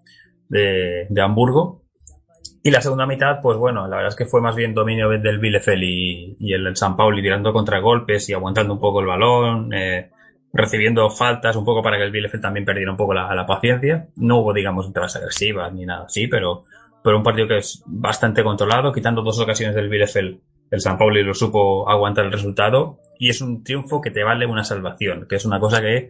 de, 0.47 1.05
de 1.09 1.21
Hamburgo. 1.21 1.83
Y 2.61 2.71
la 2.71 2.81
segunda 2.81 3.05
mitad, 3.05 3.39
pues 3.41 3.57
bueno, 3.57 3.87
la 3.87 3.95
verdad 3.95 4.09
es 4.09 4.15
que 4.15 4.25
fue 4.25 4.41
más 4.41 4.55
bien 4.55 4.73
dominio 4.73 5.09
del 5.09 5.39
Bielefeld 5.39 5.83
y, 5.83 6.35
y 6.39 6.53
el 6.53 6.65
del 6.65 6.75
San 6.75 6.97
Pauli 6.97 7.21
tirando 7.21 7.53
contragolpes 7.53 8.29
y 8.29 8.33
aguantando 8.33 8.73
un 8.73 8.79
poco 8.79 8.99
el 8.99 9.07
balón, 9.07 9.73
eh, 9.73 10.09
recibiendo 10.51 11.09
faltas 11.09 11.55
un 11.55 11.63
poco 11.63 11.81
para 11.81 11.97
que 11.97 12.03
el 12.03 12.11
Bielefeld 12.11 12.43
también 12.43 12.65
perdiera 12.65 12.91
un 12.91 12.97
poco 12.97 13.13
la, 13.13 13.33
la 13.33 13.45
paciencia. 13.45 14.07
No 14.17 14.39
hubo, 14.39 14.53
digamos, 14.53 14.87
entradas 14.87 15.15
agresivas 15.15 15.71
ni 15.73 15.85
nada 15.85 16.05
así, 16.05 16.27
pero, 16.27 16.63
pero 17.01 17.17
un 17.17 17.23
partido 17.23 17.47
que 17.47 17.59
es 17.59 17.81
bastante 17.85 18.43
controlado, 18.43 18.91
quitando 18.91 19.21
dos 19.21 19.39
ocasiones 19.39 19.75
del 19.75 19.89
Bielefeld. 19.89 20.39
El 20.69 20.81
San 20.81 20.97
Pauli 20.97 21.23
lo 21.23 21.33
supo 21.33 21.89
aguantar 21.89 22.25
el 22.25 22.31
resultado 22.31 22.99
y 23.17 23.29
es 23.29 23.41
un 23.41 23.63
triunfo 23.63 24.01
que 24.01 24.11
te 24.11 24.23
vale 24.23 24.45
una 24.45 24.63
salvación, 24.63 25.25
que 25.27 25.37
es 25.37 25.45
una 25.45 25.59
cosa 25.59 25.81
que 25.81 26.09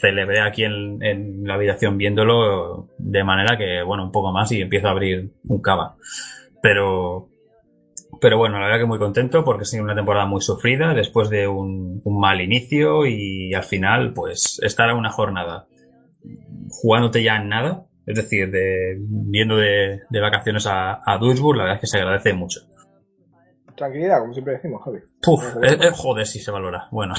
celebré 0.00 0.40
aquí 0.40 0.64
en, 0.64 1.02
en 1.02 1.44
la 1.44 1.54
habitación 1.54 1.98
viéndolo 1.98 2.88
de 2.98 3.24
manera 3.24 3.56
que, 3.56 3.82
bueno, 3.82 4.04
un 4.04 4.12
poco 4.12 4.32
más 4.32 4.50
y 4.52 4.60
empiezo 4.60 4.88
a 4.88 4.92
abrir 4.92 5.30
un 5.44 5.60
cava. 5.60 5.96
Pero, 6.62 7.28
pero 8.20 8.38
bueno, 8.38 8.58
la 8.58 8.66
verdad 8.66 8.80
que 8.80 8.86
muy 8.86 8.98
contento 8.98 9.44
porque 9.44 9.62
ha 9.62 9.66
sido 9.66 9.84
una 9.84 9.94
temporada 9.94 10.26
muy 10.26 10.40
sufrida 10.40 10.94
después 10.94 11.28
de 11.28 11.46
un, 11.46 12.00
un 12.04 12.20
mal 12.20 12.40
inicio 12.40 13.06
y 13.06 13.52
al 13.54 13.64
final, 13.64 14.12
pues, 14.14 14.60
estar 14.62 14.88
a 14.88 14.94
una 14.94 15.10
jornada 15.10 15.66
jugándote 16.70 17.22
ya 17.22 17.36
en 17.36 17.48
nada, 17.48 17.86
es 18.06 18.16
decir, 18.16 18.50
de, 18.50 18.96
viendo 18.98 19.56
de, 19.56 20.00
de 20.08 20.20
vacaciones 20.20 20.66
a, 20.66 21.00
a 21.04 21.18
Duisburg, 21.18 21.56
la 21.56 21.64
verdad 21.64 21.76
es 21.76 21.80
que 21.80 21.86
se 21.86 21.98
agradece 21.98 22.32
mucho. 22.32 22.60
Tranquilidad, 23.76 24.20
como 24.20 24.32
siempre 24.32 24.54
decimos, 24.54 24.82
Javi. 24.84 24.98
Puf, 25.20 25.56
eh, 25.62 25.76
eh, 25.80 25.90
joder, 25.92 26.26
sí 26.26 26.38
se 26.38 26.50
valora. 26.50 26.88
Bueno. 26.90 27.14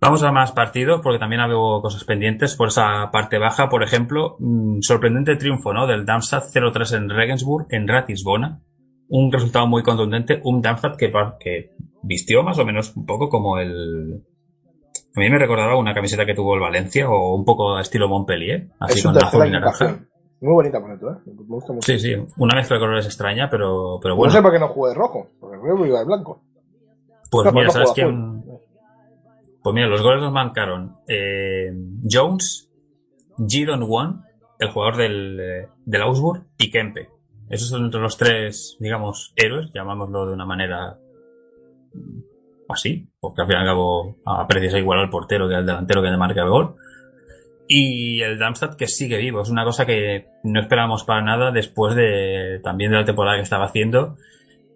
Vamos 0.00 0.22
a 0.22 0.32
más 0.32 0.52
partidos 0.52 1.00
porque 1.02 1.18
también 1.18 1.42
hago 1.42 1.82
cosas 1.82 2.04
pendientes 2.04 2.56
por 2.56 2.68
esa 2.68 3.10
parte 3.12 3.38
baja. 3.38 3.68
Por 3.68 3.82
ejemplo, 3.82 4.36
mm, 4.38 4.80
sorprendente 4.80 5.36
triunfo 5.36 5.74
¿no? 5.74 5.86
del 5.86 6.06
Darmstadt 6.06 6.44
0-3 6.54 6.96
en 6.96 7.10
Regensburg, 7.10 7.66
en 7.70 7.86
Ratisbona. 7.86 8.62
Un 9.08 9.30
resultado 9.30 9.66
muy 9.66 9.82
contundente. 9.82 10.40
Un 10.42 10.62
Darmstadt 10.62 10.96
que, 10.96 11.12
que 11.38 11.70
vistió 12.02 12.42
más 12.42 12.58
o 12.58 12.64
menos 12.64 12.96
un 12.96 13.04
poco 13.04 13.28
como 13.28 13.58
el... 13.58 14.24
A 15.16 15.20
mí 15.20 15.28
me 15.28 15.38
recordaba 15.38 15.76
una 15.76 15.92
camiseta 15.92 16.24
que 16.24 16.34
tuvo 16.34 16.54
el 16.54 16.60
Valencia 16.60 17.10
o 17.10 17.34
un 17.34 17.44
poco 17.44 17.78
estilo 17.78 18.08
Montpellier. 18.08 18.68
Así 18.78 19.00
es 19.00 19.04
con 19.04 19.16
azul 19.22 19.46
y 19.46 19.50
naranja. 19.50 19.98
Muy 20.40 20.54
bonita, 20.54 20.80
por 20.80 20.88
cierto, 20.88 21.10
¿eh? 21.10 21.22
Me 21.26 21.44
gusta 21.46 21.72
mucho. 21.74 21.86
Sí, 21.92 21.98
sí. 21.98 22.14
Una 22.38 22.54
mezcla 22.54 22.76
de 22.76 22.80
colores 22.80 23.04
extraña, 23.04 23.50
pero, 23.50 23.98
pero 24.00 24.14
No 24.14 24.18
bueno. 24.18 24.32
sé 24.32 24.40
por 24.40 24.52
qué 24.52 24.58
no 24.58 24.68
jugué 24.68 24.90
de 24.90 24.94
rojo, 24.94 25.26
porque 25.38 25.56
el 25.56 25.62
rojo 25.62 25.84
iba 25.84 25.98
de 25.98 26.04
blanco. 26.06 26.42
Pues 27.30 27.44
No, 27.46 27.52
mira, 27.52 27.66
no 27.66 27.72
¿sabes 27.72 27.92
quién? 27.92 28.39
Pues 29.62 29.74
mira, 29.74 29.88
los 29.88 30.02
goles 30.02 30.22
los 30.22 30.32
marcaron 30.32 30.94
eh, 31.06 31.72
Jones, 32.10 32.70
Gidon 33.48 33.82
Won, 33.82 34.22
el 34.58 34.70
jugador 34.70 34.96
del, 34.96 35.40
eh, 35.40 35.68
del 35.84 36.02
Augsburg, 36.02 36.46
y 36.58 36.70
Kempe. 36.70 37.08
Esos 37.50 37.68
son 37.68 37.84
entre 37.84 38.00
los 38.00 38.16
tres, 38.16 38.76
digamos, 38.78 39.32
héroes, 39.36 39.70
llamámoslo 39.74 40.26
de 40.26 40.34
una 40.34 40.46
manera 40.46 40.98
así, 42.68 43.08
porque 43.20 43.42
al 43.42 43.48
fin 43.48 43.56
y 43.56 43.60
al 43.60 43.66
cabo 43.66 44.16
aprecias 44.24 44.74
igual 44.74 45.00
al 45.00 45.10
portero 45.10 45.48
que 45.48 45.56
al 45.56 45.66
delantero 45.66 46.02
que 46.02 46.10
le 46.10 46.16
marca 46.16 46.42
el 46.42 46.48
gol. 46.48 46.76
Y 47.66 48.20
el 48.22 48.38
Darmstadt 48.38 48.76
que 48.76 48.88
sigue 48.88 49.16
vivo, 49.16 49.42
es 49.42 49.50
una 49.50 49.64
cosa 49.64 49.86
que 49.86 50.26
no 50.42 50.60
esperábamos 50.60 51.04
para 51.04 51.22
nada 51.22 51.52
después 51.52 51.94
de 51.94 52.60
también 52.62 52.90
de 52.90 52.98
la 52.98 53.04
temporada 53.04 53.36
que 53.36 53.42
estaba 53.42 53.66
haciendo. 53.66 54.16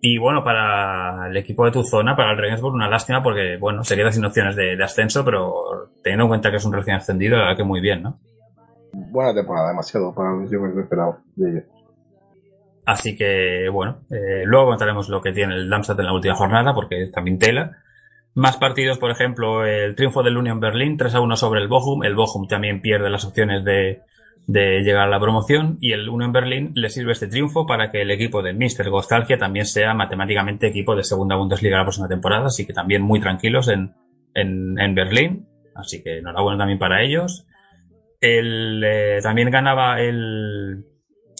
Y 0.07 0.18
bueno, 0.18 0.44
para 0.44 1.28
el 1.28 1.36
equipo 1.38 1.64
de 1.64 1.70
tu 1.70 1.82
zona, 1.82 2.14
para 2.14 2.32
el 2.32 2.36
Regensburg, 2.36 2.74
una 2.74 2.90
lástima 2.90 3.22
porque, 3.22 3.57
bueno, 3.57 3.84
se 3.84 3.96
queda 3.96 4.12
sin 4.12 4.22
opciones 4.26 4.55
de, 4.55 4.76
de 4.76 4.84
ascenso, 4.84 5.24
pero 5.24 5.55
teniendo 6.02 6.24
en 6.24 6.28
cuenta 6.28 6.50
que 6.50 6.59
es 6.59 6.64
un 6.66 6.74
recién 6.74 6.96
ascendido, 6.96 7.38
la 7.38 7.44
verdad 7.44 7.57
que 7.57 7.64
muy 7.64 7.80
bien, 7.80 8.02
¿no? 8.02 8.14
Buena 8.92 9.32
temporada, 9.32 9.68
demasiado 9.68 10.14
para 10.14 10.28
que 10.44 10.52
yo 10.52 10.78
esperaba 10.78 11.16
de 11.36 11.50
ellos. 11.50 11.64
Así 12.84 13.16
que, 13.16 13.70
bueno, 13.72 14.00
eh, 14.11 14.42
luego 14.44 14.66
contaremos 14.66 15.09
lo 15.09 15.22
que 15.22 15.32
tiene 15.32 15.55
el 15.55 15.70
Darmstadt 15.70 16.00
en 16.00 16.05
la 16.05 16.12
última 16.12 16.34
jornada, 16.34 16.74
porque 16.74 17.07
también 17.11 17.38
tela. 17.38 17.78
Más 18.34 18.59
partidos, 18.59 18.98
por 18.98 19.11
ejemplo, 19.11 19.64
el 19.64 19.94
triunfo 19.94 20.22
del 20.22 20.36
Union 20.36 20.61
Berlin 20.61 20.98
3 20.98 21.14
a 21.14 21.20
1 21.22 21.34
sobre 21.38 21.62
el 21.62 21.68
Bochum. 21.68 22.05
El 22.05 22.14
Bochum 22.14 22.46
también 22.46 22.82
pierde 22.82 23.09
las 23.09 23.24
opciones 23.24 23.64
de, 23.64 24.02
de 24.47 24.80
llegar 24.80 25.05
a 25.05 25.11
la 25.11 25.20
promoción 25.20 25.78
y 25.80 25.92
el 25.92 26.09
1 26.09 26.26
en 26.26 26.32
Berlín 26.32 26.72
le 26.74 26.90
sirve 26.90 27.12
este 27.12 27.28
triunfo 27.28 27.66
para 27.66 27.90
que 27.90 28.03
el 28.03 28.11
equipo 28.11 28.42
de 28.42 28.53
Mr. 28.53 28.90
Gostalgia 28.90 29.38
también 29.38 29.64
sea 29.64 29.95
matemáticamente 29.95 30.66
equipo 30.66 30.95
de 30.95 31.05
segunda 31.05 31.36
Bundesliga 31.36 31.78
la 31.78 31.84
próxima 31.84 32.09
temporada, 32.09 32.47
así 32.47 32.66
que 32.66 32.74
también 32.74 33.03
muy 33.03 33.20
tranquilos 33.20 33.68
en, 33.68 33.95
en, 34.34 34.78
en 34.78 34.95
Berlín, 34.95 35.49
así 35.74 36.03
que 36.03 36.18
enhorabuena 36.18 36.59
también 36.59 36.78
para 36.78 37.03
ellos. 37.03 37.47
El, 38.20 38.82
eh, 38.84 39.20
también 39.22 39.51
ganaba 39.51 40.01
el, 40.01 40.84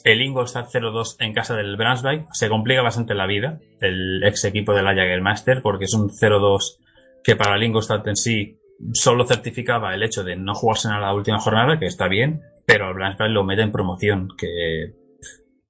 el 0.05 0.23
Ingolstadt 0.23 0.69
0-2 0.71 1.17
en 1.21 1.33
casa 1.33 1.55
del 1.57 1.77
Brunswick. 1.77 2.27
Se 2.33 2.49
complica 2.49 2.83
bastante 2.83 3.15
la 3.15 3.27
vida 3.27 3.59
el 3.81 4.23
ex 4.23 4.45
equipo 4.45 4.75
de 4.75 4.83
la 4.83 4.95
Jagermeister 4.95 5.61
porque 5.63 5.87
es 5.87 5.95
un 5.95 6.11
0-2 6.11 6.79
que 7.23 7.37
para 7.37 7.57
el 7.57 7.63
Ingolstadt 7.63 8.07
en 8.07 8.17
sí 8.17 8.59
solo 8.93 9.27
certificaba 9.27 9.95
el 9.95 10.03
hecho 10.03 10.25
de 10.25 10.37
no 10.37 10.55
jugarse 10.55 10.89
en 10.89 11.01
la 11.01 11.15
última 11.15 11.41
jornada, 11.41 11.79
que 11.79 11.87
está 11.87 12.09
bien, 12.09 12.43
pero 12.67 12.89
el 12.89 12.95
Brunswick 12.95 13.31
lo 13.31 13.45
mete 13.45 13.63
en 13.63 13.73
promoción, 13.73 14.29
que 14.37 14.95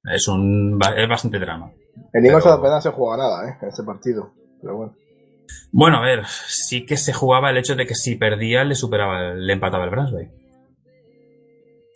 es 0.04 0.28
un 0.28 0.78
es 0.96 1.08
bastante 1.08 1.38
drama. 1.38 1.72
El 2.12 2.26
Ingolstadt 2.26 2.58
apenas 2.58 2.82
se 2.82 2.90
juega 2.90 3.16
nada, 3.16 3.48
¿eh? 3.48 3.56
En 3.62 3.68
ese 3.68 3.82
partido. 3.82 4.32
Pero 4.60 4.76
bueno. 4.76 4.96
Bueno, 5.72 5.98
a 5.98 6.02
ver, 6.02 6.24
sí 6.26 6.86
que 6.86 6.96
se 6.96 7.12
jugaba 7.12 7.50
el 7.50 7.58
hecho 7.58 7.74
de 7.74 7.86
que 7.86 7.94
si 7.94 8.16
perdía 8.16 8.64
le 8.64 8.74
superaba, 8.74 9.34
le 9.34 9.52
empataba 9.52 9.84
el 9.84 9.90
Brunswick. 9.90 10.30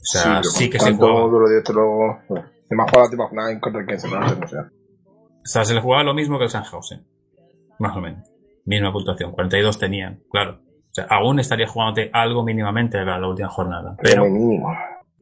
O 0.01 0.11
sea, 0.11 0.42
sí, 0.42 0.70
que 0.70 0.78
se 0.78 0.94
jugaba. 0.94 1.20
duro 1.28 1.49
de 1.49 1.59
otro. 1.59 2.20
Bueno, 2.28 2.46
se 2.68 2.74
me 2.74 2.82
ha 2.82 2.86
jugado 2.86 3.28
jornada 3.28 3.51
en 3.53 3.61
contra 3.61 3.84
quien 3.84 4.01
se 4.01 4.09
no 4.09 4.49
sé. 4.49 4.57
O 4.57 5.51
sea, 5.51 5.64
se 5.64 5.74
le 5.74 5.80
jugaba 5.80 6.05
lo 6.05 6.14
mismo 6.14 6.38
que 6.38 6.44
el 6.44 6.51
Sandhausen. 6.51 7.07
Más 7.78 7.96
o 7.96 8.01
menos. 8.01 8.28
Misma 8.64 8.92
puntuación. 8.92 9.32
42 9.32 9.78
tenían, 9.78 10.22
claro. 10.30 10.61
Sea, 11.07 11.07
aún 11.16 11.38
estaría 11.40 11.66
jugándote 11.66 12.11
algo 12.12 12.42
mínimamente 12.44 13.05
la, 13.05 13.18
la 13.18 13.28
última 13.28 13.49
jornada. 13.49 13.96
Pero 14.03 14.24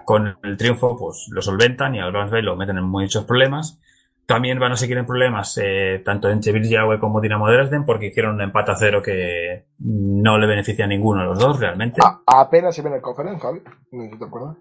con 0.04 0.38
el 0.42 0.56
triunfo, 0.56 0.96
pues 0.98 1.28
lo 1.32 1.42
solventan 1.42 1.94
y 1.94 2.00
al 2.00 2.12
Brunswick 2.12 2.44
lo 2.44 2.56
meten 2.56 2.78
en 2.78 2.84
muchos 2.84 3.24
problemas. 3.24 3.80
También 4.26 4.58
van 4.58 4.72
a 4.72 4.76
seguir 4.76 4.98
en 4.98 5.06
problemas 5.06 5.56
eh, 5.62 6.02
tanto 6.04 6.28
en 6.28 6.40
Cheville 6.40 6.98
como 6.98 7.20
Dinamo 7.20 7.48
Dresden 7.48 7.84
porque 7.84 8.06
hicieron 8.06 8.34
un 8.34 8.40
empate 8.42 8.72
a 8.72 8.76
cero 8.76 9.00
que 9.00 9.66
no 9.78 10.36
le 10.38 10.46
beneficia 10.48 10.84
a 10.84 10.88
ninguno 10.88 11.20
de 11.20 11.26
los 11.28 11.38
dos 11.38 11.60
realmente. 11.60 12.00
A- 12.04 12.20
apenas 12.26 12.74
se 12.74 12.82
ve 12.82 12.88
en 12.88 12.94
el 12.96 13.00
conference, 13.02 13.40
Javi. 13.40 13.60
No 13.92 14.10
sé 14.10 14.16
te 14.18 14.24
acuerdas. 14.24 14.56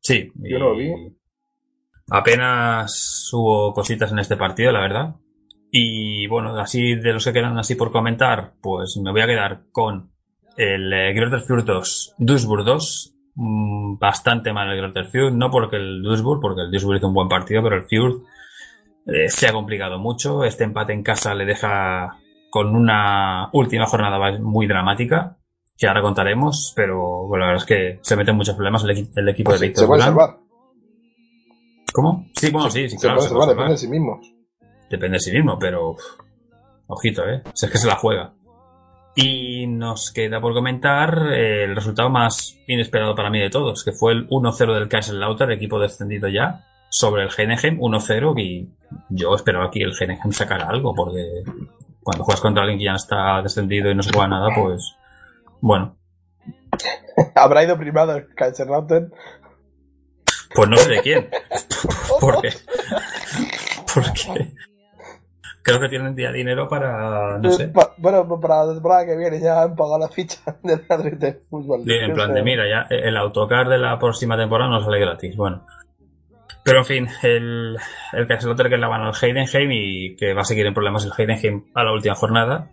Sí. 0.00 0.32
Yo 0.34 0.58
lo 0.58 0.74
vi. 0.76 0.92
Apenas 2.10 3.30
hubo 3.32 3.72
cositas 3.72 4.12
en 4.12 4.18
este 4.18 4.36
partido, 4.36 4.72
la 4.72 4.80
verdad. 4.80 5.14
Y 5.70 6.26
bueno, 6.28 6.56
así 6.58 6.94
de 6.96 7.12
los 7.12 7.24
que 7.24 7.32
quedan 7.32 7.58
así 7.58 7.74
por 7.74 7.90
comentar, 7.90 8.52
pues 8.60 8.96
me 9.02 9.10
voy 9.10 9.22
a 9.22 9.26
quedar 9.26 9.62
con 9.72 10.10
el 10.56 10.92
eh, 10.92 11.12
Greuther 11.14 11.40
Fürth 11.40 11.64
2, 11.66 12.14
Duisburg 12.18 12.64
2. 12.64 13.10
Mm, 13.36 13.98
bastante 13.98 14.52
mal 14.52 14.70
el 14.70 14.78
Greuther 14.78 15.06
Fürth, 15.06 15.32
no 15.34 15.50
porque 15.50 15.76
el 15.76 16.02
Duisburg, 16.02 16.40
porque 16.40 16.62
el 16.62 16.70
Duisburg 16.70 16.98
hizo 16.98 17.08
un 17.08 17.14
buen 17.14 17.28
partido, 17.28 17.62
pero 17.64 17.74
el 17.76 17.84
Fürth 17.84 18.22
eh, 19.06 19.28
se 19.28 19.48
ha 19.48 19.52
complicado 19.52 19.98
mucho. 19.98 20.44
Este 20.44 20.62
empate 20.64 20.92
en 20.92 21.02
casa 21.02 21.34
le 21.34 21.44
deja 21.44 22.18
con 22.50 22.76
una 22.76 23.48
última 23.52 23.86
jornada 23.86 24.38
muy 24.38 24.66
dramática, 24.68 25.36
que 25.76 25.88
ahora 25.88 26.02
contaremos, 26.02 26.72
pero 26.76 27.26
bueno, 27.26 27.46
la 27.46 27.52
verdad 27.52 27.62
es 27.64 27.66
que 27.68 27.98
se 28.02 28.14
meten 28.16 28.36
muchos 28.36 28.54
problemas 28.54 28.84
el, 28.84 28.90
equi- 28.90 29.10
el 29.16 29.28
equipo 29.28 29.50
de 29.50 29.58
Se, 29.58 29.64
Víctor 29.66 29.82
se 29.82 29.88
puede 29.88 30.02
salvar. 30.02 30.36
¿Cómo? 31.92 32.26
Sí, 32.36 32.50
bueno, 32.52 32.70
sí, 32.70 32.88
sí, 32.88 32.96
Se 32.96 33.06
claro. 33.06 33.16
puede 33.16 33.28
se 33.28 33.34
salvar, 33.34 33.46
puede 33.56 33.56
depende 33.56 33.72
de 33.72 33.78
salvar. 33.78 33.78
sí 33.78 33.88
mismos. 33.88 34.34
Depende 34.90 35.14
de 35.16 35.20
sí 35.20 35.32
mismo, 35.32 35.58
pero 35.58 35.90
uf, 35.90 36.00
ojito, 36.86 37.28
¿eh? 37.28 37.42
Si 37.54 37.66
es 37.66 37.72
que 37.72 37.78
se 37.78 37.86
la 37.88 37.96
juega. 37.96 38.32
Y 39.16 39.66
nos 39.66 40.10
queda 40.12 40.40
por 40.40 40.54
comentar 40.54 41.32
eh, 41.32 41.64
el 41.64 41.76
resultado 41.76 42.10
más 42.10 42.58
inesperado 42.66 43.14
para 43.14 43.30
mí 43.30 43.40
de 43.40 43.50
todos, 43.50 43.84
que 43.84 43.92
fue 43.92 44.12
el 44.12 44.28
1-0 44.28 44.74
del 44.74 44.88
Kaiserslautern, 44.88 45.52
equipo 45.52 45.78
descendido 45.78 46.28
ya, 46.28 46.66
sobre 46.88 47.22
el 47.22 47.30
Genegem 47.30 47.78
1-0 47.78 48.40
y 48.40 48.68
yo 49.10 49.34
esperaba 49.34 49.66
aquí 49.66 49.82
el 49.82 49.94
Genegem 49.94 50.32
sacara 50.32 50.68
algo, 50.68 50.94
porque 50.94 51.44
cuando 52.02 52.24
juegas 52.24 52.40
contra 52.40 52.62
alguien 52.62 52.78
que 52.78 52.86
ya 52.86 52.92
no 52.92 52.96
está 52.96 53.40
descendido 53.42 53.90
y 53.90 53.94
no 53.94 54.02
se 54.02 54.12
juega 54.12 54.28
nada, 54.28 54.48
pues 54.54 54.96
bueno, 55.60 55.96
Habrá 57.34 57.64
ido 57.64 57.78
primado 57.78 58.16
el 58.16 58.34
Kaiserslautern. 58.34 59.12
pues 60.54 60.68
no 60.68 60.76
sé 60.76 60.90
de 60.90 61.02
quién. 61.02 61.30
porque, 62.20 62.50
porque 63.92 64.52
creo 65.64 65.80
que 65.80 65.88
tienen 65.88 66.14
ya 66.16 66.30
dinero 66.30 66.68
para, 66.68 67.38
no 67.38 67.50
sé, 67.50 67.72
bueno, 67.96 68.28
pues 68.28 68.40
para 68.40 68.64
la 68.66 68.74
temporada 68.74 69.06
que 69.06 69.16
viene 69.16 69.40
ya 69.40 69.62
han 69.62 69.74
pagado 69.74 69.98
la 69.98 70.08
ficha 70.08 70.38
del 70.62 70.84
Madrid 70.88 71.14
de 71.14 71.32
fútbol. 71.50 71.82
Sí, 71.84 71.90
en 71.92 72.12
plan 72.12 72.32
de, 72.32 72.42
mira, 72.44 72.64
ya 72.68 72.86
el 72.94 73.16
autocar 73.16 73.68
de 73.68 73.78
la 73.78 73.98
próxima 73.98 74.36
temporada 74.36 74.70
no 74.70 74.84
sale 74.84 75.00
gratis. 75.00 75.34
Bueno. 75.36 75.66
Pero 76.62 76.78
en 76.78 76.84
fin, 76.86 77.08
el, 77.22 77.76
el 78.12 78.26
Kaiserslautern 78.26 78.70
que 78.70 78.78
la 78.78 78.88
van 78.88 79.02
al 79.02 79.12
Heidenheim 79.20 79.70
y 79.72 80.16
que 80.16 80.32
va 80.32 80.42
a 80.42 80.44
seguir 80.46 80.64
en 80.66 80.72
problemas 80.72 81.04
el 81.04 81.12
Heidenheim 81.16 81.64
a 81.74 81.82
la 81.84 81.92
última 81.92 82.14
jornada. 82.14 82.70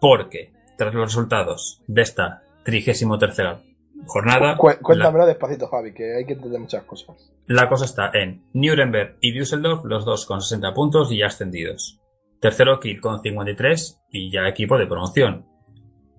Porque, 0.00 0.52
tras 0.78 0.94
los 0.94 1.06
resultados 1.06 1.82
de 1.88 2.02
esta 2.02 2.42
trigésimo 2.64 3.18
tercera 3.18 3.58
jornada, 4.06 4.56
Cu- 4.56 4.68
la, 4.68 4.76
cuéntamelo 4.78 5.26
despacito, 5.26 5.66
Javi, 5.68 5.92
que 5.92 6.16
hay 6.16 6.24
que 6.24 6.34
entender 6.34 6.60
muchas 6.60 6.84
cosas. 6.84 7.16
la 7.46 7.68
cosa 7.68 7.84
está 7.84 8.10
en 8.14 8.44
Nuremberg 8.54 9.16
y 9.20 9.32
Düsseldorf, 9.32 9.84
los 9.84 10.04
dos 10.06 10.24
con 10.24 10.40
60 10.40 10.72
puntos 10.72 11.10
y 11.12 11.18
ya 11.18 11.26
ascendidos. 11.26 11.97
Tercero 12.40 12.78
Kiel 12.80 13.00
con 13.00 13.20
53 13.20 14.02
y 14.10 14.30
ya 14.30 14.48
equipo 14.48 14.78
de 14.78 14.86
promoción. 14.86 15.46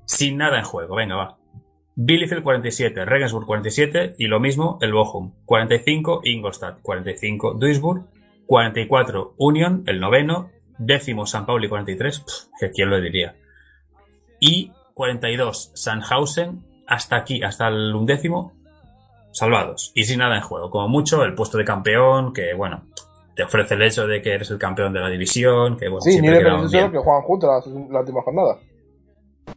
Sin 0.05 0.37
nada 0.37 0.57
en 0.57 0.65
juego, 0.65 0.95
venga, 0.95 1.15
va. 1.15 1.37
Bielefeld 1.95 2.43
47, 2.43 3.05
Regensburg 3.05 3.45
47 3.45 4.15
y 4.17 4.27
lo 4.27 4.39
mismo 4.39 4.77
el 4.81 4.93
Bochum. 4.93 5.33
45 5.45 6.21
Ingolstadt, 6.23 6.81
45 6.81 7.55
Duisburg, 7.55 8.05
44 8.45 9.35
Union, 9.37 9.83
el 9.85 9.99
noveno, 9.99 10.49
décimo 10.77 11.25
San 11.25 11.45
Pauli 11.45 11.67
43, 11.67 12.19
pff, 12.19 12.33
que 12.59 12.71
quién 12.71 12.89
lo 12.89 12.99
diría. 12.99 13.35
Y 14.39 14.71
42 14.93 15.71
Sandhausen, 15.75 16.65
hasta 16.87 17.17
aquí, 17.17 17.43
hasta 17.43 17.67
el 17.67 17.93
undécimo, 17.93 18.53
salvados 19.31 19.91
y 19.93 20.05
sin 20.05 20.19
nada 20.19 20.37
en 20.37 20.41
juego. 20.41 20.69
Como 20.69 20.87
mucho, 20.87 21.23
el 21.23 21.35
puesto 21.35 21.57
de 21.57 21.65
campeón, 21.65 22.33
que 22.33 22.53
bueno, 22.53 22.85
te 23.39 23.45
ofrece 23.45 23.75
el 23.75 23.83
hecho 23.83 24.05
de 24.05 24.21
que 24.21 24.33
eres 24.33 24.51
el 24.51 24.57
campeón 24.57 24.91
de 24.91 24.99
la 24.99 25.07
división, 25.07 25.77
que 25.77 25.87
bueno, 25.87 26.01
Sí. 26.01 26.19
Düsseldorf 26.19 26.91
que 26.91 26.97
juegan 26.97 27.21
juntos 27.21 27.49
la, 27.65 27.71
la 27.93 27.99
última 28.01 28.21
jornada. 28.21 28.57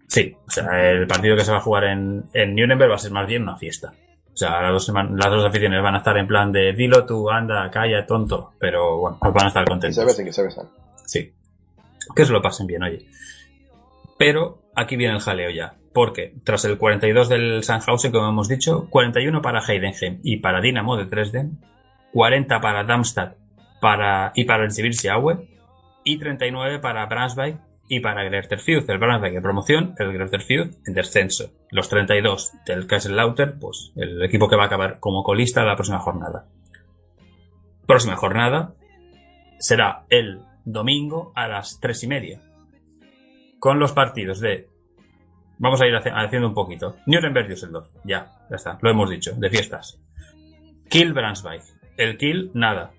Sí, 0.07 0.37
o 0.47 0.51
sea, 0.53 0.89
el 0.89 1.09
partido 1.09 1.35
que 1.37 1.43
se 1.43 1.51
va 1.51 1.59
a 1.59 1.63
jugar 1.63 1.83
en, 1.85 2.23
en 2.33 2.55
Nuremberg 2.55 2.93
va 2.93 2.95
a 2.95 2.99
ser 2.99 3.11
más 3.11 3.27
bien 3.27 3.43
una 3.43 3.57
fiesta. 3.57 3.93
O 4.33 4.37
sea, 4.37 4.63
las 4.63 4.71
dos, 4.87 4.89
las 5.17 5.45
aficiones 5.45 5.83
van 5.83 5.97
a 5.97 5.99
estar 5.99 6.17
en 6.17 6.29
plan 6.29 6.53
de 6.53 6.73
dilo 6.75 7.05
tú, 7.05 7.29
anda, 7.29 7.69
calla, 7.73 8.07
tonto, 8.07 8.53
pero 8.61 8.99
bueno, 8.99 9.19
pues 9.21 9.35
van 9.35 9.47
a 9.47 9.49
estar 9.49 9.65
Que 9.65 9.71
contentos. 9.71 9.97
se 9.97 10.05
besen, 10.05 10.27
que 10.27 10.33
se 10.33 10.43
besan. 10.45 10.69
Sí. 11.07 11.33
Que 12.15 12.25
se 12.25 12.33
lo 12.33 12.41
pasen 12.41 12.69
bien, 12.69 12.85
oye. 12.85 13.05
Pero 14.17 14.59
aquí 14.77 14.95
viene 14.95 15.15
el 15.15 15.21
jaleo 15.21 15.51
ya. 15.51 15.75
Porque 15.93 16.35
tras 16.45 16.65
el 16.67 16.79
42 16.79 17.29
del 17.29 17.65
Sandhausen, 17.65 18.13
como 18.13 18.29
hemos 18.29 18.47
dicho, 18.49 18.87
41 18.91 19.43
para 19.43 19.61
Heidenheim 19.61 20.21
y 20.23 20.37
para 20.37 20.61
Dinamo 20.61 20.97
de 20.97 21.07
Dresden, 21.07 21.59
40 22.13 22.61
para 22.61 22.85
Darmstadt 22.85 23.42
para, 23.83 24.31
y 24.37 24.45
para 24.45 24.65
el 24.65 24.71
Sibirsi 24.71 25.09
Aue, 25.09 25.49
y 26.05 26.17
39 26.17 26.79
para 26.79 27.05
Brunswick 27.07 27.59
y 27.89 27.99
para 27.99 28.23
Greuther 28.23 28.61
Fürth. 28.61 28.89
El 28.89 28.99
Brunswick 28.99 29.35
en 29.35 29.43
promoción, 29.43 29.95
el 29.99 30.13
Greuther 30.13 30.41
Fürth 30.41 30.77
en 30.87 30.95
descenso. 30.95 31.51
Los 31.71 31.89
32 31.89 32.53
del 32.65 32.87
Kaiserslautern, 32.87 33.59
pues 33.59 33.93
el 33.97 34.23
equipo 34.23 34.49
que 34.49 34.55
va 34.55 34.63
a 34.63 34.67
acabar 34.67 35.01
como 35.01 35.25
colista 35.25 35.65
la 35.65 35.75
próxima 35.75 35.99
jornada. 35.99 36.47
Próxima 37.85 38.15
jornada 38.15 38.75
será 39.59 40.05
el 40.09 40.43
domingo 40.65 41.33
a 41.35 41.49
las 41.49 41.81
tres 41.81 42.05
y 42.05 42.07
media. 42.07 42.41
Con 43.59 43.81
los 43.81 43.93
partidos 43.93 44.39
de. 44.39 44.69
Vamos 45.59 45.81
a 45.81 45.87
ir 45.87 45.95
haciendo 45.97 46.47
un 46.47 46.55
poquito. 46.55 46.99
Nuremberg 47.07 47.49
Düsseldorf. 47.49 47.89
Ya, 48.05 48.31
ya 48.49 48.57
está. 48.57 48.79
Lo 48.81 48.91
hemos 48.91 49.11
dicho. 49.11 49.33
De 49.37 49.51
fiestas. 49.51 50.01
Kiel 50.89 51.13
Brunswick. 51.13 51.63
El 51.97 52.17
Kiel, 52.17 52.53
nada. 52.55 52.93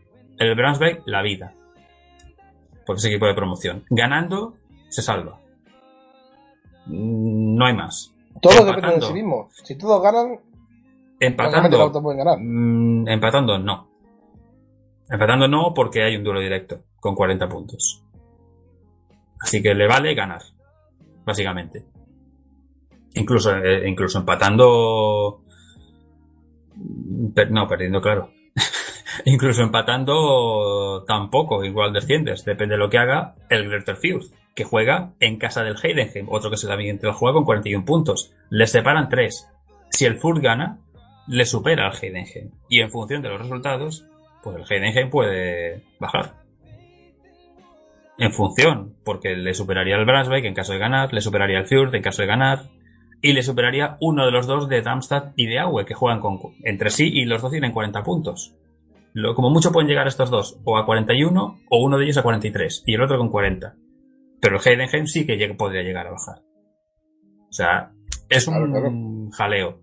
El 0.44 0.56
Brunswick, 0.56 1.02
la 1.06 1.22
vida. 1.22 1.54
Porque 2.86 3.00
es 3.00 3.06
equipo 3.06 3.26
de 3.26 3.34
promoción. 3.34 3.84
Ganando, 3.90 4.56
se 4.90 5.02
salva. 5.02 5.40
Mm, 6.86 7.56
No 7.56 7.66
hay 7.66 7.74
más. 7.76 8.14
Todo 8.42 8.54
depende 8.66 8.72
de 8.74 8.78
Empatando. 8.88 9.08
sí 9.08 9.14
mismo. 9.14 9.50
Si 9.52 9.78
todos 9.78 10.02
ganan, 10.02 10.40
Empatando. 11.20 12.02
pueden 12.02 12.18
ganar. 12.18 12.38
Mm, 12.42 13.08
empatando 13.08 13.58
no. 13.60 13.88
Empatando 15.10 15.48
no 15.48 15.74
porque 15.74 16.04
hay 16.04 16.16
un 16.18 16.24
duelo 16.24 16.40
directo 16.40 16.82
con 17.00 17.16
40 17.16 17.48
puntos. 17.48 18.04
Así 19.42 19.62
que 19.62 19.74
le 19.74 19.88
vale 19.88 20.14
ganar, 20.16 20.42
básicamente. 21.26 21.86
Incluso, 23.16 23.56
eh, 23.58 23.88
incluso 23.88 24.20
empatando... 24.20 25.42
per- 27.36 27.52
no, 27.52 27.68
perdiendo, 27.68 28.02
claro. 28.02 28.30
Incluso 29.26 29.64
empatando 29.64 31.04
tampoco, 31.08 31.64
igual 31.64 31.94
desciendes. 31.94 32.46
Depende 32.46 32.76
de 32.76 32.80
lo 32.80 32.90
que 32.90 32.98
haga 32.98 33.36
el 33.50 33.68
Greuther 33.68 33.98
Fürth, 33.98 34.34
que 34.56 34.64
juega 34.64 35.14
en 35.20 35.38
casa 35.38 35.64
del 35.64 35.78
Heidenheim, 35.82 36.28
otro 36.30 36.50
que 36.50 36.58
se 36.58 36.68
también 36.68 37.00
te 37.00 37.08
lo 37.08 37.14
juega 37.14 37.36
con 37.36 37.46
41 37.46 37.86
puntos. 37.86 38.32
Les 38.50 38.72
separan 38.72 39.10
3. 39.10 39.50
Si 39.90 40.06
el 40.06 40.20
Fürth 40.20 40.42
gana, 40.42 40.80
le 41.28 41.46
supera 41.46 41.88
al 41.88 41.98
Heidenheim. 42.00 42.52
Y 42.70 42.82
en 42.82 42.92
función 42.92 43.22
de 43.22 43.30
los 43.30 43.42
resultados, 43.42 44.06
pues 44.44 44.58
el 44.58 44.66
Heidenheim 44.70 45.10
puede 45.10 45.84
bajar. 46.00 46.44
En 48.18 48.32
función, 48.32 48.96
porque 49.04 49.36
le 49.36 49.54
superaría 49.54 49.96
el 49.96 50.06
Brunswick 50.06 50.46
en 50.46 50.54
caso 50.54 50.74
de 50.74 50.80
ganar, 50.80 51.14
le 51.14 51.22
superaría 51.22 51.60
el 51.60 51.66
Fjord 51.66 51.96
en 51.96 52.04
caso 52.04 52.22
de 52.22 52.28
ganar, 52.28 52.70
y 53.22 53.34
le 53.34 53.42
superaría 53.42 53.98
uno 54.02 54.26
de 54.26 54.32
los 54.32 54.46
dos 54.46 54.68
de 54.68 54.82
Darmstadt 54.82 55.34
y 55.36 55.48
de 55.48 55.60
Aue, 55.60 55.86
que 55.86 55.94
juegan 55.94 56.20
con, 56.20 56.40
entre 56.64 56.90
sí 56.92 57.10
y 57.12 57.26
los 57.26 57.42
dos 57.42 57.52
tienen 57.52 57.72
40 57.72 58.04
puntos. 58.04 58.54
Lo, 59.14 59.36
como 59.36 59.50
mucho 59.50 59.72
pueden 59.72 59.88
llegar 59.88 60.08
estos 60.08 60.30
dos, 60.32 60.60
o 60.66 60.78
a 60.78 60.86
41, 60.86 61.60
o 61.70 61.84
uno 61.84 61.98
de 61.98 62.06
ellos 62.06 62.18
a 62.18 62.24
43, 62.24 62.84
y 62.86 62.96
el 62.96 63.02
otro 63.02 63.18
con 63.18 63.30
40. 63.30 63.76
Pero 64.42 64.58
el 64.58 64.62
Heidenheim 64.68 65.06
sí 65.06 65.26
que 65.26 65.38
lleg- 65.38 65.56
podría 65.56 65.84
llegar 65.84 66.08
a 66.08 66.12
bajar. 66.12 66.42
O 67.50 67.54
sea, 67.54 67.92
es 68.30 68.48
un 68.48 68.56
Claro, 68.56 68.72
claro. 68.72 68.92
jaleo. 69.32 69.82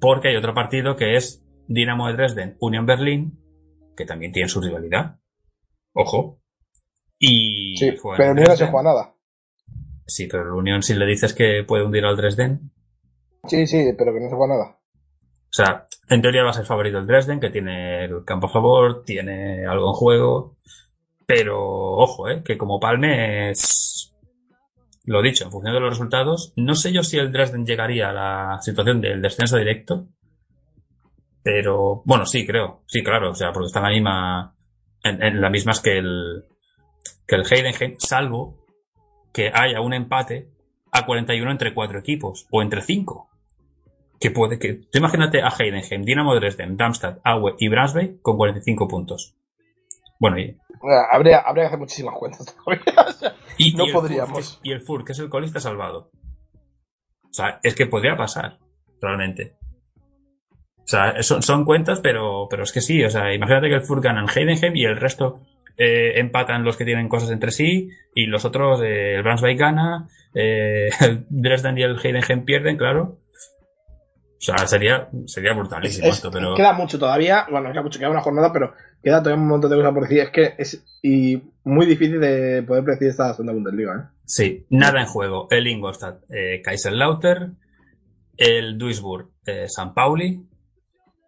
Porque 0.00 0.28
hay 0.28 0.36
otro 0.36 0.54
partido 0.54 0.96
que 0.96 1.16
es 1.16 1.44
Dinamo 1.68 2.08
de 2.08 2.14
Dresden, 2.14 2.56
Union 2.60 2.86
Berlin, 2.86 3.38
que 3.96 4.06
también 4.06 4.32
tiene 4.32 4.48
su 4.48 4.60
rivalidad. 4.60 5.18
Ojo. 5.92 6.40
Y 7.18 7.76
Sí, 7.76 7.92
pero 8.16 8.34
ni 8.34 8.42
no 8.42 8.56
se 8.56 8.66
juega 8.66 8.90
nada. 8.90 9.14
Sí, 10.06 10.26
pero 10.26 10.42
el 10.44 10.50
Union 10.52 10.82
si 10.82 10.94
le 10.94 11.06
dices 11.06 11.34
que 11.34 11.62
puede 11.66 11.84
hundir 11.84 12.04
al 12.04 12.16
Dresden, 12.16 12.72
Sí, 13.46 13.66
sí, 13.66 13.92
pero 13.98 14.12
que 14.14 14.20
no 14.20 14.28
se 14.30 14.36
juega 14.36 14.54
nada. 14.54 14.78
O 15.52 15.54
sea, 15.54 15.86
en 16.08 16.22
teoría 16.22 16.44
va 16.44 16.50
a 16.50 16.54
ser 16.54 16.64
favorito 16.64 16.96
el 16.96 17.06
Dresden, 17.06 17.38
que 17.38 17.50
tiene 17.50 18.06
el 18.06 18.24
campo 18.24 18.46
a 18.46 18.50
favor, 18.50 19.04
tiene 19.04 19.66
algo 19.66 19.88
en 19.88 19.92
juego. 19.92 20.56
Pero, 21.26 21.58
ojo, 21.58 22.26
eh, 22.30 22.42
que 22.42 22.56
como 22.56 22.80
Palme 22.80 23.50
es. 23.50 24.14
Lo 25.04 25.20
dicho, 25.20 25.44
en 25.44 25.50
función 25.50 25.74
de 25.74 25.80
los 25.80 25.90
resultados, 25.90 26.54
no 26.56 26.74
sé 26.74 26.90
yo 26.90 27.02
si 27.02 27.18
el 27.18 27.32
Dresden 27.32 27.66
llegaría 27.66 28.10
a 28.10 28.12
la 28.14 28.62
situación 28.62 29.02
del 29.02 29.20
descenso 29.20 29.58
directo. 29.58 30.06
Pero, 31.42 32.02
bueno, 32.06 32.24
sí, 32.24 32.46
creo. 32.46 32.82
Sí, 32.86 33.02
claro, 33.02 33.32
o 33.32 33.34
sea, 33.34 33.52
porque 33.52 33.66
está 33.66 33.80
en 33.80 33.84
la 33.84 33.90
misma. 33.90 34.54
En, 35.04 35.22
en 35.22 35.40
las 35.40 35.50
mismas 35.50 35.80
que 35.80 35.98
el. 35.98 36.46
que 37.26 37.34
el 37.34 37.44
Heidenheim, 37.44 37.96
salvo 37.98 38.64
que 39.34 39.50
haya 39.52 39.82
un 39.82 39.92
empate 39.92 40.48
a 40.92 41.04
41 41.04 41.50
entre 41.50 41.74
cuatro 41.74 41.98
equipos, 41.98 42.46
o 42.50 42.62
entre 42.62 42.80
cinco 42.80 43.31
que 44.22 44.30
puede 44.30 44.58
que. 44.58 44.74
Tú 44.90 44.98
imagínate 44.98 45.42
a 45.42 45.48
Heidenheim, 45.48 46.04
Dinamo 46.04 46.34
Dresden, 46.36 46.76
Darmstadt, 46.76 47.18
Aue 47.24 47.54
y 47.58 47.68
Brunswick 47.68 48.22
con 48.22 48.36
45 48.36 48.88
puntos. 48.88 49.34
Bueno, 50.20 50.38
y, 50.38 50.56
Habría, 51.12 51.38
habría 51.40 51.64
que 51.64 51.66
hacer 51.68 51.78
muchísimas 51.78 52.14
cuentas 52.18 52.56
todavía. 52.56 53.36
Y- 53.58 53.74
No 53.74 53.86
y 53.86 53.92
podríamos. 53.92 54.30
Fur, 54.54 54.62
que- 54.62 54.68
y 54.68 54.72
el 54.72 54.80
Fur, 54.80 55.04
que 55.04 55.12
es 55.12 55.18
el 55.18 55.28
colista 55.28 55.60
salvado. 55.60 56.10
O 57.24 57.32
sea, 57.32 57.60
es 57.62 57.74
que 57.74 57.86
podría 57.86 58.16
pasar, 58.16 58.58
realmente. 59.00 59.56
O 60.78 60.86
sea, 60.92 61.22
son, 61.22 61.42
son 61.42 61.64
cuentas, 61.64 62.00
pero, 62.00 62.46
pero 62.50 62.62
es 62.64 62.72
que 62.72 62.80
sí. 62.80 63.02
O 63.04 63.10
sea, 63.10 63.32
imagínate 63.34 63.68
que 63.68 63.74
el 63.74 63.82
Fur 63.82 64.00
gana 64.00 64.20
en 64.22 64.28
Heidenheim 64.28 64.76
y 64.76 64.84
el 64.84 64.96
resto 64.96 65.40
eh, 65.78 66.18
empatan 66.20 66.64
los 66.64 66.76
que 66.76 66.84
tienen 66.84 67.08
cosas 67.08 67.30
entre 67.30 67.50
sí 67.50 67.88
y 68.14 68.26
los 68.26 68.44
otros, 68.44 68.80
eh, 68.82 69.14
el 69.14 69.22
Brunswick 69.22 69.58
gana, 69.58 70.08
eh, 70.34 70.90
el 71.00 71.26
Dresden 71.30 71.78
y 71.78 71.82
el 71.82 71.96
Heidenheim 72.02 72.44
pierden, 72.44 72.76
claro. 72.76 73.18
O 74.42 74.44
sea, 74.44 74.66
sería, 74.66 75.08
sería 75.26 75.52
brutalísimo 75.54 76.08
es- 76.08 76.16
esto, 76.16 76.28
pero... 76.32 76.56
Queda 76.56 76.72
mucho 76.72 76.98
todavía, 76.98 77.46
bueno, 77.48 77.70
queda 77.70 77.82
mucho, 77.82 78.00
queda 78.00 78.10
una 78.10 78.22
jornada, 78.22 78.52
pero 78.52 78.74
queda 79.00 79.22
todavía 79.22 79.40
un 79.40 79.48
montón 79.48 79.70
de 79.70 79.76
cosas 79.76 79.92
por 79.92 80.02
decir. 80.02 80.18
Es 80.18 80.30
que 80.30 80.54
es 80.58 80.84
y 81.00 81.40
muy 81.62 81.86
difícil 81.86 82.20
de 82.20 82.64
poder 82.66 82.82
predecir 82.82 83.08
esta 83.08 83.30
segunda 83.32 83.52
Bundesliga, 83.52 83.94
¿eh? 83.94 84.18
Sí, 84.24 84.66
nada 84.70 85.00
en 85.00 85.06
juego. 85.06 85.46
El 85.48 85.68
Ingolstadt, 85.68 86.24
eh, 86.28 86.60
Kaiserlauter, 86.60 87.50
el 88.36 88.78
Duisburg, 88.78 89.30
eh, 89.46 89.66
San 89.68 89.94
Pauli 89.94 90.44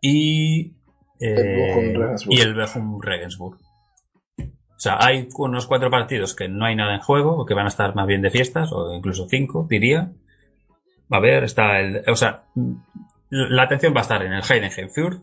y, 0.01 0.75
eh, 1.21 1.93
El 1.95 2.17
y 2.31 2.41
el 2.41 2.55
Bochum 2.55 3.01
Regensburg. 3.01 3.59
O 4.41 4.79
sea, 4.85 4.99
hay 4.99 5.29
unos 5.39 5.67
cuatro 5.67 5.89
partidos 5.89 6.35
que 6.35 6.49
no 6.49 6.65
hay 6.65 6.75
nada 6.75 6.95
en 6.95 7.01
juego, 7.01 7.37
o 7.37 7.47
que 7.47 7.55
van 7.55 7.67
a 7.67 7.69
estar 7.69 7.95
más 7.95 8.07
bien 8.09 8.23
de 8.23 8.31
fiestas, 8.31 8.71
o 8.73 8.93
incluso 8.93 9.27
cinco, 9.29 9.67
diría. 9.71 10.11
A 11.11 11.21
ver, 11.21 11.45
está 11.45 11.81
el. 11.81 12.03
O 12.09 12.17
sea, 12.17 12.45
la 13.35 13.63
atención 13.65 13.93
va 13.95 13.99
a 14.01 14.03
estar 14.03 14.23
en 14.23 14.33
el 14.33 14.43
Heidenheim 14.43 14.91
Fürth, 14.91 15.23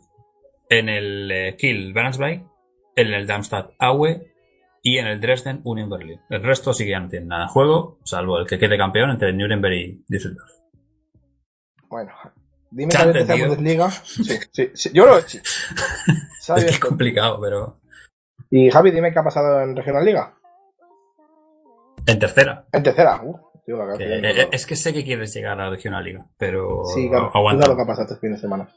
en 0.69 0.89
el 0.89 1.31
eh, 1.31 1.55
Kiel 1.57 1.93
Brunswick, 1.93 2.43
en 2.95 3.13
el 3.13 3.25
Darmstadt 3.25 3.71
Aue 3.79 4.33
y 4.83 4.97
en 4.97 5.07
el 5.07 5.21
Dresden 5.21 5.61
Union 5.63 5.89
Berlin. 5.89 6.19
El 6.29 6.43
resto 6.43 6.73
sí 6.73 6.83
que 6.85 6.91
ya 6.91 6.99
no 6.99 7.07
tiene 7.09 7.25
nada 7.27 7.43
en 7.43 7.49
juego, 7.49 7.99
salvo 8.03 8.37
el 8.39 8.47
que 8.47 8.59
quede 8.59 8.77
campeón 8.77 9.11
entre 9.11 9.31
Nuremberg 9.33 9.73
y 9.73 10.05
Düsseldorf. 10.07 10.51
Bueno, 11.89 12.11
dime 12.69 12.91
¿Se 12.91 12.97
que 12.97 13.03
tercera 13.05 13.21
entendido? 13.21 13.47
Bundesliga. 13.49 13.89
Sí, 13.91 14.39
sí, 14.51 14.71
sí, 14.73 14.89
yo 14.93 15.21
sí. 15.27 15.37
Ha 15.37 15.41
Es 15.41 15.45
que 15.45 16.41
es 16.41 16.49
abierto. 16.49 16.87
complicado, 16.87 17.39
pero. 17.41 17.75
Y 18.49 18.69
Javi, 18.69 18.91
dime 18.91 19.13
qué 19.13 19.19
ha 19.19 19.23
pasado 19.23 19.61
en 19.61 19.75
Regional 19.75 20.03
Liga. 20.03 20.35
En 22.07 22.19
tercera. 22.19 22.65
En 22.73 22.83
tercera. 22.83 23.21
Uh, 23.23 23.37
tío, 23.65 23.77
que- 23.97 24.03
eh, 24.05 24.29
acabo. 24.31 24.49
es 24.51 24.65
que 24.65 24.75
sé 24.75 24.93
que 24.93 25.03
quieres 25.03 25.33
llegar 25.33 25.59
a 25.59 25.65
la 25.65 25.69
regional 25.69 26.03
liga, 26.03 26.25
pero 26.37 26.83
Sí, 26.93 27.07
claro. 27.09 27.31
aguanta. 27.33 27.67
Lo 27.67 27.75
que 27.75 27.81
ha 27.83 27.85
pasado 27.85 28.07
este 28.07 28.19
fin 28.19 28.33
de 28.33 28.37
semana. 28.39 28.69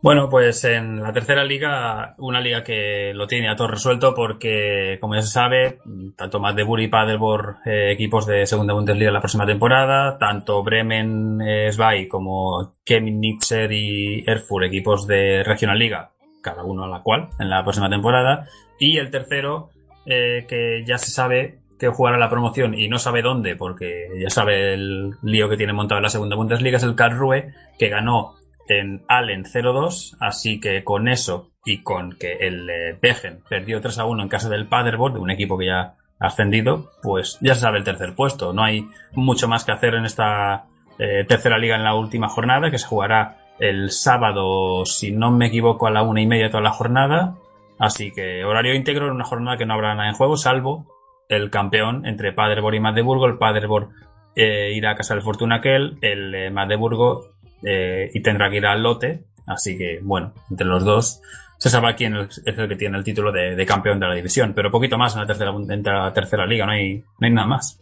Bueno, 0.00 0.28
pues 0.30 0.62
en 0.64 1.02
la 1.02 1.12
tercera 1.12 1.42
liga, 1.42 2.14
una 2.18 2.40
liga 2.40 2.62
que 2.62 3.10
lo 3.14 3.26
tiene 3.26 3.48
a 3.48 3.56
todo 3.56 3.66
resuelto 3.66 4.14
porque, 4.14 4.96
como 5.00 5.16
ya 5.16 5.22
se 5.22 5.28
sabe, 5.32 5.78
tanto 6.16 6.38
Magdeburg 6.38 6.82
y 6.82 6.88
Paderborn, 6.88 7.56
eh, 7.66 7.90
equipos 7.90 8.24
de 8.24 8.46
segunda 8.46 8.74
Bundesliga 8.74 9.10
la 9.10 9.18
próxima 9.20 9.44
temporada, 9.44 10.16
tanto 10.16 10.62
Bremen, 10.62 11.40
eh, 11.40 11.72
Svay 11.72 12.06
como 12.06 12.74
Chemnitzer 12.86 13.72
y 13.72 14.22
Erfurt, 14.24 14.66
equipos 14.66 15.04
de 15.08 15.42
Regional 15.42 15.80
Liga, 15.80 16.12
cada 16.42 16.62
uno 16.62 16.84
a 16.84 16.88
la 16.88 17.02
cual, 17.02 17.30
en 17.40 17.50
la 17.50 17.64
próxima 17.64 17.90
temporada, 17.90 18.46
y 18.78 18.98
el 18.98 19.10
tercero, 19.10 19.70
eh, 20.06 20.46
que 20.48 20.84
ya 20.86 20.96
se 20.98 21.10
sabe 21.10 21.58
que 21.78 21.88
jugará 21.88 22.18
la 22.18 22.30
promoción 22.30 22.74
y 22.74 22.88
no 22.88 22.98
sabe 22.98 23.22
dónde, 23.22 23.56
porque 23.56 24.08
ya 24.20 24.30
sabe 24.30 24.74
el 24.74 25.12
lío 25.22 25.48
que 25.48 25.56
tiene 25.56 25.72
montado 25.72 25.98
en 25.98 26.04
la 26.04 26.10
segunda 26.10 26.36
Bundesliga, 26.36 26.76
es 26.76 26.82
el 26.82 26.94
Karlsruhe, 26.94 27.54
que 27.78 27.88
ganó 27.88 28.34
en 28.68 29.02
Allen 29.08 29.44
0-2, 29.44 30.16
así 30.20 30.60
que 30.60 30.84
con 30.84 31.08
eso 31.08 31.52
y 31.64 31.82
con 31.82 32.16
que 32.18 32.32
el 32.40 32.68
eh, 32.68 32.98
Begen 33.00 33.40
perdió 33.48 33.80
3 33.80 33.98
a 33.98 34.04
1 34.04 34.22
en 34.22 34.28
casa 34.28 34.48
del 34.48 34.66
Paderborn, 34.66 35.14
de 35.14 35.20
un 35.20 35.30
equipo 35.30 35.56
que 35.56 35.66
ya 35.66 35.96
ha 36.20 36.26
ascendido, 36.26 36.90
pues 37.02 37.38
ya 37.40 37.54
se 37.54 37.62
sabe 37.62 37.78
el 37.78 37.84
tercer 37.84 38.14
puesto. 38.14 38.52
No 38.52 38.64
hay 38.64 38.88
mucho 39.12 39.48
más 39.48 39.64
que 39.64 39.72
hacer 39.72 39.94
en 39.94 40.04
esta 40.04 40.66
eh, 40.98 41.24
tercera 41.26 41.58
liga 41.58 41.76
en 41.76 41.84
la 41.84 41.94
última 41.94 42.28
jornada, 42.28 42.70
que 42.70 42.78
se 42.78 42.86
jugará 42.86 43.36
el 43.58 43.90
sábado, 43.90 44.84
si 44.84 45.12
no 45.12 45.30
me 45.30 45.46
equivoco, 45.46 45.86
a 45.86 45.90
la 45.90 46.02
una 46.02 46.20
y 46.20 46.26
media 46.26 46.50
toda 46.50 46.62
la 46.62 46.72
jornada. 46.72 47.36
Así 47.78 48.12
que 48.12 48.44
horario 48.44 48.74
íntegro 48.74 49.06
en 49.06 49.12
una 49.12 49.24
jornada 49.24 49.56
que 49.56 49.66
no 49.66 49.74
habrá 49.74 49.94
nada 49.94 50.08
en 50.08 50.14
juego, 50.14 50.36
salvo 50.36 50.97
el 51.28 51.50
campeón 51.50 52.06
entre 52.06 52.32
Paderborn 52.32 52.76
y 52.76 52.80
Magdeburgo. 52.80 53.26
El 53.26 53.38
Paderborn 53.38 53.90
eh, 54.34 54.72
irá 54.74 54.92
a 54.92 54.96
casa 54.96 55.14
del 55.14 55.22
Fortuna 55.22 55.60
Kell, 55.60 55.98
el 56.00 56.34
eh, 56.34 56.50
Magdeburgo 56.50 57.26
eh, 57.62 58.10
y 58.12 58.22
tendrá 58.22 58.50
que 58.50 58.56
ir 58.56 58.66
al 58.66 58.82
lote. 58.82 59.24
Así 59.46 59.78
que, 59.78 60.00
bueno, 60.02 60.34
entre 60.50 60.66
los 60.66 60.84
dos 60.84 61.22
se 61.58 61.70
sabrá 61.70 61.96
quién 61.96 62.14
es 62.16 62.42
el 62.44 62.68
que 62.68 62.76
tiene 62.76 62.98
el 62.98 63.04
título 63.04 63.32
de, 63.32 63.56
de 63.56 63.66
campeón 63.66 63.98
de 63.98 64.06
la 64.06 64.14
división. 64.14 64.52
Pero 64.54 64.70
poquito 64.70 64.96
más 64.96 65.14
en 65.14 65.20
la 65.22 65.26
tercera, 65.26 65.50
en 65.50 65.82
la 65.82 66.12
tercera 66.12 66.46
liga, 66.46 66.66
no 66.66 66.72
hay, 66.72 66.98
no 67.18 67.26
hay 67.26 67.32
nada 67.32 67.48
más. 67.48 67.80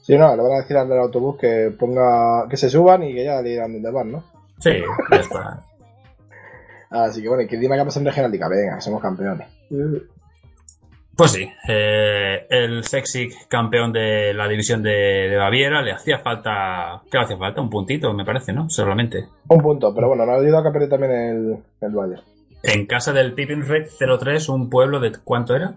Sí, 0.00 0.16
no, 0.16 0.34
le 0.34 0.42
van 0.42 0.52
a 0.52 0.62
decir 0.62 0.76
al 0.76 0.88
del 0.88 0.98
autobús 0.98 1.36
que 1.38 1.72
ponga, 1.78 2.48
que 2.48 2.56
se 2.56 2.68
suban 2.68 3.04
y 3.04 3.14
que 3.14 3.24
ya 3.24 3.40
le 3.40 3.50
dirán 3.50 3.72
dónde 3.72 3.90
van, 3.90 4.12
¿no? 4.12 4.24
Sí, 4.58 4.82
ya 5.10 5.16
está. 5.16 5.60
Así 6.90 7.22
que 7.22 7.28
bueno, 7.28 7.44
y 7.44 7.46
que 7.46 7.56
dime 7.56 7.78
pasado 7.78 8.00
en 8.00 8.06
Regional 8.06 8.30
Liga. 8.30 8.48
Venga, 8.48 8.80
somos 8.80 9.00
campeones. 9.00 9.48
Pues 11.22 11.34
sí, 11.34 11.48
eh, 11.68 12.46
el 12.50 12.82
sexy 12.82 13.28
campeón 13.46 13.92
de 13.92 14.34
la 14.34 14.48
división 14.48 14.82
de, 14.82 15.28
de 15.30 15.36
Baviera 15.36 15.80
le 15.80 15.92
hacía 15.92 16.18
falta. 16.18 17.00
¿Qué 17.08 17.16
le 17.16 17.22
hacía 17.22 17.36
falta? 17.36 17.60
Un 17.60 17.70
puntito, 17.70 18.12
me 18.12 18.24
parece, 18.24 18.52
¿no? 18.52 18.68
Solamente. 18.68 19.28
Un 19.46 19.62
punto, 19.62 19.94
pero 19.94 20.08
bueno, 20.08 20.26
no 20.26 20.32
ha 20.32 20.40
ayudado 20.40 20.68
a 20.68 20.72
que 20.72 20.88
también 20.88 21.12
el, 21.12 21.58
el 21.80 21.94
Bayern. 21.94 22.22
En 22.64 22.86
casa 22.86 23.12
del 23.12 23.34
Pippin 23.34 23.64
Red 23.64 23.86
03, 24.18 24.48
un 24.48 24.68
pueblo 24.68 24.98
de. 24.98 25.12
¿Cuánto 25.22 25.54
era? 25.54 25.76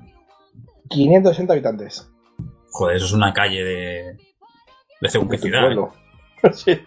560 0.90 1.54
habitantes. 1.54 2.12
Joder, 2.72 2.96
eso 2.96 3.06
es 3.06 3.14
una 3.14 3.32
calle 3.32 3.64
de. 3.64 4.18
de 5.00 5.10
sí. 6.54 6.72
¿eh? 6.72 6.84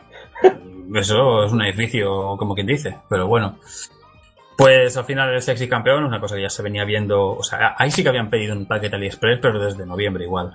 Eso 0.96 1.44
es 1.44 1.52
un 1.52 1.62
edificio, 1.62 2.36
como 2.36 2.56
quien 2.56 2.66
dice, 2.66 2.96
pero 3.08 3.28
bueno. 3.28 3.56
Pues 4.58 4.96
al 4.96 5.04
final 5.04 5.32
el 5.32 5.40
sexy 5.40 5.68
campeón, 5.68 6.02
una 6.02 6.18
cosa 6.18 6.34
que 6.34 6.42
ya 6.42 6.50
se 6.50 6.64
venía 6.64 6.84
viendo. 6.84 7.28
O 7.28 7.44
sea, 7.44 7.76
ahí 7.78 7.92
sí 7.92 8.02
que 8.02 8.08
habían 8.08 8.28
pedido 8.28 8.56
un 8.56 8.66
paquete 8.66 8.96
AliExpress, 8.96 9.38
pero 9.40 9.60
desde 9.60 9.86
noviembre 9.86 10.24
igual. 10.24 10.52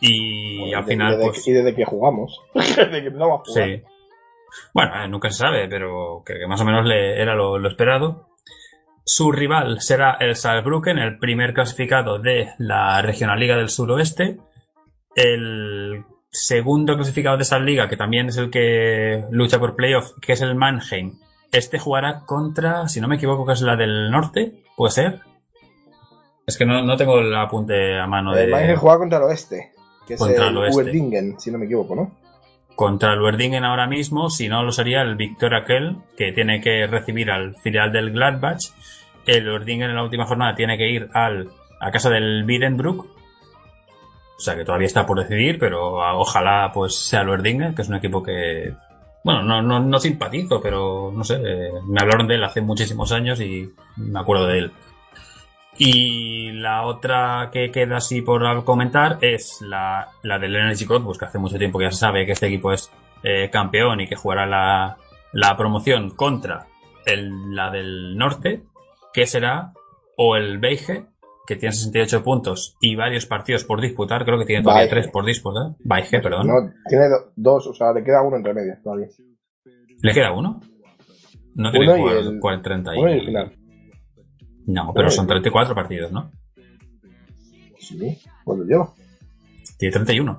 Y 0.00 0.74
al 0.74 0.84
final, 0.84 1.12
desde 1.12 1.24
pues. 1.24 1.48
y 1.48 1.52
desde 1.52 1.74
que 1.74 1.86
jugamos. 1.86 2.38
desde 2.54 2.90
que 2.90 3.06
empezamos 3.06 3.40
a 3.40 3.50
jugar. 3.50 3.68
Sí. 3.68 3.82
Bueno, 4.74 5.02
eh, 5.02 5.08
nunca 5.08 5.30
se 5.30 5.38
sabe, 5.38 5.66
pero 5.66 6.22
que, 6.26 6.34
que 6.40 6.46
más 6.46 6.60
o 6.60 6.66
menos 6.66 6.84
le, 6.84 7.22
era 7.22 7.34
lo, 7.34 7.56
lo 7.56 7.70
esperado. 7.70 8.28
Su 9.02 9.32
rival 9.32 9.80
será 9.80 10.18
el 10.20 10.36
Saarbrücken, 10.36 10.98
el 10.98 11.18
primer 11.18 11.54
clasificado 11.54 12.18
de 12.18 12.50
la 12.58 13.00
Regional 13.00 13.40
Liga 13.40 13.56
del 13.56 13.70
Suroeste. 13.70 14.40
El 15.16 16.04
segundo 16.28 16.96
clasificado 16.96 17.38
de 17.38 17.44
esa 17.44 17.58
liga, 17.58 17.88
que 17.88 17.96
también 17.96 18.28
es 18.28 18.36
el 18.36 18.50
que 18.50 19.24
lucha 19.30 19.58
por 19.58 19.74
playoff, 19.74 20.10
que 20.20 20.34
es 20.34 20.42
el 20.42 20.54
Mannheim, 20.54 21.14
Este 21.52 21.78
jugará 21.78 22.24
contra, 22.24 22.88
si 22.88 23.00
no 23.00 23.08
me 23.08 23.16
equivoco, 23.16 23.44
que 23.44 23.52
es 23.52 23.60
la 23.60 23.76
del 23.76 24.10
norte, 24.10 24.64
¿puede 24.76 24.92
ser? 24.92 25.20
Es 26.46 26.56
que 26.56 26.64
no, 26.64 26.82
no 26.82 26.96
tengo 26.96 27.18
el 27.18 27.34
apunte 27.36 28.00
a 28.00 28.06
mano 28.06 28.34
El 28.34 28.50
Mainz 28.50 28.68
de... 28.68 28.76
juega 28.76 28.98
contra 28.98 29.18
el 29.18 29.24
oeste, 29.24 29.72
que 30.06 30.16
Contra 30.16 30.36
es 30.36 30.42
el 30.42 30.48
el 30.48 30.58
oeste. 30.58 30.82
Uerdingen, 30.82 31.38
si 31.38 31.50
no 31.50 31.58
me 31.58 31.66
equivoco, 31.66 31.94
¿no? 31.94 32.10
Contra 32.74 33.12
el 33.12 33.20
Werdingen 33.20 33.64
ahora 33.64 33.86
mismo, 33.86 34.30
si 34.30 34.48
no 34.48 34.62
lo 34.62 34.72
sería 34.72 35.02
el 35.02 35.16
Victoria 35.16 35.64
Kell, 35.66 35.98
que 36.16 36.32
tiene 36.32 36.62
que 36.62 36.86
recibir 36.86 37.30
al 37.30 37.54
filial 37.56 37.92
del 37.92 38.12
Gladbach. 38.12 38.60
El 39.26 39.46
Werdingen 39.46 39.90
en 39.90 39.96
la 39.96 40.02
última 40.02 40.26
jornada 40.26 40.54
tiene 40.54 40.78
que 40.78 40.88
ir 40.88 41.08
al, 41.12 41.50
a 41.80 41.90
casa 41.90 42.08
del 42.08 42.44
Birenbrook. 42.44 43.04
O 43.04 44.40
sea 44.40 44.56
que 44.56 44.64
todavía 44.64 44.86
está 44.86 45.04
por 45.04 45.20
decidir, 45.20 45.58
pero 45.58 45.98
ojalá 46.18 46.72
pues 46.72 46.96
sea 46.96 47.20
el 47.20 47.28
Werdingen, 47.28 47.74
que 47.74 47.82
es 47.82 47.88
un 47.88 47.96
equipo 47.96 48.22
que, 48.22 48.74
bueno, 49.24 49.42
no, 49.42 49.62
no, 49.62 49.80
no 49.80 49.98
simpatizo, 49.98 50.60
pero 50.60 51.12
no 51.14 51.24
sé, 51.24 51.36
eh, 51.36 51.70
me 51.86 52.00
hablaron 52.00 52.26
de 52.26 52.34
él 52.36 52.44
hace 52.44 52.60
muchísimos 52.60 53.12
años 53.12 53.40
y 53.40 53.72
me 53.96 54.20
acuerdo 54.20 54.46
de 54.46 54.58
él. 54.58 54.72
Y 55.78 56.52
la 56.52 56.82
otra 56.82 57.50
que 57.52 57.70
queda 57.70 57.96
así 57.96 58.20
por 58.20 58.64
comentar 58.64 59.18
es 59.20 59.60
la, 59.62 60.08
la 60.22 60.38
del 60.38 60.54
Energy 60.54 60.84
Cottbus, 60.84 61.18
que 61.18 61.24
hace 61.24 61.38
mucho 61.38 61.58
tiempo 61.58 61.78
que 61.78 61.86
ya 61.86 61.90
se 61.90 61.98
sabe 61.98 62.26
que 62.26 62.32
este 62.32 62.46
equipo 62.46 62.72
es 62.72 62.90
eh, 63.22 63.48
campeón 63.50 64.00
y 64.00 64.06
que 64.06 64.16
jugará 64.16 64.46
la, 64.46 64.96
la 65.32 65.56
promoción 65.56 66.10
contra 66.10 66.66
la 67.06 67.70
del 67.70 68.16
norte, 68.16 68.62
que 69.12 69.26
será 69.26 69.72
o 70.16 70.36
el 70.36 70.58
Beige, 70.58 71.06
que 71.46 71.56
tiene 71.56 71.72
68 71.74 72.22
puntos 72.22 72.76
y 72.80 72.94
varios 72.96 73.26
partidos 73.26 73.64
por 73.64 73.80
disputar, 73.80 74.24
creo 74.24 74.38
que 74.38 74.44
tiene 74.44 74.62
todavía 74.62 74.82
Beige. 74.84 74.94
tres 75.02 75.08
por 75.08 75.24
disputar. 75.24 75.72
Beige, 75.80 76.20
perdón. 76.20 76.46
No, 76.46 76.54
tiene 76.88 77.08
do- 77.08 77.32
dos, 77.36 77.66
o 77.66 77.74
sea, 77.74 77.92
le 77.92 78.04
queda 78.04 78.22
uno 78.22 78.36
entre 78.36 78.54
medio 78.54 78.74
todavía. 78.82 79.08
¿Le 80.02 80.12
queda 80.12 80.32
uno? 80.32 80.60
No 81.54 81.70
tiene 81.70 81.86
Uno 81.86 81.94
y 81.94 81.96
que 81.96 82.02
jugar 82.02 82.16
el- 82.34 82.40
40, 82.40 82.62
30 82.64 82.94
y... 82.94 82.98
uno 82.98 83.10
y 83.10 83.12
el 83.18 83.24
final. 83.26 83.52
No, 84.66 84.92
pero 84.94 85.06
Uno 85.06 85.10
son 85.10 85.24
el- 85.24 85.28
34 85.28 85.74
partidos, 85.74 86.12
¿no? 86.12 86.30
Sí, 87.78 88.18
¿cuánto 88.44 88.64
lleva? 88.64 88.92
Tiene 89.78 89.92
31. 89.92 90.38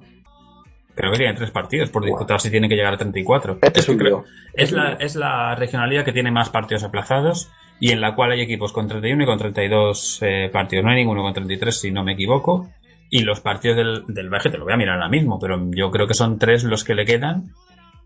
Creo 0.95 1.11
que 1.11 1.17
tiene 1.17 1.33
tres 1.33 1.51
partidos 1.51 1.89
por 1.89 2.05
disputar 2.05 2.39
si 2.39 2.49
tiene 2.51 2.69
que 2.69 2.75
llegar 2.75 2.93
a 2.93 2.97
34. 2.97 3.59
Este 3.61 3.79
Es, 3.79 3.85
que 3.85 3.97
creo- 3.97 4.23
es 4.53 4.71
la, 4.71 4.93
es 4.93 5.15
la 5.15 5.55
regionalidad 5.55 6.05
que 6.05 6.13
tiene 6.13 6.31
más 6.31 6.49
partidos 6.49 6.83
aplazados 6.83 7.51
y 7.79 7.91
en 7.91 8.01
la 8.01 8.15
cual 8.15 8.31
hay 8.31 8.41
equipos 8.41 8.71
con 8.71 8.87
31 8.87 9.23
y 9.23 9.25
con 9.25 9.37
32 9.37 10.19
eh, 10.21 10.49
partidos. 10.51 10.85
No 10.85 10.91
hay 10.91 10.97
ninguno 10.97 11.21
con 11.23 11.33
33 11.33 11.79
si 11.79 11.91
no 11.91 12.03
me 12.03 12.13
equivoco. 12.13 12.69
Y 13.09 13.19
los 13.23 13.41
partidos 13.41 13.77
del, 13.77 14.03
del 14.07 14.29
Baje 14.29 14.49
te 14.49 14.57
lo 14.57 14.63
voy 14.63 14.73
a 14.73 14.77
mirar 14.77 14.95
ahora 14.95 15.09
mismo, 15.09 15.37
pero 15.39 15.59
yo 15.71 15.91
creo 15.91 16.07
que 16.07 16.13
son 16.15 16.39
tres 16.39 16.63
los 16.63 16.83
que 16.83 16.95
le 16.95 17.05
quedan. 17.05 17.51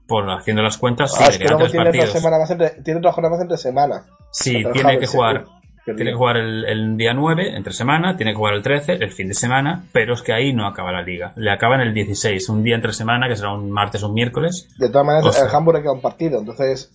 Por 0.08 0.30
haciendo 0.30 0.62
las 0.64 0.78
cuentas, 0.78 1.12
sí, 1.14 1.18
ah, 1.22 1.26
le 1.28 1.32
es 1.32 1.38
que 1.38 1.44
luego 1.50 1.66
tiene 1.70 1.82
otra, 1.90 1.92
partidos. 1.92 2.12
semana 2.22 2.38
más 2.40 2.52
entre, 2.52 2.70
tiene 2.82 3.00
otra 3.00 3.12
jornada 3.12 3.36
más 3.36 3.42
entre 3.42 3.58
semana. 3.58 4.06
Sí, 4.32 4.64
tiene 4.72 5.00
que 5.00 5.06
jugar, 5.06 5.46
tiene 5.84 6.12
que 6.12 6.14
jugar 6.14 6.38
el, 6.38 6.64
el 6.64 6.96
día 6.96 7.14
9, 7.14 7.58
entre 7.58 7.74
semana, 7.74 8.16
tiene 8.16 8.32
que 8.32 8.38
jugar 8.38 8.54
el 8.54 8.62
13, 8.62 8.94
el 8.94 9.12
fin 9.12 9.28
de 9.28 9.34
semana, 9.34 9.84
pero 9.92 10.14
es 10.14 10.22
que 10.22 10.32
ahí 10.32 10.54
no 10.54 10.66
acaba 10.66 10.94
la 10.94 11.02
liga. 11.02 11.34
Le 11.36 11.52
acaba 11.52 11.76
en 11.76 11.82
el 11.82 11.94
16, 11.94 12.48
un 12.48 12.64
día 12.64 12.76
entre 12.76 12.94
semana, 12.94 13.28
que 13.28 13.36
será 13.36 13.54
un 13.54 13.70
martes 13.70 14.02
o 14.04 14.08
un 14.08 14.14
miércoles. 14.14 14.70
De 14.78 14.88
todas 14.90 15.06
maneras, 15.06 15.26
O 15.28 15.34
sea- 15.34 15.44
el 15.50 15.54
Hamburg 15.56 15.78
le 15.78 15.84
queda 15.84 15.92
un 15.92 16.02
partido, 16.02 16.40
entonces. 16.40 16.90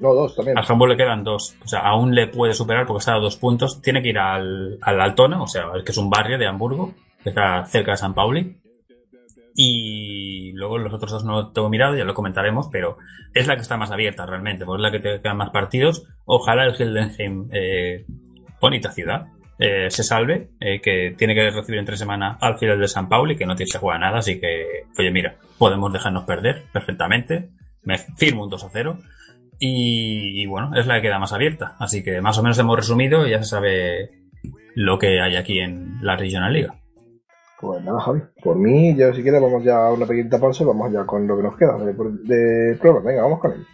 No, 0.00 0.14
dos 0.14 0.34
también. 0.34 0.56
Al 0.56 0.64
Hamburg 0.66 0.92
le 0.92 0.96
quedan 0.96 1.22
dos. 1.22 1.54
O 1.62 1.68
sea, 1.68 1.80
aún 1.80 2.14
le 2.14 2.26
puede 2.26 2.54
superar 2.54 2.86
porque 2.86 3.00
está 3.00 3.14
a 3.14 3.20
dos 3.20 3.36
puntos. 3.36 3.80
Tiene 3.82 4.02
que 4.02 4.08
ir 4.08 4.18
al, 4.18 4.78
al 4.80 5.00
Altona, 5.00 5.42
o 5.42 5.46
sea, 5.46 5.66
que 5.84 5.92
es 5.92 5.98
un 5.98 6.10
barrio 6.10 6.38
de 6.38 6.46
Hamburgo, 6.46 6.94
que 7.22 7.28
está 7.28 7.64
cerca 7.66 7.92
de 7.92 7.96
San 7.98 8.14
Pauli. 8.14 8.56
Y 9.54 10.52
luego 10.52 10.78
los 10.78 10.94
otros 10.94 11.12
dos 11.12 11.24
no 11.24 11.52
tengo 11.52 11.68
mirado, 11.68 11.94
ya 11.94 12.04
lo 12.04 12.14
comentaremos, 12.14 12.68
pero 12.72 12.96
es 13.34 13.46
la 13.46 13.56
que 13.56 13.62
está 13.62 13.76
más 13.76 13.90
abierta 13.90 14.24
realmente, 14.24 14.64
porque 14.64 14.80
es 14.80 14.82
la 14.82 14.90
que 14.90 15.00
te 15.00 15.20
quedan 15.20 15.36
más 15.36 15.50
partidos. 15.50 16.04
Ojalá 16.24 16.64
el 16.64 16.74
Hildenheim, 16.80 17.48
eh, 17.52 18.06
bonita 18.60 18.92
ciudad, 18.92 19.26
eh, 19.58 19.90
se 19.90 20.02
salve, 20.02 20.48
eh, 20.60 20.80
que 20.80 21.14
tiene 21.18 21.34
que 21.34 21.50
recibir 21.50 21.78
entre 21.78 21.98
semana 21.98 22.38
al 22.40 22.58
final 22.58 22.80
de 22.80 22.88
San 22.88 23.10
Pauli, 23.10 23.36
que 23.36 23.44
no 23.44 23.54
tiene 23.54 23.70
se 23.70 23.78
juega 23.78 23.98
nada, 23.98 24.20
así 24.20 24.40
que, 24.40 24.86
oye, 24.96 25.10
mira, 25.10 25.36
podemos 25.58 25.92
dejarnos 25.92 26.24
perder 26.24 26.64
perfectamente. 26.72 27.50
Me 27.82 27.98
firmo 27.98 28.44
un 28.44 28.50
2 28.50 28.64
a 28.64 28.68
0. 28.72 28.98
Y, 29.60 30.42
y 30.42 30.46
bueno, 30.46 30.70
es 30.74 30.86
la 30.86 30.96
que 30.96 31.02
queda 31.02 31.18
más 31.18 31.32
abierta. 31.32 31.76
Así 31.78 32.02
que 32.02 32.20
más 32.20 32.36
o 32.38 32.42
menos 32.42 32.58
hemos 32.58 32.76
resumido 32.76 33.26
y 33.26 33.30
ya 33.30 33.38
se 33.38 33.50
sabe 33.50 34.10
lo 34.74 34.98
que 34.98 35.20
hay 35.20 35.36
aquí 35.36 35.60
en 35.60 35.98
la 36.00 36.16
Regional 36.16 36.52
Liga. 36.52 36.74
Pues 37.60 37.84
nada, 37.84 38.00
Javi. 38.00 38.22
Por 38.42 38.56
mí, 38.56 38.96
yo 38.96 39.12
si 39.12 39.22
quieres, 39.22 39.42
vamos 39.42 39.62
ya 39.62 39.76
a 39.76 39.92
una 39.92 40.06
pequeñita 40.06 40.40
pausa 40.40 40.62
y 40.64 40.66
vamos 40.66 40.90
ya 40.92 41.04
con 41.04 41.26
lo 41.26 41.36
que 41.36 41.42
nos 41.42 41.56
queda 41.58 41.76
de, 41.78 41.92
de 41.92 42.76
pruebas. 42.76 43.04
Venga, 43.04 43.22
vamos 43.22 43.38
con 43.38 43.52
él. 43.52 43.66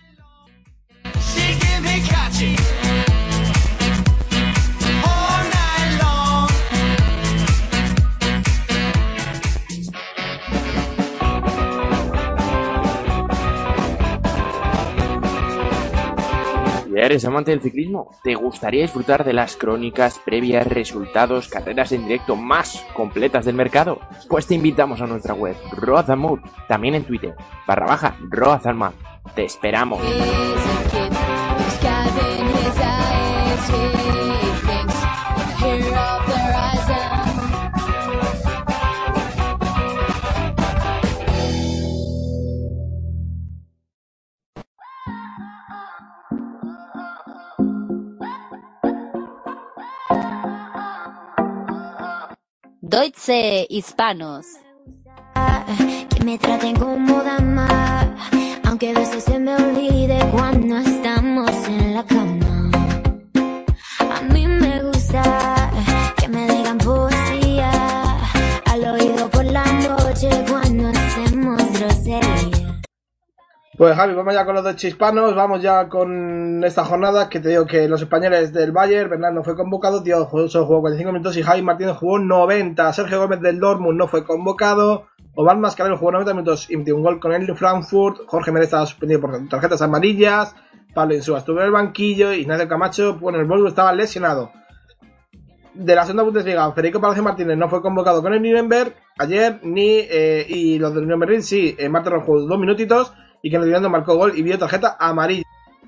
Eres 17.04 17.24
amante 17.24 17.50
del 17.50 17.60
ciclismo? 17.60 18.10
¿Te 18.22 18.34
gustaría 18.34 18.82
disfrutar 18.82 19.24
de 19.24 19.32
las 19.32 19.56
crónicas, 19.56 20.18
previas, 20.24 20.66
resultados, 20.66 21.48
carreras 21.48 21.92
en 21.92 22.04
directo 22.04 22.36
más 22.36 22.84
completas 22.94 23.44
del 23.44 23.54
mercado? 23.54 24.00
Pues 24.28 24.46
te 24.46 24.54
invitamos 24.54 25.00
a 25.00 25.06
nuestra 25.06 25.34
web, 25.34 25.56
Road 25.72 26.06
también 26.68 26.94
en 26.94 27.04
Twitter, 27.04 27.34
barra 27.66 27.86
baja, 27.86 28.16
Road. 28.30 28.60
Te 29.34 29.44
esperamos. 29.44 30.00
Deutsche 52.88 53.66
Hispanos. 53.68 54.46
Que 56.08 56.24
me 56.24 56.38
traten 56.38 56.76
como 56.76 57.20
dama, 57.20 57.66
aunque 58.64 58.90
a 58.90 58.94
veces 59.00 59.24
se 59.24 59.40
me 59.40 59.56
olvide 59.56 60.20
cuando 60.30 60.76
estamos 60.78 61.50
en 61.66 61.94
la 61.94 62.04
cama. 62.04 62.70
A 63.98 64.22
mí 64.32 64.46
me 64.46 64.84
gusta 64.84 65.68
que 66.16 66.28
me 66.28 66.46
digan 66.46 66.78
poesía 66.78 67.72
al 68.66 68.84
oído 68.84 69.28
por 69.30 69.44
la 69.44 69.64
noche 69.64 70.28
cuando 70.48 70.65
Pues 73.76 73.94
Javi, 73.94 74.14
vamos 74.14 74.32
ya 74.32 74.46
con 74.46 74.54
los 74.54 74.64
dos 74.64 74.82
hispanos, 74.84 75.34
vamos 75.34 75.60
ya 75.60 75.86
con 75.90 76.64
esta 76.64 76.82
jornada 76.82 77.28
que 77.28 77.40
te 77.40 77.50
digo 77.50 77.66
que 77.66 77.86
los 77.88 78.00
españoles 78.00 78.50
del 78.50 78.72
Bayern, 78.72 79.10
Bernal 79.10 79.34
no 79.34 79.44
fue 79.44 79.54
convocado, 79.54 80.02
Tío 80.02 80.26
solo 80.48 80.64
jugó 80.64 80.80
45 80.80 81.12
minutos 81.12 81.36
y 81.36 81.42
Javi 81.42 81.60
Martínez 81.60 81.96
jugó 81.96 82.18
90, 82.18 82.90
Sergio 82.94 83.20
Gómez 83.20 83.42
del 83.42 83.60
Dortmund 83.60 83.98
no 83.98 84.08
fue 84.08 84.24
convocado, 84.24 85.08
Omar 85.34 85.58
Mascarero 85.58 85.98
jugó 85.98 86.12
90 86.12 86.32
minutos 86.32 86.70
y 86.70 86.78
metió 86.78 86.96
un 86.96 87.02
gol 87.02 87.20
con 87.20 87.34
el 87.34 87.54
Frankfurt, 87.54 88.20
Jorge 88.26 88.50
Mérez 88.50 88.68
estaba 88.68 88.86
suspendido 88.86 89.20
por 89.20 89.46
tarjetas 89.46 89.82
amarillas, 89.82 90.56
Pablo 90.94 91.14
Insúa 91.14 91.40
estuvo 91.40 91.58
en 91.58 91.66
el 91.66 91.72
banquillo, 91.72 92.32
Ignacio 92.32 92.68
Camacho, 92.68 93.18
bueno, 93.18 93.38
el 93.38 93.44
Wolfsburg 93.44 93.68
estaba 93.68 93.92
lesionado. 93.92 94.52
De 95.74 95.94
la 95.94 96.04
segunda 96.04 96.22
Bundesliga, 96.22 96.72
Federico 96.72 96.98
Palacio 96.98 97.22
Martínez 97.22 97.58
no 97.58 97.68
fue 97.68 97.82
convocado 97.82 98.22
con 98.22 98.32
el 98.32 98.42
Nuremberg 98.42 98.94
ayer, 99.18 99.60
ni 99.64 99.98
eh, 99.98 100.46
y 100.48 100.78
los 100.78 100.94
del 100.94 101.04
Berlín 101.04 101.42
sí, 101.42 101.76
eh, 101.78 101.90
Marta 101.90 102.18
jugó 102.20 102.40
dos 102.40 102.58
minutitos 102.58 103.12
y 103.46 103.50
que 103.50 103.56
el 103.58 103.88
marcó 103.88 104.16
gol 104.16 104.32
y 104.36 104.42
vio 104.42 104.58
tarjeta 104.58 104.96
amarilla. 104.98 105.44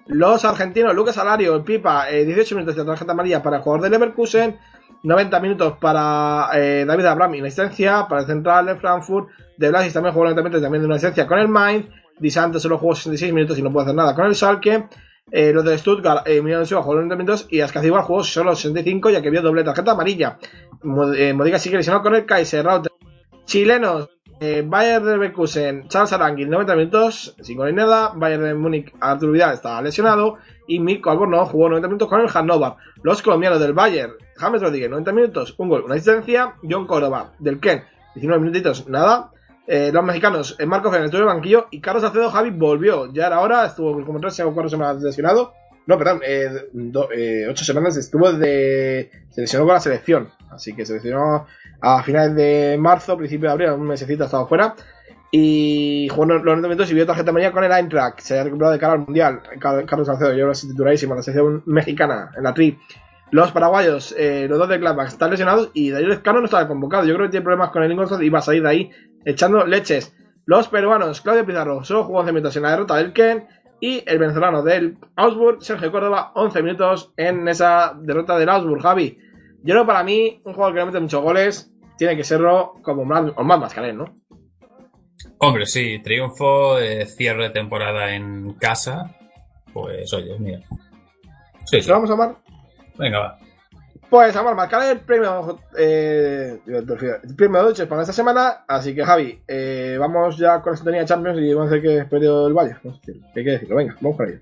Los 0.07 0.45
argentinos, 0.45 0.95
Lucas 0.95 1.17
Salario, 1.17 1.57
el 1.57 1.65
Pipa, 1.65 2.09
eh, 2.09 2.25
18 2.25 2.55
minutos 2.55 2.77
de 2.77 2.85
tarjeta 2.85 3.11
amarilla 3.11 3.43
para 3.43 3.57
el 3.57 3.63
jugador 3.63 3.83
de 3.83 3.91
Leverkusen, 3.91 4.57
90 5.03 5.41
minutos 5.41 5.75
para 5.81 6.51
eh, 6.55 6.85
David 6.87 7.07
Abraham 7.07 7.35
y 7.35 7.39
una 7.41 7.49
asistencia, 7.49 8.07
para 8.09 8.21
el 8.21 8.29
central 8.29 8.67
de 8.67 8.77
Frankfurt, 8.77 9.29
De 9.57 9.71
Blasis 9.71 9.93
también 9.93 10.13
jugó 10.13 10.27
90 10.27 10.43
minutos 10.43 10.63
también 10.63 10.83
de 10.83 10.87
una 10.87 10.95
asistencia 10.95 11.27
con 11.27 11.41
el 11.41 11.49
Mainz, 11.49 11.87
Di 12.21 12.31
solo 12.31 12.79
jugó 12.79 12.95
66 12.95 13.33
minutos 13.33 13.59
y 13.59 13.63
no 13.63 13.73
puede 13.73 13.87
hacer 13.87 13.97
nada 13.97 14.15
con 14.15 14.27
el 14.27 14.37
Schalke, 14.37 14.89
eh, 15.33 15.53
los 15.53 15.65
de 15.65 15.77
Stuttgart, 15.79 16.29
eh, 16.29 16.37
Emiliano 16.37 16.65
Silva 16.65 16.83
jugó 16.83 16.95
90 16.95 17.17
minutos 17.17 17.47
y 17.51 17.61
Ascacibal 17.61 18.03
jugó 18.03 18.23
solo 18.23 18.55
65 18.55 19.11
ya 19.11 19.21
que 19.21 19.31
vio 19.31 19.43
doble 19.43 19.65
tarjeta 19.65 19.91
amarilla. 19.93 20.39
Mod- 20.85 21.17
eh, 21.17 21.59
sigue 21.59 21.77
lesionado 21.77 22.05
con 22.05 22.15
el 22.15 22.25
Kaiser. 22.25 22.67
Chilenos, 23.45 24.11
eh, 24.41 24.63
Bayern 24.67 25.05
de 25.05 25.13
Leverkusen, 25.13 25.89
Charles 25.89 26.13
Arangui, 26.13 26.45
90 26.47 26.77
minutos, 26.77 27.35
sin 27.41 27.57
gol 27.57 27.69
ni 27.69 27.75
nada. 27.77 28.13
Bayern 28.15 28.43
de 28.45 28.55
Múnich, 28.55 28.93
Arturo 29.01 29.33
Vidal 29.33 29.55
estaba 29.55 29.83
lesionado. 29.83 30.39
Y 30.67 30.81
Mirko 30.81 31.11
Albornoz 31.11 31.49
jugó 31.51 31.69
90 31.71 31.89
minutos 31.89 32.09
con 32.09 32.21
el 32.21 32.29
Hannover. 32.29 32.75
Los 33.03 33.23
colombianos 33.23 33.59
del 33.61 33.73
Bayern, 33.73 34.13
James 34.37 34.61
Rodríguez, 34.61 34.91
90 34.91 35.13
minutos, 35.13 35.55
un 35.59 35.69
gol, 35.71 35.83
una 35.85 35.95
asistencia. 35.95 36.55
John 36.69 36.87
Córdoba, 36.87 37.33
del 37.39 37.59
Ken, 37.59 37.85
19 38.15 38.41
minutitos, 38.41 38.87
nada. 38.89 39.31
eh, 39.67 39.91
los 39.93 40.03
mexicanos, 40.05 40.57
eh, 40.59 40.65
Marcos 40.67 40.91
Fernandez 40.91 41.13
estuvo 41.15 41.29
el 41.29 41.35
banquillo 41.35 41.67
y 41.71 41.81
Carlos 41.81 42.03
Acedo 42.05 42.31
Javi 42.31 42.51
volvió. 42.51 43.13
Ya 43.13 43.27
era 43.27 43.41
hora, 43.41 43.67
estuvo 43.67 44.03
como 44.05 44.19
tres 44.21 44.39
o 44.41 44.53
cuatro 44.55 44.69
semanas 44.71 45.03
lesionado. 45.03 45.53
No, 45.87 45.97
perdón, 45.99 46.21
eh, 46.27 46.69
do- 46.73 47.09
eh, 47.13 47.47
ocho 47.49 47.65
semanas 47.65 47.97
estuvo 47.97 48.31
de. 48.33 49.11
Se 49.31 49.41
lesionó 49.43 49.65
con 49.65 49.75
la 49.75 49.81
selección. 49.81 50.29
Así 50.51 50.75
que 50.75 50.85
se 50.87 50.95
lesionó 50.95 51.47
a 51.81 52.03
finales 52.03 52.35
de 52.35 52.77
marzo, 52.79 53.17
principio 53.17 53.49
de 53.49 53.53
abril, 53.53 53.71
un 53.71 53.87
mesecito 53.87 54.25
ha 54.25 54.27
estado 54.27 54.47
fuera. 54.47 54.75
Y 55.31 56.09
jugó 56.11 56.25
los 56.27 56.43
90 56.43 56.69
minutos 56.69 56.91
y 56.91 56.95
vio 56.95 57.07
tarjeta 57.07 57.31
amarilla 57.31 57.53
con 57.53 57.63
el 57.65 57.73
Eintracht. 57.73 58.21
Se 58.21 58.39
ha 58.39 58.45
recuperado 58.45 58.73
de 58.73 58.79
cara 58.79 58.95
al 58.95 59.01
mundial. 59.01 59.43
Car- 59.61 59.85
Carlos 59.85 60.07
Salcedo, 60.07 60.31
ahora 60.31 60.55
sí 60.55 60.69
tituladísimo 60.69 61.13
en 61.13 61.17
la 61.19 61.23
selección 61.23 61.63
mexicana, 61.67 62.31
en 62.37 62.45
la 62.45 62.55
tri. 62.55 62.79
Los 63.31 63.53
paraguayos, 63.53 64.15
eh, 64.17 64.47
los 64.49 64.59
dos 64.59 64.71
de 64.71 64.79
Gladbach, 64.79 65.09
están 65.09 65.31
lesionados 65.31 65.71
y 65.75 65.91
Darío 65.91 66.13
Escano 66.13 66.39
no 66.41 66.47
estaba 66.47 66.67
convocado. 66.67 67.05
Yo 67.05 67.15
creo 67.15 67.27
que 67.27 67.33
tiene 67.33 67.45
problemas 67.45 67.71
con 67.71 67.83
el 67.83 67.93
Ingolstadt 67.93 68.23
y 68.23 68.31
va 68.31 68.39
a 68.39 68.43
salir 68.43 68.63
de 68.63 68.69
ahí 68.71 68.91
echando 69.27 69.67
leches. 69.67 70.15
Los 70.47 70.69
peruanos, 70.69 71.21
Claudio 71.21 71.45
Pizarro, 71.45 71.85
solo 71.85 72.05
jugó 72.05 72.21
11 72.21 72.33
minutos 72.33 72.57
en 72.57 72.63
la 72.63 72.71
derrota 72.71 72.97
del 72.97 73.13
Ken. 73.13 73.47
Y 73.81 74.03
el 74.07 74.19
venezolano 74.19 74.63
del 74.65 74.97
Augsburg, 75.15 75.63
Sergio 75.63 75.93
Córdoba, 75.93 76.33
11 76.35 76.63
minutos 76.63 77.13
en 77.17 77.47
esa 77.47 77.95
derrota 78.01 78.37
del 78.39 78.49
Augsburg. 78.49 78.83
Javi, 78.83 79.19
yo 79.63 79.75
creo 79.75 79.83
que 79.83 79.89
para 79.89 80.05
mí, 80.05 80.41
un 80.45 80.55
jugador 80.55 80.75
que 80.75 80.81
no 80.81 80.87
mete 80.87 81.01
muchos 81.01 81.23
goles, 81.23 81.73
tiene 81.97 82.17
que 82.17 82.25
serlo 82.25 82.75
como 82.83 83.05
más, 83.05 83.33
o 83.37 83.45
más 83.45 83.59
Mascarell, 83.59 83.97
¿no? 83.97 84.17
Hombre, 85.39 85.67
sí, 85.67 86.01
triunfo, 86.03 86.79
eh, 86.79 87.07
cierre 87.07 87.45
de 87.45 87.51
temporada 87.51 88.15
en 88.15 88.55
casa. 88.55 89.15
Pues 89.73 90.13
oye, 90.13 90.37
mira. 90.39 90.61
Sí, 91.65 91.81
sí. 91.81 91.89
¿Lo 91.89 91.95
vamos 91.95 92.11
a 92.11 92.13
amar? 92.15 92.37
Venga, 92.97 93.19
va. 93.19 93.39
Pues 94.09 94.35
vamos 94.35 94.53
a 94.53 94.55
marcar 94.55 94.91
el 94.91 95.01
premio, 95.01 95.61
eh, 95.77 96.59
el 96.67 97.37
premio 97.37 97.73
de 97.73 97.87
para 97.87 98.03
esta 98.03 98.13
semana. 98.13 98.65
Así 98.67 98.95
que 98.95 99.05
Javi, 99.05 99.43
eh, 99.47 99.97
vamos 100.01 100.39
ya 100.39 100.63
con 100.63 100.73
la 100.73 100.77
sintonía 100.77 101.01
de 101.01 101.07
Champions 101.07 101.39
y 101.41 101.53
vamos 101.53 101.71
a 101.71 101.75
ver 101.75 101.83
qué 101.83 102.05
perdió 102.09 102.47
el 102.47 102.55
Valle. 102.55 102.77
No 102.83 102.99
hay 103.37 103.45
que 103.45 103.51
decirlo. 103.51 103.77
Venga, 103.77 103.97
vamos 104.01 104.17
para 104.17 104.31
ello. 104.31 104.41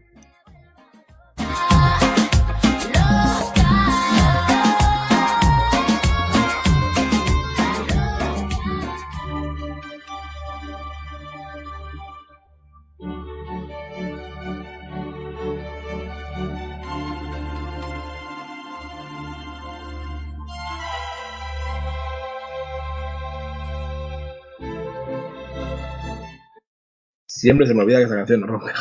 Siempre 27.46 27.68
se 27.68 27.74
me 27.74 27.82
olvida 27.82 27.98
que 27.98 28.06
esa 28.06 28.16
canción 28.16 28.40
no 28.40 28.48
rompe. 28.48 28.72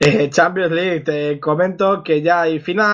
Eh, 0.00 0.28
Champions 0.28 0.70
League, 0.70 1.00
te 1.00 1.40
comento 1.40 2.02
que 2.02 2.20
ya 2.20 2.42
hay 2.42 2.60
final 2.60 2.92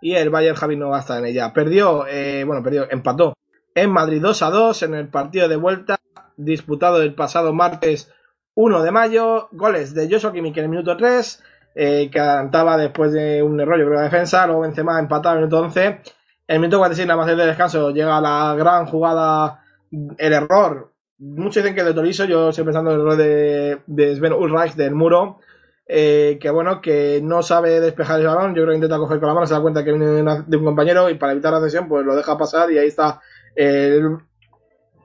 y 0.00 0.14
el 0.14 0.30
Bayern 0.30 0.54
Javi 0.54 0.76
no 0.76 0.90
va 0.90 0.98
a 0.98 1.00
estar 1.00 1.18
en 1.18 1.26
ella. 1.26 1.52
Perdió, 1.52 2.06
eh, 2.06 2.44
bueno, 2.44 2.62
perdió, 2.62 2.88
empató 2.88 3.34
en 3.74 3.90
Madrid 3.90 4.22
2 4.22 4.42
a 4.42 4.50
2 4.50 4.82
en 4.84 4.94
el 4.94 5.08
partido 5.08 5.48
de 5.48 5.56
vuelta 5.56 5.98
disputado 6.36 7.02
el 7.02 7.16
pasado 7.16 7.52
martes 7.52 8.12
1 8.54 8.80
de 8.84 8.90
mayo. 8.92 9.48
Goles 9.50 9.92
de 9.92 10.08
Joshua 10.08 10.32
Kimmich 10.32 10.56
en 10.58 10.64
el 10.64 10.70
minuto 10.70 10.96
3, 10.96 11.42
eh, 11.74 12.08
que 12.08 12.20
adelantaba 12.20 12.76
después 12.76 13.12
de 13.12 13.42
un 13.42 13.58
error, 13.58 13.76
yo 13.80 13.86
creo, 13.86 13.98
de 13.98 14.04
defensa. 14.04 14.46
Luego 14.46 14.60
Benzema 14.60 15.00
empatado 15.00 15.34
en 15.34 15.42
el 15.42 15.48
minuto 15.48 15.64
11. 15.64 15.84
En 15.84 16.00
el 16.46 16.60
minuto 16.60 16.78
46, 16.78 17.08
nada 17.08 17.16
más 17.16 17.26
de 17.26 17.44
descanso, 17.44 17.90
llega 17.90 18.20
la 18.20 18.54
gran 18.56 18.86
jugada, 18.86 19.64
el 19.90 20.32
error. 20.32 20.92
Muchos 21.18 21.62
dicen 21.62 21.74
que 21.74 21.82
de 21.84 21.94
Torizo, 21.94 22.24
yo 22.26 22.50
estoy 22.50 22.64
pensando 22.64 22.90
en 22.90 22.96
el 22.96 23.02
error 23.02 23.16
de, 23.16 23.78
de 23.86 24.16
Sven 24.16 24.32
Ulreich 24.32 24.74
del 24.74 24.94
muro. 24.94 25.40
eh, 25.88 26.38
que 26.40 26.50
bueno, 26.50 26.80
que 26.82 27.20
no 27.22 27.42
sabe 27.42 27.80
despejar 27.80 28.20
el 28.20 28.26
balón. 28.26 28.54
Yo 28.54 28.62
creo 28.62 28.68
que 28.68 28.74
intenta 28.76 28.98
coger 28.98 29.18
con 29.18 29.28
la 29.28 29.34
mano, 29.34 29.46
se 29.46 29.54
da 29.54 29.60
cuenta 29.62 29.84
que 29.84 29.92
viene 29.92 30.06
de 30.46 30.56
un 30.56 30.64
compañero 30.64 31.08
y 31.10 31.14
para 31.14 31.32
evitar 31.32 31.52
la 31.52 31.60
cesión, 31.60 31.88
pues 31.88 32.04
lo 32.04 32.14
deja 32.14 32.36
pasar 32.38 32.70
y 32.70 32.78
ahí 32.78 32.88
está 32.88 33.20
el 33.56 34.18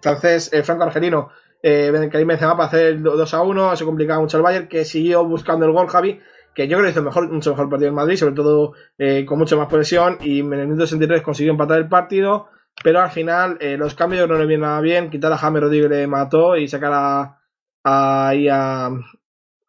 francés, 0.02 0.52
el 0.54 0.64
franco 0.64 0.84
argelino, 0.84 1.30
eh, 1.64 2.10
Karim 2.12 2.28
Benzema 2.28 2.58
para 2.58 2.68
hacer 2.68 2.88
el 2.88 3.04
2 3.04 3.34
a 3.34 3.42
1. 3.42 3.74
Eso 3.74 3.86
complicaba 3.86 4.20
mucho 4.22 4.38
al 4.38 4.44
Bayern, 4.44 4.68
que 4.68 4.86
siguió 4.86 5.26
buscando 5.26 5.66
el 5.66 5.72
gol, 5.72 5.88
Javi, 5.88 6.20
que 6.54 6.68
yo 6.68 6.78
creo 6.78 6.88
que 6.88 6.92
hizo 6.92 7.02
mejor, 7.04 7.32
mucho 7.32 7.52
mejor 7.52 7.70
partido 7.70 7.90
en 7.90 7.96
Madrid, 7.96 8.18
sobre 8.18 8.36
todo 8.36 8.74
eh, 8.98 9.26
con 9.26 9.40
mucho 9.40 9.58
más 9.58 9.68
posesión. 9.70 10.18
Y 10.22 10.42
en 10.42 10.54
el 10.54 10.68
minuto 10.68 10.86
63 10.86 11.22
consiguió 11.22 11.54
empatar 11.54 11.80
el 11.80 11.88
partido. 11.88 12.50
Pero 12.84 13.02
al 13.02 13.12
final, 13.12 13.58
eh, 13.60 13.78
los 13.78 13.94
cambios 13.96 14.28
no 14.28 14.36
le 14.38 14.46
vienen 14.46 14.62
nada 14.68 14.82
bien. 14.82 15.10
Quitar 15.10 15.32
a 15.32 15.38
Jaime 15.38 15.60
Rodríguez 15.60 15.90
le 15.90 16.08
mató 16.08 16.56
y 16.58 16.68
sacar 16.68 16.92
a, 16.94 17.40
a, 17.84 18.32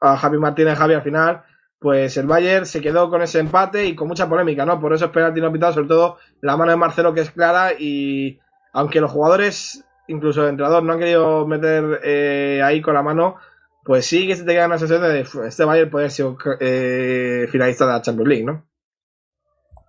a, 0.01 0.17
Javi 0.17 0.39
Martínez 0.39 0.79
Javi 0.79 0.95
al 0.95 1.03
final, 1.03 1.43
pues 1.79 2.17
el 2.17 2.27
Bayern 2.27 2.67
se 2.67 2.81
quedó 2.81 3.11
con 3.11 3.23
ese 3.23 3.41
empate 3.41 3.85
y 3.87 3.95
con 3.95 4.09
mucha 4.09 4.29
polémica, 4.29 4.65
¿no? 4.65 4.81
Por 4.81 4.93
eso 4.95 5.07
es 5.07 5.11
penalti 5.11 5.41
no 5.41 5.53
pitado, 5.53 5.73
sobre 5.75 5.89
todo 5.89 6.19
la 6.41 6.57
mano 6.57 6.71
de 6.71 6.77
Marcelo 6.77 7.13
que 7.15 7.21
es 7.21 7.31
clara 7.31 7.73
y 7.79 8.39
aunque 8.73 9.01
los 9.01 9.11
jugadores, 9.11 9.85
incluso 10.09 10.43
el 10.43 10.51
entrenador, 10.51 10.83
no 10.83 10.93
han 10.93 10.99
querido 10.99 11.47
meter 11.47 12.01
eh, 12.03 12.61
ahí 12.65 12.81
con 12.81 12.95
la 12.95 13.03
mano, 13.03 13.37
pues 13.85 14.07
sí 14.07 14.27
que 14.27 14.35
se 14.37 14.45
te 14.45 14.53
queda 14.53 14.67
una 14.67 14.79
sensación 14.79 15.07
de 15.13 15.25
"Fu, 15.25 15.43
este 15.43 15.65
Bayern 15.65 15.91
puede 15.91 16.11
ser 16.11 16.27
eh, 16.61 17.47
finalista 17.51 17.87
de 17.87 17.93
la 17.93 18.03
Champions 18.03 18.29
League, 18.29 18.45
¿no? 18.45 18.65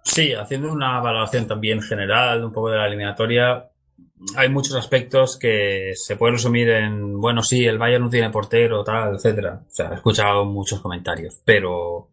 Sí, 0.06 0.34
haciendo 0.34 0.72
una 0.72 0.99
valoración 1.02 1.48
también 1.48 1.82
general, 1.82 2.45
un 2.45 2.52
poco 2.52 2.69
de 2.69 2.77
la 2.77 2.88
eliminatoria, 2.88 3.69
hay 4.38 4.49
muchos 4.49 4.76
aspectos 4.76 5.38
que 5.38 5.94
se 5.95 6.15
pueden 6.15 6.36
resumir 6.36 6.69
en, 6.69 7.19
bueno, 7.19 7.41
sí, 7.41 7.65
el 7.65 7.80
Bayern 7.80 8.03
no 8.03 8.10
tiene 8.10 8.30
portero, 8.30 8.84
tal, 8.84 9.15
etcétera. 9.15 9.64
O 9.68 9.73
sea, 9.73 9.90
he 9.91 9.95
escuchado 9.95 10.45
muchos 10.45 10.80
comentarios, 10.80 11.41
pero 11.44 12.10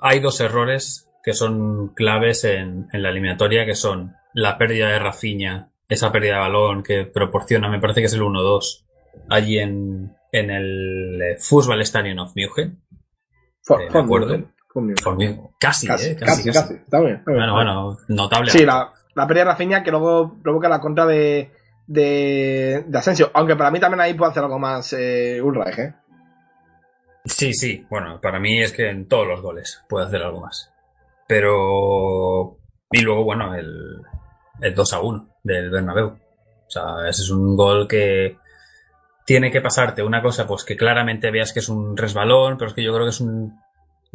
hay 0.00 0.20
dos 0.20 0.40
errores 0.40 1.08
que 1.22 1.34
son 1.34 1.88
claves 1.94 2.44
en, 2.44 2.88
en 2.90 3.02
la 3.02 3.10
eliminatoria, 3.10 3.66
que 3.66 3.74
son 3.74 4.14
la 4.32 4.56
pérdida 4.56 4.88
de 4.88 4.98
Rafinha, 4.98 5.70
esa 5.88 6.10
pérdida 6.10 6.34
de 6.34 6.40
balón 6.40 6.82
que 6.82 7.04
proporciona, 7.04 7.68
me 7.68 7.80
parece 7.80 8.00
que 8.00 8.06
es 8.06 8.14
el 8.14 8.22
1-2, 8.22 8.86
allí 9.28 9.58
en, 9.58 10.16
en 10.32 10.50
el 10.50 11.20
eh, 11.20 11.36
Fußball 11.38 11.82
Stadion 11.82 12.18
of 12.18 12.32
München. 12.34 12.82
Eh, 13.68 13.90
me 13.92 14.00
acuerdo. 14.00 14.55
For 15.02 15.16
München. 15.16 15.48
Casi, 15.58 15.86
Casi, 15.86 16.10
eh, 16.10 16.16
casi, 16.16 16.50
casi. 16.50 16.74
Está 16.74 17.00
bien, 17.00 17.16
está 17.16 17.32
bien. 17.32 17.46
Bueno, 17.46 17.54
bueno, 17.54 17.98
notable. 18.08 18.50
Sí, 18.50 18.64
la, 18.64 18.92
la 19.14 19.26
pérdida 19.26 19.44
de 19.44 19.50
Rafinha 19.50 19.82
que 19.82 19.90
luego 19.90 20.36
provoca 20.42 20.68
la 20.68 20.80
contra 20.80 21.06
de, 21.06 21.50
de, 21.86 22.84
de 22.86 22.98
Asensio. 22.98 23.30
Aunque 23.32 23.56
para 23.56 23.70
mí 23.70 23.80
también 23.80 24.00
ahí 24.00 24.14
puede 24.14 24.32
hacer 24.32 24.42
algo 24.42 24.58
más 24.58 24.92
eh, 24.92 25.40
Ulreich, 25.42 25.78
¿eh? 25.78 25.94
Sí, 27.24 27.54
sí. 27.54 27.86
Bueno, 27.88 28.20
para 28.20 28.38
mí 28.38 28.60
es 28.62 28.72
que 28.72 28.90
en 28.90 29.08
todos 29.08 29.26
los 29.26 29.40
goles 29.40 29.82
puede 29.88 30.06
hacer 30.06 30.22
algo 30.22 30.42
más. 30.42 30.72
Pero. 31.26 32.58
Y 32.92 33.00
luego, 33.00 33.24
bueno, 33.24 33.54
el, 33.54 34.02
el 34.60 34.74
2 34.74 34.92
a 34.92 35.00
1 35.00 35.28
del 35.42 35.70
Bernabéu. 35.70 36.08
O 36.08 36.70
sea, 36.70 37.08
ese 37.08 37.22
es 37.22 37.30
un 37.30 37.56
gol 37.56 37.88
que 37.88 38.36
tiene 39.24 39.50
que 39.50 39.60
pasarte 39.60 40.02
una 40.02 40.22
cosa, 40.22 40.46
pues 40.46 40.64
que 40.64 40.76
claramente 40.76 41.30
veas 41.30 41.52
que 41.52 41.60
es 41.60 41.68
un 41.68 41.96
resbalón, 41.96 42.56
pero 42.58 42.68
es 42.68 42.74
que 42.74 42.84
yo 42.84 42.92
creo 42.92 43.04
que 43.06 43.10
es 43.10 43.20
un, 43.20 43.58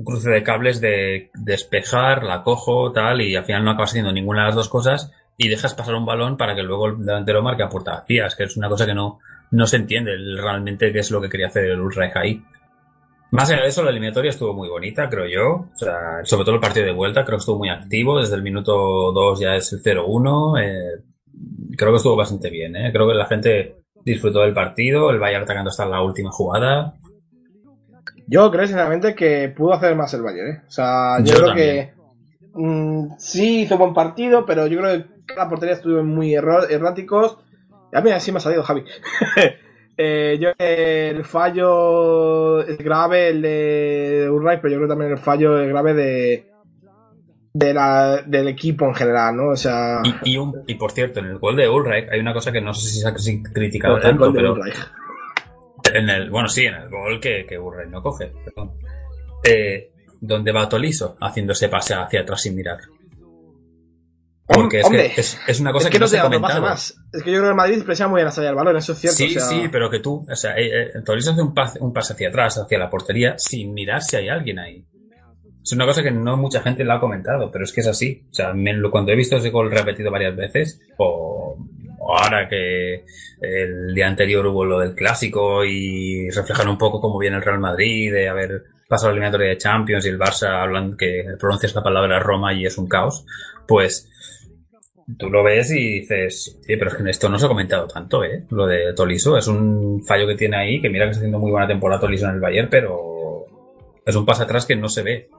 un 0.01 0.05
cruce 0.05 0.31
de 0.31 0.43
cables 0.43 0.81
de 0.81 1.29
despejar, 1.35 2.23
la 2.23 2.41
cojo, 2.41 2.91
tal, 2.91 3.21
y 3.21 3.35
al 3.35 3.45
final 3.45 3.63
no 3.63 3.71
acabas 3.71 3.91
haciendo 3.91 4.11
ninguna 4.11 4.41
de 4.41 4.47
las 4.47 4.55
dos 4.55 4.69
cosas 4.69 5.11
y 5.37 5.47
dejas 5.47 5.75
pasar 5.75 5.93
un 5.93 6.05
balón 6.05 6.37
para 6.37 6.55
que 6.55 6.63
luego 6.63 6.87
el 6.87 7.05
delantero 7.05 7.43
marque 7.43 7.63
a 7.63 7.69
puerta 7.69 7.95
vacía. 7.95 8.25
Es 8.25 8.35
que 8.35 8.43
es 8.43 8.57
una 8.57 8.67
cosa 8.67 8.85
que 8.85 8.95
no, 8.95 9.19
no 9.51 9.67
se 9.67 9.77
entiende 9.77 10.11
realmente 10.37 10.91
qué 10.91 10.99
es 10.99 11.11
lo 11.11 11.21
que 11.21 11.29
quería 11.29 11.47
hacer 11.47 11.65
el 11.65 11.79
Ulreich 11.79 12.15
ahí. 12.15 12.43
Más 13.31 13.49
allá 13.49 13.61
de 13.61 13.69
eso, 13.69 13.83
la 13.83 13.91
eliminatoria 13.91 14.29
estuvo 14.29 14.53
muy 14.53 14.67
bonita, 14.67 15.07
creo 15.07 15.27
yo. 15.27 15.69
O 15.73 15.77
sea, 15.77 16.23
sobre 16.23 16.45
todo 16.45 16.55
el 16.55 16.61
partido 16.61 16.87
de 16.87 16.93
vuelta, 16.93 17.23
creo 17.23 17.37
que 17.37 17.41
estuvo 17.41 17.59
muy 17.59 17.69
activo. 17.69 18.19
Desde 18.19 18.35
el 18.35 18.41
minuto 18.41 19.11
2 19.13 19.39
ya 19.39 19.55
es 19.55 19.71
el 19.71 19.81
0-1. 19.81 20.61
Eh, 20.61 21.03
creo 21.77 21.91
que 21.91 21.97
estuvo 21.97 22.15
bastante 22.15 22.49
bien, 22.49 22.75
¿eh? 22.75 22.91
Creo 22.91 23.07
que 23.07 23.13
la 23.13 23.27
gente 23.27 23.77
disfrutó 24.03 24.41
del 24.41 24.53
partido. 24.53 25.11
El 25.11 25.19
Bayern 25.19 25.43
atacando 25.43 25.69
hasta 25.69 25.85
la 25.85 26.01
última 26.01 26.31
jugada. 26.31 26.95
Yo 28.27 28.49
creo 28.51 28.65
sinceramente 28.67 29.15
que 29.15 29.49
pudo 29.55 29.73
hacer 29.73 29.95
más 29.95 30.13
el 30.13 30.21
Bayern, 30.21 30.49
¿eh? 30.49 30.61
O 30.67 30.71
sea, 30.71 31.19
yo, 31.19 31.25
Yo 31.25 31.33
creo 31.35 31.47
también. 31.47 31.67
que 31.87 31.93
mm, 32.53 33.07
sí 33.17 33.61
hizo 33.61 33.77
buen 33.77 33.93
partido, 33.93 34.45
pero 34.45 34.67
yo 34.67 34.79
creo 34.79 35.03
que 35.27 35.33
la 35.35 35.49
portería 35.49 35.75
estuvo 35.75 36.03
muy 36.03 36.33
erráticos. 36.35 37.37
A 37.93 38.01
mí 38.01 38.11
así 38.11 38.31
me 38.31 38.37
ha 38.37 38.41
salido 38.41 38.63
Javi. 38.63 38.83
Eh, 40.03 40.39
yo 40.41 40.49
el 40.57 41.23
fallo 41.25 42.61
es 42.61 42.77
grave 42.79 43.27
el 43.29 43.41
de 43.41 44.29
Ulreich, 44.31 44.59
pero 44.61 44.71
yo 44.71 44.77
creo 44.79 44.87
también 44.89 45.11
el 45.11 45.19
fallo 45.19 45.59
es 45.61 45.67
grave 45.69 45.93
de, 45.93 46.47
de 47.53 47.73
la, 47.73 48.23
del 48.25 48.47
equipo 48.47 48.85
en 48.85 48.95
general, 48.95 49.35
¿no? 49.35 49.49
O 49.49 49.55
sea, 49.55 50.01
Y, 50.23 50.31
y, 50.33 50.37
un- 50.37 50.63
y 50.65 50.75
por 50.75 50.91
cierto, 50.91 51.19
en 51.19 51.25
el 51.27 51.37
gol 51.37 51.55
de 51.55 51.69
Ulreich 51.69 52.09
hay 52.09 52.19
una 52.19 52.33
cosa 52.33 52.51
que 52.51 52.61
no 52.61 52.73
sé 52.73 52.89
si 52.89 52.99
se 53.01 53.07
ha 53.07 53.13
cri- 53.13 53.43
criticado 53.53 53.99
tanto, 53.99 54.33
pero. 54.33 54.55
En 55.95 56.09
el, 56.09 56.29
bueno, 56.29 56.47
sí, 56.47 56.65
en 56.65 56.75
el 56.75 56.89
gol 56.89 57.19
que, 57.19 57.45
que 57.47 57.57
no 57.89 58.01
coge, 58.01 58.31
perdón. 58.45 58.73
Eh, 59.43 59.91
donde 60.19 60.51
va 60.51 60.69
Toliso 60.69 61.15
haciendo 61.19 61.53
ese 61.53 61.67
pase 61.69 61.93
hacia 61.95 62.21
atrás 62.21 62.41
sin 62.41 62.55
mirar. 62.55 62.77
Porque 64.53 64.81
es, 64.81 64.85
Hombre, 64.85 65.11
que 65.15 65.21
es, 65.21 65.39
es 65.47 65.59
una 65.61 65.71
cosa 65.71 65.87
es 65.87 65.91
que, 65.93 65.99
no 65.99 66.03
no 66.03 66.07
se 66.09 66.19
ha 66.19 66.23
comentado. 66.23 66.61
más. 66.61 66.93
Es 67.13 67.23
que 67.23 67.31
yo 67.31 67.37
creo 67.37 67.43
que 67.43 67.49
el 67.49 67.55
Madrid 67.55 67.83
presiona 67.85 68.09
muy 68.09 68.17
bien 68.19 68.27
a 68.27 68.31
salida 68.31 68.49
del 68.49 68.57
balón, 68.57 68.75
eso 68.75 68.91
es 68.91 68.99
cierto. 68.99 69.17
Sí, 69.17 69.37
o 69.37 69.39
sea, 69.39 69.41
sí, 69.47 69.67
pero 69.71 69.89
que 69.89 69.99
tú, 69.99 70.25
o 70.29 70.35
sea, 70.35 70.57
eh, 70.57 70.87
eh, 70.87 71.01
Tolisso 71.05 71.31
hace 71.31 71.41
un 71.41 71.53
pase, 71.53 71.79
un 71.79 71.93
pase 71.93 72.13
hacia 72.13 72.27
atrás, 72.29 72.57
hacia 72.57 72.77
la 72.77 72.89
portería, 72.89 73.35
sin 73.37 73.73
mirar 73.73 74.01
si 74.01 74.17
hay 74.17 74.27
alguien 74.27 74.59
ahí. 74.59 74.85
Es 75.63 75.71
una 75.71 75.85
cosa 75.85 76.03
que 76.03 76.11
no 76.11 76.35
mucha 76.37 76.61
gente 76.61 76.83
lo 76.83 76.93
ha 76.93 76.99
comentado, 76.99 77.49
pero 77.49 77.63
es 77.63 77.71
que 77.71 77.81
es 77.81 77.87
así. 77.87 78.25
O 78.29 78.33
sea, 78.33 78.51
me- 78.53 78.81
cuando 78.89 79.11
he 79.13 79.15
visto 79.15 79.37
ese 79.37 79.51
gol 79.51 79.71
repetido 79.71 80.11
varias 80.11 80.35
veces, 80.35 80.81
o 80.97 81.55
ahora 82.07 82.47
que 82.47 83.05
el 83.41 83.93
día 83.93 84.07
anterior 84.07 84.45
hubo 84.47 84.65
lo 84.65 84.79
del 84.79 84.95
clásico 84.95 85.63
y 85.65 86.29
reflejan 86.29 86.69
un 86.69 86.77
poco 86.77 86.99
cómo 86.99 87.19
viene 87.19 87.37
el 87.37 87.43
Real 87.43 87.59
Madrid, 87.59 88.11
de 88.11 88.29
haber 88.29 88.63
pasado 88.87 89.09
la 89.09 89.13
eliminatoria 89.13 89.49
de 89.49 89.57
Champions 89.57 90.05
y 90.05 90.09
el 90.09 90.19
Barça 90.19 90.61
hablan 90.61 90.97
que 90.97 91.23
pronuncias 91.39 91.73
la 91.73 91.83
palabra 91.83 92.19
Roma 92.19 92.53
y 92.53 92.65
es 92.65 92.77
un 92.77 92.87
caos, 92.87 93.25
pues 93.67 94.09
tú 95.17 95.29
lo 95.29 95.43
ves 95.43 95.71
y 95.71 95.99
dices, 95.99 96.59
sí, 96.61 96.75
pero 96.77 96.91
es 96.91 96.95
que 96.95 97.09
esto 97.09 97.29
no 97.29 97.39
se 97.39 97.45
ha 97.45 97.49
comentado 97.49 97.87
tanto, 97.87 98.23
¿eh? 98.23 98.43
Lo 98.49 98.65
de 98.65 98.93
Tolisso 98.93 99.37
es 99.37 99.47
un 99.47 100.03
fallo 100.05 100.27
que 100.27 100.35
tiene 100.35 100.57
ahí, 100.57 100.81
que 100.81 100.89
mira 100.89 101.05
que 101.05 101.11
está 101.11 101.21
haciendo 101.21 101.39
muy 101.39 101.51
buena 101.51 101.67
temporada 101.67 102.01
Tolisso 102.01 102.25
en 102.27 102.35
el 102.35 102.39
Bayern, 102.39 102.69
pero 102.69 103.45
es 104.05 104.15
un 104.15 104.25
paso 104.25 104.43
atrás 104.43 104.65
que 104.65 104.75
no 104.75 104.89
se 104.89 105.03
ve. 105.03 105.29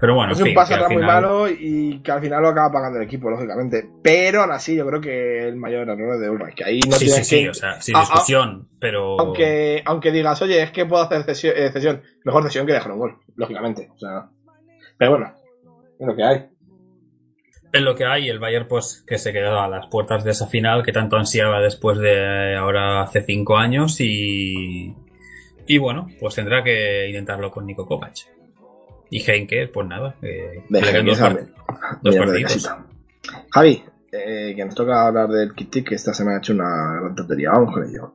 Pero 0.00 0.14
bueno, 0.14 0.32
es 0.32 0.38
en 0.38 0.42
un 0.44 0.46
fin, 0.48 0.54
que 0.54 0.60
al 0.60 0.66
atrás 0.80 0.90
muy 0.92 1.02
final- 1.02 1.22
malo 1.22 1.48
y 1.48 2.00
que 2.02 2.10
al 2.12 2.20
final 2.22 2.42
lo 2.42 2.48
acaba 2.48 2.72
pagando 2.72 2.98
el 2.98 3.04
equipo, 3.04 3.28
lógicamente. 3.28 3.86
Pero 4.02 4.40
aún 4.42 4.52
así, 4.52 4.74
yo 4.74 4.86
creo 4.86 5.00
que 5.00 5.46
el 5.46 5.56
mayor 5.56 5.88
error 5.88 6.14
es 6.14 6.20
de 6.20 6.30
Ulreich, 6.30 6.54
que 6.54 6.64
ahí 6.64 6.80
no 6.88 6.96
sí, 6.96 7.04
sí, 7.04 7.10
tienes 7.10 7.28
sí, 7.28 7.42
que- 7.44 7.50
o 7.50 7.54
sea, 7.54 7.80
sin 7.82 7.96
Ah, 7.96 7.98
ah, 7.98 8.02
discusión, 8.02 8.68
pero... 8.80 9.20
aunque, 9.20 9.82
aunque 9.84 10.10
digas, 10.10 10.40
oye, 10.40 10.62
es 10.62 10.70
que 10.70 10.86
puedo 10.86 11.02
hacer 11.02 11.22
cesión, 11.24 11.54
eh, 11.56 11.70
cesión. 11.70 12.02
mejor 12.24 12.42
cesión 12.44 12.66
que 12.66 12.72
dejar 12.72 12.92
un 12.92 12.98
gol, 12.98 13.18
lógicamente. 13.36 13.90
O 13.94 13.98
sea, 13.98 14.30
pero 14.96 15.10
bueno, 15.12 15.34
es 15.98 16.06
lo 16.06 16.16
que 16.16 16.22
hay. 16.24 16.46
Es 17.72 17.82
lo 17.82 17.94
que 17.94 18.04
hay, 18.04 18.28
el 18.28 18.38
Bayern 18.40 18.66
pues 18.66 19.04
que 19.06 19.16
se 19.18 19.32
quedó 19.32 19.60
a 19.60 19.68
las 19.68 19.86
puertas 19.88 20.24
de 20.24 20.32
esa 20.32 20.46
final 20.48 20.82
que 20.82 20.90
tanto 20.92 21.16
ansiaba 21.16 21.60
después 21.60 21.98
de 21.98 22.56
ahora 22.56 23.02
hace 23.02 23.22
cinco 23.22 23.56
años 23.58 24.00
y 24.00 24.96
y 25.68 25.78
bueno, 25.78 26.08
pues 26.18 26.34
tendrá 26.34 26.64
que 26.64 27.06
intentarlo 27.08 27.50
con 27.52 27.64
Nico 27.66 27.86
Kovac. 27.86 28.14
Y 29.10 29.20
Heinke, 29.28 29.68
pues 29.68 29.88
nada, 29.88 30.14
eh, 30.22 30.64
dos, 30.68 31.20
part- 31.20 31.48
dos 32.02 32.16
partidos. 32.16 32.70
Javi, 33.50 33.84
eh, 34.12 34.52
que 34.56 34.64
nos 34.64 34.74
toca 34.74 35.06
hablar 35.06 35.28
del 35.28 35.52
Kit 35.54 35.84
que 35.84 35.94
esta 35.96 36.14
semana 36.14 36.36
ha 36.36 36.38
hecho 36.40 36.52
una 36.52 37.00
gran 37.00 37.14
tontería. 37.14 37.50
Vamos 37.50 37.74
con 37.74 37.88
ello. 37.88 38.14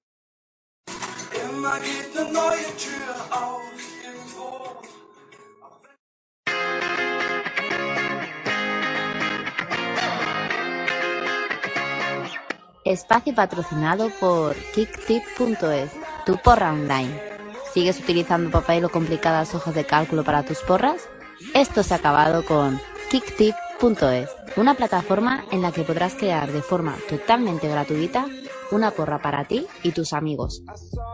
Espacio 12.84 13.34
patrocinado 13.34 14.10
por 14.20 14.56
kicktip.es, 14.76 15.92
tu 16.26 16.38
porra 16.38 16.72
online. 16.72 17.35
¿Sigues 17.76 18.00
utilizando 18.00 18.50
papel 18.52 18.86
o 18.86 18.90
complicadas 18.90 19.54
hojas 19.54 19.76
de 19.76 19.84
cálculo 19.84 20.24
para 20.24 20.44
tus 20.44 20.60
porras? 20.60 21.10
Esto 21.54 21.84
se 21.84 21.94
ha 21.94 21.98
acabado 21.98 22.46
con 22.46 22.80
kicktip.es, 23.12 24.30
una 24.56 24.76
plataforma 24.76 25.44
en 25.52 25.62
la 25.62 25.74
que 25.74 25.82
podrás 25.84 26.16
crear 26.16 26.50
de 26.54 26.62
forma 26.62 26.96
totalmente 27.10 27.68
gratuita 27.68 28.28
una 28.72 28.92
porra 28.92 29.22
para 29.22 29.44
ti 29.44 29.68
y 29.84 29.92
tus 29.92 30.14
amigos. 30.14 30.64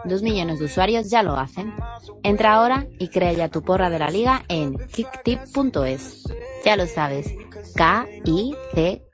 Dos 0.05 0.21
millones 0.21 0.59
de 0.59 0.65
usuarios 0.65 1.09
ya 1.09 1.23
lo 1.23 1.35
hacen. 1.35 1.73
Entra 2.21 2.53
ahora 2.53 2.85
y 2.99 3.07
crea 3.07 3.33
ya 3.33 3.49
tu 3.49 3.63
porra 3.63 3.89
de 3.89 3.97
la 3.97 4.11
liga 4.11 4.43
en 4.47 4.77
kicktip.es. 4.77 6.25
Ya 6.63 6.75
lo 6.75 6.85
sabes, 6.85 7.33
K-I-C-K-T-I-P-P 7.75 9.07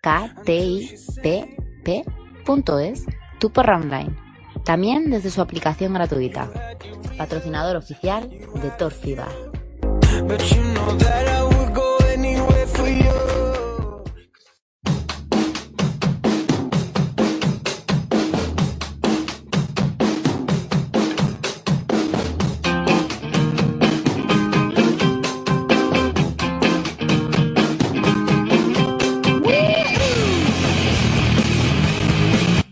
punto 2.45 2.79
es 2.79 3.05
tu 3.39 3.49
porra 3.51 3.77
online. 3.77 4.26
También 4.67 5.09
desde 5.09 5.31
su 5.31 5.39
aplicación 5.39 5.93
gratuita. 5.93 6.51
Patrocinador 7.17 7.77
oficial 7.77 8.29
de 8.29 8.69
Torfiba. 8.77 9.29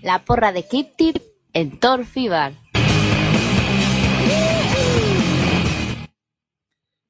La 0.01 0.25
porra 0.25 0.51
de 0.51 0.67
Kip 0.67 0.93
Tip 0.97 1.34
en 1.55 1.79
Torfibar. 1.79 2.51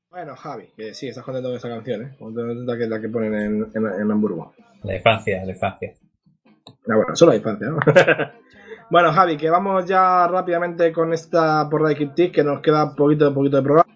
Bueno, 0.09 0.35
Javi, 0.37 0.67
que 0.77 0.93
sí, 0.93 1.07
estás 1.09 1.25
contento 1.25 1.49
con 1.49 1.55
esta 1.57 1.67
canción, 1.67 2.03
¿eh? 2.03 2.15
Contento 2.17 2.77
que 2.77 2.87
la 2.87 3.01
que 3.01 3.09
ponen 3.09 3.33
en, 3.33 3.71
en, 3.73 4.01
en 4.01 4.11
Hamburgo. 4.11 4.53
La 4.83 4.95
infancia, 4.95 5.43
la 5.43 5.51
infancia. 5.51 5.93
Ah, 6.87 6.95
bueno, 6.95 7.15
solo 7.15 7.31
la 7.31 7.37
infancia, 7.37 7.67
¿no? 7.67 7.79
bueno, 8.91 9.11
Javi, 9.11 9.35
que 9.35 9.49
vamos 9.49 9.85
ya 9.87 10.27
rápidamente 10.27 10.93
con 10.93 11.11
esta 11.11 11.67
porra 11.69 11.89
de 11.89 11.95
Kip 11.95 12.13
Tick, 12.13 12.33
que 12.35 12.43
nos 12.43 12.61
queda 12.61 12.95
poquito, 12.95 13.33
poquito 13.33 13.57
de 13.57 13.63
programa. 13.63 13.93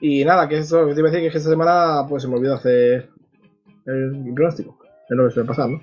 Y 0.00 0.24
nada, 0.24 0.46
que 0.48 0.58
eso, 0.58 0.84
que 0.86 0.94
te 0.94 1.00
iba 1.00 1.08
a 1.08 1.12
decir 1.12 1.30
que 1.30 1.38
esta 1.38 1.50
semana 1.50 2.06
pues 2.08 2.24
se 2.24 2.28
me 2.28 2.34
olvidó 2.36 2.54
hacer 2.56 3.08
el 3.86 4.32
pronóstico. 4.34 4.76
Es 5.08 5.16
lo 5.16 5.26
que 5.28 5.30
suele 5.32 5.48
pasar, 5.48 5.70
¿no? 5.70 5.80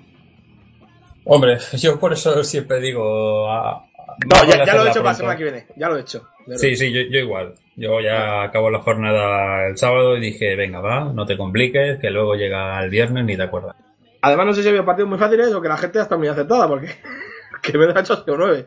Hombre, 1.24 1.56
yo 1.78 1.98
por 1.98 2.12
eso 2.12 2.44
siempre 2.44 2.80
digo... 2.80 3.50
a- 3.50 3.86
No, 4.26 4.48
ya, 4.50 4.64
ya 4.64 4.74
lo 4.76 4.84
he 4.86 4.90
hecho 4.90 5.00
para 5.00 5.10
la 5.10 5.14
semana 5.14 5.36
que 5.36 5.42
viene. 5.44 5.66
Ya 5.76 5.88
lo 5.88 5.96
he 5.96 6.00
hecho. 6.00 6.28
He 6.46 6.58
Sí, 6.58 6.68
hecho. 6.68 6.76
sí, 6.78 6.92
yo, 6.92 7.00
yo 7.10 7.18
igual. 7.20 7.54
Yo 7.76 8.00
ya 8.00 8.42
acabo 8.42 8.70
la 8.70 8.80
jornada 8.80 9.66
el 9.68 9.76
sábado 9.76 10.16
y 10.16 10.20
dije, 10.20 10.54
venga, 10.56 10.80
va, 10.80 11.12
no 11.12 11.26
te 11.26 11.36
compliques, 11.36 11.98
que 11.98 12.10
luego 12.10 12.34
llega 12.34 12.82
el 12.82 12.90
viernes 12.90 13.24
ni 13.24 13.36
te 13.36 13.42
acuerdas. 13.42 13.74
Además, 14.22 14.46
no 14.46 14.52
sé 14.54 14.62
si 14.62 14.68
había 14.68 14.84
partidos 14.84 15.08
muy 15.10 15.18
fáciles 15.18 15.52
o 15.52 15.60
que 15.60 15.68
la 15.68 15.76
gente 15.76 15.98
está 16.00 16.16
muy 16.16 16.28
aceptada, 16.28 16.68
porque 16.68 16.88
que 17.62 17.76
me 17.76 17.86
ha 17.86 18.00
hecho 18.00 18.24
9. 18.26 18.66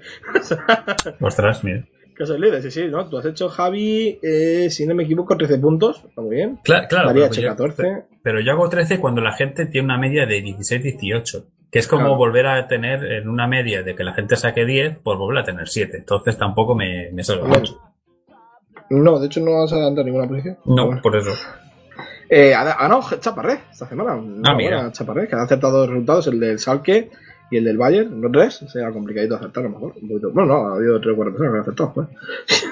Ostras, 1.22 1.64
mira. 1.64 1.84
que 2.16 2.26
soy 2.26 2.40
líder, 2.40 2.62
sí, 2.62 2.72
sí, 2.72 2.86
¿no? 2.88 3.08
Tú 3.10 3.18
has 3.18 3.26
hecho, 3.26 3.48
Javi, 3.50 4.20
eh, 4.22 4.68
si 4.70 4.86
no 4.86 4.94
me 4.96 5.04
equivoco, 5.04 5.38
13 5.38 5.58
puntos. 5.60 6.04
Está 6.08 6.22
muy 6.22 6.36
bien. 6.36 6.58
Cla- 6.64 6.88
claro, 6.88 7.08
Daría 7.08 7.24
pero 7.30 7.34
hecho 7.34 7.42
yo, 7.42 7.50
14. 7.50 8.04
pero 8.24 8.40
yo 8.42 8.52
hago 8.52 8.70
13 8.70 9.00
cuando 9.00 9.22
la 9.22 9.32
gente 9.34 9.66
tiene 9.68 9.86
una 9.86 9.98
media 9.98 10.26
de 10.26 10.44
16-18. 10.44 11.46
Que 11.72 11.80
es 11.80 11.88
como 11.88 12.04
Claro. 12.04 12.18
volver 12.18 12.48
a 12.48 12.68
tener 12.68 13.04
en 13.04 13.28
una 13.30 13.46
media 13.48 13.84
de 13.84 13.96
que 13.96 14.04
la 14.04 14.14
gente 14.14 14.36
saque 14.38 14.66
10, 14.66 15.00
pues 15.04 15.18
volver 15.18 15.40
a 15.40 15.44
tener 15.44 15.68
7. 15.68 15.98
Entonces 15.98 16.38
tampoco 16.38 16.76
me, 16.76 17.10
me 17.12 17.24
Hombre, 17.30 17.60
mucho. 17.60 17.82
No, 18.90 19.20
de 19.20 19.28
hecho 19.28 19.42
no 19.42 19.64
has 19.64 19.74
adelantado 19.74 20.06
ninguna 20.06 20.28
posición. 20.28 20.58
No, 20.66 20.86
Bueno. 20.88 21.02
por 21.02 21.16
eso. 21.18 21.32
Eh, 22.30 22.54
ha 22.54 22.64
ganado 22.64 23.02
Chaparré 23.20 23.60
esta 23.72 23.88
semana. 23.88 24.22
Ah, 24.46 24.54
mira. 24.54 24.92
Chaparré, 24.92 25.28
que 25.28 25.36
ha 25.36 25.42
acertado 25.44 25.80
dos 25.80 25.90
resultados, 25.90 26.28
el 26.28 26.40
del 26.40 26.60
Salque 26.60 27.10
y 27.50 27.58
el 27.58 27.64
del 27.64 27.78
Bayern, 27.78 28.22
los 28.22 28.32
tres. 28.32 28.64
Será 28.68 28.92
complicadito 28.92 29.36
acertar 29.36 29.66
a 29.66 29.68
lo 29.68 29.74
mejor. 29.74 29.94
Un 30.02 30.08
poquito. 30.08 30.32
Bueno, 30.32 30.54
no, 30.54 30.68
ha 30.68 30.76
habido 30.76 31.00
tres 31.00 31.14
o 31.14 31.16
cuatro 31.16 31.34
personas 31.34 31.52
que 31.52 31.58
han 31.58 31.62
acertado. 31.62 31.94
Pues. 31.94 32.08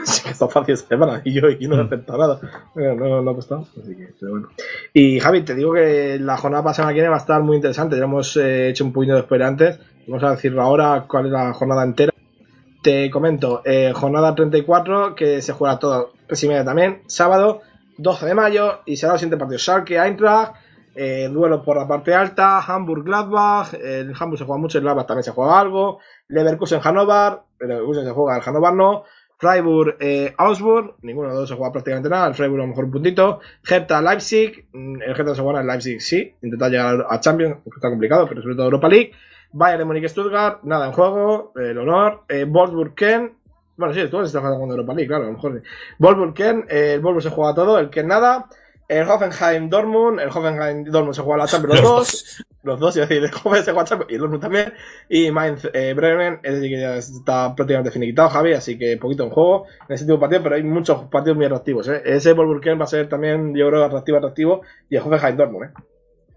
sí 0.03 0.23
que 0.23 0.29
está 0.31 0.47
fácil 0.47 0.77
semana 0.77 1.21
y 1.23 1.33
yo 1.33 1.49
y 1.49 1.67
no 1.67 1.77
he 1.77 1.85
acertado 1.85 2.19
nada. 2.19 2.39
Eh, 2.75 2.95
No, 2.95 3.21
no 3.21 3.31
ha 3.31 3.35
costado. 3.35 3.67
Así 3.81 3.95
que, 3.95 4.13
pero 4.19 4.31
bueno. 4.31 4.49
Y 4.93 5.19
Javi, 5.19 5.43
te 5.43 5.55
digo 5.55 5.73
que 5.73 6.19
la 6.19 6.37
jornada 6.37 6.63
pasada 6.63 6.89
que 6.89 6.95
viene 6.95 7.09
va 7.09 7.15
a 7.15 7.19
estar 7.19 7.41
muy 7.41 7.55
interesante. 7.55 7.97
Ya 7.97 8.03
hemos 8.03 8.35
eh, 8.37 8.69
hecho 8.69 8.85
un 8.85 8.93
poquito 8.93 9.15
de 9.15 9.21
spoiler 9.21 9.47
antes. 9.47 9.79
Vamos 10.07 10.23
a 10.23 10.31
decirlo 10.31 10.61
ahora 10.61 11.05
cuál 11.07 11.27
es 11.27 11.31
la 11.31 11.53
jornada 11.53 11.83
entera. 11.83 12.13
Te 12.83 13.09
comento, 13.09 13.63
eh, 13.65 13.93
jornada 13.95 14.35
34, 14.35 15.15
que 15.15 15.41
se 15.41 15.53
juega 15.53 15.79
todo, 15.79 16.13
tres 16.27 16.43
y 16.43 16.47
media 16.47 16.63
también, 16.63 17.01
sábado 17.07 17.61
12 17.97 18.25
de 18.27 18.35
mayo, 18.35 18.81
y 18.85 18.97
será 18.97 19.13
los 19.13 19.21
siguientes 19.21 19.39
partidos, 19.39 19.63
Schalke, 19.63 19.97
Eintracht, 19.97 20.53
eh, 20.95 21.29
duelo 21.29 21.61
por 21.61 21.77
la 21.77 21.87
parte 21.87 22.13
alta, 22.13 22.59
Hamburg, 22.59 23.03
Gladbach, 23.03 23.73
el 23.73 24.13
Hamburg 24.17 24.39
se 24.39 24.45
juega 24.45 24.61
mucho, 24.61 24.77
el 24.77 24.85
Gladbach 24.85 25.05
también 25.05 25.23
se 25.23 25.31
juega 25.31 25.59
algo, 25.59 25.99
Leverkusen, 26.29 26.79
Hannover, 26.79 27.39
el 27.59 27.67
Leverkusen 27.67 28.05
se 28.05 28.11
juega, 28.11 28.37
el 28.37 28.43
Hannover 28.43 28.73
no, 28.73 29.03
Freiburg, 29.37 29.97
eh, 29.99 30.33
ninguno 31.01 31.27
de 31.27 31.33
los 31.33 31.41
dos 31.41 31.49
se 31.49 31.55
juega 31.55 31.73
prácticamente 31.73 32.09
nada, 32.09 32.27
el 32.27 32.33
Freiburg 32.33 32.61
a 32.61 32.63
lo 32.63 32.69
mejor 32.69 32.85
un 32.85 32.91
puntito, 32.91 33.39
Hertha, 33.69 34.01
Leipzig, 34.01 34.67
mm, 34.71 35.01
el 35.01 35.11
Hertha 35.11 35.35
se 35.35 35.41
juega 35.41 35.59
en 35.59 35.67
Leipzig 35.67 36.01
sí, 36.01 36.33
intentar 36.41 36.71
llegar 36.71 37.05
a 37.09 37.19
Champions, 37.19 37.57
está 37.75 37.89
complicado, 37.89 38.27
pero 38.27 38.41
sobre 38.41 38.55
todo 38.55 38.65
Europa 38.65 38.87
League, 38.87 39.11
Bayern 39.51 39.79
de 39.79 39.85
Múnich 39.85 40.07
Stuttgart, 40.07 40.63
nada 40.63 40.87
en 40.87 40.93
juego, 40.93 41.51
el 41.55 41.77
honor, 41.77 42.23
eh, 42.29 42.45
Wolfsburg 42.47 42.95
Ken, 42.95 43.33
bueno 43.75 43.93
sí, 43.93 44.07
tú 44.09 44.21
estás 44.21 44.41
jugando 44.41 44.73
Europa 44.73 44.93
League, 44.93 45.07
claro, 45.07 45.23
a 45.25 45.27
lo 45.27 45.33
mejor 45.33 45.59
sí. 45.59 45.67
Wolfsburg 45.99 46.33
Ken, 46.33 46.65
eh, 46.69 46.93
el 46.93 47.01
Wolfsburg 47.01 47.23
se 47.23 47.29
juega 47.29 47.53
todo, 47.53 47.77
el 47.79 47.89
Ken 47.89 48.07
nada, 48.07 48.47
el 48.87 49.07
Hoffenheim 49.07 49.69
Dortmund, 49.69 50.19
el 50.19 50.29
Hoffenheim 50.29 50.83
Dortmund 50.85 51.15
se 51.15 51.21
juega 51.21 51.43
la 51.43 51.47
Champions 51.47 51.81
los, 51.81 51.83
Los 51.83 51.99
dos, 51.99 52.45
los 52.63 52.79
dos, 52.79 52.97
es 52.97 53.09
decir, 53.09 53.23
el 53.23 53.31
Hoffenheim 53.33 53.63
se 53.63 53.71
juega 53.71 53.85
Champions 53.85 54.11
y 54.11 54.15
el 54.15 54.21
Dortmund 54.21 54.41
también, 54.41 54.73
y 55.09 55.31
Mainz 55.31 55.67
eh, 55.73 55.93
Bremen, 55.93 56.39
es 56.43 56.55
decir, 56.55 56.69
que 56.69 56.81
ya 56.81 56.95
está 56.97 57.55
prácticamente 57.55 57.91
finiquitado 57.91 58.29
Javi, 58.29 58.53
así 58.53 58.77
que 58.77 58.97
poquito 58.97 59.23
en 59.23 59.29
juego 59.29 59.65
en 59.87 59.95
ese 59.95 60.05
tipo 60.05 60.15
de 60.15 60.19
partidos, 60.19 60.43
pero 60.43 60.55
hay 60.55 60.63
muchos 60.63 61.03
partidos 61.05 61.37
muy 61.37 61.45
atractivos, 61.45 61.87
¿eh? 61.87 62.01
ese 62.05 62.35
Ken 62.61 62.79
va 62.79 62.83
a 62.83 62.87
ser 62.87 63.09
también, 63.09 63.55
yo 63.55 63.67
creo, 63.69 63.83
atractivo, 63.83 64.17
atractivo, 64.17 64.61
y 64.89 64.95
el 64.95 65.01
Hoffenheim 65.01 65.37
Dortmund, 65.37 65.65
¿eh? 65.65 65.73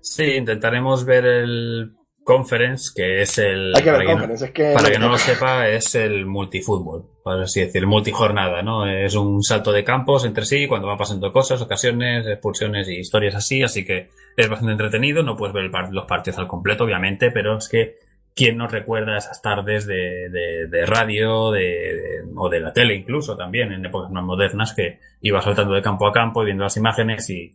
Sí, 0.00 0.24
intentaremos 0.24 1.04
ver 1.04 1.26
el 1.26 1.97
Conference, 2.32 2.90
que 2.94 3.22
es 3.22 3.38
el. 3.38 3.72
Hay 3.74 3.82
que 3.82 3.90
ver 3.90 4.00
para, 4.00 4.10
Conference, 4.12 4.44
es 4.44 4.50
que- 4.50 4.72
para 4.74 4.90
que 4.90 4.98
no 4.98 5.08
lo 5.08 5.16
sepa, 5.16 5.66
es 5.68 5.94
el 5.94 6.26
multifútbol, 6.26 7.06
por 7.24 7.40
así 7.40 7.60
decir, 7.60 7.86
multijornada, 7.86 8.60
¿no? 8.62 8.86
Es 8.86 9.14
un 9.14 9.42
salto 9.42 9.72
de 9.72 9.82
campos 9.82 10.26
entre 10.26 10.44
sí, 10.44 10.66
cuando 10.66 10.88
van 10.88 10.98
pasando 10.98 11.32
cosas, 11.32 11.62
ocasiones, 11.62 12.26
expulsiones 12.26 12.86
y 12.88 12.96
historias 12.98 13.34
así, 13.34 13.62
así 13.62 13.82
que 13.84 14.08
es 14.36 14.48
bastante 14.48 14.72
entretenido. 14.72 15.22
No 15.22 15.36
puedes 15.38 15.54
ver 15.54 15.64
el 15.64 15.70
par- 15.70 15.90
los 15.90 16.04
partidos 16.04 16.38
al 16.38 16.48
completo, 16.48 16.84
obviamente, 16.84 17.30
pero 17.30 17.56
es 17.56 17.68
que. 17.68 17.96
¿Quién 18.36 18.56
nos 18.56 18.70
recuerda 18.70 19.18
esas 19.18 19.42
tardes 19.42 19.84
de, 19.84 20.28
de, 20.30 20.68
de 20.68 20.86
radio 20.86 21.50
de, 21.50 21.60
de- 21.60 22.22
o 22.36 22.48
de 22.48 22.60
la 22.60 22.72
tele 22.72 22.94
incluso 22.94 23.36
también 23.36 23.72
en 23.72 23.84
épocas 23.84 24.12
más 24.12 24.22
modernas 24.22 24.74
que 24.74 25.00
iba 25.22 25.42
saltando 25.42 25.74
de 25.74 25.82
campo 25.82 26.06
a 26.06 26.12
campo 26.12 26.42
y 26.42 26.44
viendo 26.44 26.62
las 26.62 26.76
imágenes 26.76 27.28
y, 27.30 27.52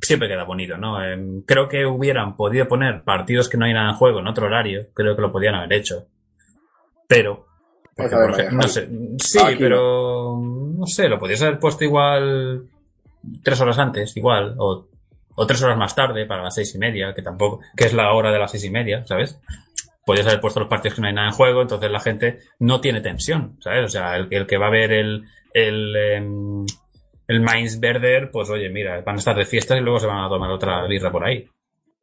siempre 0.00 0.28
queda 0.28 0.44
bonito, 0.44 0.76
¿no? 0.76 1.02
Em, 1.04 1.42
creo 1.42 1.68
que 1.68 1.86
hubieran 1.86 2.36
podido 2.36 2.66
poner 2.68 3.02
partidos 3.02 3.48
que 3.48 3.56
no 3.56 3.64
hay 3.66 3.74
nada 3.74 3.90
en 3.90 3.96
juego 3.96 4.20
en 4.20 4.26
otro 4.26 4.46
horario, 4.46 4.88
creo 4.94 5.14
que 5.14 5.22
lo 5.22 5.32
podían 5.32 5.54
haber 5.54 5.72
hecho. 5.74 6.06
Pero, 7.06 7.46
porque, 7.96 8.14
por 8.16 8.30
ejemplo, 8.30 8.56
no 8.58 8.68
sé, 8.68 8.88
sí, 9.18 9.38
Aquí 9.38 9.54
no. 9.54 9.58
pero 9.58 10.40
no 10.78 10.86
sé, 10.86 11.08
lo 11.08 11.18
podías 11.18 11.42
haber 11.42 11.58
puesto 11.58 11.84
igual 11.84 12.66
tres 13.42 13.60
horas 13.60 13.78
antes, 13.78 14.16
igual, 14.16 14.54
o, 14.58 14.88
o 15.34 15.46
tres 15.46 15.62
horas 15.62 15.76
más 15.78 15.94
tarde 15.94 16.26
para 16.26 16.42
las 16.42 16.54
seis 16.54 16.74
y 16.74 16.78
media, 16.78 17.14
que 17.14 17.22
tampoco, 17.22 17.60
que 17.76 17.84
es 17.84 17.92
la 17.92 18.12
hora 18.12 18.32
de 18.32 18.38
las 18.38 18.50
seis 18.50 18.64
y 18.64 18.70
media, 18.70 19.06
¿sabes? 19.06 19.38
Podías 20.04 20.26
haber 20.26 20.40
puesto 20.40 20.58
los 20.58 20.68
partidos 20.68 20.96
que 20.96 21.02
no 21.02 21.06
hay 21.08 21.14
nada 21.14 21.28
en 21.28 21.34
juego, 21.34 21.62
entonces 21.62 21.90
la 21.90 22.00
gente 22.00 22.40
no 22.58 22.80
tiene 22.80 23.00
tensión, 23.00 23.56
¿sabes? 23.60 23.84
O 23.84 23.88
sea, 23.88 24.16
el, 24.16 24.26
el 24.30 24.46
que 24.46 24.58
va 24.58 24.66
a 24.66 24.70
ver 24.70 24.92
el, 24.92 25.24
el, 25.54 25.96
em, 25.96 26.66
el 27.28 27.40
Mainz 27.40 27.78
Werder, 27.82 28.30
pues 28.30 28.50
oye, 28.50 28.68
mira, 28.68 29.00
van 29.00 29.16
a 29.16 29.18
estar 29.18 29.36
de 29.36 29.44
fiestas 29.44 29.78
y 29.78 29.80
luego 29.80 29.98
se 29.98 30.06
van 30.06 30.24
a 30.24 30.28
tomar 30.28 30.50
otra 30.50 30.86
birra 30.86 31.10
por 31.10 31.24
ahí. 31.24 31.48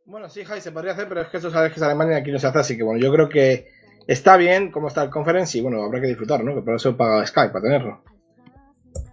Bueno, 0.05 0.27
sí, 0.27 0.43
Jai, 0.43 0.59
se 0.59 0.71
podría 0.71 0.93
hacer, 0.93 1.07
pero 1.07 1.21
es 1.21 1.27
que 1.27 1.37
eso 1.37 1.51
sabes 1.51 1.71
que 1.71 1.79
es 1.79 1.83
Alemania 1.83 2.17
y 2.17 2.21
aquí 2.21 2.31
no 2.31 2.39
se 2.39 2.47
hace, 2.47 2.59
así 2.59 2.77
que 2.77 2.83
bueno, 2.83 2.99
yo 2.99 3.11
creo 3.11 3.29
que 3.29 3.67
está 4.07 4.37
bien 4.37 4.71
cómo 4.71 4.87
está 4.87 5.03
el 5.03 5.09
conference 5.11 5.57
y 5.57 5.61
bueno, 5.61 5.83
habrá 5.83 6.01
que 6.01 6.07
disfrutar, 6.07 6.43
¿no? 6.43 6.55
Que 6.55 6.61
por 6.61 6.75
eso 6.75 6.97
paga 6.97 7.25
Skype, 7.25 7.53
para 7.53 7.63
tenerlo. 7.63 8.01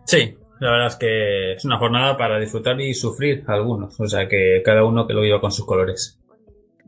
Sí, 0.07 0.39
la 0.59 0.71
verdad 0.71 0.87
es 0.87 0.97
que 0.97 1.53
es 1.53 1.65
una 1.67 1.79
jornada 1.79 2.17
para 2.17 2.39
disfrutar 2.39 2.81
y 2.81 2.95
sufrir 2.95 3.45
algunos, 3.47 4.01
o 4.01 4.07
sea 4.07 4.27
que 4.27 4.63
cada 4.65 4.85
uno 4.85 5.07
que 5.07 5.13
lo 5.13 5.21
viva 5.21 5.41
con 5.41 5.53
sus 5.53 5.67
colores. 5.67 6.19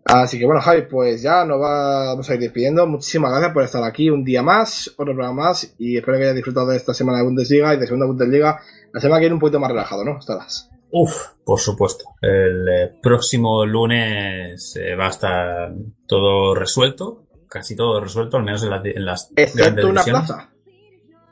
Así 0.06 0.38
que 0.38 0.46
bueno, 0.46 0.62
Javi, 0.62 0.82
pues 0.90 1.20
ya 1.20 1.44
nos 1.44 1.60
vamos 1.60 2.30
a 2.30 2.34
ir 2.34 2.40
despidiendo. 2.40 2.86
Muchísimas 2.86 3.30
gracias 3.30 3.52
por 3.52 3.62
estar 3.62 3.84
aquí 3.84 4.08
un 4.08 4.24
día 4.24 4.42
más, 4.42 4.88
otro 4.96 5.12
programa 5.12 5.42
más, 5.42 5.74
y 5.78 5.98
espero 5.98 6.16
que 6.16 6.22
hayas 6.22 6.34
disfrutado 6.34 6.68
de 6.68 6.78
esta 6.78 6.94
semana 6.94 7.18
de 7.18 7.24
Bundesliga 7.24 7.74
y 7.74 7.78
de 7.78 7.86
segunda 7.86 8.06
Bundesliga. 8.06 8.58
La 8.92 9.00
semana 9.00 9.18
que 9.18 9.24
viene 9.24 9.34
un 9.34 9.40
poquito 9.40 9.60
más 9.60 9.70
relajado, 9.70 10.04
¿no? 10.04 10.18
Estarás. 10.18 10.70
Uf, 10.90 11.14
por 11.44 11.58
supuesto. 11.60 12.04
El 12.22 12.68
eh, 12.68 12.92
próximo 13.02 13.64
lunes 13.66 14.74
eh, 14.76 14.94
va 14.94 15.06
a 15.06 15.10
estar 15.10 15.74
todo 16.06 16.54
resuelto, 16.54 17.26
casi 17.48 17.76
todo 17.76 18.00
resuelto, 18.00 18.38
al 18.38 18.44
menos 18.44 18.62
en, 18.64 18.70
la- 18.70 18.82
en 18.84 19.04
las 19.04 19.30
grandes 19.34 19.54
Excepto 19.56 19.88
una 19.88 20.00
divisiones. 20.02 20.26
plaza, 20.26 20.50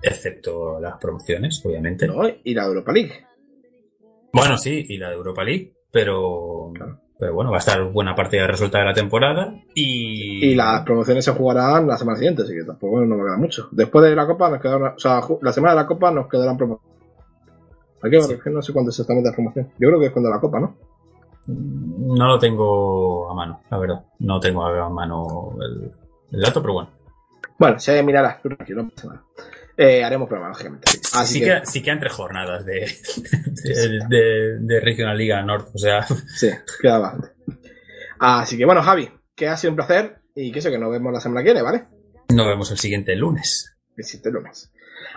Excepto 0.03 0.81
las 0.81 0.99
promociones, 0.99 1.63
obviamente. 1.65 2.07
¿no? 2.07 2.23
Y 2.45 2.55
la 2.55 2.65
Europa 2.67 2.93
League. 2.93 3.13
Bueno, 4.33 4.59
sí, 4.59 4.85
y 4.89 4.99
la 4.99 5.09
de 5.09 5.15
Europa 5.15 5.43
League, 5.43 5.73
pero, 5.91 6.71
pero 7.19 7.33
bueno, 7.33 7.51
va 7.51 7.57
a 7.57 7.61
estar 7.61 7.83
buena 7.91 8.15
parte 8.15 8.37
ya 8.37 8.47
resuelta 8.47 8.79
de 8.81 8.85
la 8.85 8.93
temporada 8.93 9.55
y... 9.75 10.45
Y 10.51 10.55
las 10.55 10.83
promociones 10.83 11.25
se 11.25 11.33
jugarán 11.33 11.87
la 11.89 11.97
semana 11.97 12.19
siguiente, 12.19 12.43
así 12.43 12.53
que 12.53 12.65
tampoco 12.65 13.01
nos 13.01 13.19
va 13.19 13.23
a 13.23 13.27
quedar 13.27 13.39
mucho. 13.39 13.69
Después 13.73 14.05
de 14.05 14.15
la 14.15 14.27
Copa 14.27 14.51
nos 14.51 14.61
quedará, 14.61 14.95
o 14.95 14.99
sea, 14.99 15.23
la 15.41 15.53
semana 15.53 15.75
de 15.75 15.81
la 15.81 15.87
Copa 15.87 16.11
nos 16.11 16.29
quedarán 16.29 16.59
promociones. 16.59 16.86
Hay 18.03 18.11
que 18.11 18.19
ver, 18.19 18.33
es 18.33 18.43
que 18.43 18.51
no 18.51 18.63
sé 18.63 18.73
cuándo 18.73 18.91
es 18.91 18.95
exactamente 18.99 19.31
la 19.31 19.35
promoción. 19.35 19.67
Yo 19.79 19.89
creo 19.89 19.99
que 20.01 20.07
es 20.07 20.13
cuando 20.13 20.31
la 20.31 20.41
Copa, 20.41 20.61
¿no? 20.61 20.77
No 21.49 22.27
lo 22.27 22.39
tengo 22.39 23.31
a 23.31 23.35
mano, 23.35 23.63
la 23.71 23.79
verdad. 23.79 24.05
No 24.19 24.41
tengo 24.41 24.65
a 24.67 24.89
mano 24.91 25.57
el, 25.61 25.91
el 26.33 26.41
dato, 26.41 26.61
pero 26.61 26.75
bueno. 26.75 26.91
Bueno, 27.59 27.79
se 27.79 28.03
mirará, 28.03 28.39
tú 28.43 28.49
tranquilo, 28.49 28.83
no 28.83 28.91
pasa 28.91 29.09
nada. 29.09 29.23
Eh, 29.79 30.03
haremos 30.05 30.29
programa, 30.29 30.51
lógicamente. 30.51 30.91
Así 31.15 31.35
sí, 31.35 31.41
que, 31.41 31.47
queda, 31.47 31.65
sí 31.65 31.83
quedan 31.83 32.01
tres 32.01 32.13
jornadas 32.13 32.65
de, 32.65 32.81
de, 33.65 34.01
de- 34.09 34.59
de 34.61 34.81
Regional 34.81 35.17
Liga 35.17 35.43
Norte, 35.43 35.71
o 35.75 35.79
sea... 35.79 36.03
sí, 36.07 36.51
queda 36.81 36.99
bastante. 36.99 37.29
Así 38.19 38.57
que 38.57 38.65
bueno, 38.65 38.83
Javi, 38.83 39.09
que 39.35 39.49
ha 39.49 39.57
sido 39.57 39.71
un 39.73 39.77
placer 39.77 40.21
y 40.35 40.51
que 40.51 40.59
eso, 40.61 40.71
que 40.71 40.79
nos 40.79 40.91
vemos 40.91 41.13
la 41.13 41.21
semana 41.21 41.41
que 41.43 41.53
viene, 41.53 41.63
¿vale? 41.63 41.85
Nos 42.35 42.47
vemos 42.47 42.71
el 42.71 42.79
siguiente 42.79 43.15
lunes. 43.17 43.77
El 43.97 44.05
siguiente 44.05 44.31
lunes. 44.33 44.71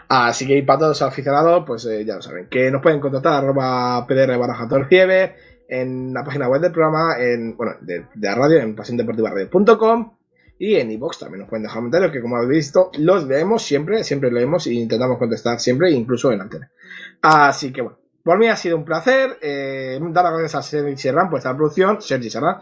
Así 0.07 0.47
que 0.47 0.61
para 0.63 0.79
todos 0.79 1.01
los 1.01 1.09
aficionados, 1.09 1.63
pues 1.65 1.85
eh, 1.85 2.03
ya 2.05 2.15
lo 2.15 2.21
saben, 2.21 2.47
que 2.47 2.71
nos 2.71 2.81
pueden 2.81 2.99
contactar 2.99 3.33
arroba 3.33 4.05
pdr 4.07 4.37
barra 4.37 4.67
en 5.69 6.13
la 6.13 6.23
página 6.23 6.49
web 6.49 6.61
del 6.61 6.71
programa, 6.71 7.15
en, 7.19 7.55
bueno, 7.55 7.73
de, 7.81 8.05
la 8.19 8.35
radio, 8.35 8.57
en 8.59 8.75
pasiondeportivaradio.com 8.75 10.13
y 10.57 10.75
en 10.75 10.91
iVoox 10.91 11.19
también 11.19 11.41
nos 11.41 11.49
pueden 11.49 11.63
dejar 11.63 11.77
comentarios 11.77 12.11
que 12.11 12.21
como 12.21 12.35
habéis 12.35 12.65
visto, 12.65 12.91
los 12.97 13.25
leemos 13.25 13.61
siempre, 13.61 14.03
siempre 14.03 14.31
leemos 14.31 14.67
e 14.67 14.73
intentamos 14.73 15.17
contestar 15.17 15.59
siempre, 15.59 15.91
incluso 15.91 16.31
en 16.31 16.41
antena. 16.41 16.71
Así 17.21 17.71
que 17.71 17.81
bueno, 17.81 17.97
por 18.23 18.37
mí 18.37 18.47
ha 18.47 18.55
sido 18.55 18.75
un 18.75 18.83
placer, 18.83 19.37
eh, 19.41 19.99
dar 20.11 20.25
las 20.25 20.33
gracias 20.33 20.55
a 20.55 20.61
Sergi 20.61 20.97
Serran 20.97 21.29
por 21.29 21.37
esta 21.37 21.55
producción, 21.55 22.01
Sergi 22.01 22.29
Serran, 22.29 22.57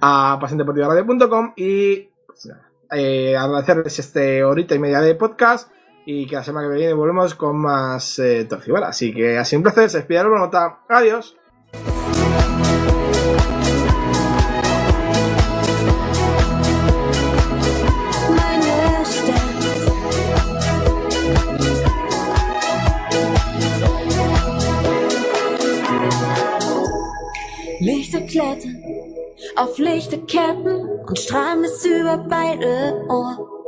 a 0.00 0.38
pasiondeportivaradio.com 0.40 1.52
y 1.56 2.08
pues 2.26 2.48
eh, 2.90 3.36
agradecerles 3.36 3.98
este 3.98 4.44
horita 4.44 4.74
y 4.74 4.78
media 4.78 5.00
de 5.00 5.14
podcast 5.14 5.70
y 6.06 6.26
que 6.26 6.36
la 6.36 6.44
semana 6.44 6.68
que 6.68 6.74
viene 6.74 6.92
volvemos 6.94 7.34
con 7.34 7.56
más 7.56 8.18
eh. 8.18 8.46
Así 8.84 9.14
que 9.14 9.38
ha 9.38 9.44
sido 9.44 9.60
un 9.60 9.62
placer, 9.64 9.90
se 9.90 9.98
despide 9.98 10.24
nota. 10.24 10.80
Adiós. 10.88 11.36
Meine 18.30 19.04
Stadt. 19.04 19.52
Lichterklettern 27.80 28.82
auf 29.56 29.78
Lichterketten 29.78 31.00
und 31.06 31.18
strahlen 31.18 31.62
bis 31.62 31.84
über 31.84 32.18
beide 32.18 33.04
Ohren. 33.08 33.61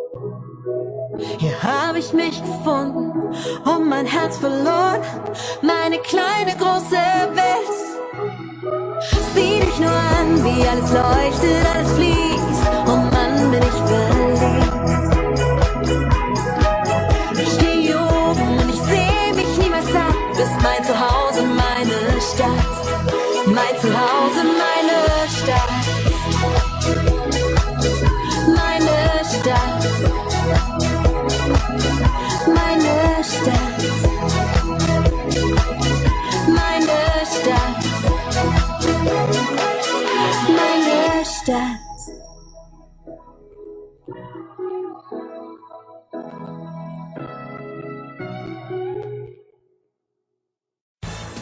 Hier 1.18 1.62
habe 1.62 1.98
ich 1.98 2.12
mich 2.12 2.42
gefunden 2.42 3.12
und 3.64 3.88
mein 3.88 4.06
Herz 4.06 4.36
verloren. 4.38 5.00
Meine 5.62 5.98
kleine 5.98 6.56
große 6.58 6.96
Welt. 7.34 7.74
Sieh 9.34 9.60
dich 9.60 9.78
nur 9.78 9.90
an, 9.90 10.44
wie 10.44 10.66
alles 10.66 10.90
leuchtet, 10.90 11.66
alles 11.74 11.92
fließt. 11.92 12.70
Oh 12.86 12.96
Mann, 12.96 13.50
bin 13.50 13.62
ich 13.62 13.88
verliebt. 13.88 14.63